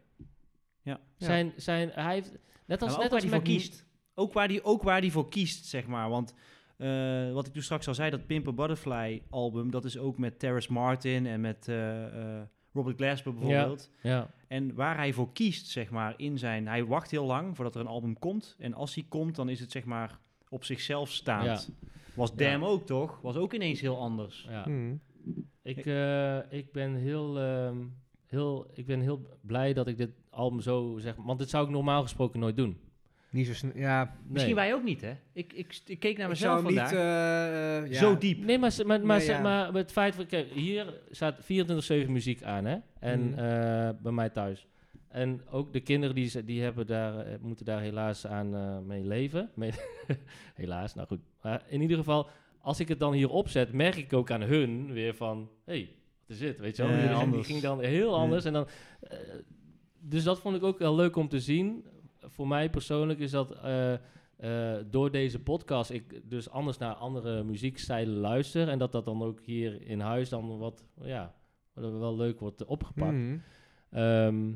Ja. 0.81 0.99
Zijn, 1.17 1.53
zijn, 1.55 1.89
hij 1.93 2.13
heeft, 2.13 2.31
net 2.65 2.81
als, 2.81 2.91
Ja, 2.91 2.97
maar 2.97 3.03
net 3.09 3.13
ook 3.13 3.19
waar 3.19 3.21
als 3.21 3.23
hij 3.23 3.31
voor 3.31 3.41
kiest. 3.41 3.85
Ook 4.15 4.33
waar 4.33 4.47
die, 4.47 4.63
ook 4.63 4.83
waar 4.83 5.01
die 5.01 5.11
voor 5.11 5.29
kiest, 5.29 5.65
zeg 5.65 5.87
maar. 5.87 6.09
Want 6.09 6.33
eh, 6.77 7.31
wat 7.31 7.47
ik 7.47 7.53
toen 7.53 7.61
straks 7.61 7.87
al 7.87 7.93
zei, 7.93 8.09
dat 8.09 8.25
Pimp 8.25 8.47
a 8.47 8.51
Butterfly 8.51 9.21
album, 9.29 9.71
dat 9.71 9.85
is 9.85 9.97
ook 9.97 10.17
met 10.17 10.39
Terrace 10.39 10.73
Martin 10.73 11.25
en 11.25 11.41
met 11.41 11.67
eh, 11.67 12.05
eh, 12.05 12.41
Robert 12.73 12.97
Glasper 12.97 13.33
bijvoorbeeld. 13.33 13.89
Ja, 14.01 14.29
En 14.47 14.73
waar 14.73 14.95
hij 14.95 15.13
voor 15.13 15.33
kiest, 15.33 15.67
zeg 15.67 15.89
maar, 15.89 16.13
in 16.17 16.37
zijn... 16.37 16.67
Hij 16.67 16.85
wacht 16.85 17.11
heel 17.11 17.25
lang 17.25 17.55
voordat 17.55 17.75
er 17.75 17.81
een 17.81 17.87
album 17.87 18.19
komt. 18.19 18.55
En 18.59 18.73
als 18.73 18.95
hij 18.95 19.05
komt, 19.09 19.35
dan 19.35 19.49
is 19.49 19.59
het, 19.59 19.71
zeg 19.71 19.85
maar, 19.85 20.19
op 20.49 20.63
zichzelf 20.63 21.09
staand. 21.09 21.71
Was 22.13 22.29
Ja. 22.29 22.35
Damn 22.35 22.63
ook, 22.63 22.85
toch? 22.85 23.19
Was 23.21 23.35
ook 23.35 23.53
ineens 23.53 23.81
heel 23.81 23.97
anders. 23.97 24.47
ja. 24.49 24.67
Mhm. 24.67 24.95
Ik, 25.61 25.85
eh, 25.85 26.51
ik, 26.51 26.71
ben 26.71 26.95
heel, 26.95 27.39
ehm, 27.39 27.77
heel, 28.25 28.67
ik 28.73 28.85
ben 28.85 28.99
heel 28.99 29.37
blij 29.41 29.73
dat 29.73 29.87
ik 29.87 29.97
dit 29.97 30.11
album 30.29 30.61
zo 30.61 30.97
zeg. 30.99 31.15
Want 31.15 31.39
dit 31.39 31.49
zou 31.49 31.65
ik 31.65 31.71
normaal 31.71 32.01
gesproken 32.01 32.39
nooit 32.39 32.57
doen. 32.57 32.77
Niet 33.33 33.47
zo 33.47 33.53
snel. 33.53 33.71
Ja, 33.75 34.03
Nee. 34.03 34.13
Misschien 34.31 34.55
wij 34.55 34.73
ook 34.73 34.83
niet, 34.83 35.01
hè? 35.01 35.13
Ik, 35.33 35.53
ik, 35.53 35.81
ik 35.85 35.99
keek 35.99 36.17
naar 36.17 36.25
ik 36.25 36.31
mezelf 36.31 36.59
zou 36.59 36.71
niet. 36.71 36.79
vandaag. 36.79 36.93
eh, 36.93 37.77
eh, 37.83 37.91
ja. 37.91 37.99
Zo 37.99 38.17
diep. 38.17 38.43
Nee, 38.43 38.57
maar, 38.59 38.71
ze- 38.71 38.85
maar, 38.85 39.05
maar, 39.05 39.17
Nee, 39.17 39.27
ja. 39.27 39.41
maar 39.41 39.73
het 39.73 39.91
feit 39.91 40.15
van, 40.15 40.25
kijk, 40.25 40.51
hier 40.51 40.93
staat 41.11 41.39
24-7 41.43 42.11
muziek 42.11 42.43
aan, 42.43 42.65
hè? 42.65 42.77
En 42.99 43.29
Mhm. 43.29 43.39
eh, 43.39 43.89
bij 44.01 44.11
mij 44.11 44.29
thuis. 44.29 44.67
En 45.07 45.41
ook 45.51 45.73
de 45.73 45.79
kinderen 45.79 46.15
die, 46.15 46.27
ze- 46.29 46.45
die 46.45 46.61
hebben 46.61 46.87
daar, 46.87 47.19
eh, 47.19 47.33
moeten 47.41 47.65
daar 47.65 47.81
helaas 47.81 48.27
aan 48.27 48.55
eh, 48.55 48.79
mee 48.79 49.03
leven. 49.05 49.49
Mee 49.55 49.71
helaas, 50.55 50.95
nou 50.95 51.07
goed. 51.07 51.19
Maar 51.41 51.63
in 51.67 51.81
ieder 51.81 51.97
geval, 51.97 52.27
als 52.61 52.79
ik 52.79 52.87
het 52.87 52.99
dan 52.99 53.13
hier 53.13 53.29
opzet, 53.29 53.73
merk 53.73 53.95
ik 53.95 54.13
ook 54.13 54.31
aan 54.31 54.41
hun 54.41 54.91
weer 54.93 55.15
van, 55.15 55.49
hé, 55.65 55.73
hey, 55.73 55.89
wat 56.21 56.29
is 56.29 56.39
dit? 56.39 56.59
Weet 56.59 56.75
je 56.75 56.83
wel? 56.87 56.91
Ja, 56.97 57.25
Die- 57.25 57.43
ging 57.43 57.61
dan 57.61 57.81
heel 57.81 58.15
anders. 58.15 58.45
En 58.45 58.53
dan, 58.53 58.67
dus 59.99 60.23
dat 60.23 60.39
vond 60.39 60.55
ik 60.55 60.63
ook 60.63 60.79
wel 60.79 60.95
leuk 60.95 61.15
om 61.15 61.27
te 61.29 61.39
zien. 61.39 61.85
Voor 62.25 62.47
mij 62.47 62.69
persoonlijk 62.69 63.19
is 63.19 63.31
dat 63.31 63.51
eh, 63.51 63.93
eh, 63.93 64.83
door 64.89 65.11
deze 65.11 65.39
podcast 65.39 65.91
ik 65.91 66.29
dus 66.29 66.49
anders 66.49 66.77
naar 66.77 66.93
andere 66.93 67.43
muziekstijlen 67.43 68.17
luister. 68.17 68.69
En 68.69 68.77
dat 68.77 68.91
dat 68.91 69.05
dan 69.05 69.23
ook 69.23 69.41
hier 69.41 69.81
in 69.81 69.99
huis 69.99 70.29
dan 70.29 70.57
wat, 70.57 70.85
ja, 71.01 71.35
wat 71.73 71.91
wel 71.91 72.15
leuk 72.15 72.39
wordt 72.39 72.65
opgepakt. 72.65 73.17
Mhm. 73.17 73.37
Ehm, 73.89 74.51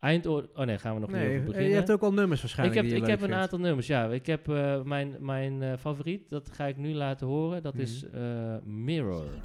eindoor... 0.00 0.48
Oh 0.54 0.64
nee, 0.64 0.78
gaan 0.78 0.94
we 0.94 1.00
nog 1.00 1.10
niet 1.10 1.18
Nee, 1.18 1.38
eh, 1.38 1.44
beginnen. 1.44 1.68
je 1.70 1.74
hebt 1.74 1.90
ook 1.90 2.02
al 2.02 2.12
nummers 2.12 2.40
ik 2.40 2.46
waarschijnlijk. 2.46 2.76
heb, 2.80 2.84
die 2.84 2.94
je 2.94 3.00
ik 3.00 3.06
leuk 3.08 3.20
heb 3.20 3.30
een 3.30 3.36
aantal 3.36 3.58
nummers, 3.58 3.86
ja. 3.86 4.04
Ik 4.06 4.26
heb 4.26 4.48
eh, 4.48 4.82
mijn, 4.82 5.16
mijn 5.20 5.62
eh, 5.62 5.72
favoriet, 5.78 6.28
dat 6.28 6.48
ga 6.52 6.66
ik 6.66 6.76
nu 6.76 6.94
laten 6.94 7.26
horen. 7.26 7.62
Dat 7.62 7.74
is 7.74 8.04
eh, 8.12 8.20
Mirror. 8.64 9.24
Even. 9.24 9.40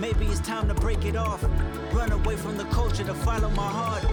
Maybe 0.00 0.24
it's 0.24 0.40
time 0.40 0.66
to 0.66 0.74
break 0.74 1.04
it 1.04 1.16
off. 1.16 1.42
Run 1.92 2.12
away 2.12 2.36
from 2.36 2.56
the 2.56 2.66
culture 2.70 3.04
to 3.04 3.14
follow 3.14 3.50
my 3.50 3.68
heart. 3.68 4.04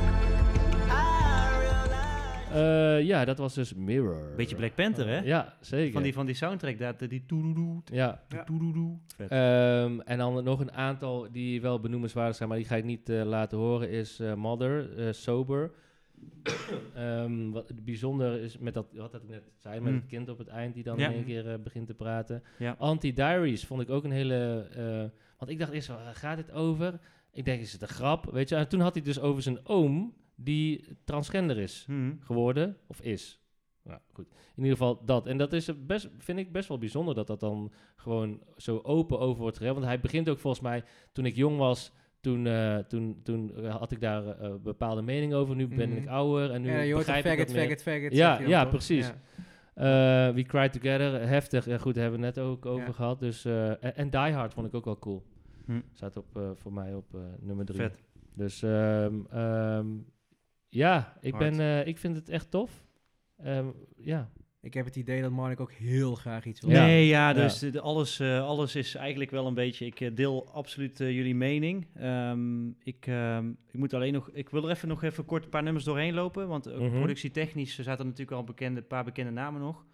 Eh, 2.53 3.01
ja, 3.01 3.25
dat 3.25 3.37
was 3.37 3.53
dus 3.53 3.73
Mirror. 3.73 4.33
Beetje 4.35 4.55
Black 4.55 4.75
Panther, 4.75 5.07
hè? 5.07 5.19
Ja, 5.19 5.53
zeker. 5.61 5.93
Van 5.93 6.03
die, 6.03 6.13
van 6.13 6.25
die 6.25 6.35
soundtrack, 6.35 6.79
dat, 6.79 6.99
die 7.09 7.23
toedoedoe, 7.25 7.81
Ja. 7.91 8.23
toedoedoe. 8.45 8.97
Vet. 9.15 9.29
Ehm, 9.31 9.99
en 9.99 10.17
dan 10.17 10.43
nog 10.43 10.59
een 10.59 10.71
aantal 10.71 11.27
die 11.31 11.61
wel 11.61 11.79
benoemenswaardig 11.79 12.35
zijn, 12.35 12.49
maar 12.49 12.57
die 12.57 12.67
ga 12.67 12.75
ik 12.75 12.83
niet 12.83 13.09
eh, 13.09 13.23
laten 13.23 13.57
horen, 13.57 13.89
is 13.89 14.19
eh, 14.19 14.33
Mother, 14.33 14.97
eh, 15.07 15.11
Sober. 15.13 15.71
Ehm, 16.95 17.49
wat 17.49 17.67
het 17.67 17.85
bijzonder 17.85 18.41
is 18.41 18.57
met 18.57 18.73
dat, 18.73 18.85
wat 18.93 19.13
ik 19.13 19.27
net 19.27 19.43
zei, 19.57 19.79
met 19.79 19.87
Hmm. 19.91 19.95
het 20.01 20.05
kind 20.09 20.29
op 20.29 20.37
het 20.37 20.47
eind 20.47 20.73
die 20.73 20.83
dan 20.83 20.97
Ja. 20.97 21.07
in 21.07 21.13
één 21.13 21.25
keer 21.25 21.51
eh, 21.51 21.59
begint 21.63 21.87
te 21.87 21.93
praten. 21.93 22.43
Ja. 22.57 22.75
Anti-Diaries 22.79 23.65
vond 23.65 23.81
ik 23.81 23.89
ook 23.89 24.03
een 24.03 24.11
hele... 24.11 24.67
eh, 24.75 25.19
want 25.37 25.51
ik 25.51 25.59
dacht 25.59 25.71
eerst, 25.71 25.87
waar 25.87 26.15
gaat 26.15 26.37
dit 26.37 26.51
over? 26.51 26.99
Ik 27.31 27.45
denk, 27.45 27.61
is 27.61 27.71
het 27.73 27.81
een 27.81 27.87
grap? 27.87 28.25
Weet 28.31 28.49
je, 28.49 28.55
en 28.55 28.67
toen 28.67 28.79
had 28.79 28.93
hij 28.93 29.03
het 29.05 29.13
dus 29.13 29.23
over 29.23 29.41
zijn 29.41 29.59
oom 29.65 30.13
die 30.39 30.85
transgender 31.03 31.57
is 31.57 31.85
Mhm. 31.87 32.11
geworden, 32.19 32.77
of 32.87 33.01
is. 33.01 33.41
Nou, 33.83 33.99
goed. 34.13 34.25
In 34.55 34.63
ieder 34.63 34.77
geval 34.77 35.05
dat. 35.05 35.27
En 35.27 35.37
dat 35.37 35.53
is 35.53 35.85
best, 35.85 36.09
vind 36.17 36.39
ik 36.39 36.51
best 36.51 36.67
wel 36.67 36.77
bijzonder 36.77 37.15
dat 37.15 37.27
dat 37.27 37.39
dan 37.39 37.71
gewoon 37.95 38.41
zo 38.57 38.79
open 38.83 39.19
over 39.19 39.41
wordt 39.41 39.57
geregeld. 39.57 39.79
Want 39.81 39.91
hij 39.91 40.01
begint 40.01 40.29
ook 40.29 40.39
volgens 40.39 40.63
mij, 40.63 40.83
toen 41.11 41.25
ik 41.25 41.35
jong 41.35 41.57
was, 41.57 41.91
toen, 42.21 42.47
eh, 42.47 42.77
toen, 42.77 43.19
toen 43.23 43.55
eh, 43.55 43.75
had 43.75 43.91
ik 43.91 44.01
daar 44.01 44.27
eh, 44.27 44.53
bepaalde 44.63 45.01
mening 45.01 45.33
over. 45.33 45.55
Nu 45.55 45.67
ben 45.67 45.89
Mhm. 45.89 45.97
ik 45.97 46.07
ouder 46.07 46.51
en 46.51 46.61
nu 46.61 46.69
ja, 46.71 46.79
je 46.79 46.93
hoort 46.93 47.05
begrijp 47.05 47.25
ik 47.25 47.31
faggot, 47.31 47.47
dat 47.47 47.63
faggot, 47.63 47.81
faggot. 47.81 48.13
Ja, 48.13 48.39
ja, 48.39 48.61
toch? 48.61 48.71
precies. 48.71 49.07
Ja. 49.75 50.33
We 50.33 50.43
Cry 50.47 50.69
Together, 50.69 51.27
heftig. 51.27 51.65
Ja, 51.65 51.77
goed, 51.77 51.93
daar 51.93 52.03
hebben 52.03 52.19
we 52.21 52.25
het 52.25 52.35
net 52.35 52.45
ook 52.45 52.65
over 52.65 52.87
Ja. 52.87 52.93
gehad. 52.93 53.19
Dus, 53.19 53.45
en, 53.45 53.95
en 53.95 54.09
Die 54.09 54.19
Hard 54.19 54.53
vond 54.53 54.67
ik 54.67 54.73
ook 54.73 54.85
wel 54.85 54.99
cool. 54.99 55.23
Hm. 55.65 55.79
Staat 55.93 56.17
op, 56.17 56.25
voor 56.53 56.73
mij 56.73 56.93
op 56.93 57.05
nummer 57.39 57.65
drie. 57.65 57.79
Vet. 57.79 58.03
Dus 58.33 58.63
ehm, 58.63 59.15
ja, 60.69 61.17
ik, 61.21 61.33
Hard. 61.33 61.43
ben, 61.57 61.59
eh, 61.59 61.87
ik 61.87 61.97
vind 61.97 62.15
het 62.15 62.29
echt 62.29 62.51
tof. 62.51 62.85
Ehm, 63.37 63.67
ja, 63.97 64.29
Ik 64.61 64.73
heb 64.73 64.85
het 64.85 64.95
idee 64.95 65.21
dat 65.21 65.31
Marnik 65.31 65.59
ook 65.59 65.71
heel 65.71 66.15
graag 66.15 66.45
iets 66.45 66.61
wil. 66.61 66.69
Ja. 66.69 66.85
Nee, 66.85 67.07
ja, 67.07 67.33
dus 67.33 67.59
de- 67.59 67.69
de- 67.69 67.81
alles, 67.81 68.19
eh, 68.19 68.41
alles 68.47 68.75
is 68.75 68.95
eigenlijk 68.95 69.31
wel 69.31 69.47
een 69.47 69.53
beetje. 69.53 69.85
Ik 69.85 69.99
eh, 69.99 70.15
deel 70.15 70.49
absoluut 70.53 70.99
eh, 70.99 71.11
jullie 71.11 71.35
mening. 71.35 71.87
Ehm, 71.95 72.67
ik, 72.69 73.07
ehm, 73.07 73.49
ik 73.49 73.73
moet 73.73 73.93
alleen 73.93 74.13
nog. 74.13 74.29
Ik 74.33 74.49
wil 74.49 74.63
er 74.63 74.69
even 74.69 74.87
nog 74.87 75.03
even 75.03 75.25
kort 75.25 75.43
een 75.43 75.49
paar 75.49 75.63
nummers 75.63 75.85
doorheen 75.85 76.13
lopen. 76.13 76.47
Want 76.47 76.71
ook 76.71 76.79
Mhm. 76.81 76.97
productietechnisch 76.97 77.75
zaten 77.75 77.99
er 77.99 78.05
natuurlijk 78.05 78.37
al 78.37 78.43
bekende, 78.43 78.79
een 78.79 78.87
paar 78.87 79.03
bekende 79.03 79.31
namen 79.31 79.61
nog. 79.61 79.85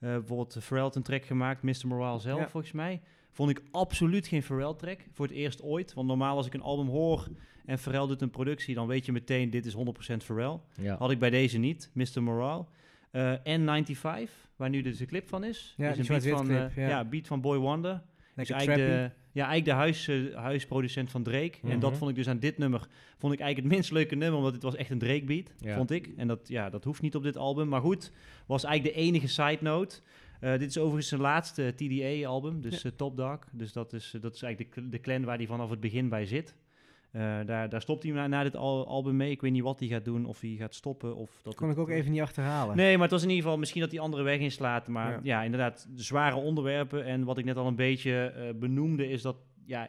Eh, 0.00 0.10
bijvoorbeeld 0.10 0.56
Pharrell 0.60 0.82
had 0.86 0.96
een 0.96 1.02
track 1.02 1.24
gemaakt, 1.24 1.62
Mr. 1.62 1.86
Morale 1.86 2.18
zelf 2.20 2.40
Ja. 2.40 2.48
volgens 2.48 2.72
mij. 2.72 3.00
Vond 3.32 3.50
ik 3.50 3.62
absoluut 3.70 4.26
geen 4.26 4.42
Pharrell 4.42 4.74
track. 4.74 5.00
Voor 5.12 5.26
het 5.26 5.34
eerst 5.34 5.62
ooit. 5.62 5.94
Want 5.94 6.06
normaal 6.08 6.36
als 6.36 6.46
ik 6.46 6.54
een 6.54 6.60
album 6.62 6.88
hoor 6.88 7.28
en 7.68 7.78
Pharrell 7.78 8.06
doet 8.06 8.22
een 8.22 8.30
productie, 8.30 8.74
dan 8.74 8.86
weet 8.86 9.06
je 9.06 9.12
meteen 9.12 9.50
dit 9.50 9.66
is 9.66 9.74
100% 9.74 9.76
Pharrell. 10.24 10.58
ja. 10.80 10.96
Had 10.96 11.10
ik 11.10 11.18
bij 11.18 11.30
deze 11.30 11.58
niet, 11.58 11.90
Mr. 11.94 12.22
Morale. 12.22 12.64
Eh 13.10 13.32
N95, 13.58 14.30
waar 14.56 14.68
nu 14.68 14.82
dus 14.82 14.98
de 14.98 15.06
clip 15.06 15.28
van 15.28 15.44
is. 15.44 15.74
Ja, 15.76 15.90
is 15.90 15.98
een 15.98 16.06
beat 16.06 16.26
van, 16.38 16.46
clip, 16.46 16.70
eh, 16.70 16.76
ja. 16.76 16.88
ja, 16.88 17.04
beat 17.04 17.26
van 17.26 17.40
Boy 17.40 17.56
Wonder. 17.58 18.02
Dus 18.34 18.50
eigenlijk 18.50 18.88
de, 18.88 19.10
ja, 19.32 19.46
eigenlijk 19.46 19.64
de 19.64 19.70
huis, 19.72 20.08
eh, 20.08 20.34
huisproducent 20.34 21.10
van 21.10 21.22
Drake. 21.22 21.52
En 21.62 21.78
dat 21.80 21.90
Mhm. 21.90 21.98
vond 21.98 22.10
ik 22.10 22.16
dus 22.16 22.28
aan 22.28 22.38
dit 22.38 22.58
nummer, 22.58 22.80
vond 23.18 23.32
ik 23.32 23.40
eigenlijk 23.40 23.56
het 23.56 23.66
minst 23.78 23.90
leuke 23.92 24.14
nummer, 24.14 24.38
omdat 24.38 24.52
het 24.54 24.62
was 24.62 24.76
echt 24.76 24.90
een 24.90 24.98
Drake 24.98 25.24
beat, 25.24 25.52
Ja. 25.58 25.76
vond 25.76 25.90
ik. 25.90 26.10
En 26.16 26.28
dat, 26.28 26.48
ja, 26.48 26.70
dat 26.70 26.84
hoeft 26.84 27.02
niet 27.02 27.14
op 27.14 27.22
dit 27.22 27.36
album. 27.36 27.68
Maar 27.68 27.80
goed, 27.80 28.12
was 28.46 28.64
eigenlijk 28.64 28.94
de 28.96 29.02
enige 29.02 29.28
side 29.28 29.58
note. 29.60 29.96
Eh, 30.40 30.50
dit 30.52 30.68
is 30.68 30.78
overigens 30.78 31.08
zijn 31.08 31.20
laatste 31.20 31.72
TDA-album, 31.76 32.60
dus 32.60 32.84
Top 32.96 33.16
Dog. 33.16 33.38
Dus 33.52 33.72
dat 33.72 33.92
is, 33.92 34.14
dat 34.20 34.34
is 34.34 34.42
eigenlijk 34.42 34.74
de, 34.74 34.88
de 34.88 35.00
clan 35.00 35.24
waar 35.24 35.36
hij 35.36 35.46
vanaf 35.46 35.70
het 35.70 35.80
begin 35.80 36.08
bij 36.08 36.26
zit. 36.26 36.54
Eh, 37.10 37.38
daar, 37.46 37.68
daar 37.68 37.80
stopt 37.80 38.02
hij 38.02 38.12
na, 38.12 38.26
na 38.26 38.42
dit 38.42 38.56
al- 38.56 38.86
album 38.86 39.16
mee. 39.16 39.30
Ik 39.30 39.40
weet 39.40 39.52
niet 39.52 39.62
wat 39.62 39.78
hij 39.80 39.88
gaat 39.88 40.04
doen, 40.04 40.24
of 40.26 40.40
hij 40.40 40.54
gaat 40.58 40.74
stoppen. 40.74 41.16
Of 41.16 41.40
dat 41.42 41.54
kon 41.54 41.68
het- 41.68 41.76
ik 41.76 41.82
ook 41.82 41.88
even 41.90 42.12
niet 42.12 42.20
achterhalen. 42.20 42.76
Nee, 42.76 42.92
maar 42.92 43.02
het 43.02 43.10
was 43.10 43.22
in 43.22 43.28
ieder 43.28 43.42
geval 43.44 43.58
misschien 43.58 43.80
dat 43.80 43.90
die 43.90 44.00
andere 44.00 44.22
weg 44.22 44.38
inslaat. 44.38 44.88
Maar 44.88 45.10
Ja. 45.12 45.20
ja, 45.22 45.42
inderdaad, 45.42 45.88
zware 45.94 46.36
onderwerpen. 46.36 47.04
En 47.04 47.24
wat 47.24 47.38
ik 47.38 47.44
net 47.44 47.56
al 47.56 47.66
een 47.66 47.76
beetje 47.76 48.12
eh, 48.26 48.54
benoemde, 48.54 49.08
is 49.08 49.22
dat 49.22 49.36
ja, 49.66 49.88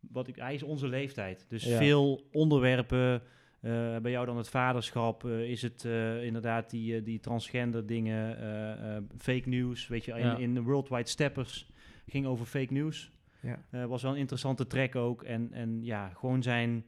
wat 0.00 0.28
ik, 0.28 0.36
hij 0.36 0.54
is 0.54 0.62
onze 0.62 0.88
leeftijd. 0.88 1.46
Dus 1.48 1.64
Ja. 1.64 1.76
veel 1.78 2.20
onderwerpen. 2.32 3.22
eh, 3.60 3.96
bij 3.96 4.10
jou 4.10 4.26
dan 4.26 4.36
het 4.36 4.48
vaderschap. 4.48 5.24
eh, 5.24 5.40
is 5.50 5.62
het 5.62 5.84
eh, 5.84 6.24
inderdaad 6.24 6.70
die, 6.70 6.96
eh, 6.96 7.04
die 7.04 7.20
transgender 7.20 7.86
dingen, 7.86 8.38
eh, 8.38 8.96
eh, 8.96 9.02
fake 9.18 9.48
news. 9.48 9.88
Weet 9.88 10.04
je, 10.04 10.12
in, 10.12 10.18
Ja. 10.18 10.36
in 10.36 10.54
de 10.54 10.62
Worldwide 10.62 11.08
Steppers 11.08 11.70
ging 12.06 12.26
over 12.26 12.46
fake 12.46 12.72
news. 12.72 13.10
Ja. 13.42 13.64
Eh, 13.70 13.84
was 13.84 14.02
wel 14.02 14.12
een 14.12 14.18
interessante 14.18 14.66
track 14.66 14.94
ook. 14.94 15.22
En, 15.22 15.52
en 15.52 15.84
ja, 15.84 16.08
gewoon 16.08 16.42
zijn, 16.42 16.84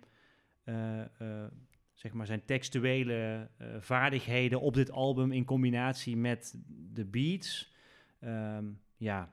eh, 0.65 1.01
eh, 1.01 1.51
zeg 1.93 2.13
maar 2.13 2.27
zijn 2.27 2.45
textuele 2.45 3.49
vaardigheden 3.79 4.61
op 4.61 4.75
dit 4.75 4.91
album 4.91 5.33
in 5.33 5.45
combinatie 5.45 6.17
met 6.17 6.55
de 6.93 7.05
beats. 7.05 7.73
Ehm, 8.21 8.65
ja, 8.97 9.33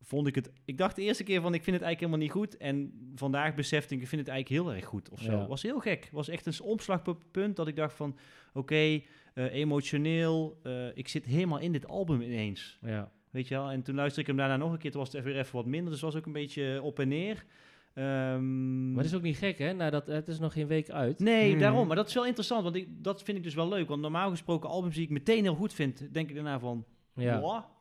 vond 0.00 0.26
ik 0.26 0.34
het... 0.34 0.52
Ik 0.64 0.78
dacht 0.78 0.96
de 0.96 1.02
eerste 1.02 1.24
keer 1.24 1.40
van, 1.40 1.54
ik 1.54 1.62
vind 1.62 1.76
het 1.76 1.84
eigenlijk 1.84 2.00
helemaal 2.00 2.42
niet 2.42 2.50
goed. 2.50 2.56
En 2.56 2.92
vandaag 3.14 3.54
besefte 3.54 3.94
ik, 3.94 4.00
ik 4.00 4.08
vind 4.08 4.20
het 4.20 4.30
eigenlijk 4.30 4.62
heel 4.62 4.74
erg 4.74 4.84
goed 4.84 5.10
of 5.10 5.20
zo. 5.20 5.32
Ja. 5.32 5.46
Was 5.46 5.62
heel 5.62 5.80
gek. 5.80 6.08
Was 6.12 6.28
echt 6.28 6.46
een 6.46 6.60
omslagpunt 6.60 7.56
dat 7.56 7.68
ik 7.68 7.76
dacht 7.76 7.96
van, 7.96 8.18
oké, 8.52 9.02
emotioneel. 9.34 10.60
ik 10.94 11.08
zit 11.08 11.24
helemaal 11.24 11.58
in 11.58 11.72
dit 11.72 11.86
album 11.86 12.20
ineens. 12.20 12.78
ja. 12.80 13.12
Weet 13.34 13.48
je 13.48 13.54
wel? 13.54 13.70
En 13.70 13.82
toen 13.82 13.94
luisterde 13.94 14.20
ik 14.20 14.26
hem 14.26 14.36
daarna 14.36 14.64
nog 14.64 14.72
een 14.72 14.78
keer. 14.78 14.90
Toen 14.90 15.00
was 15.00 15.12
het 15.12 15.24
weer 15.24 15.38
even 15.38 15.56
wat 15.56 15.66
minder. 15.66 15.90
Dus 15.92 16.00
het 16.00 16.10
was 16.12 16.20
ook 16.20 16.26
een 16.26 16.32
beetje 16.32 16.82
op 16.82 16.98
en 16.98 17.08
neer. 17.08 17.44
Ehm, 17.94 18.88
Maar 18.92 19.02
het 19.02 19.12
is 19.12 19.16
ook 19.18 19.22
niet 19.22 19.36
gek, 19.36 19.58
hè? 19.58 19.72
Nou, 19.72 19.90
dat, 19.90 20.06
het 20.06 20.28
is 20.28 20.38
nog 20.38 20.52
geen 20.52 20.66
week 20.66 20.90
uit. 20.90 21.18
Nee, 21.18 21.50
Hmm. 21.50 21.60
daarom. 21.60 21.86
Maar 21.86 21.96
dat 21.96 22.08
is 22.08 22.14
wel 22.14 22.26
interessant. 22.26 22.62
Want 22.62 22.76
ik, 22.76 22.88
dat 22.90 23.22
vind 23.22 23.36
ik 23.38 23.42
dus 23.44 23.54
wel 23.54 23.68
leuk. 23.68 23.88
Want 23.88 24.00
normaal 24.00 24.30
gesproken 24.30 24.68
albums 24.68 24.94
die 24.94 25.04
ik 25.04 25.10
meteen 25.10 25.42
heel 25.42 25.54
goed 25.54 25.74
vind... 25.74 26.08
denk 26.14 26.28
ik 26.28 26.34
daarna 26.34 26.58
van... 26.58 26.84
Ja. 27.14 27.72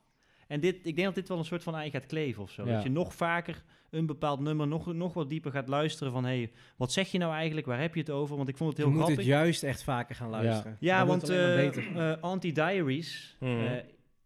En 0.47 0.60
dit, 0.60 0.76
ik 0.76 0.95
denk 0.95 1.06
dat 1.08 1.16
dit 1.16 1.28
wel 1.28 1.38
een 1.38 1.45
soort 1.45 1.64
van 1.64 1.76
ei 1.76 1.89
gaat 1.89 2.06
kleven 2.06 2.43
of 2.43 2.51
zo. 2.51 2.66
Ja. 2.66 2.74
Dat 2.74 2.84
je 2.84 2.89
nog 2.89 3.14
vaker 3.16 3.64
een 3.89 4.06
bepaald 4.06 4.39
nummer... 4.39 4.68
Nog, 4.68 4.93
nog 4.93 5.14
wat 5.14 5.30
dieper 5.30 5.51
gaat 5.51 5.68
luisteren 5.68 6.14
van... 6.14 6.26
hey, 6.26 6.51
wat 6.78 6.91
zeg 6.91 7.12
je 7.12 7.18
nou 7.18 7.34
eigenlijk? 7.34 7.66
Waar 7.68 7.82
heb 7.82 7.93
je 7.93 7.99
het 7.99 8.10
over? 8.10 8.36
Want 8.36 8.49
ik 8.49 8.58
vond 8.58 8.70
het 8.70 8.78
Je 8.80 8.84
heel 8.86 8.91
moet 8.93 9.01
het 9.01 9.12
grappig. 9.12 9.32
juist 9.34 9.64
echt 9.64 9.84
vaker 9.84 10.16
gaan 10.16 10.30
luisteren. 10.30 10.78
Ja, 10.80 11.06
want 11.06 11.30
eh, 11.30 12.12
eh, 12.12 12.22
Anti-Diaries 12.22 13.38
eh, 13.39 13.72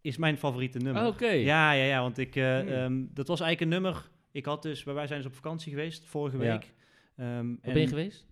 is 0.07 0.17
mijn 0.17 0.37
favoriete 0.37 0.77
nummer. 0.79 1.05
Oké. 1.05 1.27
Ja, 1.29 1.71
ja, 1.71 1.83
ja, 1.83 2.01
want 2.01 2.17
ik, 2.17 2.35
eh, 2.35 2.59
Hmm. 2.59 2.67
ehm, 2.67 3.03
dat 3.13 3.27
was 3.27 3.39
eigenlijk 3.41 3.61
een 3.61 3.81
nummer. 3.81 4.09
Ik 4.31 4.45
had 4.45 4.61
dus, 4.61 4.83
wij 4.83 5.07
zijn 5.07 5.19
dus 5.19 5.27
op 5.29 5.35
vakantie 5.35 5.69
geweest 5.73 6.05
vorige 6.05 6.37
Ja. 6.37 6.43
week. 6.51 6.73
Ehm, 7.15 7.27
Waar 7.27 7.35
en 7.41 7.57
ben 7.61 7.81
je 7.81 7.87
geweest? 7.87 8.25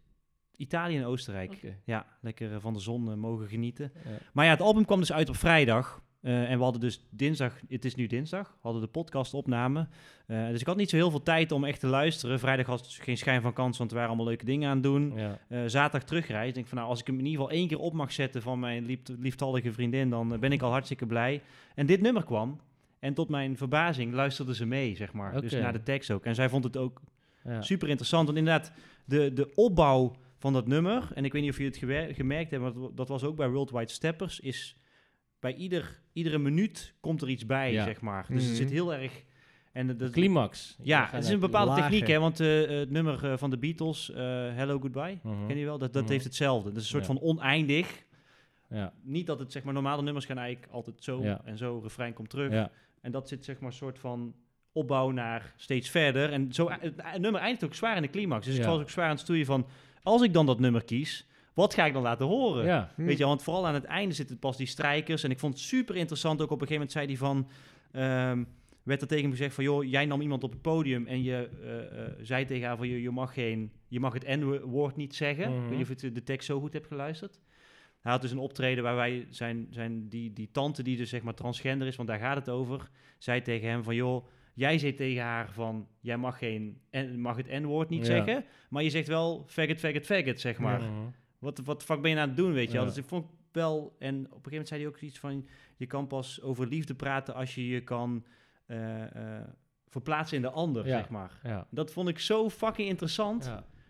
Italië 0.57 0.97
en 0.97 1.05
Oostenrijk. 1.05 1.73
Ja, 1.85 2.05
lekker 2.21 2.51
eh, 2.53 2.57
van 2.59 2.73
de 2.73 2.79
zon 2.79 3.09
eh, 3.11 3.15
mogen 3.17 3.47
genieten. 3.47 3.91
Ja. 4.05 4.11
Maar 4.33 4.45
ja, 4.45 4.51
het 4.51 4.61
album 4.61 4.85
kwam 4.85 4.99
dus 4.99 5.11
uit 5.13 5.29
op 5.29 5.35
vrijdag. 5.35 6.03
Eh, 6.25 6.51
en 6.51 6.57
we 6.57 6.63
hadden 6.63 6.81
dus 6.81 6.99
dinsdag, 7.09 7.59
het 7.69 7.85
is 7.85 7.95
nu 7.95 8.07
dinsdag, 8.07 8.57
hadden 8.61 8.81
de 8.81 8.87
podcast 8.87 9.33
opname. 9.33 9.87
Eh, 10.27 10.47
dus 10.47 10.59
ik 10.61 10.67
had 10.67 10.75
niet 10.75 10.89
zo 10.89 10.95
heel 10.95 11.09
veel 11.09 11.23
tijd 11.23 11.51
om 11.51 11.63
echt 11.63 11.79
te 11.79 11.87
luisteren. 11.87 12.39
Vrijdag 12.39 12.65
had 12.65 12.83
dus 12.83 12.97
geen 12.97 13.17
schijn 13.17 13.41
van 13.41 13.53
kans, 13.53 13.77
want 13.77 13.89
er 13.89 13.95
waren 13.95 14.11
allemaal 14.11 14.27
leuke 14.27 14.45
dingen 14.45 14.69
aan 14.69 14.75
het 14.75 14.83
doen. 14.83 15.13
Ja. 15.15 15.39
Eh, 15.47 15.59
zaterdag 15.65 16.07
terugreis. 16.07 16.47
Ik 16.47 16.53
denk 16.53 16.67
van 16.67 16.77
nou, 16.77 16.89
als 16.89 16.99
ik 16.99 17.07
hem 17.07 17.19
in 17.19 17.25
ieder 17.25 17.41
geval 17.41 17.55
één 17.55 17.67
keer 17.67 17.79
op 17.79 17.93
mag 17.93 18.11
zetten 18.11 18.41
van 18.41 18.59
mijn 18.59 18.85
lief, 18.85 18.99
lieftallige 19.19 19.73
vriendin, 19.73 20.09
dan 20.09 20.39
ben 20.39 20.51
ik 20.51 20.61
al 20.61 20.71
hartstikke 20.71 21.05
blij. 21.05 21.41
En 21.75 21.85
dit 21.85 22.01
nummer 22.01 22.23
kwam. 22.23 22.59
En 22.99 23.13
tot 23.13 23.29
mijn 23.29 23.57
verbazing 23.57 24.13
luisterde 24.13 24.55
ze 24.55 24.65
mee, 24.65 24.95
zeg 24.95 25.13
maar. 25.13 25.41
Dus 25.41 25.51
naar 25.51 25.73
de 25.73 25.83
tekst 25.83 26.11
ook. 26.11 26.25
En 26.25 26.35
zij 26.35 26.49
vond 26.49 26.63
het 26.63 26.77
ook 26.77 27.01
Ja. 27.43 27.61
super 27.61 27.87
interessant. 27.87 28.25
Want 28.25 28.37
inderdaad, 28.37 28.71
de, 29.05 29.33
de 29.33 29.51
opbouw 29.55 30.15
van 30.37 30.53
dat 30.53 30.67
nummer, 30.67 31.11
en 31.13 31.25
ik 31.25 31.31
weet 31.33 31.41
niet 31.41 31.51
of 31.51 31.57
je 31.57 31.65
het 31.65 32.15
gemerkt 32.15 32.51
hebt, 32.51 32.63
maar 32.63 32.73
dat, 32.73 32.97
dat 32.97 33.07
was 33.07 33.23
ook 33.23 33.35
bij 33.35 33.49
Worldwide 33.49 33.91
Steppers, 33.91 34.39
is 34.39 34.75
bij 35.39 35.53
ieder, 35.55 35.99
iedere 36.13 36.37
minuut 36.37 36.93
komt 36.99 37.21
er 37.21 37.29
iets 37.29 37.45
bij, 37.45 37.71
Ja. 37.71 37.83
zeg 37.83 38.01
maar. 38.01 38.25
Dus 38.29 38.41
het 38.43 38.51
Mhm. 38.51 38.61
zit 38.61 38.71
heel 38.71 38.93
erg... 38.93 39.23
En 39.71 39.97
dat, 39.97 40.09
Climax. 40.11 40.77
ja, 40.83 41.07
het 41.11 41.23
is 41.23 41.29
een 41.29 41.39
bepaalde 41.39 41.69
lager. 41.71 41.83
techniek, 41.89 42.07
hè. 42.07 42.19
Want 42.19 42.39
eh, 42.39 42.67
het 42.67 42.89
nummer 42.89 43.31
eh, 43.31 43.37
van 43.37 43.49
de 43.49 43.57
Beatles, 43.57 44.11
eh, 44.11 44.17
Hello 44.55 44.79
Goodbye, 44.79 45.17
Mhm. 45.23 45.47
ken 45.47 45.57
je 45.57 45.65
wel? 45.65 45.77
Dat, 45.77 45.93
dat 45.93 46.03
Mhm. 46.03 46.11
heeft 46.11 46.23
hetzelfde. 46.23 46.67
Dat 46.69 46.77
is 46.77 46.83
een 46.83 46.89
soort 46.89 47.05
Ja. 47.05 47.13
van 47.13 47.21
oneindig. 47.21 48.03
Ja. 48.69 48.93
Niet 49.01 49.25
dat 49.27 49.39
het, 49.39 49.51
zeg 49.51 49.63
maar, 49.63 49.73
normale 49.73 50.01
nummers 50.01 50.25
gaan 50.25 50.37
eigenlijk 50.37 50.71
altijd 50.73 51.03
zo 51.03 51.21
Ja. 51.23 51.41
en 51.45 51.57
zo, 51.57 51.79
refrein 51.83 52.13
komt 52.13 52.29
terug. 52.29 52.51
Ja. 52.51 52.71
En 53.01 53.11
dat 53.11 53.27
zit, 53.27 53.45
zeg 53.45 53.59
maar, 53.59 53.69
een 53.69 53.75
soort 53.75 53.99
van 53.99 54.35
opbouw 54.71 55.09
naar 55.11 55.53
steeds 55.57 55.89
verder. 55.89 56.31
En 56.31 56.53
zo, 56.53 56.69
het, 56.69 56.93
het 56.97 57.21
nummer 57.21 57.41
eindigt 57.41 57.63
ook 57.65 57.73
zwaar 57.73 57.95
in 57.95 58.01
de 58.01 58.09
climax. 58.09 58.45
Dus 58.45 58.57
ik 58.57 58.63
was 58.63 58.79
ook 58.81 58.89
zwaar 58.89 59.05
aan 59.05 59.11
het 59.11 59.19
stoeien 59.19 59.45
van, 59.45 59.67
als 60.03 60.21
ik 60.21 60.33
dan 60.33 60.45
dat 60.45 60.59
nummer 60.59 60.83
kies, 60.83 61.27
wat 61.55 61.73
ga 61.73 61.85
ik 61.85 61.93
dan 61.93 62.01
laten 62.01 62.25
horen? 62.25 62.65
Ja. 62.65 62.91
Hm. 62.95 63.05
Weet 63.05 63.17
je, 63.17 63.25
want 63.25 63.43
vooral 63.43 63.67
aan 63.67 63.73
het 63.73 63.83
einde 63.83 64.13
zitten 64.15 64.39
pas 64.39 64.57
die 64.57 64.67
strijkers. 64.67 65.23
En 65.23 65.31
ik 65.31 65.39
vond 65.39 65.53
het 65.53 65.63
super 65.63 65.95
interessant. 65.95 66.41
Ook 66.41 66.51
op 66.51 66.61
een 66.61 66.67
gegeven 66.67 66.87
moment 66.87 66.91
zei 66.91 67.05
hij 67.05 67.17
van... 67.17 67.47
ehm, 67.91 68.43
werd 68.83 69.01
er 69.01 69.07
tegen 69.07 69.23
hem 69.23 69.31
gezegd 69.31 69.55
van... 69.55 69.63
joh, 69.63 69.83
jij 69.83 70.05
nam 70.05 70.21
iemand 70.21 70.43
op 70.43 70.51
het 70.51 70.61
podium 70.61 71.07
en 71.07 71.23
je 71.23 71.49
eh, 71.63 72.03
eh, 72.05 72.11
zei 72.21 72.45
tegen 72.45 72.67
haar 72.67 72.77
van... 72.77 72.87
Je, 72.87 73.01
je, 73.01 73.11
mag, 73.11 73.33
geen, 73.33 73.71
je 73.87 73.99
mag 73.99 74.13
het 74.13 74.27
N-woord 74.27 74.95
niet 74.95 75.15
zeggen. 75.15 75.49
Mhm. 75.49 75.55
Ik 75.63 75.69
weet 75.69 75.77
niet 75.77 75.89
of 75.91 76.01
je 76.01 76.05
het- 76.05 76.15
de 76.15 76.23
tekst 76.23 76.47
zo 76.47 76.59
goed 76.59 76.73
hebt 76.73 76.87
geluisterd. 76.87 77.39
Hij 78.01 78.11
had 78.11 78.21
dus 78.21 78.31
een 78.31 78.37
optreden 78.37 78.83
waar 78.83 78.95
wij 78.95 79.27
zijn, 79.29 79.67
zijn 79.69 80.09
die, 80.09 80.33
die 80.33 80.49
tante 80.51 80.83
die 80.83 80.97
dus 80.97 81.09
zeg 81.09 81.21
maar 81.21 81.33
transgender 81.33 81.87
is, 81.87 81.95
want 81.95 82.09
daar 82.09 82.19
gaat 82.19 82.35
het 82.35 82.49
over, 82.49 82.89
zei 83.17 83.41
tegen 83.41 83.69
hem 83.69 83.83
van 83.83 83.95
joh, 83.95 84.27
jij 84.53 84.77
zei 84.77 84.93
tegen 84.95 85.23
haar 85.23 85.51
van 85.51 85.87
jij 85.99 86.17
mag 86.17 86.37
geen 86.37 86.81
en 86.89 87.19
mag 87.19 87.35
het 87.37 87.47
n-woord 87.61 87.89
niet 87.89 87.99
Ja. 88.07 88.13
zeggen, 88.13 88.45
maar 88.69 88.83
je 88.83 88.89
zegt 88.89 89.07
wel 89.07 89.43
faggot, 89.47 89.79
faggot, 89.79 90.05
faggot 90.05 90.39
zeg 90.39 90.57
maar. 90.57 90.81
Mhm. 90.81 90.91
Wat 91.39 91.59
wat 91.63 91.83
fuck 91.83 92.01
ben 92.01 92.11
je 92.11 92.17
aan 92.19 92.27
het 92.27 92.37
doen, 92.37 92.53
weet 92.53 92.71
je 92.71 92.77
wel? 92.77 92.85
Dus 92.85 92.97
ik 92.97 93.05
vond 93.05 93.25
wel 93.51 93.95
en 93.99 94.15
op 94.15 94.21
een 94.23 94.27
gegeven 94.29 94.49
moment 94.51 94.67
zei 94.67 94.79
hij 94.81 94.89
ook 94.89 94.99
iets 94.99 95.19
van 95.19 95.47
je 95.75 95.85
kan 95.85 96.07
pas 96.07 96.41
over 96.41 96.67
liefde 96.67 96.93
praten 96.95 97.33
als 97.33 97.55
je 97.55 97.67
je 97.67 97.81
kan 97.83 98.25
eh, 98.65 99.03
eh, 99.37 99.47
verplaatsen 99.87 100.35
in 100.37 100.41
de 100.43 100.49
ander, 100.49 100.83
zeg 100.97 101.09
maar. 101.09 101.31
Dat 101.69 101.91
vond 101.91 102.09
ik 102.09 102.19
zo 102.19 102.49
fucking 102.49 102.87
interessant. 102.87 103.45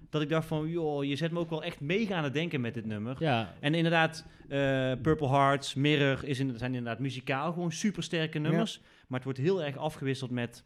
Dat 0.09 0.21
ik 0.21 0.29
dacht 0.29 0.47
van, 0.47 0.67
joh, 0.69 1.03
je 1.03 1.15
zet 1.15 1.31
me 1.31 1.39
ook 1.39 1.49
wel 1.49 1.63
echt 1.63 1.79
mega 1.79 2.15
aan 2.15 2.23
het 2.23 2.33
denken 2.33 2.61
met 2.61 2.73
dit 2.73 2.85
nummer. 2.85 3.15
Ja, 3.19 3.53
En 3.59 3.73
inderdaad, 3.73 4.25
eh, 4.41 4.49
Purple 5.01 5.27
Hearts, 5.27 5.73
Mirror 5.73 6.23
is 6.23 6.39
in, 6.39 6.57
zijn 6.57 6.73
inderdaad 6.75 6.99
muzikaal 6.99 7.53
gewoon 7.53 7.71
super 7.71 8.03
sterke 8.03 8.39
nummers. 8.39 8.79
Maar 9.07 9.19
het 9.19 9.23
wordt 9.23 9.39
heel 9.39 9.63
erg 9.63 9.77
afgewisseld 9.77 10.31
met 10.31 10.63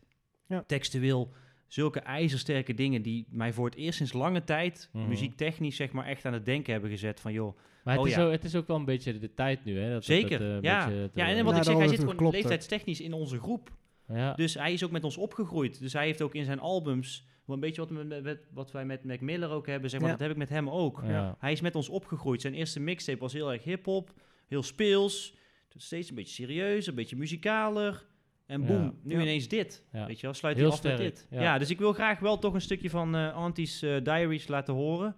Ja. 0.47 0.64
textueel 0.68 1.34
zulke 1.70 2.00
ijzersterke 2.00 2.74
dingen 2.74 3.02
die 3.02 3.28
mij 3.30 3.54
voor 3.54 3.66
het 3.66 3.76
eerst 3.76 3.98
sinds 3.98 4.14
lange 4.14 4.44
tijd, 4.44 4.90
Mhm. 4.94 5.08
muziektechnisch 5.08 5.76
zeg 5.76 5.91
maar, 5.91 6.06
echt 6.06 6.26
aan 6.26 6.34
het 6.34 6.46
denken 6.46 6.72
hebben 6.72 6.90
gezet 6.90 7.20
van, 7.20 7.34
joh, 7.34 7.58
maar 7.84 7.94
het, 7.94 8.04
Oh 8.04 8.10
is 8.10 8.16
ja. 8.16 8.24
ook, 8.26 8.32
het 8.32 8.44
is 8.44 8.56
ook 8.56 8.68
wel 8.68 8.76
een 8.78 8.86
beetje 8.86 9.20
de 9.20 9.34
tijd 9.34 9.66
nu, 9.66 9.80
hè? 9.80 9.91
Dat, 9.91 10.04
zeker. 10.06 10.32
Het, 10.32 10.41
eh, 10.41 10.48
ja. 10.62 10.86
beetje 10.86 11.10
ja, 11.14 11.28
eh, 11.28 11.38
en 11.38 11.44
wat 11.46 11.54
Ja, 11.54 11.60
ik 11.60 11.66
zeg, 11.66 11.78
hij 11.78 11.88
zit 11.88 12.00
gewoon 12.00 12.30
leeftijdstechnisch 12.32 13.02
in 13.02 13.14
onze 13.14 13.40
groep. 13.40 13.70
ja. 14.08 14.34
Dus 14.34 14.54
hij 14.54 14.74
is 14.74 14.84
ook 14.84 14.91
met 14.91 15.04
ons 15.04 15.18
opgegroeid. 15.18 15.80
Dus 15.80 15.94
hij 15.94 16.06
heeft 16.06 16.22
ook 16.22 16.36
in 16.36 16.46
zijn 16.46 16.60
albums, 16.60 17.28
een 17.48 17.60
beetje 17.60 17.82
wat, 17.82 17.90
we 17.90 18.04
met, 18.04 18.24
met- 18.24 18.48
wat 18.54 18.72
wij 18.72 18.86
met 18.86 19.04
Mac 19.04 19.20
Miller 19.20 19.50
ook 19.50 19.68
hebben, 19.68 19.90
zeg 19.90 20.00
maar, 20.00 20.10
Ja. 20.10 20.16
dat 20.16 20.24
heb 20.28 20.32
ik 20.36 20.41
met 20.41 20.50
hem 20.50 20.70
ook. 20.70 21.02
Ja. 21.08 21.36
Hij 21.40 21.52
is 21.52 21.62
met 21.62 21.76
ons 21.76 21.90
opgegroeid. 21.90 22.41
Zijn 22.41 22.54
eerste 22.54 22.80
mixtape 22.80 23.20
was 23.20 23.34
heel 23.34 23.52
erg 23.54 23.64
hip-hop, 23.64 24.14
heel 24.48 24.64
speels. 24.64 25.38
Steeds 25.78 26.10
een 26.10 26.16
beetje 26.16 26.34
serieus, 26.34 26.88
een 26.88 26.96
beetje 26.96 27.16
muzikaler. 27.16 28.06
En 28.49 28.65
boem, 28.65 28.84
Ja. 28.84 28.91
nu 29.03 29.15
Ja. 29.15 29.21
ineens 29.21 29.47
dit. 29.47 29.84
Ja. 29.91 30.05
Weet 30.05 30.15
je 30.19 30.26
wel, 30.26 30.34
sluit 30.35 30.55
Heel 30.57 30.65
hij 30.65 30.76
af 30.77 30.84
met 30.84 30.97
dit. 30.97 31.27
ja. 31.31 31.41
Ja. 31.41 31.57
dus 31.57 31.69
ik 31.69 31.80
wil 31.80 31.93
graag 31.93 32.19
wel 32.19 32.38
toch 32.39 32.53
een 32.53 32.61
stukje 32.61 32.89
van 32.89 33.15
eh 33.15 33.30
Auntie's 33.30 33.81
eh, 33.81 34.03
Diaries 34.03 34.47
laten 34.47 34.73
horen. 34.73 35.15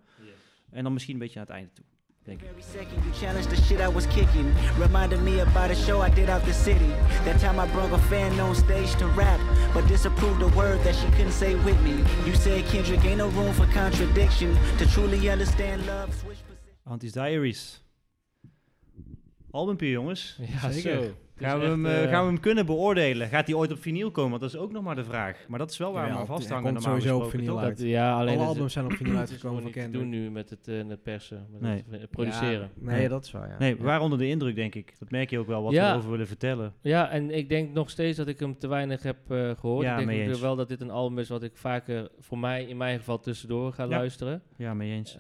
En 0.71 0.83
dan 0.83 0.93
misschien 0.93 1.13
een 1.13 1.19
beetje 1.19 1.39
aan 1.39 1.45
het 1.45 1.53
einde 1.55 1.71
toe. 1.73 1.85
Denk 2.23 2.41
ik. 2.41 2.47
Every 2.47 2.61
second 2.61 3.03
you 3.03 3.13
challenged 3.13 3.49
the 3.49 3.61
shit 3.61 3.79
I 3.79 3.91
was 3.93 4.07
kicking. 4.07 4.47
Reminded 4.79 5.21
me 5.21 5.41
about 5.41 5.69
a 5.69 5.73
show 5.73 6.07
I 6.07 6.13
did 6.13 6.29
out 6.29 6.43
the 6.43 6.53
city. 6.53 6.91
That 7.25 7.39
time 7.39 7.65
I 7.67 7.71
brought 7.71 7.91
a 7.91 7.97
fan 7.97 8.39
on 8.39 8.55
stage 8.55 8.95
to 8.97 9.05
rap, 9.15 9.39
but 9.73 9.87
disapproved 9.87 10.41
a 10.41 10.55
word 10.55 10.83
that 10.83 10.95
she 10.95 11.07
couldn't 11.07 11.33
say 11.33 11.53
with 11.63 11.81
me. 11.81 11.95
You 12.25 12.35
said 12.35 12.69
Kendrick 12.71 13.03
ain't 13.05 13.17
no 13.17 13.29
room 13.29 13.53
for 13.53 13.67
contradiction. 13.73 14.49
To 14.77 14.85
truly 14.85 15.29
understand 15.29 15.85
love, 15.85 16.13
switch 16.13 16.37
positions. 16.47 16.83
Auntie's 16.83 17.11
Diaries. 17.13 17.83
Albumpje, 19.51 19.89
jongens. 19.89 20.37
Ja, 20.61 20.71
Zeker. 20.71 21.03
zo. 21.03 21.11
Gaan 21.41 21.59
we, 21.59 21.65
hem, 21.65 21.85
echt, 21.85 21.95
eh, 21.95 22.03
eh, 22.03 22.09
gaan 22.09 22.21
we 22.25 22.31
hem 22.31 22.39
kunnen 22.39 22.65
beoordelen? 22.65 23.27
Gaat 23.27 23.47
hij 23.47 23.55
ooit 23.55 23.71
op 23.71 23.81
vinyl 23.81 24.11
komen? 24.11 24.29
Want 24.29 24.41
dat 24.41 24.53
is 24.53 24.57
ook 24.57 24.71
nog 24.71 24.83
maar 24.83 24.95
de 24.95 25.03
vraag. 25.03 25.45
Maar 25.47 25.59
dat 25.59 25.71
is 25.71 25.77
wel 25.77 25.91
waar 25.91 26.01
Ja, 26.05 26.07
we 26.07 26.19
aan 26.19 26.25
hij 26.25 26.35
vasthangen. 26.35 26.63
komt 26.63 26.73
normaal 26.83 26.99
sowieso 27.01 27.19
op 27.23 27.29
vinyl 27.29 27.59
uit. 27.59 27.77
Dat, 27.77 27.87
ja, 27.87 28.13
alleen 28.19 28.37
Alle 28.37 28.47
albums 28.47 28.73
zijn 28.73 28.85
op 28.85 28.91
vinyl 28.93 29.17
uitgekomen 29.23 29.61
van 29.61 29.71
Kendrick. 29.71 30.01
doen 30.01 30.09
nu 30.09 30.29
met 30.31 30.49
het, 30.49 30.67
eh, 30.67 30.87
het 30.87 31.03
persen, 31.03 31.47
met 31.51 31.61
Nee. 31.61 31.83
het 31.89 32.01
eh, 32.01 32.07
produceren. 32.09 32.69
Ja, 32.81 32.91
nee, 32.91 33.09
dat 33.09 33.25
is 33.25 33.31
waar, 33.31 33.47
ja. 33.49 33.55
Nee, 33.59 33.75
we 33.75 33.83
waren 33.83 34.01
onder 34.01 34.17
de 34.17 34.27
indruk, 34.27 34.55
denk 34.55 34.75
ik. 34.75 34.93
Dat 34.99 35.11
merk 35.11 35.29
je 35.29 35.39
ook 35.39 35.47
wel, 35.47 35.63
wat 35.63 35.73
Ja. 35.73 35.85
we 35.85 35.91
erover 35.91 36.11
willen 36.11 36.27
vertellen. 36.27 36.73
Ja, 36.81 37.09
en 37.09 37.31
ik 37.31 37.49
denk 37.49 37.73
nog 37.73 37.89
steeds 37.89 38.17
dat 38.17 38.27
ik 38.27 38.39
hem 38.39 38.57
te 38.57 38.67
weinig 38.67 39.03
heb 39.03 39.17
eh, 39.27 39.49
gehoord. 39.59 39.85
Ja, 39.85 39.97
ik 39.97 40.07
denk 40.07 40.35
wel 40.35 40.55
dat 40.55 40.67
dit 40.67 40.81
een 40.81 40.91
album 40.91 41.19
is 41.19 41.29
wat 41.29 41.43
ik 41.43 41.51
vaker, 41.57 42.09
voor 42.19 42.37
mij 42.39 42.63
in 42.63 42.77
mijn 42.77 42.97
geval, 42.97 43.19
tussendoor 43.19 43.73
ga 43.73 43.83
Ja. 43.83 43.89
luisteren. 43.89 44.41
Ja, 44.57 44.73
mee 44.73 44.91
eens. 44.91 45.17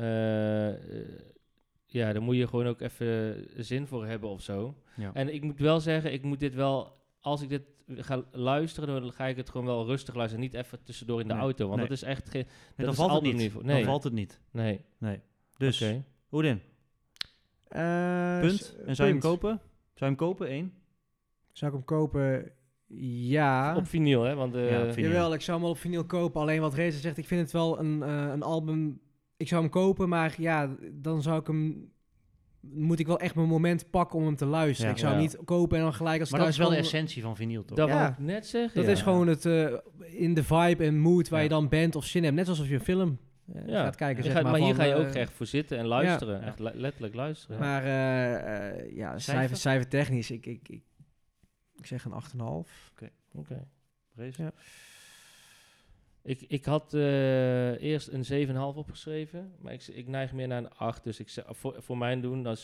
Eh, 1.93 1.99
eh, 2.01 2.07
ja, 2.07 2.13
daar 2.13 2.21
moet 2.21 2.35
je 2.35 2.47
gewoon 2.47 2.67
ook 2.67 2.81
even 2.81 3.45
zin 3.55 3.87
voor 3.87 4.05
hebben 4.05 4.29
of 4.29 4.41
zo. 4.41 4.75
Ja. 4.95 5.11
En 5.13 5.33
ik 5.33 5.43
moet 5.43 5.59
wel 5.59 5.79
zeggen, 5.79 6.13
ik 6.13 6.23
moet 6.23 6.39
dit 6.39 6.53
wel, 6.55 6.97
als 7.19 7.41
ik 7.41 7.49
dit 7.49 7.61
ga 7.87 8.23
luisteren, 8.31 9.01
dan 9.01 9.11
ga 9.13 9.25
ik 9.27 9.37
het 9.37 9.49
gewoon 9.49 9.65
wel 9.65 9.85
rustig 9.85 10.15
luisteren. 10.15 10.43
Niet 10.43 10.53
even 10.53 10.83
tussendoor 10.83 11.21
in 11.21 11.27
de 11.27 11.33
Nee, 11.33 11.41
auto, 11.41 11.65
want 11.65 11.79
nee. 11.79 11.87
dat 11.87 11.97
is 11.97 12.03
echt 12.03 12.29
geen... 12.29 12.45
Nee, 12.45 12.65
dat 12.67 12.85
dan 12.85 12.89
is 12.89 12.95
valt 12.95 13.11
het 13.11 13.21
niet. 13.23 13.35
niveau. 13.35 13.65
Dan 13.65 13.75
Nee. 13.75 13.85
valt 13.85 14.03
het 14.03 14.13
niet. 14.13 14.39
Nee, 14.51 14.81
Nee. 14.97 15.19
Dus, 15.57 15.81
oké. 15.81 16.03
Oedin, 16.31 16.61
Eh, 17.67 18.39
punt. 18.39 18.75
En 18.85 18.95
zou 18.95 19.07
je 19.07 19.13
hem 19.13 19.21
kopen? 19.23 19.49
Zou 19.49 19.59
je 19.93 20.05
hem 20.05 20.15
kopen? 20.15 20.51
Eén? 20.51 20.73
Zou 21.51 21.71
ik 21.71 21.77
hem 21.77 21.85
kopen? 21.85 22.51
Ja. 23.27 23.75
Op 23.75 23.87
vinyl, 23.87 24.21
hè? 24.23 24.35
Want, 24.35 24.55
eh, 24.55 24.71
Ja, 24.71 24.83
op 24.85 24.91
vinyl. 24.93 25.09
Jawel, 25.11 25.33
ik 25.33 25.41
zou 25.41 25.51
hem 25.57 25.65
wel 25.65 25.75
op 25.75 25.81
vinyl 25.81 26.05
kopen. 26.05 26.41
Alleen 26.41 26.61
wat 26.61 26.73
Reza 26.73 26.99
zegt, 26.99 27.17
ik 27.17 27.25
vind 27.27 27.41
het 27.41 27.51
wel 27.51 27.79
een, 27.79 28.03
eh, 28.03 28.27
een 28.31 28.43
album... 28.43 29.01
Ik 29.41 29.47
zou 29.47 29.61
hem 29.61 29.69
kopen, 29.71 30.09
maar 30.09 30.35
ja, 30.37 30.75
dan 30.91 31.21
zou 31.21 31.39
ik 31.39 31.47
hem... 31.47 31.91
Moet 32.59 32.99
ik 32.99 33.07
wel 33.07 33.19
echt 33.19 33.35
mijn 33.35 33.47
moment 33.47 33.89
pakken 33.89 34.19
om 34.19 34.25
hem 34.25 34.35
te 34.35 34.45
luisteren. 34.45 34.85
Ja. 34.89 34.93
ik 34.95 35.01
zou 35.01 35.11
hem 35.13 35.21
niet 35.21 35.37
kopen 35.45 35.77
en 35.77 35.83
dan 35.83 35.93
gelijk 35.93 36.19
als 36.19 36.29
Maar 36.31 36.39
dat 36.39 36.49
is 36.49 36.57
wel 36.57 36.69
de 36.69 36.75
essentie 36.75 37.21
van 37.21 37.35
vinyl, 37.35 37.65
toch? 37.65 37.77
dat 37.77 37.87
Ja. 37.87 38.07
ik 38.09 38.17
net 38.19 38.47
zeggen. 38.47 38.75
Dat 38.75 38.85
ja. 38.85 38.91
is 38.91 39.01
gewoon 39.01 39.27
het 39.27 39.45
eh, 39.45 39.73
in 39.99 40.33
de 40.33 40.43
vibe 40.43 40.83
en 40.83 40.99
mood 40.99 41.29
waar 41.29 41.37
Ja. 41.39 41.43
je 41.43 41.49
dan 41.49 41.69
bent 41.69 41.95
of 41.95 42.05
zin 42.05 42.23
hebt. 42.23 42.35
Net 42.35 42.47
alsof 42.47 42.67
je 42.67 42.73
een 42.73 42.79
film 42.83 43.17
eh, 43.53 43.67
Ja. 43.67 43.83
gaat 43.83 43.95
kijken. 43.95 44.17
Je 44.17 44.23
zeg 44.23 44.33
gaat- 44.33 44.43
maar 44.43 44.51
maar 44.51 44.61
hier 44.61 44.75
ga 44.75 44.83
je 44.83 44.93
ook 44.95 45.05
eh, 45.13 45.21
echt 45.21 45.31
voor 45.33 45.45
zitten 45.45 45.77
en 45.77 45.85
luisteren. 45.85 46.39
Ja. 46.39 46.45
Echt 46.47 46.59
le- 46.59 46.71
letterlijk 46.75 47.15
luisteren. 47.15 47.59
Maar 47.59 47.83
eh, 47.83 48.79
eh, 48.79 48.95
ja, 48.95 49.19
Cijfer? 49.19 49.57
cijfer, 49.57 49.87
technisch. 49.89 50.31
Ik, 50.31 50.45
ik, 50.45 50.69
ik, 50.69 50.83
ik 51.75 51.85
zeg 51.85 52.05
een 52.05 52.11
8,5. 52.11 52.69
Oké. 53.33 53.67
Vrees? 54.13 54.35
Ja. 54.35 54.51
Ik, 56.23 56.41
ik 56.47 56.65
had 56.65 56.93
eh, 56.93 57.81
eerst 57.81 58.07
een 58.07 58.47
7,5 58.47 58.53
opgeschreven, 58.55 59.51
maar 59.59 59.73
ik, 59.73 59.87
ik 59.87 60.07
neig 60.07 60.33
meer 60.33 60.47
naar 60.47 60.57
een 60.57 60.69
8. 60.73 61.03
Dus 61.03 61.19
ik, 61.19 61.29
voor, 61.45 61.75
voor 61.77 61.97
mijn 61.97 62.21
doen 62.21 62.43
dan 62.43 62.55
7,7, 62.57 62.63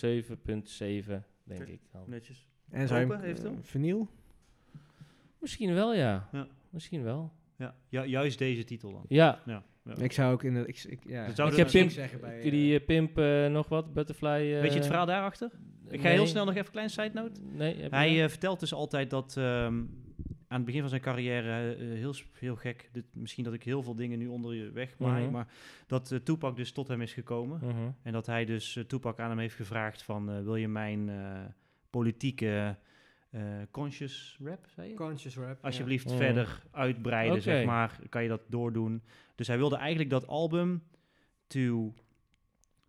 denk 1.43 1.67
ik. 1.67 1.79
Dan. 1.91 2.03
Netjes. 2.05 2.47
En 2.69 2.87
hem, 2.87 3.11
heeft 3.11 3.43
hem? 3.43 3.63
vinyl? 3.63 4.07
Misschien 5.39 5.73
wel, 5.73 5.95
ja. 5.95 6.29
Ja. 6.31 6.47
Misschien 6.69 7.03
wel. 7.03 7.31
Ja, 7.57 7.75
ju- 7.89 8.03
juist 8.05 8.37
deze 8.37 8.63
titel 8.63 8.91
dan. 8.91 9.05
Ja, 9.07 9.41
Ja. 9.45 9.63
ja. 9.83 9.95
Ik 9.97 10.11
zou 10.11 10.33
ook 10.33 10.43
in 10.43 10.53
de... 10.53 10.65
Ik, 10.65 10.83
ik, 10.83 10.99
ja, 11.07 11.25
Dat 11.25 11.35
zou 11.35 11.51
ik 11.51 11.57
heb 11.57 11.67
Pimp, 11.71 11.89
zeggen 11.91 12.19
bij, 12.19 12.49
die 12.49 12.79
eh, 12.79 12.85
Pimp 12.85 13.17
eh, 13.17 13.47
nog 13.47 13.67
wat, 13.67 13.93
Butterfly... 13.93 14.27
eh, 14.53 14.61
Weet 14.61 14.71
je 14.71 14.77
het 14.77 14.85
verhaal 14.85 15.05
daarachter? 15.05 15.51
Ik 15.89 15.99
ga 16.01 16.07
nee. 16.07 16.13
heel 16.17 16.27
snel 16.27 16.45
nog 16.45 16.53
even 16.53 16.65
een 16.65 16.71
klein 16.71 16.89
side 16.89 17.11
note. 17.13 17.41
Nee, 17.41 17.75
Hij 17.89 18.29
vertelt 18.29 18.59
dus 18.59 18.73
altijd 18.73 19.09
dat 19.09 19.37
ehm, 19.37 19.83
aan 20.47 20.57
het 20.57 20.65
begin 20.65 20.79
van 20.81 20.89
zijn 20.89 21.01
carrière, 21.01 21.75
eh, 21.75 21.79
heel, 21.99 22.13
s- 22.13 22.25
heel 22.39 22.55
gek, 22.55 22.89
dit, 22.91 23.05
misschien 23.13 23.43
dat 23.43 23.53
ik 23.53 23.63
heel 23.63 23.83
veel 23.83 23.95
dingen 23.95 24.19
nu 24.19 24.27
onder 24.27 24.53
je 24.55 24.71
weg 24.71 24.97
maai, 24.97 25.23
Mhm. 25.23 25.31
maar 25.33 25.47
dat 25.87 26.11
eh 26.11 26.19
Tupac 26.19 26.55
dus 26.55 26.71
tot 26.71 26.87
hem 26.87 27.01
is 27.01 27.13
gekomen. 27.13 27.59
Mhm. 27.63 27.89
En 28.03 28.11
dat 28.11 28.25
hij 28.25 28.45
dus 28.45 28.75
eh, 28.75 28.83
Tupac 28.83 29.19
aan 29.19 29.29
hem 29.29 29.39
heeft 29.39 29.55
gevraagd 29.55 30.03
van, 30.03 30.29
eh, 30.31 30.41
wil 30.43 30.55
je 30.55 30.67
mijn 30.67 31.09
eh, 31.09 31.41
politieke 31.89 32.75
eh, 33.29 33.41
conscious 33.71 34.37
rap, 34.43 34.65
zei 34.75 34.89
je? 34.89 34.95
Conscious 34.95 35.35
rap. 35.37 35.63
Alsjeblieft 35.65 36.05
Mhm. 36.05 36.15
verder 36.17 36.63
uitbreiden, 36.71 37.41
zeg 37.41 37.65
maar. 37.65 37.99
Kan 38.09 38.23
je 38.23 38.29
dat 38.29 38.41
doordoen? 38.47 39.01
Dus 39.35 39.47
hij 39.47 39.57
wilde 39.57 39.75
eigenlijk 39.75 40.09
dat 40.09 40.27
album 40.27 40.83
To, 41.47 41.93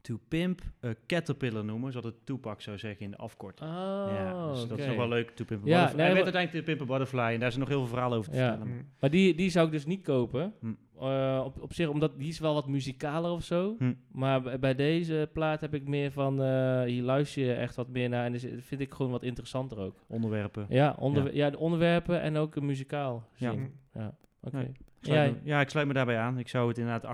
to 0.08 0.18
Pimp 0.28 0.60
a 0.84 0.94
Caterpillar 1.06 1.64
noemen, 1.64 1.92
zodat 1.92 2.12
het 2.12 2.26
Tupac 2.26 2.60
zou 2.60 2.78
zeggen 2.78 3.04
in 3.04 3.10
de 3.10 3.16
afkorting. 3.16 3.70
Oh, 3.70 3.76
ja, 4.12 4.50
dus 4.50 4.66
dat 4.66 4.78
is 4.78 4.86
nog 4.86 4.96
wel 4.96 5.08
leuk, 5.08 5.30
To 5.30 5.44
Pimp 5.44 5.62
a 5.64 5.66
Ja, 5.66 5.72
Butterfly. 5.72 5.96
nee, 5.96 6.04
hij 6.06 6.14
werd 6.14 6.24
uiteindelijk 6.34 6.66
To 6.66 6.72
Pimp 6.72 6.90
a 6.90 6.92
Butterfly 6.92 7.32
en 7.34 7.40
daar 7.40 7.48
is 7.48 7.56
nog 7.56 7.68
heel 7.68 7.78
veel 7.78 7.88
verhalen 7.88 8.18
over 8.18 8.30
te 8.32 8.36
Ja. 8.38 8.48
vertellen. 8.48 8.72
Mm. 8.74 8.86
Maar 9.00 9.10
die, 9.10 9.34
die 9.34 9.50
zou 9.50 9.66
ik 9.66 9.72
dus 9.72 9.86
niet 9.86 10.02
kopen. 10.02 10.52
Hm. 10.60 10.72
Eh, 11.00 11.42
op, 11.44 11.60
op 11.62 11.72
zich, 11.72 11.88
omdat 11.88 12.18
die 12.18 12.28
is 12.28 12.38
wel 12.38 12.54
wat 12.54 12.66
muzikaler 12.68 13.30
of 13.30 13.44
zo. 13.44 13.74
Hm. 13.78 13.92
Maar 14.12 14.58
bij, 14.58 14.74
deze 14.74 15.28
plaat 15.32 15.60
heb 15.60 15.74
ik 15.74 15.88
meer 15.88 16.12
van... 16.12 16.42
eh, 16.42 16.82
hier 16.82 17.02
luister 17.02 17.44
je 17.44 17.52
echt 17.54 17.74
wat 17.74 17.88
meer 17.88 18.08
naar. 18.08 18.24
En 18.24 18.32
dus 18.32 18.46
vind 18.58 18.80
ik 18.80 18.92
gewoon 18.94 19.12
wat 19.12 19.22
interessanter 19.22 19.78
ook. 19.78 19.96
Onderwerpen. 20.06 20.66
Ja, 20.68 20.96
onder, 20.98 21.34
ja. 21.34 21.50
de 21.50 21.58
onderwerpen 21.58 22.20
en 22.20 22.36
ook 22.36 22.60
muzikaal 22.60 23.28
Ja. 23.34 23.50
zien. 23.50 23.72
Ja, 23.94 24.14
oké. 24.40 24.56
Nee. 24.56 24.66
Ik 25.00 25.04
sluit 25.04 25.20
Jij? 25.30 25.30
me- 25.42 25.48
ja, 25.50 25.60
ik 25.60 25.68
sluit 25.68 25.86
me 25.86 25.92
daarbij 25.92 26.18
aan. 26.18 26.38
Ik 26.38 26.48
zou 26.48 26.68
het 26.68 26.78
inderdaad 26.78 27.04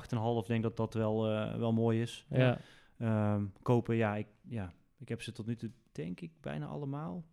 8,5 0.43 0.47
denk 0.49 0.63
dat 0.63 0.77
dat 0.77 0.95
wel, 0.95 1.31
eh, 1.31 1.55
wel 1.55 1.73
mooi 1.73 2.01
is. 2.01 2.27
Ja. 2.31 2.59
Ehm, 2.99 3.43
kopen, 3.63 3.97
ja 3.97 4.17
ik, 4.17 4.27
ja, 4.49 4.73
ik 4.99 5.09
heb 5.09 5.23
ze 5.23 5.33
tot 5.33 5.47
nu 5.47 5.57
toe 5.57 5.71
denk 5.93 6.21
ik 6.21 6.31
bijna 6.41 6.67
allemaal. 6.67 7.25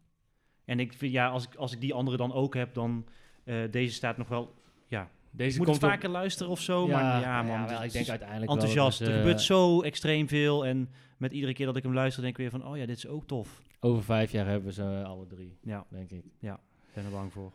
En 0.66 0.80
ik 0.80 0.94
vind, 0.94 1.12
ja, 1.12 1.30
als 1.30 1.44
ik, 1.48 1.56
als 1.56 1.72
ik 1.74 1.82
die 1.82 1.94
andere 1.94 2.18
dan 2.18 2.34
ook 2.34 2.54
heb, 2.56 2.74
dan 2.74 3.06
eh, 3.44 3.56
deze 3.72 3.94
staat 3.94 4.18
nog 4.18 4.28
wel, 4.28 4.54
ja, 4.88 5.10
Deze 5.32 5.52
ik 5.52 5.58
moet 5.58 5.66
komt 5.68 5.82
het 5.82 5.86
op- 5.86 5.90
vaker 5.92 6.10
luisteren 6.10 6.52
of 6.52 6.60
zo, 6.62 6.88
maar 6.88 7.22
ja 7.22 7.42
man, 7.44 7.60
ja, 7.62 7.68
wel, 7.68 7.84
ik 7.84 7.92
denk 7.92 8.10
uiteindelijk 8.10 8.48
wel 8.52 8.56
enthousiast. 8.60 9.00
het, 9.00 9.08
er 9.08 9.14
eh, 9.14 9.20
gebeurt 9.20 9.42
zo 9.42 9.82
extreem 9.82 10.28
veel 10.28 10.66
en 10.66 10.90
met 11.18 11.32
iedere 11.32 11.54
keer 11.54 11.66
dat 11.66 11.76
ik 11.76 11.84
hem 11.84 11.94
luister 11.94 12.22
denk 12.24 12.38
ik 12.38 12.42
weer 12.42 12.60
van, 12.62 12.68
oh 12.72 12.78
ja, 12.78 12.86
dit 12.86 12.98
is 12.98 13.08
ook 13.08 13.28
tof. 13.28 13.62
Over 13.80 14.04
vijf 14.04 14.32
jaar 14.32 14.46
hebben 14.46 14.68
we 14.68 14.74
ze 14.74 14.84
eh, 14.84 15.04
alle 15.10 15.28
drie, 15.28 15.58
Ja, 15.64 15.86
denk 15.90 16.12
ik. 16.12 16.24
ik 16.40 16.50
ben 16.94 17.06
er 17.06 17.12
bang 17.12 17.32
voor. 17.34 17.52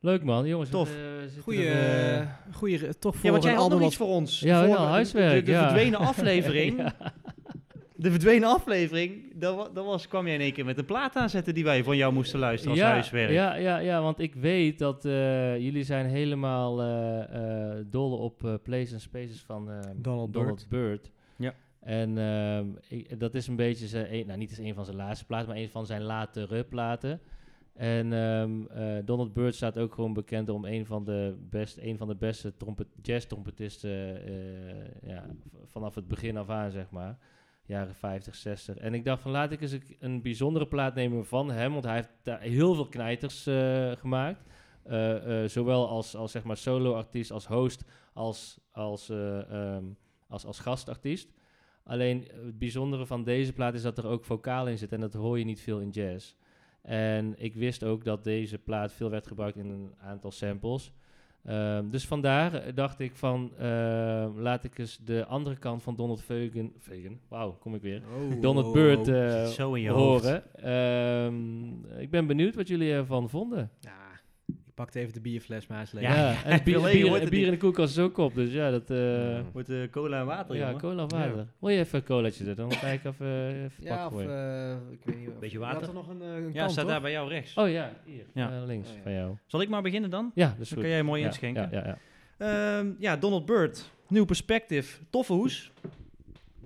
Leuk 0.00 0.22
man, 0.24 0.46
jongens. 0.46 0.70
Tof. 0.70 0.90
eh, 0.96 1.42
Goeie, 1.42 1.68
er, 1.68 2.38
goeie, 2.52 2.98
toch 2.98 3.14
voor 3.16 3.24
Ja, 3.24 3.30
want 3.30 3.42
jij 3.44 3.54
had 3.54 3.70
nog 3.70 3.82
iets 3.82 3.96
voor 3.96 4.06
ons. 4.06 4.40
Ja, 4.40 4.58
voor 4.60 4.68
ja, 4.68 4.86
huiswerk, 4.86 5.38
De, 5.38 5.42
de 5.44 5.50
ja. 5.50 5.62
verdwenen 5.62 5.98
aflevering. 6.12 6.92
De 8.00 8.10
verdwenen 8.10 8.48
aflevering, 8.48 9.32
dat, 9.34 9.56
wa- 9.56 9.68
dat 9.68 9.84
was, 9.84 10.08
kwam 10.08 10.24
jij 10.26 10.34
in 10.34 10.40
één 10.40 10.52
keer 10.52 10.64
met 10.64 10.78
een 10.78 10.84
plaat 10.84 11.16
aanzetten 11.16 11.54
die 11.54 11.64
wij 11.64 11.84
van 11.84 11.96
jou 11.96 12.12
moesten 12.12 12.38
luisteren 12.38 12.70
als 12.72 12.80
ja, 12.84 12.90
huiswerk. 12.90 13.30
Ja, 13.30 13.54
ja, 13.54 13.78
ja, 13.78 14.02
want 14.02 14.18
ik 14.18 14.34
weet 14.34 14.78
dat 14.78 15.04
eh, 15.04 15.58
jullie 15.58 15.82
zijn 15.84 16.06
helemaal 16.06 16.80
eh 16.82 17.76
eh 17.78 17.84
dol 17.86 18.18
op 18.18 18.44
eh 18.44 18.54
Places 18.62 18.92
and 18.92 19.00
Spaces 19.02 19.42
van 19.42 19.70
eh, 19.70 19.78
Donald 19.96 20.32
Donald 20.32 20.66
Byrd. 20.68 21.10
Ja. 21.36 21.54
En 21.80 22.18
ehm, 22.18 22.66
ik, 22.88 23.20
dat 23.20 23.34
is 23.34 23.46
een 23.46 23.56
beetje 23.56 23.86
zijn, 23.86 24.14
een, 24.14 24.26
nou 24.26 24.38
niet 24.38 24.50
eens 24.50 24.58
een 24.58 24.74
van 24.74 24.84
zijn 24.84 24.96
laatste 24.96 25.26
platen, 25.26 25.48
maar 25.48 25.56
een 25.56 25.68
van 25.70 25.86
zijn 25.86 26.02
latere 26.02 26.64
platen. 26.64 27.20
En 27.74 28.12
ehm, 28.12 28.66
eh, 28.66 28.96
Donald 29.04 29.32
Byrd 29.32 29.54
staat 29.54 29.78
ook 29.78 29.94
gewoon 29.94 30.12
bekend 30.12 30.48
om 30.48 30.64
een 30.64 30.86
van 30.86 31.04
de, 31.04 31.36
best, 31.50 31.78
een 31.78 31.96
van 31.96 32.08
de 32.08 32.16
beste 32.16 32.56
trompet, 32.56 32.86
jazz-trompetisten 33.02 34.24
eh, 34.26 35.08
ja, 35.10 35.26
vanaf 35.64 35.94
het 35.94 36.08
begin 36.08 36.36
af 36.36 36.48
aan, 36.48 36.70
zeg 36.70 36.90
maar. 36.90 37.18
Jaren 37.68 37.94
50, 37.94 38.34
60. 38.34 38.76
En 38.76 38.94
ik 38.94 39.04
dacht 39.04 39.22
van 39.22 39.30
laat 39.30 39.52
ik 39.52 39.60
eens 39.60 39.76
een, 39.98 40.22
bijzondere 40.22 40.66
plaat 40.66 40.94
nemen 40.94 41.26
van 41.26 41.50
hem, 41.50 41.72
want 41.72 41.84
hij 41.84 41.94
heeft 41.94 42.10
daar 42.22 42.40
heel 42.40 42.74
veel 42.74 42.88
knijters 42.88 43.46
eh, 43.46 43.92
gemaakt. 43.92 44.42
Eh, 44.88 45.42
eh, 45.42 45.48
zowel 45.48 45.88
als, 45.88 46.14
als 46.14 46.32
zeg 46.32 46.44
maar 46.44 46.56
solo-artiest, 46.56 47.30
als 47.30 47.46
host, 47.46 47.84
als, 48.12 48.58
als 48.70 49.08
eh, 49.08 49.50
ehm, 49.50 49.84
als, 50.28 50.44
als 50.44 50.58
gastartiest. 50.58 51.32
Alleen 51.84 52.28
het 52.44 52.58
bijzondere 52.58 53.06
van 53.06 53.24
deze 53.24 53.52
plaat 53.52 53.74
is 53.74 53.82
dat 53.82 53.98
er 53.98 54.06
ook 54.06 54.24
vocaal 54.24 54.68
in 54.68 54.78
zit 54.78 54.92
en 54.92 55.00
dat 55.00 55.12
hoor 55.12 55.38
je 55.38 55.44
niet 55.44 55.60
veel 55.60 55.80
in 55.80 55.90
jazz. 55.90 56.34
En 56.82 57.34
ik 57.38 57.54
wist 57.54 57.84
ook 57.84 58.04
dat 58.04 58.24
deze 58.24 58.58
plaat 58.58 58.92
veel 58.92 59.10
werd 59.10 59.26
gebruikt 59.26 59.56
in 59.56 59.70
een 59.70 59.94
aantal 59.98 60.30
samples. 60.30 60.92
Ehm, 61.48 61.88
dus 61.88 62.06
vandaar 62.06 62.54
eh, 62.54 62.74
dacht 62.74 63.00
ik 63.00 63.16
van, 63.16 63.52
ehm, 63.58 64.30
laat 64.38 64.64
ik 64.64 64.78
eens 64.78 64.98
de 65.04 65.26
andere 65.26 65.56
kant 65.56 65.82
van 65.82 65.96
Donald 65.96 66.22
Fagan, 66.22 67.18
wauw, 67.28 67.56
kom 67.60 67.74
ik 67.74 67.82
weer, 67.82 68.02
Oh, 68.16 68.40
Donald 68.40 68.66
oh, 68.66 68.72
Byrd 68.72 69.08
oh. 69.08 69.42
eh, 69.42 69.46
Zo 69.46 69.74
in 69.74 69.82
je 69.82 69.90
hoofd. 69.90 70.24
horen. 70.24 70.42
Ehm, 70.54 72.00
ik 72.00 72.10
ben 72.10 72.26
benieuwd 72.26 72.54
wat 72.54 72.68
jullie 72.68 72.92
ervan 72.92 73.28
vonden. 73.30 73.70
Ja, 73.80 73.90
ik 74.78 74.84
pakte 74.84 75.00
even 75.00 75.12
de 75.14 75.20
bierfles 75.20 75.66
maar 75.66 75.80
eens 75.80 75.92
leeg. 75.92 76.02
Ja, 76.04 76.44
en 76.44 76.60
bier, 76.64 76.80
bier, 76.82 77.14
en 77.20 77.28
bier 77.28 77.44
in 77.44 77.50
de 77.50 77.56
koelkast 77.56 77.96
is 77.96 78.02
ook 78.02 78.16
op, 78.18 78.34
dus 78.34 78.52
ja, 78.52 78.70
dat... 78.70 78.90
eh, 78.90 79.40
Wordt 79.52 79.68
eh, 79.68 79.76
cola 79.90 80.20
en 80.20 80.26
water, 80.26 80.54
ja, 80.56 80.64
jongen. 80.66 80.80
cola 80.80 81.04
of 81.04 81.10
water. 81.12 81.46
Wil 81.60 81.70
je 81.70 81.78
even 81.78 81.98
een 81.98 82.04
colaatje 82.04 82.44
zetten? 82.44 82.68
Dan 82.68 82.78
ga 82.78 82.86
ik 82.86 83.04
even, 83.04 83.26
eh, 83.26 83.62
even 83.64 83.84
Ja, 83.84 83.96
pakken 83.96 84.16
of 84.18 84.22
eh, 84.32 84.72
ik 84.92 84.98
weet 85.04 85.18
niet. 85.18 85.28
of- 85.28 85.38
Beetje 85.38 85.58
je 85.58 85.64
water? 85.64 85.88
er 85.88 85.94
nog 85.94 86.08
een, 86.08 86.22
eh, 86.22 86.34
een 86.34 86.52
Ja, 86.52 86.68
staat 86.68 86.84
toch? 86.84 86.92
daar 86.92 87.00
bij 87.00 87.10
jou 87.10 87.28
rechts. 87.28 87.54
Oh 87.54 87.70
ja, 87.70 87.92
hier, 88.04 88.24
Ja. 88.34 88.50
eh, 88.60 88.66
links 88.66 88.88
Oh, 88.88 88.96
ja. 88.96 89.02
van 89.02 89.12
jou. 89.12 89.36
Zal 89.46 89.60
ik 89.60 89.68
maar 89.68 89.82
beginnen 89.82 90.10
dan? 90.10 90.30
Ja, 90.34 90.48
dat 90.48 90.60
is 90.60 90.68
Dan 90.68 90.78
kan 90.80 90.88
jij 90.88 91.02
mooi 91.02 91.20
Ja, 91.20 91.26
inschenken. 91.26 91.68
Ja, 91.70 91.78
ja, 91.78 91.98
ja. 92.38 92.78
Ehm, 92.78 92.90
ja, 92.98 93.16
Donald 93.16 93.46
Byrd. 93.46 93.90
Nieuw 94.08 94.24
perspective. 94.24 94.98
Toffe 95.10 95.32
hoes. 95.32 95.72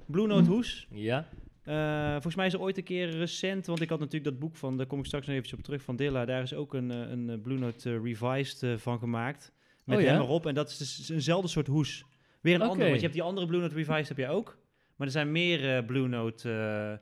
Blue 0.06 0.26
Note 0.26 0.50
hoes. 0.50 0.86
Ja, 0.90 1.26
Eh, 1.62 2.10
volgens 2.10 2.34
mij 2.34 2.46
is 2.46 2.52
er 2.52 2.60
ooit 2.60 2.76
een 2.76 2.84
keer 2.84 3.10
recent, 3.10 3.66
want 3.66 3.80
ik 3.80 3.88
had 3.88 3.98
natuurlijk 3.98 4.30
dat 4.30 4.38
boek 4.38 4.56
van, 4.56 4.76
daar 4.76 4.86
kom 4.86 4.98
ik 4.98 5.04
straks 5.06 5.26
nog 5.26 5.36
even 5.36 5.58
op 5.58 5.64
terug, 5.64 5.82
van 5.82 5.96
Dilla. 5.96 6.24
Daar 6.24 6.42
is 6.42 6.54
ook 6.54 6.74
een, 6.74 6.90
eh, 6.90 6.98
een 7.10 7.30
eh, 7.30 7.40
Blue 7.42 7.58
Note 7.58 8.00
Revised 8.00 8.80
van 8.80 8.98
gemaakt. 8.98 9.52
Met 9.84 9.96
Oh 9.98 10.02
ja? 10.04 10.10
hem 10.12 10.20
erop. 10.20 10.46
En 10.46 10.54
dat 10.54 10.68
is 10.70 10.76
dus 10.76 11.08
eenzelfde 11.08 11.48
soort 11.48 11.66
hoes. 11.66 12.04
Weer 12.40 12.54
een 12.54 12.60
Oké. 12.60 12.70
andere, 12.70 12.88
want 12.88 13.00
je 13.00 13.06
hebt 13.06 13.18
die 13.18 13.28
andere 13.28 13.46
Blue 13.46 13.60
Note 13.60 13.74
Revised 13.74 14.08
heb 14.08 14.16
jij 14.16 14.28
ook. 14.30 14.58
Maar 14.96 15.06
er 15.06 15.12
zijn 15.12 15.32
meer 15.32 15.84
Blue 15.84 16.08
Note 16.08 17.00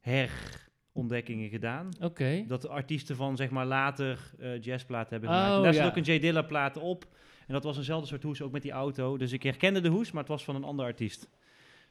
herontdekkingen 0.00 1.48
gedaan. 1.48 1.88
oké. 2.00 2.44
Dat 2.46 2.62
de 2.62 2.68
artiesten 2.68 3.16
van 3.16 3.36
zeg 3.36 3.50
maar 3.50 3.66
later 3.66 4.30
jazzplaten 4.60 5.10
hebben 5.10 5.30
Oh, 5.30 5.34
gemaakt. 5.36 5.56
En 5.56 5.62
daar 5.62 5.72
ja. 5.74 5.78
zit 5.78 5.90
ook 5.90 5.96
een 6.06 6.14
J 6.14 6.18
Dilla 6.20 6.42
plaat 6.42 6.76
op. 6.76 7.06
En 7.46 7.52
dat 7.52 7.64
was 7.64 7.76
eenzelfde 7.76 8.06
soort 8.06 8.22
hoes, 8.22 8.42
ook 8.42 8.52
met 8.52 8.62
die 8.62 8.70
auto. 8.70 9.16
Dus 9.16 9.32
ik 9.32 9.42
herkende 9.42 9.80
de 9.80 9.88
hoes, 9.88 10.10
maar 10.12 10.22
het 10.22 10.30
was 10.32 10.44
van 10.44 10.54
een 10.54 10.64
ander 10.64 10.84
artiest. 10.84 11.28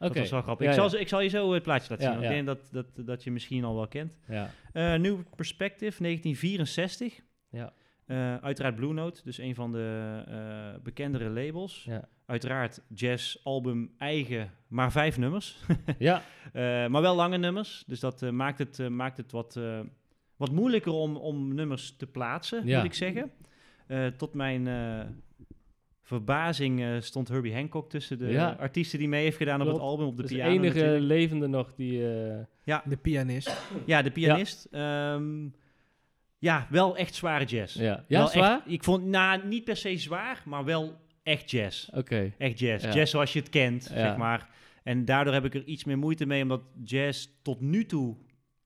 Dat 0.07 0.17
was 0.17 0.31
wel 0.31 0.41
grappig. 0.41 0.65
Ja, 0.65 0.71
ik, 0.71 0.79
zal, 0.79 0.91
ja. 0.91 0.97
ik 0.99 1.07
zal 1.07 1.19
je 1.21 1.29
zo 1.29 1.53
het 1.53 1.63
plaatje 1.63 1.89
laten 1.89 2.13
zien. 2.13 2.23
Ik 2.23 2.29
denk 2.29 2.45
dat, 2.45 2.69
dat, 2.71 2.85
dat 3.07 3.23
je 3.23 3.31
misschien 3.31 3.63
al 3.63 3.75
wel 3.75 3.87
kent. 3.87 4.17
Ja, 4.27 4.49
Eh 4.73 4.95
Nieuw 4.95 5.23
Perspective, 5.35 6.01
1964. 6.03 7.19
ja, 7.49 7.73
Eh, 8.05 8.35
uiteraard 8.35 8.75
Blue 8.75 8.93
Note, 8.93 9.21
dus 9.23 9.37
een 9.37 9.55
van 9.55 9.71
de 9.71 10.21
eh, 10.27 10.81
bekendere 10.83 11.29
labels. 11.29 11.83
ja. 11.83 12.07
Uiteraard 12.25 12.81
jazz 12.93 13.37
album 13.43 13.91
eigen, 13.97 14.51
maar 14.67 14.91
vijf 14.91 15.17
nummers. 15.17 15.57
ja. 15.99 16.21
Eh, 16.53 16.87
maar 16.87 17.01
wel 17.01 17.15
lange 17.15 17.37
nummers. 17.37 17.83
Dus 17.87 17.99
dat 17.99 18.21
eh, 18.21 18.29
maakt 18.29 18.59
het, 18.59 18.79
eh, 18.79 18.87
maakt 18.87 19.17
het 19.17 19.31
wat, 19.31 19.55
eh, 19.55 19.79
wat 20.35 20.51
moeilijker 20.51 20.91
om, 20.91 21.15
om 21.15 21.53
nummers 21.53 21.95
te 21.97 22.07
plaatsen, 22.07 22.65
Ja. 22.67 22.77
moet 22.77 22.85
ik 22.85 22.93
zeggen. 22.93 23.31
Eh, 23.87 24.07
tot 24.07 24.33
mijn 24.33 24.67
eh, 24.67 24.99
verbazing 26.07 26.81
eh, 26.81 26.95
stond 26.99 27.27
Herbie 27.27 27.53
Hancock 27.53 27.89
tussen 27.89 28.17
de 28.17 28.27
Ja. 28.27 28.55
artiesten 28.59 28.99
die 28.99 29.07
mee 29.07 29.23
heeft 29.23 29.37
gedaan 29.37 29.61
op 29.61 29.67
het 29.67 29.79
album, 29.79 30.05
op 30.05 30.15
de 30.15 30.21
Dus 30.21 30.31
de 30.31 30.37
piano 30.37 30.51
enige 30.51 30.77
natuurlijk. 30.77 31.05
levende 31.05 31.47
nog 31.47 31.73
die... 31.75 31.99
eh, 32.63 32.79
De 32.85 32.97
pianist. 32.97 33.61
Ja, 33.85 34.01
de 34.01 34.11
pianist. 34.11 34.67
Ja, 34.71 35.19
ja 36.39 36.67
wel 36.69 36.97
echt 36.97 37.15
zware 37.15 37.45
jazz. 37.45 37.75
ja, 37.75 38.03
ja 38.07 38.17
Wel 38.17 38.27
zwaar? 38.27 38.57
Echt, 38.57 38.71
ik 38.71 38.83
vond, 38.83 39.05
nou, 39.05 39.47
niet 39.47 39.63
per 39.63 39.75
se 39.77 39.97
zwaar, 39.97 40.41
maar 40.45 40.63
wel 40.65 40.95
echt 41.23 41.51
jazz. 41.51 41.89
Oké. 41.93 42.33
Echt 42.37 42.59
jazz. 42.59 42.83
Ja. 42.85 42.93
Jazz 42.93 43.11
zoals 43.11 43.33
je 43.33 43.39
het 43.39 43.49
kent, 43.49 43.87
Ja. 43.93 43.99
zeg 44.07 44.17
maar. 44.17 44.49
En 44.83 45.05
daardoor 45.05 45.33
heb 45.33 45.45
ik 45.45 45.53
er 45.55 45.63
iets 45.63 45.83
meer 45.83 45.97
moeite 45.97 46.25
mee, 46.25 46.41
omdat 46.41 46.61
jazz 46.83 47.27
tot 47.41 47.61
nu 47.61 47.85
toe... 47.85 48.15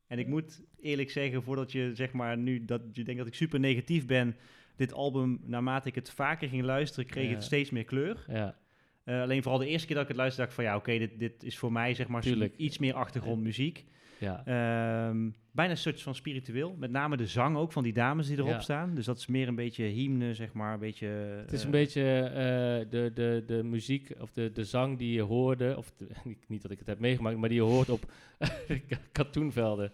En 0.07 0.19
ik 0.19 0.27
moet 0.27 0.61
eerlijk 0.81 1.11
zeggen, 1.11 1.43
voordat 1.43 1.71
je 1.71 1.91
zeg 1.93 2.11
maar 2.11 2.37
nu 2.37 2.65
dat 2.65 2.81
je 2.91 3.03
denkt 3.03 3.19
dat 3.19 3.27
ik 3.27 3.35
super 3.35 3.59
negatief 3.59 4.05
ben... 4.05 4.35
Dit 4.79 4.93
album, 4.93 5.39
naarmate 5.45 5.87
ik 5.87 5.95
het 5.95 6.11
vaker 6.11 6.49
ging 6.49 6.63
luisteren, 6.63 7.05
kreeg 7.09 7.27
Ja. 7.29 7.33
het 7.35 7.43
steeds 7.43 7.69
meer 7.69 7.83
kleur. 7.83 8.25
Ja, 8.27 8.57
Eh, 9.03 9.21
alleen 9.21 9.41
vooral 9.43 9.59
de 9.59 9.67
eerste 9.67 9.85
keer 9.87 9.95
dat 9.95 10.03
ik 10.03 10.09
het 10.11 10.17
luisterde, 10.19 10.47
dacht 10.49 10.59
ik 10.59 10.65
van 10.65 10.73
ja, 10.73 10.79
oké, 10.79 10.97
dit, 11.07 11.19
dit 11.19 11.43
is 11.43 11.57
voor 11.57 11.71
mij 11.71 11.93
zeg 11.93 12.07
maar 12.07 12.21
Tuurlijk. 12.21 12.55
iets 12.57 12.77
meer 12.77 12.93
achtergrondmuziek. 12.93 13.85
ja. 14.19 14.37
Ehm, 14.45 15.29
bijna 15.51 15.71
een 15.71 15.77
soort 15.77 16.01
van 16.01 16.15
spiritueel. 16.15 16.75
Met 16.79 16.91
name 16.91 17.17
de 17.17 17.25
zang 17.27 17.57
ook 17.57 17.71
van 17.71 17.83
die 17.83 17.93
dames 17.93 18.27
die 18.27 18.37
erop 18.37 18.49
Ja. 18.49 18.59
staan. 18.59 18.95
Dus 18.95 19.05
dat 19.05 19.17
is 19.17 19.27
meer 19.27 19.47
een 19.47 19.55
beetje 19.55 19.83
hymne, 19.83 20.33
zeg 20.33 20.53
maar. 20.53 20.73
Een 20.73 20.79
beetje, 20.79 21.07
Het 21.07 21.51
is 21.51 21.59
eh, 21.59 21.65
een 21.65 21.71
beetje 21.71 22.01
eh, 22.21 22.89
de, 22.91 23.11
de, 23.13 23.43
de 23.45 23.63
muziek 23.63 24.11
of 24.19 24.31
de, 24.31 24.51
de 24.51 24.63
zang 24.63 24.97
die 24.97 25.13
je 25.13 25.21
hoorde, 25.21 25.77
of 25.77 25.91
de- 25.97 26.07
niet 26.47 26.61
dat 26.61 26.71
ik 26.71 26.77
het 26.79 26.87
heb 26.87 26.99
meegemaakt, 26.99 27.37
maar 27.37 27.49
die 27.49 27.57
je 27.57 27.63
hoort 27.63 27.89
op 27.89 28.11
katoenvelden. 29.11 29.91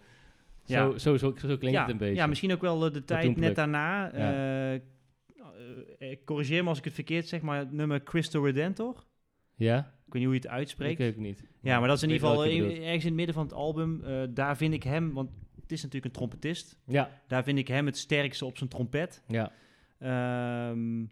Ja. 0.66 0.90
Zo, 0.90 0.98
zo, 0.98 1.16
zo, 1.16 1.34
zo 1.36 1.56
klinkt 1.56 1.70
ja, 1.70 1.80
het 1.82 1.90
een 1.90 1.96
beetje. 1.96 2.14
Ja, 2.14 2.26
misschien 2.26 2.52
ook 2.52 2.60
wel 2.60 2.86
eh, 2.86 2.92
de 2.92 3.04
tijd 3.04 3.36
net 3.36 3.54
daarna. 3.54 4.10
Ja. 4.16 4.32
Eh, 4.32 4.74
eh, 5.98 6.16
corrigeer 6.24 6.62
me 6.62 6.68
als 6.68 6.78
ik 6.78 6.84
het 6.84 6.92
verkeerd 6.92 7.28
zeg, 7.28 7.40
maar 7.40 7.58
het 7.58 7.72
nummer 7.72 8.02
Cristo 8.02 8.42
Redentor. 8.42 9.04
Ja? 9.54 9.78
Ik 9.78 10.12
weet 10.12 10.22
niet 10.22 10.24
hoe 10.24 10.34
je 10.34 10.40
het 10.40 10.48
uitspreekt. 10.48 11.00
Ik 11.00 11.14
ook 11.14 11.22
niet. 11.22 11.44
Ja, 11.60 11.78
maar 11.78 11.88
dat 11.88 11.96
is 11.96 12.02
in 12.02 12.10
ieder 12.10 12.28
weet 12.28 12.38
geval 12.38 12.62
ergens 12.84 13.04
in 13.04 13.10
het 13.10 13.14
midden 13.14 13.34
van 13.34 13.44
het 13.44 13.52
album. 13.52 14.02
daar 14.34 14.56
vind 14.56 14.74
ik 14.74 14.82
hem, 14.82 15.12
want 15.12 15.30
het 15.60 15.72
is 15.72 15.82
natuurlijk 15.82 16.04
een 16.04 16.20
trompetist. 16.20 16.78
Ja, 16.86 17.22
Daar 17.26 17.44
vind 17.44 17.58
ik 17.58 17.68
hem 17.68 17.86
het 17.86 17.96
sterkste 17.96 18.44
op 18.44 18.56
zijn 18.56 18.70
trompet. 18.70 19.22
ja. 19.28 19.52
Ehm, 19.98 21.04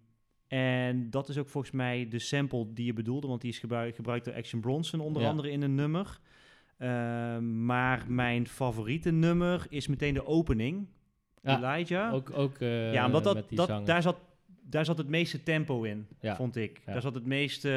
en 0.47 1.10
dat 1.10 1.28
is 1.28 1.39
ook 1.39 1.48
volgens 1.48 1.72
mij 1.72 2.09
de 2.09 2.18
sample 2.18 2.72
die 2.72 2.86
je 2.86 2.93
bedoelde, 2.93 3.26
want 3.26 3.40
die 3.40 3.51
is 3.51 3.59
gebruikt, 3.59 3.97
gebruikt 3.97 4.24
door 4.24 4.35
Action 4.35 4.60
Bronson 4.60 5.01
onder 5.01 5.22
Ja. 5.22 5.28
andere 5.28 5.51
in 5.51 5.62
een 5.62 5.74
nummer. 5.74 6.20
Ehm, 6.89 7.65
maar 7.65 8.05
mijn 8.09 8.47
favoriete 8.48 9.11
nummer 9.11 9.66
is 9.69 9.86
meteen 9.86 10.15
de 10.15 10.27
opening, 10.27 10.86
Ja, 11.43 11.56
Elijah. 11.56 12.12
Ook, 12.15 12.31
ook 12.39 12.59
eh, 12.59 12.93
ja, 12.93 13.06
omdat 13.06 13.24
dat, 13.24 13.44
dat, 13.51 13.86
daar, 13.86 14.02
zat, 14.02 14.16
daar 14.62 14.85
zat 14.85 14.98
het 14.98 15.09
meeste 15.09 15.43
tempo 15.43 15.82
in, 15.82 16.06
Ja. 16.20 16.36
vond 16.36 16.56
ik. 16.56 16.81
Ja. 16.86 16.93
Daar 16.93 17.02
zat 17.02 17.15
het 17.15 17.27
meeste, 17.27 17.69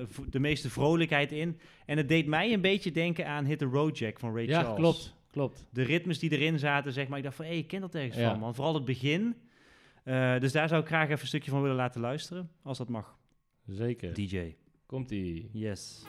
eh, 0.00 0.24
de 0.30 0.38
meeste 0.40 0.70
vrolijkheid 0.70 1.32
in. 1.32 1.58
En 1.86 1.96
het 1.96 2.08
deed 2.08 2.26
mij 2.26 2.52
een 2.52 2.60
beetje 2.60 2.92
denken 2.92 3.26
aan 3.26 3.44
Hit 3.44 3.58
the 3.58 3.64
Road 3.64 3.98
Jack 3.98 4.18
van 4.18 4.34
Ray 4.34 4.46
ja, 4.46 4.60
Charles. 4.60 4.76
klopt, 4.78 5.14
klopt. 5.30 5.66
De 5.70 5.82
ritmes 5.82 6.18
die 6.18 6.30
erin 6.30 6.58
zaten, 6.58 6.92
zeg 6.92 7.08
maar. 7.08 7.18
Ik 7.18 7.24
dacht 7.24 7.36
van, 7.36 7.44
hé, 7.44 7.52
ik 7.52 7.66
ken 7.66 7.80
dat 7.80 7.94
ergens 7.94 8.16
Ja. 8.16 8.30
van, 8.30 8.38
man. 8.38 8.54
Vooral 8.54 8.74
het 8.74 8.84
begin. 8.84 9.34
Eh, 10.04 10.38
dus 10.40 10.52
daar 10.52 10.68
zou 10.68 10.80
ik 10.80 10.86
graag 10.86 11.08
even 11.08 11.20
een 11.20 11.26
stukje 11.26 11.50
van 11.50 11.60
willen 11.62 11.76
laten 11.76 12.00
luisteren, 12.00 12.50
als 12.62 12.78
dat 12.78 12.88
mag. 12.88 13.16
Zeker. 13.66 14.14
DJ. 14.14 14.54
Komt-ie. 14.86 15.48
Yes. 15.52 16.02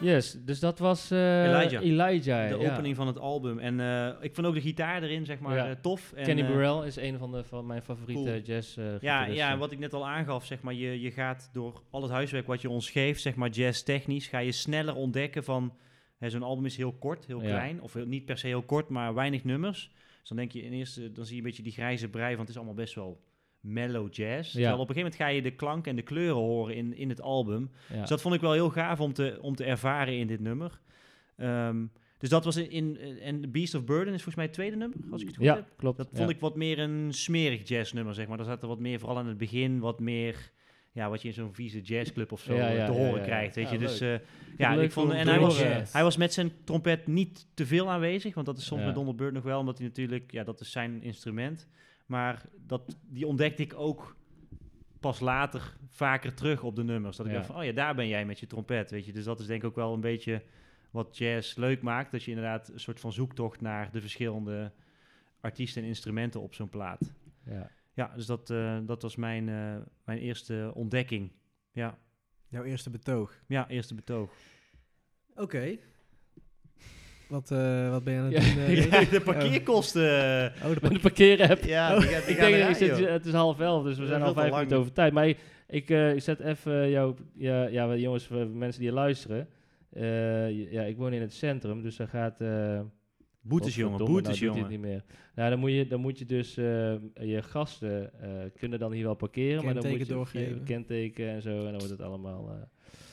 Yes, 0.00 0.36
dus 0.44 0.60
dat 0.60 0.78
was 0.78 1.10
eh, 1.10 1.44
Elijah. 1.44 1.82
Elijah, 1.82 2.48
De 2.48 2.56
ja. 2.58 2.70
opening 2.72 2.96
van 2.96 3.06
het 3.06 3.18
album. 3.18 3.58
En 3.58 3.80
eh, 3.80 4.08
ik 4.20 4.34
vond 4.34 4.46
ook 4.46 4.54
de 4.54 4.60
gitaar 4.60 5.02
erin, 5.02 5.24
zeg 5.24 5.38
maar, 5.38 5.56
Ja. 5.56 5.68
eh, 5.68 5.74
tof. 5.80 6.12
En, 6.12 6.24
Kenny 6.24 6.46
Burrell 6.46 6.86
is 6.86 6.96
een 6.96 7.18
van, 7.18 7.32
de, 7.32 7.44
van 7.44 7.66
mijn 7.66 7.82
favoriete 7.82 8.22
Cool. 8.30 8.40
jazz 8.42 8.78
Ja, 9.00 9.24
ja, 9.26 9.50
en 9.50 9.58
wat 9.58 9.72
ik 9.72 9.78
net 9.78 9.94
al 9.94 10.06
aangaf, 10.08 10.44
zeg 10.46 10.60
maar, 10.62 10.74
je, 10.74 11.00
je 11.00 11.10
gaat 11.10 11.50
door 11.52 11.82
al 11.90 12.02
het 12.02 12.10
huiswerk 12.10 12.46
wat 12.46 12.60
je 12.60 12.70
ons 12.70 12.90
geeft, 12.90 13.20
zeg 13.20 13.34
maar 13.34 13.48
jazz 13.48 13.82
technisch, 13.82 14.26
ga 14.26 14.38
je 14.38 14.52
sneller 14.52 14.94
ontdekken 14.94 15.44
van, 15.44 15.72
zo'n 16.18 16.42
album 16.42 16.64
is 16.64 16.76
heel 16.76 16.92
kort, 16.92 17.26
heel 17.26 17.42
Ja. 17.42 17.46
klein, 17.48 17.80
of 17.82 17.92
heel- 17.92 18.06
niet 18.06 18.24
per 18.24 18.38
se 18.38 18.46
heel 18.46 18.62
kort, 18.62 18.88
maar 18.88 19.14
weinig 19.14 19.44
nummers. 19.44 19.90
Dus 20.20 20.28
dan 20.28 20.36
denk 20.36 20.52
je 20.52 20.62
in 20.62 20.72
eerste, 20.72 21.12
dan 21.12 21.24
zie 21.24 21.34
je 21.34 21.40
een 21.40 21.46
beetje 21.46 21.62
die 21.62 21.72
grijze 21.72 22.08
brei, 22.08 22.28
want 22.28 22.40
het 22.40 22.48
is 22.48 22.56
allemaal 22.56 22.74
best 22.74 22.94
wel 22.94 23.20
mellow 23.60 24.12
jazz. 24.14 24.50
Terwijl 24.52 24.72
op 24.78 24.88
een 24.88 24.94
gegeven 24.94 25.02
moment 25.02 25.16
ga 25.22 25.26
je 25.28 25.42
de 25.42 25.50
klank 25.56 25.86
en 25.86 25.96
de 25.96 26.02
kleuren 26.02 26.34
horen 26.42 26.74
in, 26.76 26.96
in 26.96 27.08
het 27.08 27.20
album. 27.20 27.70
Ja. 27.92 28.00
Dus 28.00 28.08
dat 28.08 28.20
vond 28.20 28.34
ik 28.34 28.40
wel 28.40 28.52
heel 28.52 28.70
gaaf 28.70 29.00
om 29.00 29.12
te, 29.12 29.38
om 29.42 29.54
te 29.56 29.64
ervaren 29.64 30.18
in 30.18 30.26
dit 30.26 30.40
nummer. 30.40 30.80
Ehm, 31.36 31.84
dus 32.18 32.28
dat 32.28 32.44
was 32.44 32.56
in, 32.56 32.70
in 32.70 33.18
en 33.20 33.50
Beast 33.50 33.74
of 33.74 33.84
Burden 33.84 34.06
is 34.14 34.22
volgens 34.22 34.34
mij 34.34 34.44
het 34.44 34.54
tweede 34.54 34.76
nummer, 34.76 34.98
als 35.10 35.20
ik 35.20 35.26
het 35.26 35.36
goed 35.36 35.44
ja, 35.46 35.54
heb. 35.54 35.72
klopt. 35.76 35.96
Dat 35.96 36.08
vond 36.12 36.30
ik 36.30 36.40
wat 36.40 36.56
meer 36.56 36.78
een 36.78 37.12
smerig 37.14 37.68
jazznummer, 37.68 38.14
zeg 38.14 38.26
maar. 38.28 38.36
Daar 38.36 38.46
zat 38.46 38.62
er 38.62 38.68
wat 38.68 38.78
meer, 38.80 38.98
vooral 38.98 39.18
aan 39.18 39.26
het 39.26 39.38
begin, 39.38 39.78
wat 39.78 40.00
meer... 40.00 40.50
Ja, 40.96 41.08
wat 41.08 41.22
je 41.22 41.28
in 41.28 41.34
zo'n 41.34 41.54
vieze 41.54 41.80
jazzclub 41.80 42.32
of 42.32 42.40
zo 42.40 42.54
Ja, 42.54 42.68
eh, 42.68 42.76
ja, 42.76 42.86
te 42.86 42.92
horen 42.92 43.22
krijgt, 43.22 43.54
weet 43.54 43.70
je. 43.70 43.78
Dus 43.78 44.00
eh, 44.00 44.18
ja, 44.56 44.74
leuk 44.74 44.84
ik 44.84 44.92
vond... 44.92 45.12
En 45.12 45.28
hij 45.28 45.38
was, 45.38 45.58
hij 45.92 46.02
was 46.02 46.16
met 46.16 46.32
zijn 46.32 46.52
trompet 46.64 47.06
niet 47.06 47.46
te 47.54 47.66
veel 47.66 47.90
aanwezig, 47.90 48.34
want 48.34 48.46
dat 48.46 48.58
is 48.58 48.66
soms 48.66 48.84
met 48.84 48.94
Donald 48.94 49.16
Byrd 49.16 49.32
nog 49.32 49.42
wel, 49.42 49.58
omdat 49.58 49.78
hij 49.78 49.86
natuurlijk... 49.86 50.32
Ja, 50.32 50.44
dat 50.44 50.60
is 50.60 50.70
zijn 50.70 51.02
instrument. 51.02 51.68
Maar 52.06 52.42
dat, 52.66 52.96
die 53.08 53.26
ontdekte 53.26 53.62
ik 53.62 53.74
ook 53.76 54.16
pas 55.00 55.20
later 55.20 55.76
vaker 55.88 56.34
terug 56.34 56.62
op 56.62 56.76
de 56.76 56.84
nummers. 56.84 57.16
Dat 57.16 57.26
ik 57.26 57.32
dacht 57.32 57.46
van, 57.46 57.56
oh 57.56 57.64
ja, 57.64 57.72
daar 57.72 57.94
ben 57.94 58.08
jij 58.08 58.24
met 58.24 58.40
je 58.40 58.46
trompet, 58.46 58.90
weet 58.90 59.06
je. 59.06 59.12
Dus 59.12 59.24
dat 59.24 59.40
is 59.40 59.46
denk 59.46 59.62
ik 59.62 59.68
ook 59.68 59.76
wel 59.76 59.92
een 59.92 60.00
beetje 60.00 60.42
wat 60.90 61.16
jazz 61.16 61.56
leuk 61.56 61.82
maakt. 61.82 62.10
Dat 62.10 62.22
je 62.22 62.30
inderdaad 62.30 62.68
een 62.68 62.80
soort 62.80 63.00
van 63.00 63.12
zoektocht 63.12 63.60
naar 63.60 63.88
de 63.92 64.00
verschillende 64.00 64.72
artiesten 65.40 65.82
en 65.82 65.88
instrumenten 65.88 66.40
op 66.40 66.54
zo'n 66.54 66.68
plaat. 66.68 67.12
Ja. 67.44 67.70
Ja, 67.96 68.12
dus 68.16 68.26
dat, 68.26 68.50
eh, 68.50 68.78
dat 68.86 69.02
was 69.02 69.16
mijn, 69.16 69.48
eh, 69.48 69.76
mijn 70.04 70.18
eerste 70.18 70.70
ontdekking. 70.74 71.32
Ja, 71.72 71.98
Jouw 72.48 72.64
eerste 72.64 72.90
betoog. 72.90 73.32
ja 73.46 73.68
eerste 73.68 73.94
betoog. 73.94 74.30
Oké. 75.34 75.76
Wat, 77.28 77.50
eh, 77.50 77.90
wat 77.90 78.04
ben 78.04 78.12
je 78.14 78.18
aan 78.20 78.24
het 78.32 78.44
Ja, 78.44 78.54
doen? 78.54 78.62
eh, 78.64 78.84
ja, 79.04 79.10
de 79.10 79.20
parkeerkosten. 79.20 80.52
Oh, 80.64 80.70
de 80.74 80.78
Met 80.82 80.90
de 80.92 80.98
parkeerapp. 81.00 81.62
Ja, 81.62 81.98
die 81.98 82.08
gaat- 82.08 82.26
die 82.26 82.34
ik 82.34 82.40
denk, 82.40 82.68
ik 82.68 82.76
zit, 82.76 83.08
het 83.08 83.26
is 83.26 83.32
half 83.32 83.60
elf, 83.60 83.82
dus 83.84 83.94
we 83.94 84.00
Dat 84.00 84.08
zijn 84.08 84.22
al 84.22 84.32
vijf 84.32 84.52
minuten 84.52 84.76
over 84.76 84.92
tijd. 84.92 85.12
Maar 85.12 85.28
ik, 85.66 85.90
eh, 85.90 86.14
ik 86.14 86.22
zet 86.22 86.40
even 86.40 86.90
jou, 86.90 87.14
ja, 87.34 87.66
ja, 87.66 87.94
jongens, 87.96 88.26
voor 88.26 88.46
mensen 88.48 88.80
die 88.82 88.92
luisteren. 88.92 89.48
Eh, 89.92 90.72
ja, 90.72 90.82
ik 90.82 90.96
woon 90.96 91.12
in 91.12 91.20
het 91.20 91.32
centrum, 91.34 91.82
dus 91.82 91.96
daar 91.96 92.08
gaat... 92.08 92.40
Boetes, 93.48 93.74
jongen, 93.74 93.98
boetes, 93.98 94.12
nou 94.40 94.46
doet 94.52 94.56
jongen. 94.56 94.70
niet 94.70 94.80
meer. 94.80 95.04
Nou, 95.34 95.50
dan 95.50 95.58
moet 95.58 95.72
je, 95.72 95.86
dan 95.86 96.00
moet 96.00 96.18
je 96.18 96.24
dus... 96.26 96.56
eh, 96.56 96.64
je 97.14 97.42
gasten 97.42 98.20
eh, 98.20 98.28
kunnen 98.58 98.78
dan 98.78 98.92
hier 98.92 99.04
wel 99.04 99.14
parkeren, 99.14 99.64
maar 99.64 99.74
dan 99.74 99.88
moet 99.88 99.98
je 99.98 100.06
Kenteken 100.06 100.26
via 100.26 100.40
doorgeven. 100.40 100.64
kenteken 100.64 101.28
en 101.28 101.42
zo. 101.42 101.50
En 101.58 101.62
dan 101.64 101.72
wordt 101.72 101.90
het 101.90 102.00
allemaal... 102.00 102.48
eh, 102.50 102.56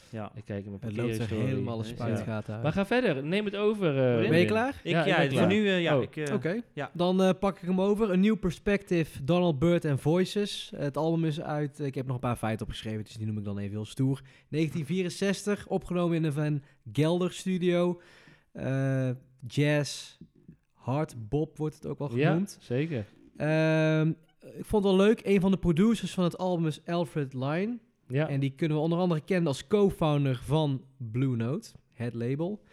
Ja. 0.09 0.31
ik 0.35 0.45
kijk 0.45 0.65
in 0.65 0.69
mijn 0.69 0.81
Het 0.83 0.95
loopt 0.95 1.31
er 1.31 1.37
helemaal 1.47 1.77
de 1.77 1.87
Ja. 1.87 1.89
spuitgaten 1.93 2.53
uit. 2.53 2.63
Maar 2.63 2.71
ga 2.71 2.85
verder, 2.85 3.23
neem 3.23 3.45
het 3.45 3.55
over. 3.55 3.87
eh, 4.21 4.29
Ben 4.29 4.39
je 4.39 4.45
klaar? 4.45 4.79
Ik, 4.83 4.91
Ja, 4.91 5.05
ja, 5.05 5.17
ik 5.17 5.29
ben 5.29 5.37
voor 5.39 5.47
nu, 5.47 5.67
eh, 5.67 5.81
ja. 5.81 5.97
Oh. 5.97 6.01
ik, 6.03 6.15
eh, 6.15 6.33
Oké, 6.33 6.61
ja. 6.73 6.91
dan 6.93 7.21
eh, 7.23 7.29
pak 7.39 7.55
ik 7.59 7.67
hem 7.67 7.81
over. 7.81 8.11
Een 8.11 8.19
nieuw 8.19 8.35
perspective, 8.37 9.23
Donald 9.23 9.59
Byrd 9.59 9.85
and 9.85 10.01
Voices. 10.01 10.71
Het 10.75 10.97
album 10.97 11.25
is 11.25 11.41
uit, 11.41 11.79
ik 11.79 11.95
heb 11.95 12.05
nog 12.05 12.15
een 12.15 12.21
paar 12.21 12.35
feiten 12.35 12.65
opgeschreven, 12.65 13.03
dus 13.03 13.13
die 13.13 13.27
noem 13.27 13.37
ik 13.37 13.43
dan 13.45 13.57
even 13.57 13.71
heel 13.71 13.85
stoer. 13.85 14.21
1964, 14.49 15.67
opgenomen 15.67 16.15
in 16.15 16.21
de 16.21 16.31
Van 16.31 16.61
Gelder 16.91 17.31
studio. 17.31 18.01
Eh, 18.51 19.09
jazz, 19.47 20.17
hard 20.73 21.29
bop 21.29 21.57
wordt 21.57 21.75
het 21.75 21.85
ook 21.85 21.99
wel 21.99 22.15
Ja, 22.15 22.29
genoemd. 22.31 22.57
zeker. 22.61 23.05
Ehm, 23.37 24.09
ik 24.57 24.65
vond 24.65 24.83
het 24.83 24.93
wel 24.95 25.05
leuk, 25.05 25.21
een 25.23 25.41
van 25.41 25.51
de 25.51 25.57
producers 25.57 26.13
van 26.13 26.23
het 26.23 26.37
album 26.37 26.67
is 26.67 26.85
Alfred 26.85 27.33
Line. 27.33 27.79
Ja. 28.07 28.29
En 28.29 28.39
die 28.39 28.51
kunnen 28.55 28.77
we 28.77 28.83
onder 28.83 28.99
andere 28.99 29.21
kennen 29.21 29.47
als 29.47 29.67
co-founder 29.67 30.41
van 30.45 30.83
Blue 30.97 31.35
Note, 31.35 31.71
het 31.93 32.13
label. 32.13 32.63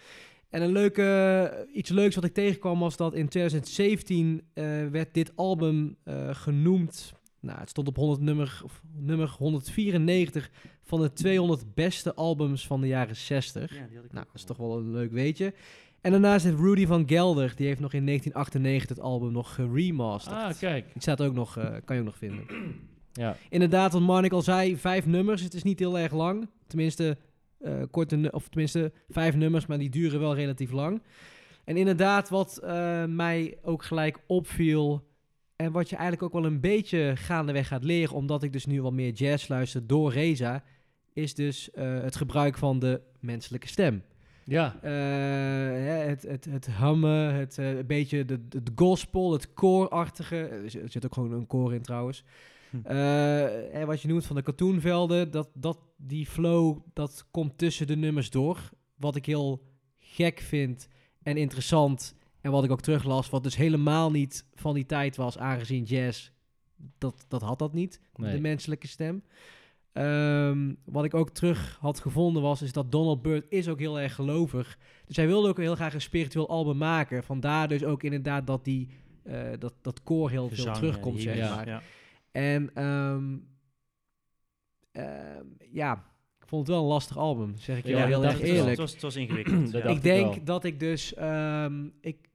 En 0.48 0.62
een 0.62 0.72
leuke, 0.72 1.68
iets 1.72 1.90
leuks 1.90 2.14
wat 2.14 2.24
ik 2.24 2.34
tegenkwam 2.34 2.78
was 2.78 2.96
dat 2.96 3.14
in 3.14 3.28
2017 3.28 4.42
eh, 4.52 4.64
werd 4.86 5.14
dit 5.14 5.36
album 5.36 5.96
eh, 6.04 6.34
genoemd. 6.34 7.12
Nou, 7.40 7.58
het 7.58 7.68
stond 7.70 7.88
op 7.88 7.96
100 7.96 8.20
nummer, 8.20 8.60
of 8.64 8.82
nummer 8.96 9.34
194 9.38 10.50
van 10.82 11.00
de 11.00 11.12
200 11.12 11.74
beste 11.74 12.14
albums 12.14 12.66
van 12.66 12.80
de 12.80 12.86
jaren 12.86 13.16
60. 13.16 13.74
Ja, 13.76 13.86
die 13.86 13.96
had 13.96 14.04
ik 14.04 14.12
Nou, 14.12 14.26
dat 14.26 14.34
is 14.34 14.44
toch 14.44 14.56
wel 14.56 14.78
een 14.78 14.90
leuk 14.92 15.12
weetje. 15.12 15.54
En 16.00 16.10
daarnaast 16.10 16.44
heeft 16.44 16.58
Rudy 16.58 16.86
van 16.86 17.08
Gelder, 17.08 17.52
die 17.56 17.66
heeft 17.66 17.80
nog 17.80 17.92
in 17.92 18.04
1998 18.04 18.88
het 18.96 19.00
album 19.00 19.32
nog 19.32 19.54
geremasterd. 19.54 20.36
Ah, 20.36 20.58
kijk. 20.58 20.92
Die 20.92 21.02
staat 21.02 21.22
ook 21.22 21.34
nog, 21.34 21.56
eh, 21.56 21.64
kan 21.84 21.96
je 21.96 22.02
ook 22.02 22.08
nog 22.08 22.18
vinden. 22.18 22.44
Ja. 23.12 23.36
Inderdaad, 23.48 23.92
wat 23.92 24.02
Marnik 24.02 24.32
al 24.32 24.42
zei, 24.42 24.76
vijf 24.76 25.06
nummers. 25.06 25.42
Het 25.42 25.54
is 25.54 25.62
niet 25.62 25.78
heel 25.78 25.98
erg 25.98 26.12
lang. 26.12 26.48
Tenminste, 26.66 27.16
eh, 27.58 27.82
korte, 27.90 28.30
of 28.30 28.48
tenminste 28.48 28.92
vijf 29.08 29.36
nummers, 29.36 29.66
maar 29.66 29.78
die 29.78 29.90
duren 29.90 30.20
wel 30.20 30.34
relatief 30.34 30.70
lang. 30.70 31.02
En 31.64 31.76
inderdaad, 31.76 32.28
wat 32.28 32.56
eh, 32.56 33.04
mij 33.04 33.58
ook 33.62 33.84
gelijk 33.84 34.18
opviel. 34.26 35.08
En 35.56 35.72
wat 35.72 35.90
je 35.90 35.96
eigenlijk 35.96 36.24
ook 36.24 36.42
wel 36.42 36.50
een 36.50 36.60
beetje 36.60 37.12
gaandeweg 37.16 37.68
gaat 37.68 37.84
leren, 37.84 38.16
omdat 38.16 38.42
ik 38.42 38.52
dus 38.52 38.66
nu 38.66 38.82
wat 38.82 38.92
meer 38.92 39.12
jazz 39.12 39.48
luister 39.48 39.86
door 39.86 40.12
Reza, 40.12 40.64
is 41.12 41.34
dus 41.34 41.68
het 41.74 42.16
gebruik 42.16 42.58
van 42.58 42.78
de 42.78 43.00
menselijke 43.20 43.68
stem. 43.68 44.02
Ja. 44.50 44.78
Eh, 44.82 46.06
het, 46.06 46.22
het, 46.22 46.44
het 46.44 46.66
hummen, 46.76 47.34
het 47.34 47.58
eh, 47.58 47.76
een 47.76 47.86
beetje 47.86 48.24
de, 48.24 48.48
de 48.48 48.62
gospel, 48.74 49.32
het 49.32 49.52
koorachtige. 49.54 50.36
Er 50.36 50.70
zit- 50.70 50.82
er 50.82 50.90
zit 50.90 51.04
ook 51.04 51.14
gewoon 51.14 51.32
een 51.32 51.46
koor 51.46 51.74
in 51.74 51.82
trouwens. 51.82 52.24
Hm. 52.70 52.76
Eh, 52.84 53.74
en 53.80 53.86
wat 53.86 54.02
je 54.02 54.08
noemt 54.08 54.26
van 54.26 54.36
de 54.36 54.42
cartoonvelden, 54.42 55.30
dat, 55.30 55.50
dat, 55.54 55.78
die 55.96 56.26
flow, 56.26 56.78
dat 56.92 57.26
komt 57.30 57.58
tussen 57.58 57.86
de 57.86 57.96
nummers 57.96 58.30
door. 58.30 58.70
Wat 58.96 59.16
ik 59.16 59.26
heel 59.26 59.62
gek 59.98 60.40
vind 60.40 60.88
en 61.22 61.36
interessant. 61.36 62.14
En 62.40 62.50
wat 62.50 62.64
ik 62.64 62.70
ook 62.70 62.80
teruglas, 62.80 63.30
wat 63.30 63.42
dus 63.42 63.56
helemaal 63.56 64.10
niet 64.10 64.44
van 64.54 64.74
die 64.74 64.86
tijd 64.86 65.16
was, 65.16 65.38
aangezien 65.38 65.84
jazz, 65.84 66.30
dat, 66.98 67.24
dat 67.28 67.42
had 67.42 67.58
dat 67.58 67.72
niet, 67.72 68.00
Nee. 68.16 68.32
de 68.34 68.40
menselijke 68.40 68.86
stem. 68.86 69.22
Ehm, 69.92 70.74
wat 70.84 71.04
ik 71.04 71.14
ook 71.14 71.30
terug 71.30 71.78
had 71.80 72.00
gevonden 72.00 72.42
was, 72.42 72.62
is 72.62 72.72
dat 72.72 72.92
Donald 72.92 73.22
Byrd 73.22 73.46
is 73.48 73.68
ook 73.68 73.78
heel 73.78 74.00
erg 74.00 74.14
gelovig. 74.14 74.78
Dus 75.06 75.16
hij 75.16 75.26
wilde 75.26 75.48
ook 75.48 75.56
heel 75.56 75.74
graag 75.74 75.94
een 75.94 76.00
spiritueel 76.00 76.48
album 76.48 76.76
maken. 76.76 77.24
Vandaar 77.24 77.68
dus 77.68 77.84
ook 77.84 78.02
inderdaad 78.02 78.46
dat 78.46 78.64
die, 78.64 78.88
eh, 79.22 79.50
dat, 79.58 79.74
dat 79.80 80.02
koor 80.02 80.30
heel 80.30 80.48
veel 80.48 80.72
terugkomt, 80.72 81.20
zeg 81.20 81.50
maar. 81.50 81.68
Ja. 81.68 81.82
En 82.30 82.70
ehm, 82.74 83.36
ehm, 84.92 85.44
ja, 85.72 85.92
ik 86.40 86.46
vond 86.46 86.66
het 86.66 86.76
wel 86.76 86.84
een 86.84 86.90
lastig 86.90 87.18
album, 87.18 87.56
zeg 87.56 87.78
ik 87.78 87.84
je 87.84 87.90
Ja, 87.90 88.06
heel 88.06 88.24
erg 88.24 88.40
eerlijk. 88.40 88.68
Het 88.68 88.78
was, 88.78 88.92
het 88.92 89.02
was 89.02 89.16
ingewikkeld. 89.16 89.74
Ik 89.96 90.02
denk 90.02 90.34
wel. 90.34 90.44
dat 90.44 90.64
ik 90.64 90.80
dus, 90.80 91.14
ik 92.00 92.28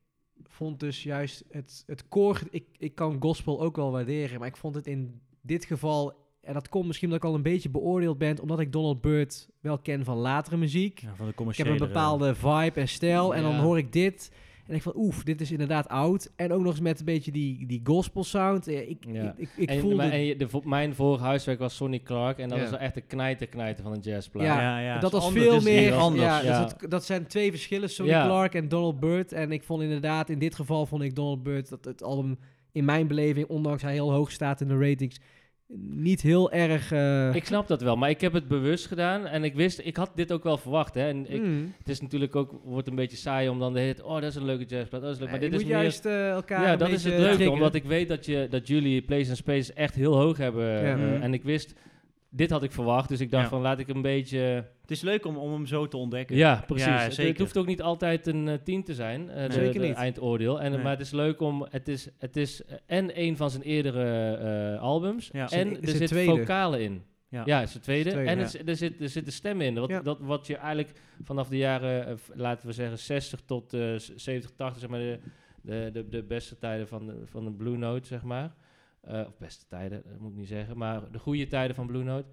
vond 0.44 0.80
dus 0.80 1.04
juist 1.04 1.44
het, 1.50 1.84
het 1.86 2.08
koor, 2.08 2.42
ik, 2.50 2.66
ik 2.78 2.96
kan 2.96 3.22
gospel 3.22 3.62
ook 3.62 3.76
wel 3.76 3.92
waarderen, 3.92 4.40
maar 4.40 4.48
ik 4.48 4.58
vond 4.58 4.76
het 4.76 4.88
in 4.88 5.22
dit 5.42 5.66
geval, 5.66 6.25
en 6.46 6.54
dat 6.54 6.70
komt 6.70 6.86
misschien 6.88 7.08
omdat 7.08 7.24
ik 7.24 7.30
al 7.30 7.36
een 7.36 7.42
beetje 7.44 7.70
beoordeeld 7.70 8.18
ben, 8.18 8.40
omdat 8.42 8.60
ik 8.60 8.72
Donald 8.72 9.02
Byrd 9.02 9.50
wel 9.62 9.78
ken 9.78 10.04
van 10.04 10.18
latere 10.18 10.58
muziek. 10.58 11.00
Ja, 11.00 11.08
van 11.08 11.16
de 11.16 11.22
Ik 11.22 11.26
heb 11.28 11.36
commerciële. 11.36 11.70
een 11.70 11.78
bepaalde 11.78 12.36
vibe 12.36 12.80
en 12.80 12.88
stijl. 12.88 13.36
En 13.36 13.44
dan 13.44 13.56
hoor 13.56 13.78
ik 13.78 13.92
dit. 13.92 14.32
En 14.68 14.76
ik 14.76 14.82
van, 14.82 14.94
oef, 14.96 15.24
dit 15.24 15.42
is 15.42 15.52
inderdaad 15.52 15.88
oud. 15.88 16.32
En 16.36 16.52
ook 16.54 16.62
nog 16.62 16.72
eens 16.72 16.80
met 16.82 17.00
een 17.00 17.06
beetje 17.06 17.32
die, 17.32 17.66
die 17.66 17.82
gospel 17.84 18.24
sound. 18.24 18.68
Eh, 18.68 18.90
Ik, 18.90 19.06
Ja. 19.08 19.24
ik, 19.24 19.34
ik, 19.38 19.50
ik 19.58 19.70
en, 19.70 19.80
voelde... 19.80 19.96
maar, 19.96 20.12
en 20.12 20.38
de, 20.38 20.48
mijn 20.64 20.96
vorige 20.96 21.24
huiswerk 21.24 21.60
was 21.60 21.76
Sonny 21.76 22.00
Clark. 22.00 22.38
En 22.38 22.50
dat 22.50 22.58
Ja. 22.60 22.70
wel 22.70 22.80
echt 22.80 22.94
de 22.94 23.02
knijter 23.02 23.48
knijter 23.48 23.84
van 23.84 23.94
een 23.94 24.00
jazzplaat. 24.00 24.46
Ja, 24.46 24.62
Ja, 24.62 24.80
ja, 24.80 25.00
dat 25.00 25.12
was 25.12 25.26
anders, 25.26 25.46
veel 25.46 25.62
meer... 25.62 25.94
anders. 25.94 26.24
Ja, 26.24 26.42
Ja. 26.42 26.64
Dus 26.64 26.72
het- 26.80 26.92
dat 26.92 27.06
zijn 27.06 27.28
twee 27.28 27.50
verschillen. 27.52 27.90
Sonny 27.90 28.12
Ja. 28.12 28.26
Clark 28.26 28.54
en 28.54 28.70
Donald 28.70 29.00
Byrd. 29.00 29.32
En 29.34 29.52
ik 29.52 29.64
vond 29.64 29.82
inderdaad, 29.82 30.30
in 30.30 30.40
dit 30.40 30.56
geval 30.56 30.86
vond 30.86 31.02
ik 31.04 31.16
Donald 31.16 31.44
Byrd... 31.44 31.70
dat 31.70 31.86
het 31.86 32.04
album 32.04 32.38
in 32.72 32.86
mijn 32.86 33.08
beleving, 33.08 33.48
ondanks 33.48 33.82
hij 33.82 33.94
heel 33.94 34.12
hoog 34.12 34.32
staat 34.32 34.62
in 34.62 34.68
de 34.68 34.78
ratings... 34.78 35.20
niet 35.78 36.22
heel 36.22 36.52
erg... 36.52 36.92
eh, 36.92 37.36
Ik 37.36 37.46
snap 37.46 37.68
dat 37.68 37.82
wel, 37.82 37.96
maar 37.96 38.10
ik 38.10 38.22
heb 38.22 38.34
het 38.34 38.48
bewust 38.48 38.86
gedaan. 38.88 39.26
En 39.28 39.44
ik 39.44 39.54
wist, 39.54 39.80
ik 39.84 39.96
had 39.98 40.12
dit 40.16 40.32
ook 40.32 40.44
wel 40.44 40.58
verwacht. 40.58 40.94
Hè. 40.94 41.08
En 41.08 41.32
ik, 41.32 41.42
mm. 41.42 41.74
het 41.78 41.90
is 41.90 42.02
natuurlijk 42.02 42.36
ook, 42.36 42.60
wordt 42.64 42.88
een 42.88 42.96
beetje 42.96 43.18
saai 43.18 43.50
om 43.50 43.60
dan 43.60 43.74
de 43.74 43.80
hit, 43.80 44.02
oh 44.02 44.14
dat 44.14 44.24
is 44.24 44.36
een 44.36 44.46
leuke 44.46 44.66
jazzplaat, 44.66 45.02
dat 45.02 45.14
is 45.14 45.20
leuk. 45.20 45.30
Maar 45.30 45.40
Nee, 45.40 45.50
dit 45.50 45.60
je 45.60 45.66
is 45.66 45.72
moet 45.72 45.74
meer... 45.74 45.82
juist 45.82 46.06
eh, 46.06 46.30
elkaar 46.30 46.62
ja, 46.68 46.76
dat 46.76 46.90
is 46.90 47.04
het 47.04 47.14
leuke, 47.14 47.26
triggeren. 47.26 47.52
omdat 47.54 47.76
ik 47.76 47.84
weet 47.84 48.08
dat, 48.08 48.26
je, 48.26 48.48
dat 48.50 48.68
jullie 48.68 49.02
Place 49.02 49.28
and 49.30 49.38
Space 49.38 49.74
echt 49.74 49.96
heel 49.96 50.16
hoog 50.16 50.38
hebben. 50.38 50.66
Ja. 50.66 50.82
eh, 50.82 50.96
Mhm. 50.96 51.22
en 51.22 51.34
ik 51.34 51.44
wist, 51.44 51.74
dit 52.36 52.50
had 52.50 52.64
ik 52.64 52.72
verwacht, 52.72 53.10
dus 53.10 53.20
ik 53.20 53.32
dacht 53.32 53.44
Ja. 53.44 53.50
van 53.50 53.62
laat 53.62 53.80
ik 53.80 53.88
een 53.88 54.02
beetje... 54.02 54.38
Het 54.82 54.92
is 54.92 55.02
leuk 55.02 55.26
om, 55.26 55.38
om 55.38 55.52
hem 55.54 55.66
zo 55.66 55.88
te 55.88 55.98
ontdekken. 55.98 56.36
Ja, 56.36 56.64
precies. 56.68 57.16
Ja, 57.16 57.24
Het- 57.24 57.38
hoeft 57.40 57.58
ook 57.58 57.66
niet 57.66 57.82
altijd 57.82 58.28
een 58.28 58.48
eh, 58.48 58.58
10 58.64 58.84
te 58.84 58.94
zijn, 58.94 59.30
eh, 59.30 59.46
de, 59.48 59.54
Zeker 59.54 59.82
de 59.82 59.88
niet. 59.88 59.96
eindoordeel. 59.96 60.62
En, 60.62 60.72
Nee. 60.72 60.82
Maar 60.82 60.92
het 60.92 61.02
is 61.02 61.12
leuk 61.12 61.42
om, 61.42 61.68
het 61.70 61.88
is, 61.88 62.10
het 62.18 62.38
is 62.38 62.66
eh, 62.66 62.76
en 62.86 63.20
een 63.22 63.38
van 63.38 63.50
zijn 63.50 63.64
eerdere 63.64 64.34
eh, 64.76 64.82
albums, 64.82 65.30
Ja. 65.34 65.46
Is 65.46 65.52
en 65.52 65.68
is 65.70 65.76
er 65.78 65.88
het 65.88 65.96
zit 65.98 66.08
tweede? 66.08 66.32
vocalen 66.38 66.82
in. 66.82 67.04
Ja. 67.30 67.42
Ja, 67.46 67.60
het 67.60 67.68
is 67.68 67.74
de 67.74 67.80
tweede. 67.80 68.10
tweede, 68.10 68.30
en 68.30 68.38
ja. 68.38 68.44
het 68.44 68.54
is- 68.54 68.62
er, 68.68 68.76
zit, 68.76 69.02
er 69.02 69.10
zitten 69.10 69.34
stemmen 69.34 69.66
in. 69.66 69.76
Wat, 69.80 69.90
Ja. 69.90 70.02
dat, 70.02 70.18
wat 70.22 70.48
je 70.48 70.56
eigenlijk 70.56 71.00
vanaf 71.24 71.48
de 71.48 71.58
jaren, 71.58 72.08
eh, 72.08 72.14
laten 72.34 72.68
we 72.68 72.74
zeggen, 72.74 73.00
60 73.00 73.40
tot 73.46 73.74
eh, 73.74 73.82
s- 73.98 74.14
70, 74.16 74.52
80, 74.56 74.80
zeg 74.82 74.90
maar, 74.90 75.00
de, 75.00 75.20
de, 75.62 75.90
de, 75.94 76.10
de 76.10 76.24
beste 76.24 76.58
tijden 76.58 76.88
van 76.88 77.06
de, 77.06 77.22
van 77.26 77.44
de 77.46 77.52
Blue 77.52 77.78
Note, 77.78 78.08
zeg 78.08 78.24
maar. 78.24 78.54
Eh, 79.08 79.20
of 79.28 79.38
beste 79.38 79.66
tijden, 79.68 80.02
dat 80.10 80.20
moet 80.20 80.32
ik 80.32 80.38
niet 80.38 80.48
zeggen, 80.48 80.78
maar 80.78 81.12
de 81.12 81.20
goede 81.20 81.48
tijden 81.48 81.76
van 81.76 81.88
Blue 81.88 82.04
Note. 82.04 82.26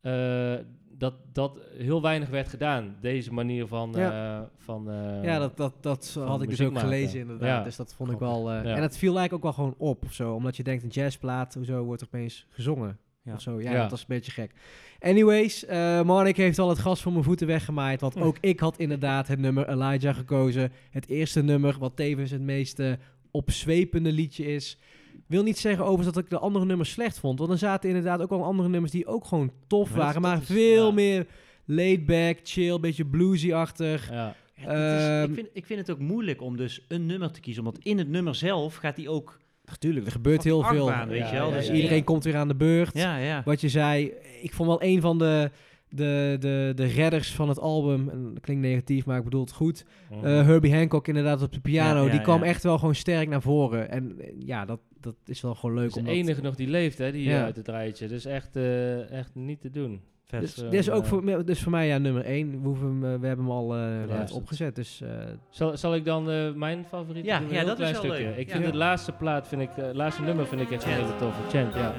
eh, 0.00 0.54
dat, 0.98 1.14
dat 1.32 1.58
heel 1.78 2.02
weinig 2.02 2.28
werd 2.28 2.48
gedaan. 2.48 2.96
Deze 3.00 3.32
manier 3.32 3.66
van... 3.66 3.92
Ja. 3.96 4.38
eh, 4.40 4.46
van 4.56 4.90
eh, 4.90 5.24
Ja, 5.24 5.38
dat, 5.38 5.56
dat, 5.56 5.82
dat 5.82 6.10
van 6.10 6.26
had 6.26 6.42
ik 6.42 6.48
dus 6.48 6.60
ook 6.60 6.72
maken. 6.72 6.88
gelezen 6.88 7.20
inderdaad. 7.20 7.48
Ja. 7.48 7.62
Dus 7.62 7.76
dat 7.76 7.94
vond 7.94 8.10
ik 8.10 8.18
wel... 8.18 8.50
eh, 8.50 8.64
Ja. 8.64 8.74
En 8.76 8.82
het 8.82 8.96
viel 8.96 9.16
eigenlijk 9.18 9.32
ook 9.32 9.42
wel 9.42 9.52
gewoon 9.52 9.74
op 9.78 10.04
of 10.04 10.12
zo. 10.12 10.34
Omdat 10.34 10.56
je 10.56 10.62
denkt, 10.62 10.82
een 10.82 10.88
jazzplaat, 10.88 11.54
hoezo 11.54 11.82
wordt 11.84 12.00
er 12.00 12.06
opeens 12.12 12.46
gezongen? 12.50 12.98
Ja. 13.22 13.34
Of 13.34 13.40
zo. 13.40 13.60
Ja, 13.60 13.72
Ja. 13.72 13.80
dat 13.80 13.90
was 13.90 14.00
een 14.00 14.06
beetje 14.08 14.32
gek. 14.32 14.52
Anyways, 15.00 15.64
eh 15.64 16.02
Marnik 16.02 16.36
heeft 16.36 16.58
al 16.58 16.68
het 16.68 16.78
gras 16.78 17.02
voor 17.02 17.12
mijn 17.12 17.24
voeten 17.24 17.46
weggemaaid. 17.46 18.00
Want 18.00 18.20
ook 18.20 18.36
ik 18.52 18.60
had 18.60 18.78
inderdaad 18.78 19.28
het 19.28 19.38
nummer 19.38 19.68
Elijah 19.68 20.14
gekozen. 20.14 20.72
Het 20.90 21.08
eerste 21.08 21.42
nummer, 21.42 21.76
wat 21.78 21.96
tevens 21.96 22.30
het 22.30 22.40
meest 22.42 22.82
opzwepende 23.30 24.12
liedje 24.12 24.44
is. 24.54 24.78
Wil 25.26 25.42
niet 25.42 25.58
zeggen 25.58 25.84
overigens 25.84 26.14
dat 26.14 26.24
ik 26.24 26.30
de 26.30 26.38
andere 26.38 26.64
nummers 26.64 26.90
slecht 26.90 27.18
vond. 27.18 27.38
Want 27.38 27.50
er 27.50 27.58
zaten 27.58 27.88
inderdaad 27.88 28.20
ook 28.20 28.30
wel 28.30 28.44
andere 28.44 28.68
nummers 28.68 28.92
die 28.92 29.06
ook 29.06 29.24
gewoon 29.24 29.52
tof 29.66 29.90
waren. 29.94 30.20
Maar 30.22 30.40
is- 30.40 30.46
veel 30.46 30.86
ja. 30.86 30.92
meer 30.92 31.26
laid 31.64 32.06
back, 32.06 32.38
chill, 32.42 32.80
beetje 32.80 33.04
bluesy-achtig. 33.06 34.10
Ja. 34.10 34.34
Is- 34.56 34.64
Ehm, 34.64 35.22
ik, 35.28 35.34
vind, 35.34 35.48
ik 35.52 35.66
vind 35.66 35.78
het 35.80 35.90
ook 35.90 35.98
moeilijk 35.98 36.42
om 36.42 36.56
dus 36.56 36.84
een 36.88 37.06
nummer 37.06 37.30
te 37.30 37.40
kiezen. 37.40 37.64
Omdat 37.66 37.82
in 37.82 37.98
het 37.98 38.08
nummer 38.08 38.34
zelf 38.34 38.74
gaat 38.76 38.96
hij 38.96 39.08
ook... 39.08 39.40
Natuurlijk, 39.64 40.06
er 40.06 40.12
gebeurt 40.12 40.44
heel 40.44 40.62
veel. 40.62 40.86
weet 40.86 41.18
Ja, 41.18 41.26
je 41.26 41.32
wel. 41.32 41.48
ja, 41.50 41.56
Dus 41.56 41.66
ja, 41.66 41.72
iedereen 41.72 42.04
komt 42.04 42.24
weer 42.24 42.36
aan 42.36 42.48
de 42.48 42.54
beurt. 42.54 42.94
Ja, 42.94 43.16
ja. 43.16 43.42
Wat 43.44 43.60
je 43.60 43.68
zei, 43.68 44.12
ik 44.42 44.52
vond 44.52 44.68
wel 44.68 44.82
een 44.82 45.00
van 45.00 45.18
de, 45.18 45.50
de, 45.94 46.36
de, 46.40 46.72
de 46.74 46.84
redders 46.86 47.32
van 47.34 47.48
het 47.48 47.58
album, 47.60 48.08
en 48.08 48.30
dat 48.34 48.40
klinkt 48.42 48.62
negatief, 48.62 49.06
maar 49.06 49.18
ik 49.18 49.24
bedoel 49.24 49.40
het 49.40 49.52
goed. 49.52 49.84
Mhm. 50.10 50.24
Eh, 50.26 50.46
Herbie 50.46 50.74
Hancock 50.74 51.08
inderdaad 51.08 51.42
op 51.42 51.52
de 51.52 51.60
piano, 51.60 51.98
Ja, 52.00 52.04
ja, 52.06 52.10
die 52.10 52.20
kwam 52.20 52.38
ja. 52.40 52.44
echt 52.46 52.62
wel 52.62 52.78
gewoon 52.78 52.94
sterk 52.94 53.28
naar 53.28 53.42
voren. 53.42 53.90
En 53.90 54.14
eh, 54.20 54.32
ja, 54.38 54.64
dat, 54.64 54.80
dat 55.00 55.16
is 55.26 55.40
wel 55.40 55.54
gewoon 55.54 55.74
leuk. 55.74 55.84
Dat 55.88 55.96
is 55.96 56.02
om 56.02 56.08
de 56.08 56.14
enige 56.14 56.40
nog 56.42 56.54
die 56.54 56.68
leeft, 56.68 56.98
hè, 56.98 57.12
die 57.12 57.24
Ja. 57.28 57.36
eh, 57.38 57.42
uit 57.44 57.56
het 57.56 57.68
rijtje. 57.68 58.08
Dus 58.08 58.24
echt, 58.24 58.56
eh, 58.56 59.10
echt 59.10 59.30
niet 59.34 59.60
te 59.60 59.70
doen. 59.70 60.00
vet. 60.26 60.40
Dus, 60.40 60.54
dit 60.54 60.72
is 60.74 60.90
ook 60.90 61.04
voor, 61.06 61.44
dus 61.44 61.62
voor 61.62 61.70
mij 61.72 61.86
ja, 61.86 61.98
nummer 61.98 62.24
1. 62.24 62.50
We, 62.50 62.56
hoeven 62.68 62.86
hem, 62.86 63.04
eh, 63.14 63.20
we 63.20 63.26
hebben 63.26 63.44
hem 63.44 63.54
al 63.54 63.76
eh, 63.76 64.34
opgezet. 64.34 64.74
Dus 64.74 65.00
eh, 65.00 65.08
Zal, 65.50 65.76
zal 65.76 65.94
ik 65.94 66.04
dan 66.04 66.30
eh, 66.30 66.52
mijn 66.54 66.84
favoriet 66.88 67.24
Ja, 67.24 67.42
ja, 67.50 67.64
dat 67.64 67.78
is 67.80 67.90
wel 67.90 68.00
stukje. 68.00 68.22
leuk. 68.24 68.36
Ik 68.36 68.46
Ja. 68.46 68.52
vind 68.52 68.60
Ja. 68.64 68.70
het 68.70 68.74
laatste 68.78 69.12
plaat, 69.12 69.48
vind 69.48 69.62
ik, 69.62 69.70
laatste 69.92 70.22
nummer 70.22 70.46
vind 70.46 70.60
ik 70.60 70.70
echt 70.70 70.84
een 70.84 70.90
hele 70.90 71.16
toffe. 71.18 71.42
Chant, 71.58 71.74
ja. 71.74 71.94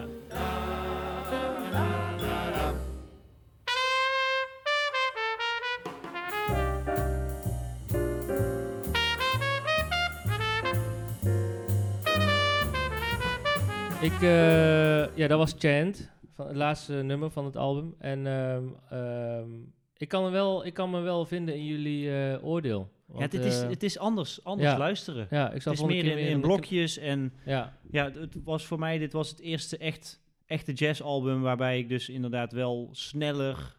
Ik, 14.04 14.22
eh, 14.22 15.16
ja, 15.18 15.28
dat 15.28 15.38
was 15.38 15.56
Chant, 15.58 16.12
van 16.36 16.48
het 16.48 16.56
laatste 16.56 16.94
nummer 16.94 17.32
van 17.32 17.46
het 17.46 17.58
album. 17.58 17.96
En 18.00 18.28
ehm, 18.28 18.64
ehm, 18.90 19.50
ik, 19.98 20.08
kan 20.08 20.24
me 20.24 20.30
wel, 20.30 20.66
ik 20.66 20.74
kan 20.74 20.90
me 20.90 21.00
wel 21.00 21.26
vinden 21.26 21.56
in 21.56 21.66
jullie 21.66 22.16
eh, 22.16 22.46
oordeel. 22.46 22.92
Ja, 23.18 23.28
dit 23.28 23.46
is, 23.46 23.62
eh, 23.62 23.70
het 23.70 23.84
is 23.84 23.98
anders, 23.98 24.44
anders 24.44 24.72
ja. 24.72 24.78
luisteren. 24.78 25.28
ja, 25.30 25.52
ik 25.52 25.64
Het 25.64 25.74
is 25.74 25.84
meer 25.84 26.18
in, 26.18 26.42
blokjes 26.42 26.98
en 26.98 27.34
Ja, 27.46 27.78
ja, 27.92 28.12
het 28.12 28.36
was 28.44 28.66
voor 28.66 28.80
mij, 28.80 28.98
dit 28.98 29.14
was 29.14 29.30
het 29.30 29.40
eerste 29.40 29.78
echt, 29.78 30.22
echte 30.46 30.74
jazzalbum 30.74 31.42
waarbij 31.42 31.80
ik 31.80 31.90
dus 31.90 32.10
inderdaad 32.10 32.52
wel 32.52 32.90
sneller 32.92 33.76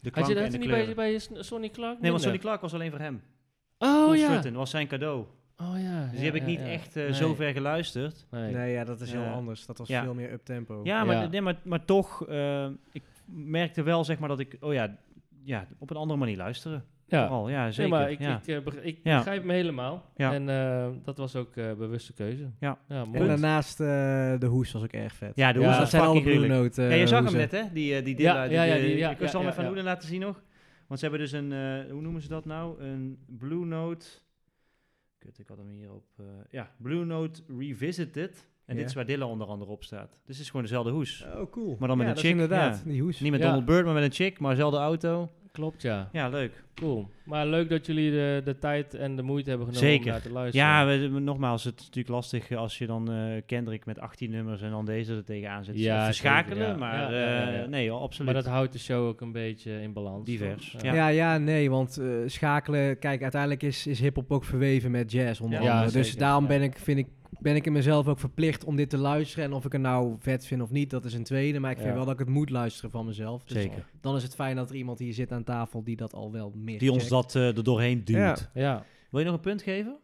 de 0.00 0.10
had 0.12 0.28
je 0.28 0.34
dat 0.34 0.44
en 0.44 0.50
de 0.50 0.58
niet 0.58 0.66
kleuren... 0.66 0.94
bij, 0.94 1.10
bij 1.10 1.18
Son- 1.18 1.44
Sonny 1.44 1.68
Clark? 1.68 2.00
Nee, 2.00 2.10
want 2.10 2.22
Sonny? 2.22 2.38
Clark 2.38 2.60
was 2.60 2.74
alleen 2.74 2.90
voor 2.90 3.00
hem. 3.00 3.22
Oh 3.78 4.16
ja. 4.16 4.26
Strutton 4.26 4.52
was 4.52 4.70
zijn 4.70 4.86
cadeau. 4.86 5.26
Oh 5.70 5.80
ja. 5.82 6.00
Dus 6.02 6.10
die 6.10 6.18
ja, 6.18 6.24
heb 6.24 6.34
ik 6.34 6.44
niet 6.46 6.58
ja. 6.60 6.66
echt 6.66 6.96
eh, 6.96 7.02
Nee, 7.02 7.14
zo 7.14 7.34
ver 7.34 7.52
geluisterd. 7.52 8.26
Nee. 8.30 8.52
nee, 8.54 8.72
ja, 8.72 8.84
dat 8.84 9.00
is 9.00 9.12
heel 9.12 9.24
anders. 9.24 9.66
Dat 9.66 9.78
was 9.78 9.88
Ja. 9.88 10.02
veel 10.02 10.14
meer 10.14 10.32
up-tempo. 10.32 10.80
Ja, 10.84 11.04
maar, 11.04 11.16
Ja. 11.16 11.26
Nee, 11.26 11.40
maar, 11.40 11.56
maar 11.64 11.84
toch, 11.84 12.26
eh, 12.28 12.66
ik 12.92 13.02
merkte 13.26 13.82
wel 13.82 14.04
zeg 14.04 14.18
maar 14.18 14.28
dat 14.28 14.38
ik, 14.40 14.56
oh 14.60 14.72
ja, 14.72 14.96
ja 15.44 15.66
op 15.78 15.90
een 15.90 15.96
andere 15.96 16.18
manier 16.18 16.36
luisteren. 16.36 16.84
Ja. 17.06 17.26
Vooral, 17.26 17.48
ja, 17.48 17.62
Nee, 17.62 17.72
zeker. 17.72 17.90
maar 17.90 18.10
ik, 18.10 18.18
ja. 18.20 18.40
ik, 18.46 18.64
eh, 18.66 18.84
ik 18.86 18.98
Ja. 19.02 19.16
begrijp 19.16 19.44
me 19.44 19.52
helemaal. 19.52 20.04
Ja. 20.16 20.32
En 20.32 20.48
eh, 20.48 20.86
dat 21.04 21.16
was 21.16 21.36
ook 21.36 21.56
eh 21.56 21.72
bewuste 21.72 22.12
keuze. 22.12 22.50
Ja. 22.60 22.78
ja 22.88 23.04
En 23.12 23.26
daarnaast 23.26 23.80
eh, 23.80 23.86
de 24.38 24.46
hoes 24.46 24.72
was 24.72 24.82
ook 24.82 24.92
erg 24.92 25.14
vet. 25.14 25.32
ja, 25.34 25.52
de 25.52 25.58
hoes 25.58 25.68
dat 25.68 25.78
was 25.78 25.90
zijn 25.90 26.02
alle 26.02 26.14
fucking 26.20 26.36
Blue. 26.36 26.48
Note 26.48 26.82
ja, 26.82 26.94
je 26.94 27.06
zag 27.06 27.24
hem 27.24 27.32
net, 27.36 27.50
hè? 27.50 27.62
Die, 27.72 28.02
die 28.02 28.14
Dilla. 28.14 28.42
die- 28.44 28.52
ja, 28.52 28.62
ja, 28.62 28.74
die- 28.74 28.82
ik 28.84 28.88
hem 28.88 28.98
ja, 28.98 29.10
even 29.48 29.54
ja. 29.56 29.62
Loenen 29.64 29.84
laten 29.84 30.08
zien 30.08 30.20
nog. 30.20 30.42
Want 30.86 31.00
ze 31.00 31.06
hebben 31.06 31.20
dus 31.20 31.32
een, 31.32 31.52
eh, 31.52 31.90
hoe 31.90 32.00
noemen 32.02 32.22
ze 32.22 32.28
dat 32.28 32.44
nou? 32.44 32.82
Een 32.82 33.18
Blue 33.26 33.64
Note. 33.64 34.06
Kut, 35.24 35.38
ik 35.38 35.48
had 35.48 35.58
hem 35.58 35.68
hier 35.68 35.92
op. 35.92 36.04
eh, 36.18 36.24
ja, 36.50 36.70
Blue 36.76 37.04
Note 37.04 37.42
Revisited. 37.58 38.50
En 38.64 38.76
dit 38.76 38.86
is 38.86 38.94
waar 38.94 39.06
Dilla 39.06 39.26
onder 39.26 39.46
andere 39.46 39.70
op 39.70 39.84
staat. 39.84 40.10
Dus 40.10 40.20
het 40.36 40.38
is 40.38 40.46
gewoon 40.46 40.62
dezelfde 40.62 40.90
hoes. 40.90 41.24
Oh, 41.34 41.50
cool. 41.50 41.76
Maar 41.78 41.88
dan 41.88 41.96
met 41.96 42.06
Ja, 42.06 42.12
een 42.12 42.14
dat 42.14 42.24
is 42.24 42.30
chick, 42.30 42.30
inderdaad, 42.30 42.82
ja. 42.84 42.90
die 42.90 43.02
hoes. 43.02 43.20
Niet 43.20 43.30
met 43.30 43.40
Ja. 43.40 43.46
Donald 43.46 43.64
Byrd, 43.64 43.84
maar 43.84 43.94
met 43.94 44.02
een 44.02 44.12
chick, 44.12 44.38
maar 44.38 44.50
dezelfde 44.50 44.78
auto. 44.78 45.30
Klopt, 45.52 45.82
ja. 45.82 46.08
Ja, 46.12 46.28
leuk. 46.28 46.64
Cool. 46.74 47.08
Maar 47.24 47.46
leuk 47.46 47.68
dat 47.68 47.86
jullie 47.86 48.10
de, 48.10 48.40
de 48.44 48.58
tijd 48.58 48.94
en 48.94 49.16
de 49.16 49.22
moeite 49.22 49.48
hebben 49.48 49.66
genomen 49.66 49.88
Zeker. 49.88 50.04
om 50.06 50.10
naar 50.12 50.22
te 50.22 50.32
luisteren. 50.32 50.66
Ja, 50.68 50.86
we, 50.86 51.20
nogmaals, 51.20 51.64
het 51.64 51.78
is 51.78 51.84
natuurlijk 51.84 52.14
lastig 52.14 52.52
als 52.52 52.78
je 52.78 52.86
dan 52.86 53.12
eh 53.12 53.42
Kendrick 53.46 53.86
met 53.86 53.98
18 53.98 54.30
nummers 54.30 54.62
en 54.62 54.70
dan 54.70 54.84
deze 54.84 55.14
er 55.14 55.24
tegenaan 55.24 55.64
zet. 55.64 55.78
Ja, 55.78 56.10
te 56.10 56.54
ja. 56.54 56.76
maar 56.76 56.94
Ja, 56.94 57.10
ja, 57.10 57.40
ja, 57.40 57.48
eh, 57.52 57.60
ja. 57.60 57.66
nee, 57.66 57.90
absoluut. 57.90 58.32
maar 58.32 58.42
dat 58.42 58.52
houdt 58.52 58.72
de 58.72 58.78
show 58.78 59.06
ook 59.06 59.20
een 59.20 59.32
beetje 59.32 59.80
in 59.82 59.92
balans. 59.92 60.24
Divers, 60.26 60.76
ja. 60.82 60.94
Ja, 60.94 61.08
ja, 61.08 61.38
nee, 61.38 61.70
want 61.70 61.96
eh, 61.96 62.06
schakelen, 62.26 62.98
kijk, 62.98 63.22
uiteindelijk 63.22 63.62
is, 63.62 63.86
is 63.86 64.00
hip-hop 64.00 64.32
ook 64.32 64.44
verweven 64.44 64.90
met 64.90 65.12
jazz 65.12 65.40
onder 65.40 65.62
Ja, 65.62 65.72
andere. 65.78 65.92
dus 65.98 66.16
daarom 66.16 66.42
ja. 66.42 66.48
ben 66.48 66.62
ik, 66.62 66.78
vind 66.78 66.98
ik, 66.98 67.06
ben 67.38 67.56
ik 67.56 67.66
in 67.66 67.72
mezelf 67.72 68.08
ook 68.08 68.18
verplicht 68.18 68.64
om 68.64 68.76
dit 68.76 68.90
te 68.90 68.96
luisteren. 68.98 69.44
En 69.44 69.52
of 69.52 69.64
ik 69.64 69.72
het 69.72 69.80
nou 69.80 70.16
vet 70.18 70.46
vind 70.46 70.62
of 70.62 70.70
niet, 70.70 70.90
dat 70.90 71.04
is 71.04 71.14
een 71.14 71.24
tweede. 71.24 71.58
Maar 71.58 71.70
ik 71.70 71.76
vind 71.76 71.88
Ja. 71.88 71.94
wel 71.94 72.04
dat 72.04 72.12
ik 72.12 72.18
het 72.20 72.28
moet 72.28 72.50
luisteren 72.50 72.90
van 72.90 73.06
mezelf. 73.06 73.44
Dus 73.44 73.62
Zeker. 73.62 73.86
dan 74.00 74.16
is 74.16 74.22
het 74.22 74.34
fijn 74.34 74.56
dat 74.56 74.70
er 74.70 74.76
iemand 74.76 74.98
hier 74.98 75.12
zit 75.12 75.32
aan 75.32 75.44
tafel 75.44 75.82
die 75.84 75.96
dat 75.96 76.14
al 76.14 76.32
wel 76.32 76.52
meer 76.56 76.78
Die 76.78 76.92
ons 76.92 77.08
dat 77.08 77.21
eh, 77.34 77.56
er 77.56 77.64
doorheen 77.64 78.04
duwt. 78.04 78.16
Ja. 78.16 78.36
Ja. 78.54 78.84
Wil 79.10 79.20
je 79.20 79.26
nog 79.26 79.34
een 79.34 79.40
punt 79.40 79.62
geven? 79.62 79.96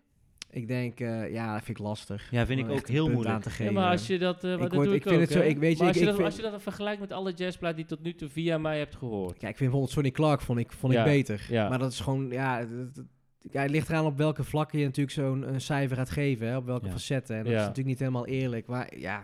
Ik 0.50 0.68
denk, 0.68 1.00
eh, 1.00 1.32
ja, 1.32 1.52
dat 1.54 1.62
vind 1.64 1.78
ik 1.78 1.84
lastig. 1.84 2.30
Ja, 2.30 2.46
vind 2.46 2.60
ik 2.60 2.70
ook 2.70 2.88
heel 2.88 3.08
moeilijk. 3.08 3.34
aan 3.34 3.40
te 3.40 3.48
Ja, 3.48 3.54
geven. 3.54 3.72
maar 3.72 3.90
als 3.90 4.06
je 4.06 4.18
dat... 4.18 4.36
eh 4.36 4.42
maar 4.42 4.52
Ik 4.52 4.58
dat 4.60 4.70
doe 4.70 4.82
ik 4.86 4.92
ik 4.94 5.02
vind 5.02 5.14
ook, 5.14 5.20
het 5.20 5.30
zo- 5.30 5.40
ik 5.40 5.58
weet 5.58 5.72
je, 5.72 5.78
Maar 5.78 5.86
als, 5.86 5.88
ik- 5.88 5.94
je 5.94 6.00
ik 6.00 6.06
dat, 6.06 6.14
vind- 6.14 6.26
als 6.26 6.36
je 6.36 6.50
dat 6.50 6.62
vergelijkt 6.62 7.00
met 7.00 7.12
alle 7.12 7.32
jazzplaten 7.32 7.76
die 7.76 7.84
tot 7.86 8.02
nu 8.02 8.14
toe 8.14 8.28
via 8.28 8.58
mij 8.58 8.78
hebt 8.78 8.96
gehoord. 8.96 9.30
Kijk, 9.38 9.40
ik 9.50 9.56
vind 9.56 9.58
bijvoorbeeld 9.58 9.90
Sonny 9.92 10.10
Clark 10.10 10.40
vond 10.40 10.58
ik, 10.58 10.72
vond 10.72 10.92
Ja, 10.92 10.98
ik 11.04 11.04
beter. 11.10 11.46
ja. 11.50 11.68
Maar 11.68 11.78
dat 11.78 11.92
is 11.92 12.00
gewoon, 12.00 12.28
ja, 12.30 12.58
het, 12.58 12.70
het- 12.70 13.06
ja, 13.52 13.62
het 13.62 13.70
ligt 13.70 13.88
eraan 13.88 14.04
op 14.06 14.16
welke 14.16 14.44
vlakken 14.44 14.78
je 14.78 14.84
natuurlijk 14.84 15.14
zo'n 15.16 15.52
een 15.54 15.60
cijfer 15.60 15.96
gaat 15.96 16.10
geven. 16.10 16.46
Hè, 16.46 16.56
op 16.56 16.66
welke 16.66 16.86
Ja. 16.86 16.92
facetten. 16.92 17.36
En 17.36 17.42
dat 17.42 17.52
Ja. 17.52 17.58
is 17.58 17.62
natuurlijk 17.62 17.88
niet 17.88 17.98
helemaal 17.98 18.26
eerlijk. 18.26 18.66
Maar 18.66 18.98
ja, 18.98 19.22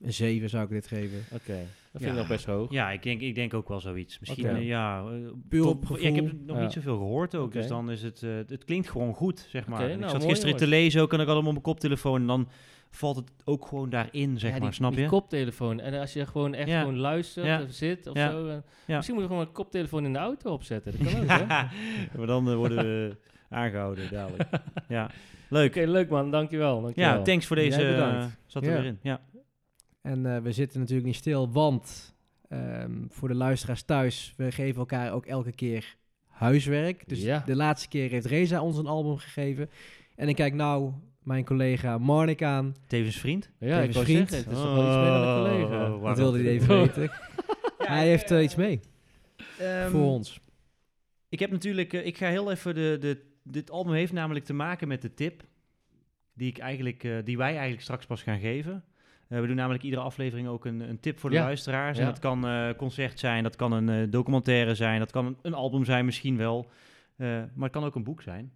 een 0.00 0.12
7 0.12 0.48
zou 0.48 0.64
ik 0.64 0.70
dit 0.70 0.86
geven. 0.86 1.18
Oké, 1.32 1.56
dat 1.98 2.04
vind 2.04 2.14
Ja. 2.16 2.22
ik 2.22 2.28
nog 2.28 2.36
best 2.36 2.46
hoog. 2.46 2.70
Ja, 2.70 2.90
ik 2.90 3.02
denk, 3.02 3.20
ik 3.20 3.34
denk 3.34 3.54
ook 3.54 3.68
wel 3.68 3.80
zoiets. 3.80 4.18
Misschien, 4.18 4.44
Oké. 4.48 4.54
eh, 4.56 4.66
ja... 4.66 4.98
eh, 5.00 5.06
Puur 5.48 5.62
tot- 5.62 5.72
op 5.74 5.80
gevoel. 5.86 6.02
ja, 6.02 6.08
ik 6.08 6.14
heb 6.14 6.32
nog 6.46 6.56
Ja. 6.56 6.62
niet 6.62 6.72
zoveel 6.72 6.96
gehoord 6.96 7.34
ook, 7.34 7.44
Oké. 7.46 7.58
dus 7.58 7.66
dan 7.68 7.90
is 7.90 8.02
het... 8.02 8.22
eh, 8.22 8.30
het 8.46 8.64
klinkt 8.64 8.90
gewoon 8.90 9.14
goed, 9.14 9.46
zeg 9.50 9.66
maar. 9.66 9.78
Oké, 9.78 9.86
En 9.88 9.92
ik 9.94 9.98
nou, 9.98 10.10
zat 10.10 10.20
mooi, 10.20 10.30
gisteren 10.32 10.56
te 10.56 10.66
lezen 10.66 11.00
ook 11.02 11.12
en 11.12 11.20
ik 11.20 11.26
had 11.26 11.36
hem 11.36 11.44
op 11.46 11.50
mijn 11.52 11.62
koptelefoon 11.64 12.20
en 12.20 12.26
dan 12.26 12.48
valt 12.90 13.16
het 13.16 13.30
ook 13.44 13.66
gewoon 13.66 13.90
daarin, 13.90 14.38
zeg 14.38 14.54
Ja, 14.54 14.58
maar, 14.58 14.74
snap 14.74 14.92
die 14.92 15.00
je? 15.02 15.08
koptelefoon. 15.08 15.80
En 15.80 15.94
als 16.00 16.12
je 16.12 16.26
gewoon 16.26 16.54
echt 16.54 16.68
Ja. 16.68 16.80
gewoon 16.80 16.96
luistert 16.98 17.46
Ja. 17.46 17.62
of 17.62 17.70
zit 17.70 18.06
of 18.06 18.16
Ja. 18.16 18.30
zo. 18.30 18.46
Ja. 18.48 18.62
Misschien 18.86 19.14
moet 19.14 19.24
je 19.24 19.30
gewoon 19.30 19.46
een 19.46 19.52
koptelefoon 19.52 20.04
in 20.04 20.12
de 20.12 20.18
auto 20.18 20.50
opzetten. 20.52 20.92
Dat 20.98 21.12
kan 21.12 21.20
ook, 21.22 21.28
hè? 21.28 21.34
Oké, 21.42 21.68
maar 22.18 22.26
dan 22.26 22.54
worden 22.56 22.76
we 22.76 23.16
aangehouden 23.48 24.04
dadelijk. 24.10 24.48
ja, 24.88 25.10
leuk. 25.48 25.74
leuk 25.74 26.08
man. 26.08 26.30
Dankjewel. 26.30 26.80
dankjewel. 26.82 27.16
Ja, 27.16 27.22
thanks 27.22 27.46
voor 27.46 27.56
deze... 27.56 27.80
Jij 27.80 27.90
bedankt. 27.90 28.38
zat 28.46 28.62
er 28.62 28.70
Ja. 28.70 28.76
weer 28.76 28.86
in. 28.86 28.98
Ja. 29.02 29.20
En 30.06 30.26
eh, 30.34 30.42
we 30.42 30.52
zitten 30.52 30.78
natuurlijk 30.80 31.06
niet 31.06 31.16
stil, 31.16 31.52
want 31.52 32.14
ehm, 32.48 32.92
voor 33.08 33.28
de 33.28 33.34
luisteraars 33.34 33.82
thuis, 33.82 34.34
we 34.36 34.52
geven 34.52 34.78
elkaar 34.78 35.12
ook 35.12 35.26
elke 35.26 35.52
keer 35.52 35.96
huiswerk. 36.26 37.08
Dus 37.08 37.22
Ja. 37.22 37.42
de 37.46 37.56
laatste 37.56 37.88
keer 37.88 38.10
heeft 38.10 38.26
Reza 38.26 38.62
ons 38.62 38.78
een 38.78 38.86
album 38.86 39.16
gegeven. 39.16 39.70
En 40.16 40.28
ik 40.28 40.34
kijk 40.36 40.54
nou 40.54 40.92
mijn 41.22 41.44
collega 41.44 41.98
Marnik 41.98 42.42
aan. 42.42 42.74
Tevens 42.86 43.16
vriend. 43.16 43.50
Ja, 43.58 43.66
ik 43.66 43.74
Tevens 43.76 43.94
wou 43.94 44.06
vriend. 44.06 44.30
zeggen, 44.30 44.48
het 44.48 44.58
is 44.58 44.64
toch 44.64 44.74
wel 44.74 44.86
iets 44.86 44.96
meer 44.96 45.04
dan 45.10 45.28
een 45.28 45.42
collega. 45.42 45.92
Oh, 45.94 46.04
Dat 46.04 46.16
wilde 46.16 46.38
hij 46.38 46.48
even 46.48 46.78
weten. 46.78 47.10
Hij 47.78 48.06
heeft 48.08 48.30
eh, 48.30 48.42
iets 48.42 48.54
mee 48.54 48.80
Ehm, 49.58 49.90
voor 49.90 50.04
ons. 50.04 50.40
Ik 51.28 51.38
heb 51.38 51.50
natuurlijk, 51.50 51.92
ik 51.92 52.16
ga 52.18 52.28
heel 52.28 52.50
even 52.50 52.74
de, 52.74 52.96
de, 53.00 53.22
dit 53.42 53.70
album 53.70 53.92
heeft 53.92 54.12
namelijk 54.12 54.44
te 54.44 54.52
maken 54.52 54.88
met 54.88 55.02
de 55.02 55.14
tip 55.14 55.42
die 56.34 56.48
ik 56.48 56.58
eigenlijk, 56.58 57.08
die 57.24 57.36
wij 57.36 57.50
eigenlijk 57.50 57.82
straks 57.82 58.06
pas 58.06 58.22
gaan 58.22 58.38
geven. 58.38 58.84
Eh, 59.28 59.40
we 59.40 59.46
doen 59.46 59.56
namelijk 59.56 59.82
iedere 59.82 60.02
aflevering 60.02 60.48
ook 60.48 60.64
een, 60.64 60.80
een 60.80 61.00
tip 61.00 61.18
voor 61.18 61.30
de 61.30 61.36
Ja. 61.36 61.42
luisteraars. 61.44 61.98
Ja. 61.98 62.04
Dat 62.04 62.18
kan 62.18 62.46
eh 62.46 62.70
concert 62.76 63.18
zijn, 63.18 63.42
dat 63.42 63.56
kan 63.56 63.72
een 63.72 63.88
eh, 63.88 64.10
documentaire 64.10 64.74
zijn, 64.74 64.98
dat 64.98 65.10
kan 65.10 65.26
een, 65.26 65.36
een 65.42 65.54
album 65.54 65.84
zijn 65.84 66.04
misschien 66.04 66.36
wel. 66.36 66.66
Maar 67.16 67.48
het 67.60 67.70
kan 67.70 67.84
ook 67.84 67.94
een 67.94 68.04
boek 68.04 68.22
zijn. 68.22 68.52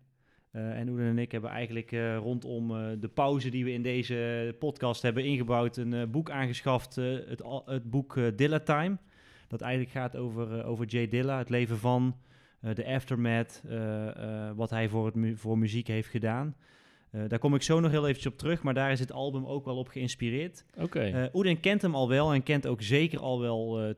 En 0.52 0.88
Oeden 0.88 1.06
en 1.06 1.18
ik 1.18 1.32
hebben 1.32 1.50
eigenlijk 1.50 1.90
rondom 2.16 2.68
de 3.00 3.08
pauze 3.14 3.48
die 3.50 3.64
we 3.64 3.72
in 3.72 3.82
deze 3.82 4.54
podcast 4.58 5.02
hebben 5.02 5.24
ingebouwd, 5.24 5.76
een 5.76 6.10
boek 6.10 6.30
aangeschaft. 6.30 6.94
het, 6.94 7.42
het 7.64 7.90
boek 7.90 8.18
Dilla 8.36 8.58
Time. 8.60 8.96
Dat 9.48 9.60
eigenlijk 9.60 9.92
gaat 9.92 10.16
over, 10.16 10.64
over 10.64 10.86
Jay 10.86 11.08
Dilla, 11.08 11.38
het 11.38 11.48
leven 11.48 11.78
van, 11.78 12.16
de 12.60 12.86
aftermath, 12.86 13.62
wat 14.56 14.70
hij 14.70 14.88
voor, 14.88 15.06
het 15.06 15.14
mu- 15.14 15.36
voor 15.36 15.58
muziek 15.58 15.86
heeft 15.86 16.08
gedaan. 16.08 16.54
Eh, 17.10 17.20
daar 17.28 17.38
kom 17.38 17.54
ik 17.54 17.62
zo 17.62 17.80
nog 17.80 17.90
heel 17.90 18.06
eventjes 18.06 18.32
op 18.32 18.38
terug, 18.38 18.62
maar 18.62 18.74
daar 18.74 18.92
is 18.92 19.00
het 19.00 19.12
album 19.12 19.46
ook 19.46 19.64
wel 19.64 19.76
op 19.76 19.88
geïnspireerd. 19.88 20.64
Oké. 20.76 21.00
Eh 21.00 21.34
Oeden 21.34 21.60
kent 21.60 21.82
hem 21.82 21.94
al 21.94 22.08
wel 22.08 22.32
en 22.32 22.42
kent 22.42 22.66
ook 22.66 22.82
zeker 22.82 23.20
al 23.20 23.40
wel 23.40 23.80
eh, 23.80 23.94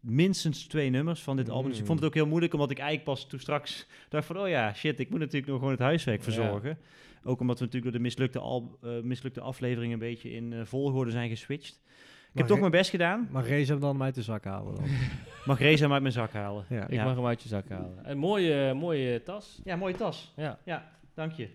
minstens 0.00 0.66
twee 0.66 0.90
nummers 0.90 1.22
van 1.22 1.36
dit 1.36 1.50
album. 1.50 1.70
Dus 1.70 1.78
ik 1.80 1.86
vond 1.86 1.98
het 1.98 2.08
ook 2.08 2.14
heel 2.14 2.26
moeilijk, 2.26 2.52
omdat 2.52 2.70
ik 2.70 2.78
eigenlijk 2.78 3.08
pas 3.08 3.26
toen 3.26 3.40
straks 3.40 3.86
dacht 4.08 4.26
van... 4.26 4.38
oh 4.38 4.48
ja, 4.48 4.74
shit, 4.74 5.00
ik 5.00 5.10
moet 5.10 5.18
natuurlijk 5.18 5.46
nog 5.46 5.56
gewoon 5.56 5.72
het 5.72 5.80
huiswerk 5.80 6.18
Ja. 6.18 6.24
verzorgen. 6.24 6.78
Ook 7.24 7.40
omdat 7.40 7.58
we 7.58 7.64
natuurlijk 7.64 7.92
door 7.92 8.02
de 8.02 8.08
mislukte, 8.08 8.38
al, 8.38 8.78
eh, 8.82 8.90
mislukte 9.02 9.40
aflevering 9.40 9.92
een 9.92 9.98
beetje 9.98 10.30
in 10.30 10.52
eh, 10.52 10.60
volgorde 10.64 11.10
zijn 11.10 11.28
geswitcht. 11.28 11.80
Ik 12.32 12.42
heb 12.42 12.46
toch 12.46 12.60
mijn 12.60 12.70
best 12.70 12.90
gedaan. 12.90 13.28
Mag 13.30 13.48
Reza 13.48 13.72
hem 13.72 13.80
dan 13.80 14.02
uit 14.02 14.14
de 14.14 14.22
zak 14.22 14.44
halen 14.44 14.74
dan? 14.74 14.84
Mag 15.46 15.58
Reza 15.58 15.82
hem 15.82 15.92
uit 15.92 16.02
mijn 16.02 16.14
zak 16.14 16.32
halen. 16.32 16.64
Ja. 16.68 16.82
ik 16.86 16.92
ja. 16.92 17.04
mag 17.04 17.14
hem 17.14 17.26
uit 17.26 17.42
je 17.42 17.48
zak 17.48 17.68
halen. 17.68 17.98
Een 18.02 18.18
mooie, 18.18 18.74
mooie 18.74 19.22
tas. 19.22 19.60
Ja, 19.64 19.76
mooie 19.76 19.94
tas. 19.94 20.32
Ja, 20.36 20.58
Ja, 20.64 20.92
dank 21.14 21.32
je. 21.32 21.48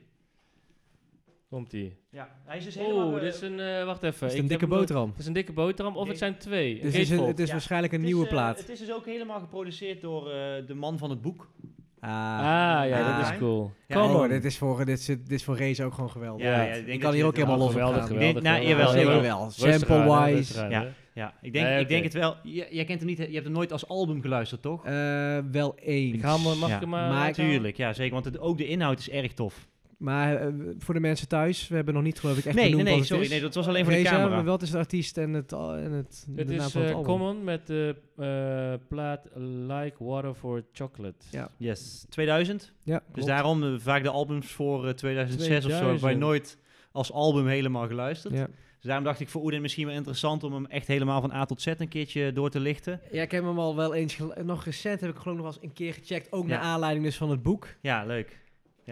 Komt 1.51 1.73
ie. 1.73 1.97
Ja, 2.11 2.29
hij 2.45 2.57
is 2.57 2.63
dus 2.63 2.75
helemaal... 2.75 3.07
Oeh, 3.07 3.15
eh, 3.15 3.21
dit 3.21 3.33
is 3.33 3.41
een... 3.41 3.59
eh, 3.59 3.85
wacht 3.85 4.03
even. 4.03 4.27
Is 4.27 4.33
het 4.33 4.33
Ik 4.33 4.39
een 4.41 4.47
dikke 4.47 4.65
hem- 4.65 4.73
boterham? 4.77 5.09
Het 5.09 5.19
is 5.19 5.25
een 5.25 5.33
dikke 5.33 5.53
boterham 5.53 5.95
of 5.97 6.07
het 6.07 6.17
zijn 6.17 6.37
twee. 6.37 6.73
Dus 6.75 6.83
het 6.83 6.93
is, 7.01 7.09
een- 7.09 7.23
het 7.27 7.39
is 7.39 7.45
Ja. 7.47 7.51
waarschijnlijk 7.51 7.93
een 7.93 7.99
is, 7.99 8.05
nieuwe 8.05 8.23
eh, 8.25 8.29
plaat. 8.31 8.57
het 8.59 8.69
is 8.69 8.79
dus 8.79 8.93
ook 8.93 9.05
helemaal 9.05 9.39
geproduceerd 9.39 10.01
door 10.01 10.29
eh, 10.31 10.67
de 10.67 10.73
man 10.73 10.97
van 10.97 11.09
het 11.09 11.21
boek. 11.21 11.51
Ah, 11.99 12.09
Ah, 12.11 12.87
ja, 12.89 12.99
Ah. 13.09 13.17
dat 13.21 13.31
is 13.31 13.37
cool. 13.37 13.71
Ja, 13.87 14.03
oh, 14.03 14.29
dit 14.29 14.45
is 14.45 14.57
voor, 14.57 14.85
dit 14.85 14.99
is, 14.99 15.05
dit 15.05 15.31
is 15.31 15.43
voor 15.43 15.55
Reza 15.55 15.83
ook 15.83 15.93
gewoon 15.93 16.09
geweldig. 16.11 16.45
Ja, 16.45 16.61
Ja, 16.61 16.71
ik 16.71 16.79
ik 16.79 16.85
denk 16.85 16.99
kan 16.99 17.09
dat 17.09 17.13
hier 17.19 17.25
ook 17.25 17.35
helemaal 17.35 17.57
los 17.57 17.65
op 17.67 17.71
geweldig, 17.73 17.97
gaan. 17.99 18.07
geweldig. 18.07 18.43
Nou, 18.43 18.65
geweldig. 18.65 18.95
jawel, 18.95 19.15
jawel. 19.15 19.49
Sample-wise. 19.51 20.67
Ja. 20.69 20.87
Ja, 21.13 21.33
ik 21.41 21.53
denk, 21.53 21.65
Nee, 21.65 21.79
ik 21.79 21.87
denk 21.87 22.03
het 22.03 22.13
wel. 22.13 22.35
Jij 22.43 22.83
kent 22.85 22.99
hem 22.99 23.07
niet, 23.07 23.17
je 23.17 23.23
hebt 23.23 23.43
hem 23.43 23.51
nooit 23.53 23.71
als 23.71 23.87
album 23.87 24.21
geluisterd, 24.21 24.61
toch? 24.61 24.85
Eh, 24.85 25.37
wel 25.51 25.75
eens. 25.79 26.13
Ik 26.13 26.21
haal 26.21 26.37
me, 26.39 26.55
mag 26.55 26.69
Ja. 26.69 26.75
ik 26.75 26.81
hem 26.81 26.89
maar... 26.89 27.09
Maar 27.09 27.27
ik- 27.27 27.33
Tuurlijk, 27.33 27.77
ja 27.77 27.93
zeker. 27.93 28.13
Want 28.13 28.25
het, 28.25 28.39
ook 28.39 28.57
de 28.57 28.67
inhoud 28.67 28.99
is 28.99 29.09
erg 29.09 29.33
tof. 29.33 29.67
Maar 30.01 30.35
eh, 30.35 30.47
voor 30.77 30.93
de 30.93 30.99
mensen 30.99 31.27
thuis, 31.27 31.67
we 31.67 31.75
hebben 31.75 31.93
nog 31.93 32.03
niet 32.03 32.19
geloof 32.19 32.37
ik 32.37 32.45
echt 32.45 32.55
Nee, 32.55 32.63
nee, 32.63 32.69
benoemd 32.71 32.83
nee, 32.89 32.93
wat 32.99 32.99
het 33.01 33.07
sorry. 33.09 33.23
is. 33.23 33.29
Nee, 33.29 33.41
dat 33.41 33.55
was 33.55 33.67
alleen 33.67 33.83
voor 33.85 33.93
de 33.93 34.01
camera. 34.01 34.43
wat 34.43 34.61
is 34.61 34.71
de 34.71 34.77
artiest 34.77 35.17
en 35.17 35.33
het, 35.33 35.51
en 35.51 35.91
het, 35.91 36.27
Het 36.35 36.47
de 36.47 36.55
naam 36.55 36.65
is 36.65 36.71
van 36.71 36.81
het 36.81 36.89
eh, 36.89 36.95
album? 36.95 37.11
Common 37.11 37.43
met 37.43 37.67
de 37.67 37.95
eh, 38.17 38.87
plaat 38.87 39.27
Like 39.67 40.03
Water 40.03 40.33
for 40.33 40.63
Chocolate. 40.73 41.25
Ja. 41.29 41.49
Yes, 41.57 42.05
2000. 42.09 42.73
Ja, 42.83 42.97
Dus 42.97 43.05
klopt. 43.13 43.27
daarom 43.27 43.79
vaak 43.79 44.03
de 44.03 44.09
albums 44.09 44.47
voor 44.51 44.87
eh, 44.87 44.93
2006 44.93 45.65
of 45.65 45.71
zo 45.71 45.77
2000. 45.77 46.19
nooit 46.19 46.57
als 46.91 47.11
album 47.11 47.47
helemaal 47.47 47.87
geluisterd. 47.87 48.33
Ja. 48.33 48.45
Dus 48.45 48.89
daarom 48.89 49.03
dacht 49.05 49.19
ik 49.19 49.29
voor 49.29 49.41
Oedin 49.43 49.61
misschien 49.61 49.85
wel 49.87 49.95
interessant 49.95 50.43
om 50.43 50.53
hem 50.53 50.65
echt 50.65 50.87
helemaal 50.87 51.21
van 51.21 51.31
A 51.33 51.45
tot 51.45 51.61
Z 51.61 51.65
een 51.77 51.87
keertje 51.87 52.33
door 52.33 52.49
te 52.49 52.59
lichten. 52.59 52.99
ja, 53.11 53.21
ik 53.21 53.31
heb 53.31 53.43
hem 53.43 53.59
al 53.59 53.75
wel 53.75 53.93
eens... 53.93 54.17
Nog 54.43 54.63
recent 54.65 55.01
heb 55.01 55.09
ik 55.09 55.15
geloof 55.17 55.37
ik 55.37 55.43
nog 55.43 55.53
wel 55.53 55.61
eens 55.61 55.69
een 55.71 55.73
keer 55.73 55.93
gecheckt. 55.93 56.31
Ook 56.31 56.43
Ja. 56.43 56.49
naar 56.49 56.59
aanleiding 56.59 57.05
dus 57.05 57.17
van 57.17 57.29
het 57.29 57.41
boek. 57.43 57.67
Ja, 57.81 58.05
leuk. 58.05 58.39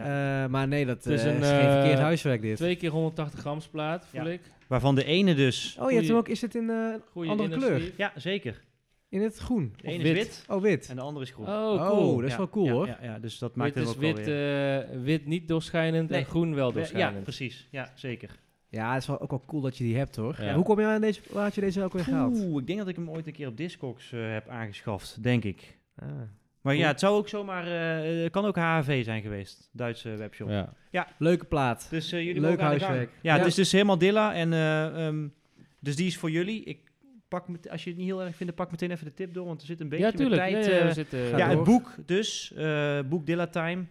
Eh, 0.04 0.50
maar 0.50 0.68
nee, 0.68 0.86
dat 0.86 1.04
Het 1.04 1.14
is 1.14 1.24
eh, 1.24 1.36
een, 1.36 1.42
is 1.42 1.48
geen 1.50 1.60
eh, 1.60 1.72
verkeerd 1.74 2.00
huiswerk 2.00 2.42
dit. 2.42 2.56
Twee 2.58 2.76
keer 2.76 2.90
180 2.90 3.40
grams 3.40 3.68
plaat, 3.68 4.06
voel 4.06 4.24
Ja. 4.26 4.30
ik. 4.32 4.42
Waarvan 4.68 4.96
de 4.96 5.04
ene 5.04 5.36
dus... 5.36 5.78
Oh, 5.80 5.90
je 5.90 5.96
hebt 5.96 6.08
hem 6.08 6.18
ook... 6.18 6.28
Is 6.28 6.42
het 6.42 6.56
in 6.56 6.70
eh, 6.70 6.94
een 7.16 7.30
andere 7.30 7.58
kleur? 7.58 7.78
sleeve. 7.80 7.94
Ja, 7.98 8.12
zeker. 8.16 8.62
In 9.10 9.22
het 9.22 9.38
groen? 9.38 9.74
De 9.78 9.88
Of 9.88 9.94
ene 9.94 10.04
wit? 10.04 10.18
is 10.18 10.24
wit 10.38 10.46
Oh, 10.50 10.62
wit. 10.62 10.90
en 10.90 10.96
de 10.96 11.02
andere 11.02 11.26
is 11.26 11.32
groen. 11.32 11.48
Oh, 11.48 11.88
cool. 11.90 12.16
dat 12.16 12.26
is 12.26 12.32
Ja, 12.32 12.38
wel 12.38 12.50
cool 12.50 12.66
ja, 12.66 12.72
hoor. 12.72 12.88
Ja, 12.88 12.98
ja, 13.02 13.20
dus 13.20 13.38
dat 13.38 13.56
maakt 13.56 13.74
Wit 13.76 13.84
is 13.84 13.90
ook 13.90 13.96
wel 14.02 14.14
wit, 14.14 14.26
weer... 14.26 14.80
eh, 14.90 15.02
wit 15.02 15.26
niet 15.26 15.48
doorschijnend 15.48 16.10
Nee. 16.10 16.20
en 16.20 16.26
groen 16.26 16.56
wel 16.56 16.68
ja, 16.68 16.74
doorschijnend. 16.74 17.24
precies. 17.24 17.68
Ja, 17.72 17.92
zeker. 17.96 18.40
Ja, 18.68 18.94
het 18.94 19.02
is 19.02 19.08
wel 19.08 19.20
ook 19.22 19.30
wel 19.30 19.44
cool 19.46 19.62
dat 19.62 19.78
je 19.78 19.84
die 19.84 19.98
hebt 19.98 20.16
hoor. 20.16 20.36
Ja. 20.42 20.54
Hoe 20.56 20.64
kom 20.64 20.80
je 20.80 20.86
aan 20.86 21.02
deze... 21.02 21.22
Waar 21.32 21.44
had 21.44 21.56
je 21.56 21.62
deze 21.62 21.84
ook 21.84 21.94
weer 21.94 22.04
gehaald? 22.04 22.36
Oeh, 22.38 22.62
ik 22.62 22.68
denk 22.68 22.80
dat 22.80 22.88
ik 22.88 22.96
hem 22.96 23.10
ooit 23.10 23.28
een 23.28 23.34
keer 23.34 23.48
op 23.48 23.58
Discogs 23.58 24.12
eh, 24.12 24.32
heb 24.32 24.48
aangeschaft, 24.48 25.24
denk 25.24 25.44
ik. 25.44 25.78
Ah. 25.96 26.08
Maar 26.62 26.76
ja, 26.76 26.88
het 26.88 27.00
zou 27.00 27.16
ook 27.18 27.28
zomaar... 27.30 27.68
eh, 27.68 28.24
het 28.24 28.32
kan 28.32 28.46
ook 28.46 28.56
HHV 28.56 29.04
zijn 29.04 29.22
geweest, 29.22 29.70
Duitse 29.72 30.10
webshop. 30.16 30.50
Ja. 30.92 31.08
Leuke 31.18 31.46
plaat. 31.46 31.88
Dus 31.90 32.12
eh, 32.12 32.24
jullie 32.24 32.42
Leuk 32.42 32.60
huiswerk. 32.60 33.10
Ja, 33.22 33.34
Ja. 33.34 33.38
het 33.38 33.48
is 33.48 33.56
dus 33.56 33.72
helemaal 33.72 33.98
Dilla. 33.98 34.34
En, 34.34 34.54
eh, 34.54 35.06
ehm, 35.08 35.28
dus 35.80 35.96
die 35.96 36.08
is 36.08 36.18
voor 36.18 36.32
jullie. 36.32 36.64
Ik 36.64 36.92
pak 37.28 37.48
met, 37.48 37.70
als 37.70 37.84
je 37.84 37.90
het 37.90 38.00
niet 38.00 38.08
heel 38.08 38.24
erg 38.24 38.36
vindt, 38.36 38.56
pak 38.56 38.72
meteen 38.72 38.92
even 38.92 39.06
de 39.06 39.14
tip 39.14 39.34
door. 39.34 39.46
Want 39.46 39.62
er 39.62 39.68
zit 39.68 39.80
een 39.80 39.90
beetje 39.90 40.06
Ja, 40.06 40.12
met 40.12 40.20
tuurlijk. 40.22 40.42
tijd... 40.42 40.66
Ja, 40.66 40.72
ja, 40.72 40.80
eh, 40.80 40.86
we 40.88 40.94
zitten, 40.94 41.20
ja, 41.20 41.38
door. 41.38 41.48
het 41.56 41.64
boek 41.64 41.96
dus. 42.06 42.54
eh, 42.54 43.00
boek 43.10 43.26
Dilla 43.26 43.48
Time. 43.48 43.86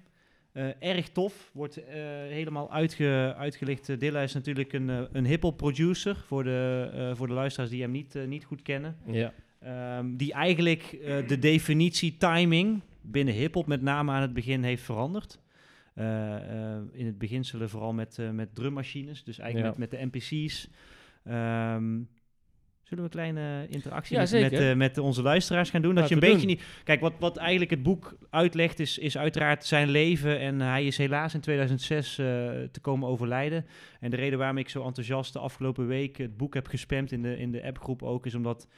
Eh, 0.53 0.67
erg 0.79 1.09
tof. 1.09 1.51
Wordt 1.53 1.77
eh, 1.85 1.95
helemaal 2.29 2.73
uitge, 2.73 3.35
uitgelicht. 3.39 4.01
Dilla 4.01 4.21
is 4.21 4.35
natuurlijk 4.35 4.73
een, 4.73 4.89
een 5.13 5.27
hip-hop 5.27 5.57
producer. 5.57 6.17
Voor 6.27 6.45
de, 6.45 6.91
eh, 6.93 7.15
voor 7.17 7.27
de 7.27 7.33
luisteraars 7.33 7.71
die 7.71 7.83
hem 7.83 7.91
niet, 7.91 8.15
niet 8.27 8.45
goed 8.45 8.63
kennen. 8.63 8.97
Ja. 9.07 9.33
Ehm, 9.61 10.17
die 10.17 10.33
eigenlijk 10.33 10.83
eh, 10.83 11.29
de 11.29 11.39
definitie 11.39 12.17
timing 12.17 12.83
binnen 13.01 13.35
hip-hop 13.35 13.67
met 13.67 13.83
name 13.83 14.13
aan 14.13 14.23
het 14.23 14.33
begin 14.33 14.63
heeft 14.63 14.83
veranderd. 14.83 15.41
Eh, 15.95 16.37
eh, 16.37 16.83
in 16.93 17.07
het 17.07 17.19
begin 17.19 17.45
zullen 17.45 17.71
vooral 17.71 17.93
met, 17.93 18.19
met 18.33 18.55
drummachines, 18.55 19.25
dus 19.25 19.39
eigenlijk 19.39 19.75
Ja. 19.75 19.81
met, 19.81 19.91
met 19.91 20.01
de 20.01 20.19
NPC's. 20.19 20.69
Ehm, 21.25 22.01
zullen 22.89 23.05
we 23.05 23.19
een 23.19 23.33
kleine 23.33 23.67
interactie 23.69 24.17
Ja, 24.17 24.27
met, 24.41 24.51
met, 24.53 24.77
met 24.77 24.99
onze 24.99 25.23
luisteraars 25.23 25.71
gaan 25.71 25.83
doen? 25.83 25.95
Dat 25.95 26.09
je 26.09 26.15
een 26.15 26.21
beetje 26.21 26.47
niet. 26.47 26.63
Kijk, 26.85 27.01
wat, 27.01 27.13
wat 27.19 27.37
eigenlijk 27.37 27.71
het 27.71 27.83
boek 27.83 28.17
uitlegt, 28.31 28.81
is, 28.81 28.99
is 28.99 29.19
uiteraard 29.19 29.65
zijn 29.65 29.89
leven. 29.89 30.39
En 30.39 30.61
hij 30.61 30.87
is 30.87 30.97
helaas 30.97 31.35
in 31.35 31.41
2006 31.41 32.19
eh, 32.19 32.27
te 32.73 32.81
komen 32.81 33.09
overlijden. 33.09 33.67
En 34.01 34.11
de 34.11 34.17
reden 34.17 34.39
waarom 34.39 34.59
ik 34.59 34.69
zo 34.69 34.85
enthousiast 34.85 35.33
de 35.33 35.39
afgelopen 35.39 35.87
week 35.87 36.17
het 36.17 36.37
boek 36.37 36.55
heb 36.55 36.67
gespamd 36.67 37.13
in 37.13 37.23
de, 37.23 37.39
in 37.39 37.51
de 37.51 37.65
appgroep 37.65 38.03
ook, 38.03 38.27
is 38.27 38.35
omdat 38.35 38.69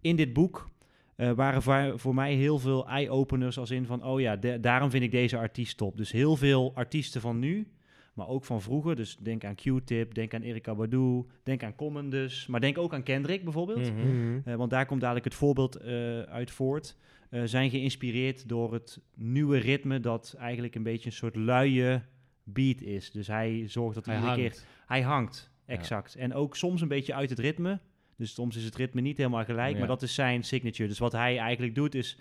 in 0.00 0.16
dit 0.16 0.32
boek 0.32 0.68
eh, 1.16 1.30
waren 1.32 1.62
voor, 1.62 1.92
voor 1.98 2.14
mij 2.14 2.34
heel 2.34 2.58
veel 2.58 2.88
eye-openers 2.88 3.58
als 3.58 3.70
in 3.70 3.86
van, 3.86 4.04
oh 4.04 4.20
ja, 4.20 4.36
de- 4.36 4.60
daarom 4.60 4.90
vind 4.90 5.02
ik 5.02 5.10
deze 5.10 5.36
artiest 5.36 5.76
top. 5.76 5.96
Dus 5.96 6.12
heel 6.12 6.36
veel 6.36 6.72
artiesten 6.74 7.20
van 7.20 7.38
nu, 7.38 7.66
maar 8.14 8.28
ook 8.28 8.44
van 8.44 8.62
vroeger. 8.62 8.96
Dus 8.96 9.16
denk 9.16 9.44
aan 9.44 9.54
Q-Tip, 9.54 10.14
denk 10.14 10.34
aan 10.34 10.42
Erika 10.42 10.74
Badu, 10.74 11.24
denk 11.42 11.62
aan 11.62 11.74
Common 11.74 12.10
dus, 12.10 12.46
maar 12.46 12.60
denk 12.60 12.78
ook 12.78 12.94
aan 12.94 13.02
Kendrick 13.02 13.44
bijvoorbeeld. 13.44 13.92
Mhm. 13.92 14.08
Mhm. 14.08 14.40
Eh, 14.48 14.54
want 14.54 14.70
daar 14.70 14.86
komt 14.86 15.00
dadelijk 15.00 15.24
het 15.24 15.34
voorbeeld 15.34 15.76
eh, 15.76 16.20
uit 16.20 16.50
voort. 16.50 16.96
Eh, 17.30 17.42
zijn 17.44 17.70
geïnspireerd 17.70 18.48
door 18.48 18.72
het 18.72 19.00
nieuwe 19.14 19.58
ritme 19.58 20.00
dat 20.00 20.34
eigenlijk 20.38 20.74
een 20.74 20.82
beetje 20.82 21.06
een 21.06 21.16
soort 21.16 21.36
luie 21.36 22.00
beat 22.44 22.80
is. 22.80 23.10
Dus 23.10 23.26
hij 23.26 23.64
zorgt 23.66 23.94
dat 23.94 24.06
hij 24.06 24.14
Hij 24.16 24.24
iedere 24.24 24.48
keer... 24.48 24.50
hangt. 24.58 24.66
Hij 24.86 25.02
hangt, 25.02 25.50
Ja. 25.66 25.74
exact. 25.74 26.14
En 26.14 26.34
ook 26.34 26.56
soms 26.56 26.80
een 26.80 26.88
beetje 26.88 27.14
uit 27.14 27.30
het 27.30 27.38
ritme. 27.38 27.80
Dus 28.18 28.34
soms 28.34 28.56
is 28.56 28.64
het 28.64 28.76
ritme 28.76 29.00
niet 29.00 29.16
helemaal 29.16 29.44
gelijk, 29.44 29.72
Ja. 29.72 29.78
maar 29.78 29.88
dat 29.88 30.02
is 30.02 30.14
zijn 30.14 30.44
signature. 30.44 30.88
Dus 30.88 30.98
wat 30.98 31.12
hij 31.12 31.38
eigenlijk 31.38 31.74
doet 31.74 31.94
is 31.94 32.18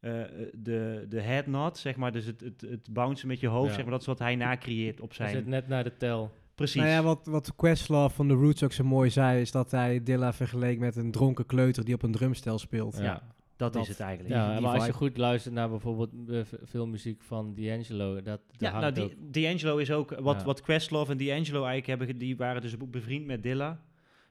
eh, 0.00 0.12
de, 0.52 1.06
de 1.08 1.20
head 1.20 1.46
nod, 1.46 1.78
zeg 1.78 1.96
maar, 1.96 2.12
dus 2.12 2.24
het, 2.24 2.40
het, 2.40 2.60
het 2.60 2.88
bouncen 2.92 3.28
met 3.28 3.40
je 3.40 3.46
hoofd, 3.48 3.68
Ja. 3.68 3.74
zeg 3.74 3.82
maar, 3.82 3.92
dat 3.92 4.00
is 4.00 4.06
wat 4.06 4.18
hij 4.18 4.36
nacreëert 4.36 5.00
op 5.00 5.08
Hij 5.08 5.16
zijn... 5.26 5.30
zit 5.38 5.46
net 5.46 5.68
naar 5.68 5.84
de 5.84 5.96
tel. 5.96 6.30
Precies. 6.54 6.80
Nou 6.80 6.88
ja, 6.88 7.02
wat, 7.02 7.26
wat 7.26 7.54
Questlove 7.56 8.14
van 8.14 8.28
The 8.28 8.34
Roots 8.34 8.62
ook 8.62 8.72
zo 8.72 8.84
mooi 8.84 9.10
zei, 9.10 9.40
is 9.40 9.50
dat 9.50 9.70
hij 9.70 10.02
Dilla 10.02 10.32
vergeleek 10.32 10.78
met 10.78 10.96
een 10.96 11.10
dronken 11.10 11.46
kleuter 11.46 11.84
die 11.84 11.94
op 11.94 12.02
een 12.02 12.12
drumstel 12.12 12.58
speelt. 12.58 12.96
Ja. 12.96 13.02
Ja. 13.02 13.22
dat, 13.56 13.72
dat- 13.72 13.82
is 13.82 13.88
het 13.88 14.00
eigenlijk. 14.00 14.34
Ja, 14.34 14.52
die 14.52 14.60
maar 14.60 14.74
als 14.74 14.86
je 14.86 14.92
goed 14.92 15.16
luistert 15.16 15.54
naar 15.54 15.68
bijvoorbeeld 15.68 16.10
eh, 16.28 16.40
v- 16.44 16.52
veel 16.62 16.86
muziek 16.86 17.22
van 17.22 17.54
D'Angelo, 17.54 18.14
dat, 18.14 18.24
dat 18.24 18.40
Ja, 18.58 18.80
nou, 18.80 19.10
D'Angelo 19.30 19.76
is 19.76 19.90
ook... 19.90 20.10
Wat, 20.20 20.38
Ja. 20.40 20.44
wat 20.44 20.60
Questlove 20.60 21.12
en 21.12 21.18
D'Angelo 21.18 21.64
eigenlijk 21.64 21.86
hebben... 21.86 22.18
Die 22.18 22.36
waren 22.36 22.62
dus 22.62 22.76
bevriend 22.76 23.26
met 23.26 23.42
Dilla. 23.42 23.80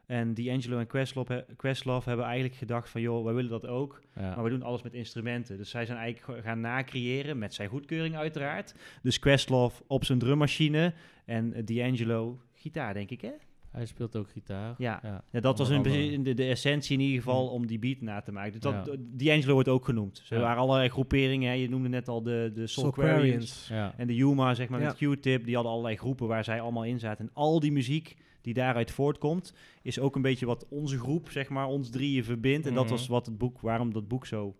En 0.08 0.34
D'Angelo 0.34 0.80
en 0.80 0.88
Questlove, 0.88 1.34
he- 1.34 1.56
Questlove 1.56 2.08
hebben 2.08 2.26
eigenlijk 2.26 2.56
gedacht 2.56 2.90
van... 2.90 3.02
joh, 3.02 3.24
wij 3.26 3.34
willen 3.34 3.50
dat 3.50 3.68
ook, 3.68 4.02
Ja. 4.16 4.36
maar 4.36 4.44
we 4.44 4.50
doen 4.50 4.64
alles 4.64 4.82
met 4.82 4.94
instrumenten. 4.94 5.58
Dus 5.58 5.70
zij 5.70 5.86
zijn 5.86 5.98
eigenlijk 5.98 6.38
ge- 6.40 6.48
gaan 6.48 6.60
nacreëren, 6.60 7.38
met 7.38 7.54
zijn 7.54 7.70
goedkeuring 7.70 8.16
uiteraard. 8.16 8.76
Dus 9.02 9.20
Questlove 9.20 9.84
op 9.88 10.06
zijn 10.06 10.20
drummachine 10.20 10.94
en 11.26 11.54
eh, 11.54 11.66
D'Angelo 11.66 12.40
gitaar, 12.54 12.94
denk 12.94 13.10
ik, 13.10 13.22
hè? 13.22 13.32
Hij 13.72 13.86
speelt 13.86 14.16
ook 14.16 14.30
gitaar. 14.30 14.76
Ja. 14.78 15.00
ja. 15.04 15.24
Ja, 15.32 15.40
dat 15.40 15.58
was 15.58 15.70
in 15.70 16.24
de, 16.24 16.34
de 16.34 16.46
essentie 16.46 16.98
in 16.98 17.04
ieder 17.04 17.18
geval 17.24 17.48
Hm. 17.48 17.54
om 17.54 17.68
die 17.68 17.80
beat 17.80 18.02
na 18.02 18.22
te 18.22 18.32
maken. 18.32 18.52
Dus 18.52 18.62
dat, 18.62 18.74
Ja. 18.86 18.96
D'Angelo 19.00 19.54
wordt 19.54 19.70
ook 19.70 19.86
genoemd. 19.86 20.24
Er 20.30 20.38
Ja. 20.38 20.44
waren 20.44 20.62
allerlei 20.62 20.90
groeperingen. 20.90 21.50
Hè. 21.50 21.56
Je 21.56 21.70
noemde 21.70 21.90
net 21.90 22.08
al 22.08 22.22
de, 22.24 22.52
de 22.54 22.68
Soulquarians. 22.68 23.72
En 23.98 24.08
de 24.08 24.16
Yuma, 24.16 24.54
zeg 24.54 24.70
maar, 24.70 24.80
Ja. 24.82 24.86
met 24.86 24.96
Q-Tip, 25.18 25.46
die 25.46 25.54
hadden 25.56 25.72
allerlei 25.72 25.96
groepen 25.98 26.28
waar 26.28 26.44
zij 26.44 26.62
allemaal 26.62 26.84
in 26.84 27.00
zaten. 27.00 27.26
En 27.26 27.32
al 27.34 27.60
die 27.60 27.72
muziek 27.72 28.16
die 28.48 28.56
daaruit 28.64 28.92
voortkomt, 28.92 29.54
is 29.82 30.00
ook 30.00 30.16
een 30.16 30.22
beetje 30.22 30.46
wat 30.46 30.66
onze 30.70 30.98
groep, 31.00 31.30
zeg 31.30 31.50
maar, 31.50 31.68
ons 31.68 31.90
drieën 31.90 32.24
verbindt. 32.24 32.68
En 32.68 32.74
dat 32.74 32.84
Mhm. 32.84 32.94
was 32.94 33.08
wat 33.08 33.26
het 33.26 33.38
boek, 33.38 33.60
waarom 33.62 33.94
dat 33.94 34.08
boek 34.08 34.26
zo... 34.26 34.56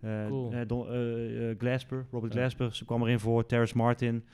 eh 0.00 0.26
Cool. 0.26 0.52
eh, 0.52 0.60
Don- 0.66 0.88
eh, 0.88 1.54
Glasper, 1.58 2.06
Robert 2.10 2.32
Ja. 2.32 2.38
Glasper, 2.40 2.74
ze 2.74 2.84
kwam 2.84 3.02
erin 3.02 3.18
voor, 3.20 3.46
Terrace 3.46 3.76
Martin. 3.76 4.24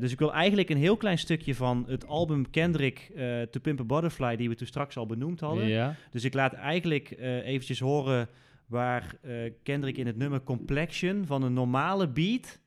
Dus 0.00 0.12
ik 0.12 0.18
wil 0.18 0.32
eigenlijk 0.32 0.68
een 0.70 0.76
heel 0.76 0.96
klein 0.96 1.18
stukje 1.18 1.54
van 1.54 1.84
het 1.88 2.06
album 2.06 2.50
Kendrick 2.50 3.10
eh 3.14 3.42
To 3.42 3.60
Pimp 3.60 3.80
a 3.80 3.84
Butterfly, 3.84 4.36
die 4.36 4.48
we 4.48 4.54
toen 4.54 4.66
straks 4.66 4.96
al 4.96 5.06
benoemd 5.06 5.40
hadden. 5.40 5.66
Ja. 5.66 5.94
Dus 6.10 6.24
ik 6.24 6.34
laat 6.34 6.52
eigenlijk 6.52 7.10
eh 7.10 7.46
eventjes 7.46 7.80
horen 7.80 8.28
waar 8.66 9.14
Kendrick 9.62 9.96
in 9.98 10.06
het 10.06 10.16
nummer 10.16 10.42
Complexion 10.42 11.24
van 11.26 11.42
een 11.42 11.52
normale 11.52 12.08
beat 12.08 12.60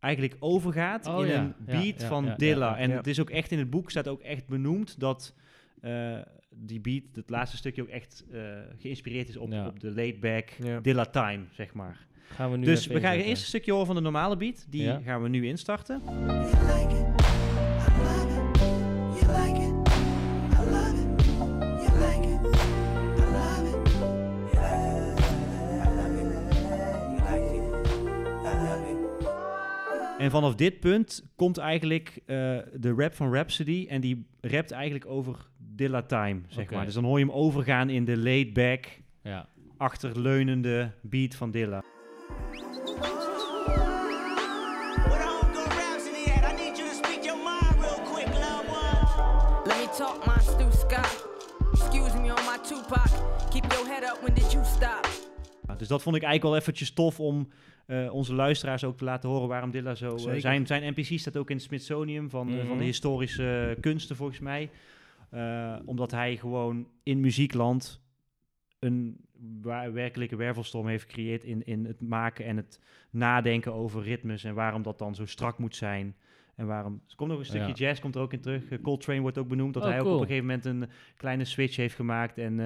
eigenlijk 0.00 0.36
overgaat 0.38 1.06
Oh 1.06 1.20
in 1.20 1.26
ja, 1.32 1.38
een 1.40 1.54
beat 1.58 2.00
ja, 2.00 2.06
van 2.08 2.24
ja, 2.24 2.34
Dilla. 2.34 2.66
ja, 2.70 2.72
ja. 2.76 2.78
En 2.82 2.90
Ja. 2.90 2.96
het 2.96 3.06
is 3.06 3.20
ook 3.20 3.30
echt 3.30 3.50
in 3.50 3.58
het 3.58 3.70
boek 3.70 3.90
staat 3.90 4.08
ook 4.08 4.20
echt 4.20 4.46
benoemd 4.46 5.00
dat 5.00 5.34
eh, 5.80 6.16
die 6.50 6.80
beat, 6.80 7.02
het 7.14 7.30
laatste 7.30 7.56
stukje 7.56 7.82
ook 7.82 7.88
echt 7.88 8.24
eh, 8.32 8.40
geïnspireerd 8.78 9.28
is 9.28 9.36
op, 9.36 9.52
Ja. 9.52 9.66
op 9.66 9.80
de 9.80 9.90
laid 9.94 10.20
back 10.20 10.48
Ja. 10.62 10.80
Dilla 10.80 11.04
time, 11.04 11.44
zeg 11.52 11.74
maar. 11.74 12.06
Gaan 12.28 12.50
we 12.50 12.56
nu 12.56 12.64
dus 12.64 12.86
we 12.86 13.00
gaan 13.00 13.14
eerst 13.14 13.42
een 13.42 13.48
stukje 13.48 13.70
horen 13.70 13.86
van 13.86 13.94
de 13.96 14.00
normale 14.02 14.36
beat. 14.36 14.66
Die 14.70 14.82
Ja. 14.82 15.00
gaan 15.04 15.22
we 15.22 15.28
nu 15.28 15.46
instarten. 15.46 16.00
En 30.28 30.34
vanaf 30.34 30.54
dit 30.54 30.80
punt 30.80 31.24
komt 31.36 31.58
eigenlijk 31.58 32.20
eh, 32.26 32.36
de 32.74 32.94
rap 32.96 33.14
van 33.14 33.32
Rhapsody. 33.32 33.86
En 33.88 34.00
die 34.00 34.26
rapt 34.40 34.70
eigenlijk 34.70 35.06
over 35.06 35.36
Dilla 35.56 36.02
Time, 36.02 36.40
zeg 36.48 36.70
maar. 36.70 36.84
Dus 36.84 36.94
dan 36.94 37.04
hoor 37.04 37.18
je 37.18 37.24
hem 37.24 37.34
overgaan 37.34 37.88
in 37.90 38.04
de 38.04 38.16
laid 38.16 38.52
back, 38.52 39.00
Ja. 39.22 39.48
achterleunende 39.76 40.90
beat 41.02 41.34
van 41.34 41.50
Dilla. 41.50 41.82
Dus 55.76 55.88
dat 55.88 56.02
vond 56.02 56.16
ik 56.16 56.22
eigenlijk 56.22 56.52
wel 56.52 56.56
eventjes 56.62 56.92
tof 56.92 57.20
om 57.20 57.48
eh, 57.88 58.12
onze 58.14 58.34
luisteraars 58.34 58.84
ook 58.84 58.96
te 58.96 59.04
laten 59.04 59.28
horen 59.28 59.48
waarom 59.48 59.70
Dilla 59.70 59.94
zo... 59.94 60.14
eh, 60.16 60.34
zijn, 60.40 60.66
zijn 60.66 60.92
NPC 60.96 61.18
staat 61.18 61.36
ook 61.36 61.50
in 61.50 61.56
het 61.56 61.64
Smithsonium 61.64 62.30
van, 62.30 62.48
eh, 62.48 62.56
van 62.58 62.66
Mhm. 62.66 62.78
de 62.78 62.84
historische 62.84 63.76
kunsten 63.80 64.16
volgens 64.16 64.38
mij. 64.40 64.70
Omdat 65.84 66.10
hij 66.10 66.36
gewoon 66.36 66.88
in 67.02 67.20
muziekland 67.20 68.00
een 68.78 69.16
werkelijke 69.92 70.36
wervelstorm 70.36 70.86
heeft 70.86 71.04
gecreëerd 71.04 71.44
in, 71.44 71.66
in 71.66 71.84
het 71.84 72.00
maken 72.00 72.44
en 72.44 72.56
het 72.56 72.80
nadenken 73.10 73.72
over 73.74 74.02
ritmes 74.02 74.44
en 74.44 74.54
waarom 74.54 74.82
dat 74.82 74.98
dan 74.98 75.14
zo 75.14 75.26
strak 75.26 75.58
moet 75.58 75.76
zijn. 75.76 76.14
En 76.54 76.66
waarom? 76.66 77.00
Er 77.08 77.16
komt 77.16 77.30
nog 77.30 77.38
een 77.38 77.44
stukje 77.44 77.66
Ja. 77.68 77.72
jazz 77.74 78.00
komt 78.00 78.14
er 78.14 78.20
ook 78.20 78.32
in 78.32 78.40
terug. 78.40 78.68
Eh, 78.70 78.78
Coltrane 78.82 79.20
wordt 79.20 79.38
ook 79.38 79.48
benoemd 79.48 79.74
dat 79.74 79.82
Oh, 79.82 79.88
hij 79.88 79.98
ook 79.98 80.04
cool. 80.04 80.14
op 80.16 80.20
een 80.20 80.26
gegeven 80.28 80.46
moment 80.48 80.64
een 80.64 80.88
kleine 81.16 81.44
switch 81.44 81.76
heeft 81.76 81.94
gemaakt. 81.94 82.38
En 82.38 82.56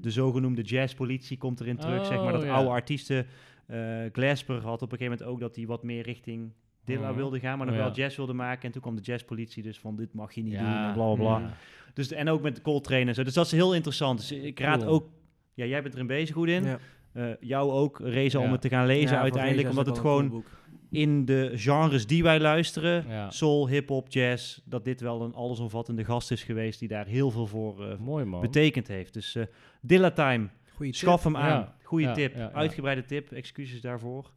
de 0.00 0.10
zogenoemde 0.10 0.62
jazzpolitie 0.62 1.38
komt 1.38 1.60
erin 1.60 1.76
terug. 1.76 2.06
zeg 2.06 2.16
maar 2.22 2.32
dat 2.32 2.40
Oh, 2.40 2.46
ja. 2.46 2.54
oude 2.54 2.70
artiesten. 2.70 3.26
Eh 3.68 3.78
Glasper 4.12 4.60
had 4.62 4.82
op 4.82 4.92
een 4.92 4.98
gegeven 4.98 5.18
moment 5.18 5.22
ook 5.22 5.40
dat 5.40 5.56
hij 5.56 5.66
wat 5.66 5.82
meer 5.82 6.02
richting 6.02 6.52
Dilla 6.84 7.08
Mhm. 7.08 7.16
wilde 7.16 7.40
gaan, 7.40 7.56
maar 7.58 7.66
nog 7.66 7.74
Oh, 7.76 7.80
wel 7.82 7.90
ja. 7.90 7.94
jazz 7.96 8.16
wilde 8.16 8.32
maken. 8.32 8.62
En 8.64 8.70
toen 8.72 8.82
kwam 8.82 8.96
de 8.96 9.02
jazzpolitie 9.02 9.62
dus 9.62 9.78
van 9.78 9.96
dit 9.96 10.14
mag 10.14 10.32
je 10.32 10.42
niet 10.42 10.52
Ja, 10.52 10.58
doen 10.58 10.86
en 10.88 10.92
bla 10.92 11.14
bla 11.14 11.14
bla. 11.14 11.38
ja. 11.46 11.54
Dus, 11.94 12.12
en 12.12 12.28
ook 12.28 12.42
met 12.42 12.56
de 12.56 12.62
Coltrane 12.62 13.04
en 13.04 13.14
zo. 13.14 13.22
Dus 13.22 13.34
dat 13.34 13.46
is 13.46 13.52
heel 13.52 13.74
interessant. 13.74 14.18
Dus 14.18 14.32
ik 14.32 14.60
raad 14.60 14.78
Cool. 14.80 14.92
ook... 14.92 15.08
Ja, 15.54 15.64
jij 15.64 15.82
bent 15.82 15.94
erin 15.94 16.06
bezig 16.06 16.34
goed 16.34 16.48
in. 16.48 16.64
Ja. 16.64 16.78
Eh, 17.12 17.24
jou 17.40 17.70
ook, 17.70 18.00
Reza, 18.02 18.38
om 18.38 18.52
het 18.52 18.60
te 18.60 18.68
gaan 18.68 18.86
lezen 18.86 19.18
uiteindelijk. 19.18 19.68
Omdat 19.68 19.84
dat 19.86 19.96
het 19.96 20.04
een 20.04 20.10
gewoon 20.10 20.28
cool 20.30 20.42
in 20.90 21.24
de 21.24 21.50
genres 21.54 22.06
die 22.06 22.22
wij 22.22 22.40
luisteren, 22.40 23.04
Ja. 23.08 23.30
soul, 23.30 23.68
hip-hop, 23.68 24.06
jazz, 24.08 24.60
dat 24.64 24.84
dit 24.84 25.00
wel 25.00 25.22
een 25.22 25.34
allesomvattende 25.34 26.04
gast 26.04 26.30
is 26.30 26.42
geweest 26.42 26.78
die 26.78 26.88
daar 26.88 27.06
heel 27.06 27.30
veel 27.30 27.46
voor 27.46 27.84
eh, 27.90 27.98
Mooi 27.98 28.24
man. 28.24 28.40
betekend 28.40 28.88
heeft. 28.88 29.12
Dus 29.14 29.34
eh 29.34 29.44
Dilla 29.80 30.10
Time, 30.10 30.48
Goeie 30.78 30.92
tip. 30.92 31.00
schaf 31.00 31.24
hem 31.24 31.36
aan. 31.36 31.48
Ja. 31.60 31.74
Goeie 31.82 32.06
Ja, 32.06 32.12
tip, 32.14 32.34
ja, 32.34 32.40
ja. 32.40 32.52
uitgebreide 32.52 33.04
tip, 33.04 33.32
excuses 33.32 33.80
daarvoor. 33.80 34.30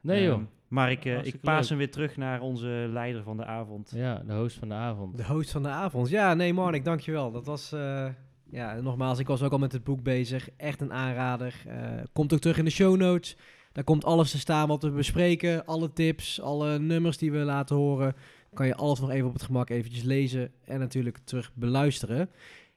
Nee 0.00 0.22
joh. 0.22 0.32
Ehm, 0.32 0.42
maar 0.68 0.90
ik, 0.90 1.04
eh, 1.04 1.24
ik 1.24 1.40
paas 1.40 1.60
leuk. 1.60 1.68
hem 1.68 1.78
weer 1.78 1.90
terug 1.90 2.16
naar 2.16 2.40
onze 2.40 2.66
leider 2.92 3.22
van 3.22 3.36
de 3.36 3.44
avond. 3.44 3.92
Ja, 3.94 4.22
de 4.26 4.32
host 4.34 4.58
van 4.58 4.68
de 4.68 4.74
avond. 4.74 5.16
De 5.16 5.24
host 5.24 5.50
van 5.50 5.62
de 5.62 5.68
avond. 5.68 6.08
Ja, 6.08 6.34
nee, 6.34 6.52
Marnik, 6.54 6.84
dankjewel. 6.84 7.30
Dat 7.30 7.46
was, 7.46 7.72
eh, 7.72 8.06
ja, 8.50 8.80
nogmaals, 8.80 9.18
ik 9.18 9.26
was 9.26 9.42
ook 9.42 9.52
al 9.52 9.58
met 9.58 9.72
het 9.72 9.84
boek 9.84 10.02
bezig. 10.02 10.48
Echt 10.56 10.80
een 10.80 10.92
aanrader. 10.92 11.54
Eh, 11.66 11.76
komt 12.12 12.32
ook 12.32 12.40
terug 12.40 12.58
in 12.58 12.64
de 12.64 12.70
show 12.70 12.96
notes. 12.96 13.36
Daar 13.72 13.84
komt 13.84 14.04
alles 14.04 14.30
te 14.30 14.38
staan 14.38 14.68
wat 14.68 14.82
we 14.82 14.90
bespreken. 14.90 15.64
Alle 15.64 15.92
tips, 15.92 16.40
alle 16.40 16.78
nummers 16.78 17.18
die 17.18 17.32
we 17.32 17.38
laten 17.38 17.76
horen. 17.76 18.14
Kan 18.54 18.66
je 18.66 18.74
alles 18.74 19.00
nog 19.00 19.10
even 19.10 19.26
op 19.26 19.32
het 19.32 19.42
gemak 19.42 19.70
eventjes 19.70 20.02
lezen 20.02 20.52
en 20.64 20.78
natuurlijk 20.78 21.18
terug 21.24 21.50
beluisteren. 21.54 22.30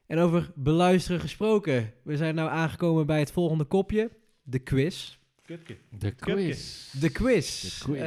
En 0.08 0.18
over 0.18 0.52
beluisteren 0.56 1.20
gesproken. 1.20 1.94
We 2.04 2.18
zijn 2.18 2.36
nou 2.36 2.50
aangekomen 2.50 3.06
bij 3.06 3.20
het 3.20 3.32
volgende 3.32 3.64
kopje. 3.64 4.12
De 4.44 4.60
quiz. 4.60 5.18
De 5.46 5.58
quiz. 5.58 5.78
De 6.00 6.12
quiz. 6.12 7.00
De 7.00 7.12
quiz. 7.12 7.82
Eh, 7.82 7.98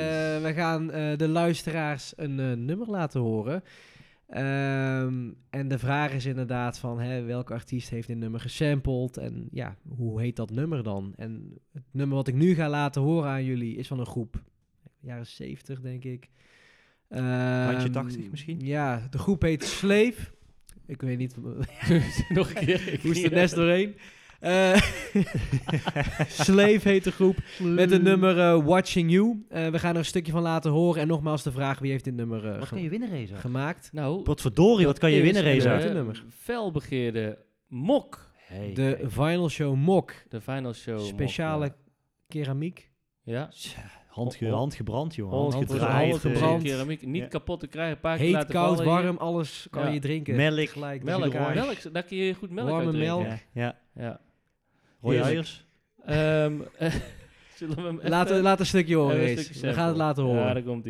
we 0.42 0.52
gaan 0.54 0.90
eh, 0.90 1.16
de 1.16 1.28
luisteraars 1.28 2.12
een 2.16 2.40
eh, 2.40 2.52
nummer 2.52 2.90
laten 2.90 3.20
horen. 3.20 3.62
Ehm, 4.28 5.30
en 5.50 5.68
de 5.68 5.78
vraag 5.78 6.12
is 6.12 6.26
inderdaad 6.26 6.78
van 6.78 7.00
hè, 7.00 7.22
welke 7.22 7.52
artiest 7.52 7.90
heeft 7.90 8.06
dit 8.06 8.16
nummer 8.16 8.40
gesampled 8.40 9.16
en 9.16 9.48
ja, 9.50 9.76
hoe 9.88 10.20
heet 10.20 10.36
dat 10.36 10.50
nummer 10.50 10.82
dan? 10.82 11.12
En 11.16 11.58
het 11.72 11.82
nummer 11.90 12.16
wat 12.16 12.28
ik 12.28 12.34
nu 12.34 12.54
ga 12.54 12.68
laten 12.68 13.02
horen 13.02 13.30
aan 13.30 13.44
jullie 13.44 13.76
is 13.76 13.86
van 13.86 13.98
een 13.98 14.06
groep, 14.06 14.42
jaren 15.00 15.26
70 15.26 15.80
denk 15.80 16.04
ik. 16.04 16.28
Randje 17.08 17.84
Ehm, 17.84 17.92
80 17.92 18.30
misschien? 18.30 18.60
Ja, 18.60 19.06
de 19.10 19.18
groep 19.18 19.42
heet 19.42 19.64
Slave. 19.64 20.36
Ik 20.88 21.00
weet 21.00 21.18
niet, 21.18 21.36
Nog 22.28 22.48
een 22.48 22.64
keer. 22.66 22.92
Ik 22.92 23.02
moest 23.04 23.24
er 23.24 23.30
net 23.32 23.50
doorheen. 23.54 23.96
Eh, 24.40 24.74
Slave 26.28 26.88
heet 26.88 27.04
de 27.04 27.12
groep. 27.12 27.36
Met 27.58 27.90
het 27.90 28.02
nummer 28.02 28.38
eh, 28.38 28.64
Watching 28.64 29.10
You. 29.10 29.44
Eh, 29.48 29.68
we 29.68 29.78
gaan 29.78 29.92
er 29.92 29.98
een 29.98 30.04
stukje 30.04 30.32
van 30.32 30.42
laten 30.42 30.70
horen. 30.70 31.00
En 31.02 31.08
nogmaals 31.08 31.42
de 31.42 31.52
vraag, 31.52 31.78
wie 31.78 31.90
heeft 31.90 32.04
dit 32.04 32.14
nummer 32.14 32.46
eh, 32.52 32.58
Wat 32.58 32.68
kan 32.68 32.82
je 32.82 32.88
winnen, 32.88 33.08
Reza? 33.08 33.36
gemaakt? 33.36 33.88
Nou, 33.92 34.20
Wat 34.24 34.40
verdorie, 34.40 34.86
wat 34.86 34.98
kan 34.98 35.10
je 35.10 35.22
winnen, 35.22 35.42
Reza? 35.42 35.76
Nummer. 35.78 36.24
Felbegeerde 36.28 37.38
mok. 37.66 38.26
Hey, 38.36 38.72
De 38.74 38.96
kijk. 38.98 39.10
Vinyl 39.12 39.48
Show 39.48 39.74
Mok. 39.74 40.12
De 40.28 40.40
final 40.40 40.72
show. 40.72 40.98
mok, 40.98 41.06
Speciale 41.06 41.64
ja. 41.64 41.74
keramiek. 42.28 42.90
Ja. 43.22 43.50
Handge, 44.08 44.44
Oh, 44.46 44.52
oh. 44.52 44.58
handgebrand, 44.58 45.14
joh. 45.14 45.30
Hollands 45.30 45.54
Handgedraaid. 45.54 46.04
Hollands 46.04 46.24
eh, 46.24 46.30
gebrand. 46.32 46.62
Keramiek. 46.62 47.06
Niet 47.06 47.22
Ja. 47.22 47.28
kapot 47.28 47.60
te 47.60 47.66
krijgen. 47.66 47.94
Een 47.94 48.00
paar 48.00 48.16
keer 48.16 48.24
Heet, 48.24 48.34
laten 48.34 48.50
koud, 48.50 48.76
vallen 48.76 48.92
hier. 48.92 49.02
warm, 49.02 49.16
alles 49.16 49.66
kan 49.70 49.82
Ja. 49.82 49.88
je 49.90 50.00
drinken. 50.00 50.36
Melk. 50.36 50.68
Gelijk 50.68 51.02
Melk, 51.02 51.24
elkaar. 51.24 51.54
melk, 51.54 51.92
daar 51.92 52.02
kun 52.02 52.16
je 52.16 52.34
goed 52.34 52.50
melk 52.50 52.68
Warme 52.68 52.92
melk. 52.92 53.26
Ja, 53.26 53.38
ja. 53.52 53.76
Ja. 53.94 54.20
Rode 55.00 55.22
uiers. 55.22 55.66
Ehm, 56.04 56.52
zullen 57.56 57.76
we 57.76 57.82
hem 57.82 57.98
even... 57.98 58.10
Laat, 58.10 58.30
laat 58.30 58.60
een 58.60 58.66
stukje 58.66 58.96
horen 58.96 59.18
We 59.36 59.72
gaan 59.72 59.88
het 59.88 59.96
laten 59.96 60.22
horen. 60.24 60.42
Ja, 60.46 60.52
daar 60.52 60.62
komt 60.62 60.84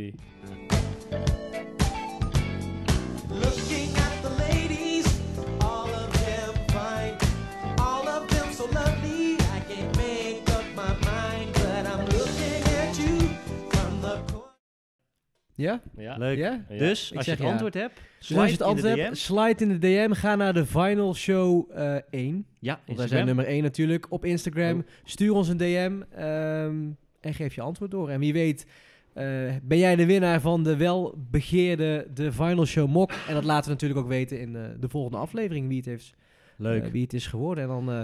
Ja? 15.58 15.80
Ja. 15.96 16.16
Leuk. 16.16 16.38
Ja? 16.38 16.64
Dus, 16.68 17.10
Ik 17.10 17.16
als 17.16 17.24
je 17.24 17.30
het 17.30 17.40
ja. 17.40 17.50
antwoord 17.50 17.74
hebt, 17.74 18.00
Dus 18.18 18.36
als 18.36 18.50
je 18.50 18.56
het 18.56 18.56
slide 18.56 18.56
in 18.56 18.56
de 18.58 18.64
antwoord 18.64 18.96
hebt, 18.98 19.10
DM. 19.10 19.14
slide 19.14 19.64
in 19.64 19.68
de 19.68 19.78
DM. 19.78 20.12
Ga 20.12 20.34
naar 20.36 20.54
de 20.54 20.66
Vinyl 20.66 21.14
Show 21.14 21.70
eh 21.74 21.96
1. 22.10 22.46
Ja, 22.58 22.80
Want 22.86 22.98
wij 22.98 23.08
zijn 23.08 23.26
nummer 23.26 23.44
1 23.46 23.62
natuurlijk. 23.62 24.06
Op 24.08 24.24
Instagram. 24.24 24.78
Oh. 24.78 24.84
Stuur 25.04 25.32
ons 25.32 25.48
een 25.48 25.56
DM. 25.56 26.00
ehm, 26.10 26.76
en 27.20 27.34
geef 27.34 27.54
je 27.54 27.60
antwoord 27.60 27.90
door. 27.90 28.08
En 28.10 28.20
wie 28.20 28.32
weet 28.32 28.66
eh, 29.14 29.24
ben 29.62 29.78
jij 29.78 29.96
de 29.96 30.06
winnaar 30.06 30.40
van 30.40 30.62
de 30.62 30.76
welbegeerde 30.76 32.06
de 32.14 32.32
Vinyl 32.32 32.66
Show 32.66 32.88
Mok. 32.88 33.12
En 33.28 33.34
dat 33.34 33.44
laten 33.44 33.64
we 33.64 33.70
natuurlijk 33.70 34.00
ook 34.00 34.08
weten 34.08 34.40
in 34.40 34.56
eh, 34.56 34.62
de 34.80 34.88
volgende 34.88 35.16
aflevering 35.18 35.68
wie 35.68 35.76
het, 35.76 35.86
heeft, 35.86 36.14
Leuk. 36.56 36.92
wie 36.92 37.02
het 37.02 37.12
is 37.12 37.26
geworden. 37.26 37.64
En 37.64 37.70
dan 37.70 37.90
eh, 37.90 38.02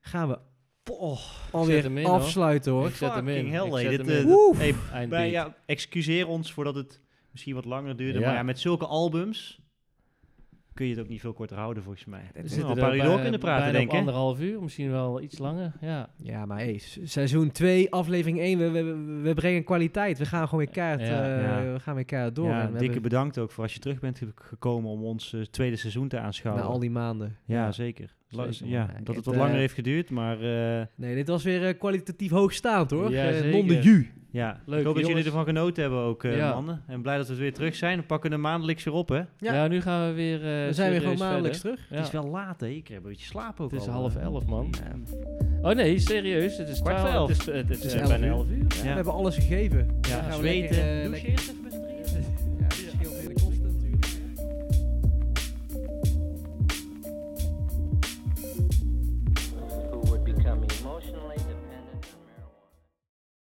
gaan 0.00 0.28
we 0.28 0.38
Oh, 0.90 1.18
alweer 1.50 1.82
hem 1.82 1.98
in, 1.98 2.04
hoor. 2.04 2.14
afsluiten 2.14 2.72
hoor. 2.72 2.86
Ik 2.88 2.94
zet 2.94 3.14
hem 3.14 3.28
in. 3.28 3.46
Hell, 3.52 3.70
hey, 3.70 3.80
zet 3.82 3.90
dit, 3.90 3.98
hem 4.24 4.30
eh, 4.60 4.66
in. 4.68 4.74
hey, 4.90 5.08
bij, 5.08 5.30
ja, 5.30 5.54
excuseer 5.66 6.26
ons 6.28 6.52
voordat 6.52 6.74
het 6.74 7.00
misschien 7.32 7.54
wat 7.54 7.64
langer 7.64 7.96
duurde. 7.96 8.18
Ja. 8.18 8.26
Maar 8.26 8.34
ja, 8.34 8.42
met 8.42 8.58
zulke 8.60 8.86
albums 8.86 9.60
kun 10.74 10.86
je 10.86 10.92
het 10.94 11.00
ook 11.00 11.08
niet 11.08 11.20
veel 11.20 11.32
korter 11.32 11.56
houden, 11.56 11.82
volgens 11.82 12.04
mij. 12.04 12.30
We 12.32 12.38
Er 12.40 12.48
zitten 12.48 12.70
een 12.70 12.76
er 12.76 12.82
paar 12.82 12.96
uur 12.96 13.02
door 13.02 13.20
kunnen 13.20 13.40
praten, 13.40 13.72
denk 13.72 13.90
ik. 13.92 13.98
anderhalf 13.98 14.40
uur, 14.40 14.62
misschien 14.62 14.90
wel 14.90 15.20
iets 15.20 15.38
langer. 15.38 15.72
Ja. 15.80 16.08
Ja, 16.22 16.46
maar 16.46 16.58
hey, 16.58 16.78
se- 16.78 17.06
seizoen 17.06 17.50
2, 17.50 17.90
aflevering 17.92 18.38
1. 18.40 18.58
We, 18.58 18.70
we, 18.70 18.94
we 19.22 19.34
brengen 19.34 19.64
kwaliteit. 19.64 20.18
We 20.18 20.26
gaan 20.26 20.48
gewoon 20.48 20.64
weer 20.64 20.74
keihard, 20.74 21.00
Ja. 21.00 21.36
eh, 21.36 21.42
Ja. 21.42 21.72
We 21.72 21.80
gaan 21.80 21.94
weer 21.94 22.04
keihard 22.04 22.34
door. 22.34 22.48
Ja, 22.48 22.66
dikke 22.66 22.84
hebben- 22.84 23.02
bedankt 23.02 23.38
ook 23.38 23.50
voor 23.50 23.62
als 23.62 23.72
je 23.74 23.78
terug 23.80 24.00
bent 24.00 24.18
ge- 24.18 24.32
gekomen 24.34 24.90
om 24.90 25.04
ons 25.04 25.32
eh, 25.32 25.40
tweede 25.40 25.76
seizoen 25.76 26.08
te 26.08 26.16
Na 26.16 26.22
aanschouwen. 26.22 26.64
al 26.64 26.78
die 26.78 26.90
maanden. 26.90 27.36
Ja, 27.44 27.72
zeker. 27.72 28.14
La- 28.30 28.46
ja, 28.64 28.90
dat 29.04 29.16
het 29.16 29.24
wat 29.24 29.34
eh, 29.34 29.40
langer 29.40 29.56
heeft 29.56 29.74
geduurd, 29.74 30.10
maar 30.10 30.40
eh, 30.80 30.86
Nee, 30.94 31.14
dit 31.14 31.28
was 31.28 31.44
weer 31.44 31.66
eh, 31.66 31.78
kwalitatief 31.78 32.30
hoogstaand 32.30 32.90
hoor. 32.90 33.10
Ja, 33.10 33.28
Eh, 33.30 33.52
non 33.52 33.66
de 33.66 33.78
ju. 33.82 34.10
ja. 34.30 34.60
Leuk, 34.66 34.78
ik 34.80 34.86
hoop 34.86 34.94
dat 34.96 35.06
jullie 35.06 35.24
ervan 35.24 35.44
genoten 35.44 35.82
hebben 35.82 36.00
ook, 36.00 36.24
eh, 36.24 36.36
Ja. 36.36 36.52
mannen. 36.54 36.82
En 36.86 37.02
blij 37.02 37.16
dat 37.16 37.28
we 37.28 37.34
weer 37.34 37.52
terug 37.54 37.74
zijn. 37.76 37.98
We 37.98 38.04
pakken 38.04 38.32
er 38.32 38.40
maandelijks 38.40 38.84
weer 38.84 38.94
op, 38.94 39.08
hè? 39.08 39.16
Ja. 39.16 39.26
Ja. 39.38 39.68
nu 39.68 39.80
gaan 39.80 40.08
we 40.08 40.14
weer. 40.14 40.34
eh 40.36 40.66
We 40.66 40.72
zijn 40.72 40.90
weer 40.90 41.00
gewoon 41.00 41.18
maandelijks 41.18 41.60
verder. 41.60 41.76
terug. 41.78 41.90
Ja. 41.90 41.96
Het 41.96 42.06
is 42.06 42.12
wel 42.12 42.30
laat, 42.30 42.60
hè? 42.60 42.66
Ik 42.68 42.88
heb 42.88 42.96
een 43.04 43.08
beetje 43.08 43.26
slaap 43.26 43.60
ook 43.60 43.70
Het 43.70 43.80
is 43.80 43.86
al, 43.86 43.92
half 43.94 44.16
eh. 44.16 44.22
elf, 44.22 44.46
man. 44.46 44.74
Ja. 45.60 45.68
Oh 45.70 45.74
nee, 45.76 45.98
serieus. 45.98 46.56
Het 46.58 46.68
is 46.68 46.80
Kwart 46.80 47.08
elf. 47.08 47.28
Het 47.28 47.38
is, 47.38 47.46
het 47.46 47.70
is, 47.70 47.76
Het 47.76 47.84
is 47.84 47.92
eh, 47.94 48.00
elf 48.00 48.08
bijna 48.10 48.26
uur. 48.26 48.32
elf 48.32 48.46
uur. 48.50 48.66
Ja, 48.76 48.82
We 48.82 48.88
hebben 48.88 49.12
alles 49.12 49.34
gegeven. 49.34 49.88
Ja, 50.00 50.16
gaan 50.22 50.26
we 50.28 50.32
zweten. 50.34 50.76
lekker, 50.76 50.78
eh, 50.78 50.94
Douche 50.94 51.10
lekker- 51.10 51.30
eerst 51.30 51.50
even 51.50 51.62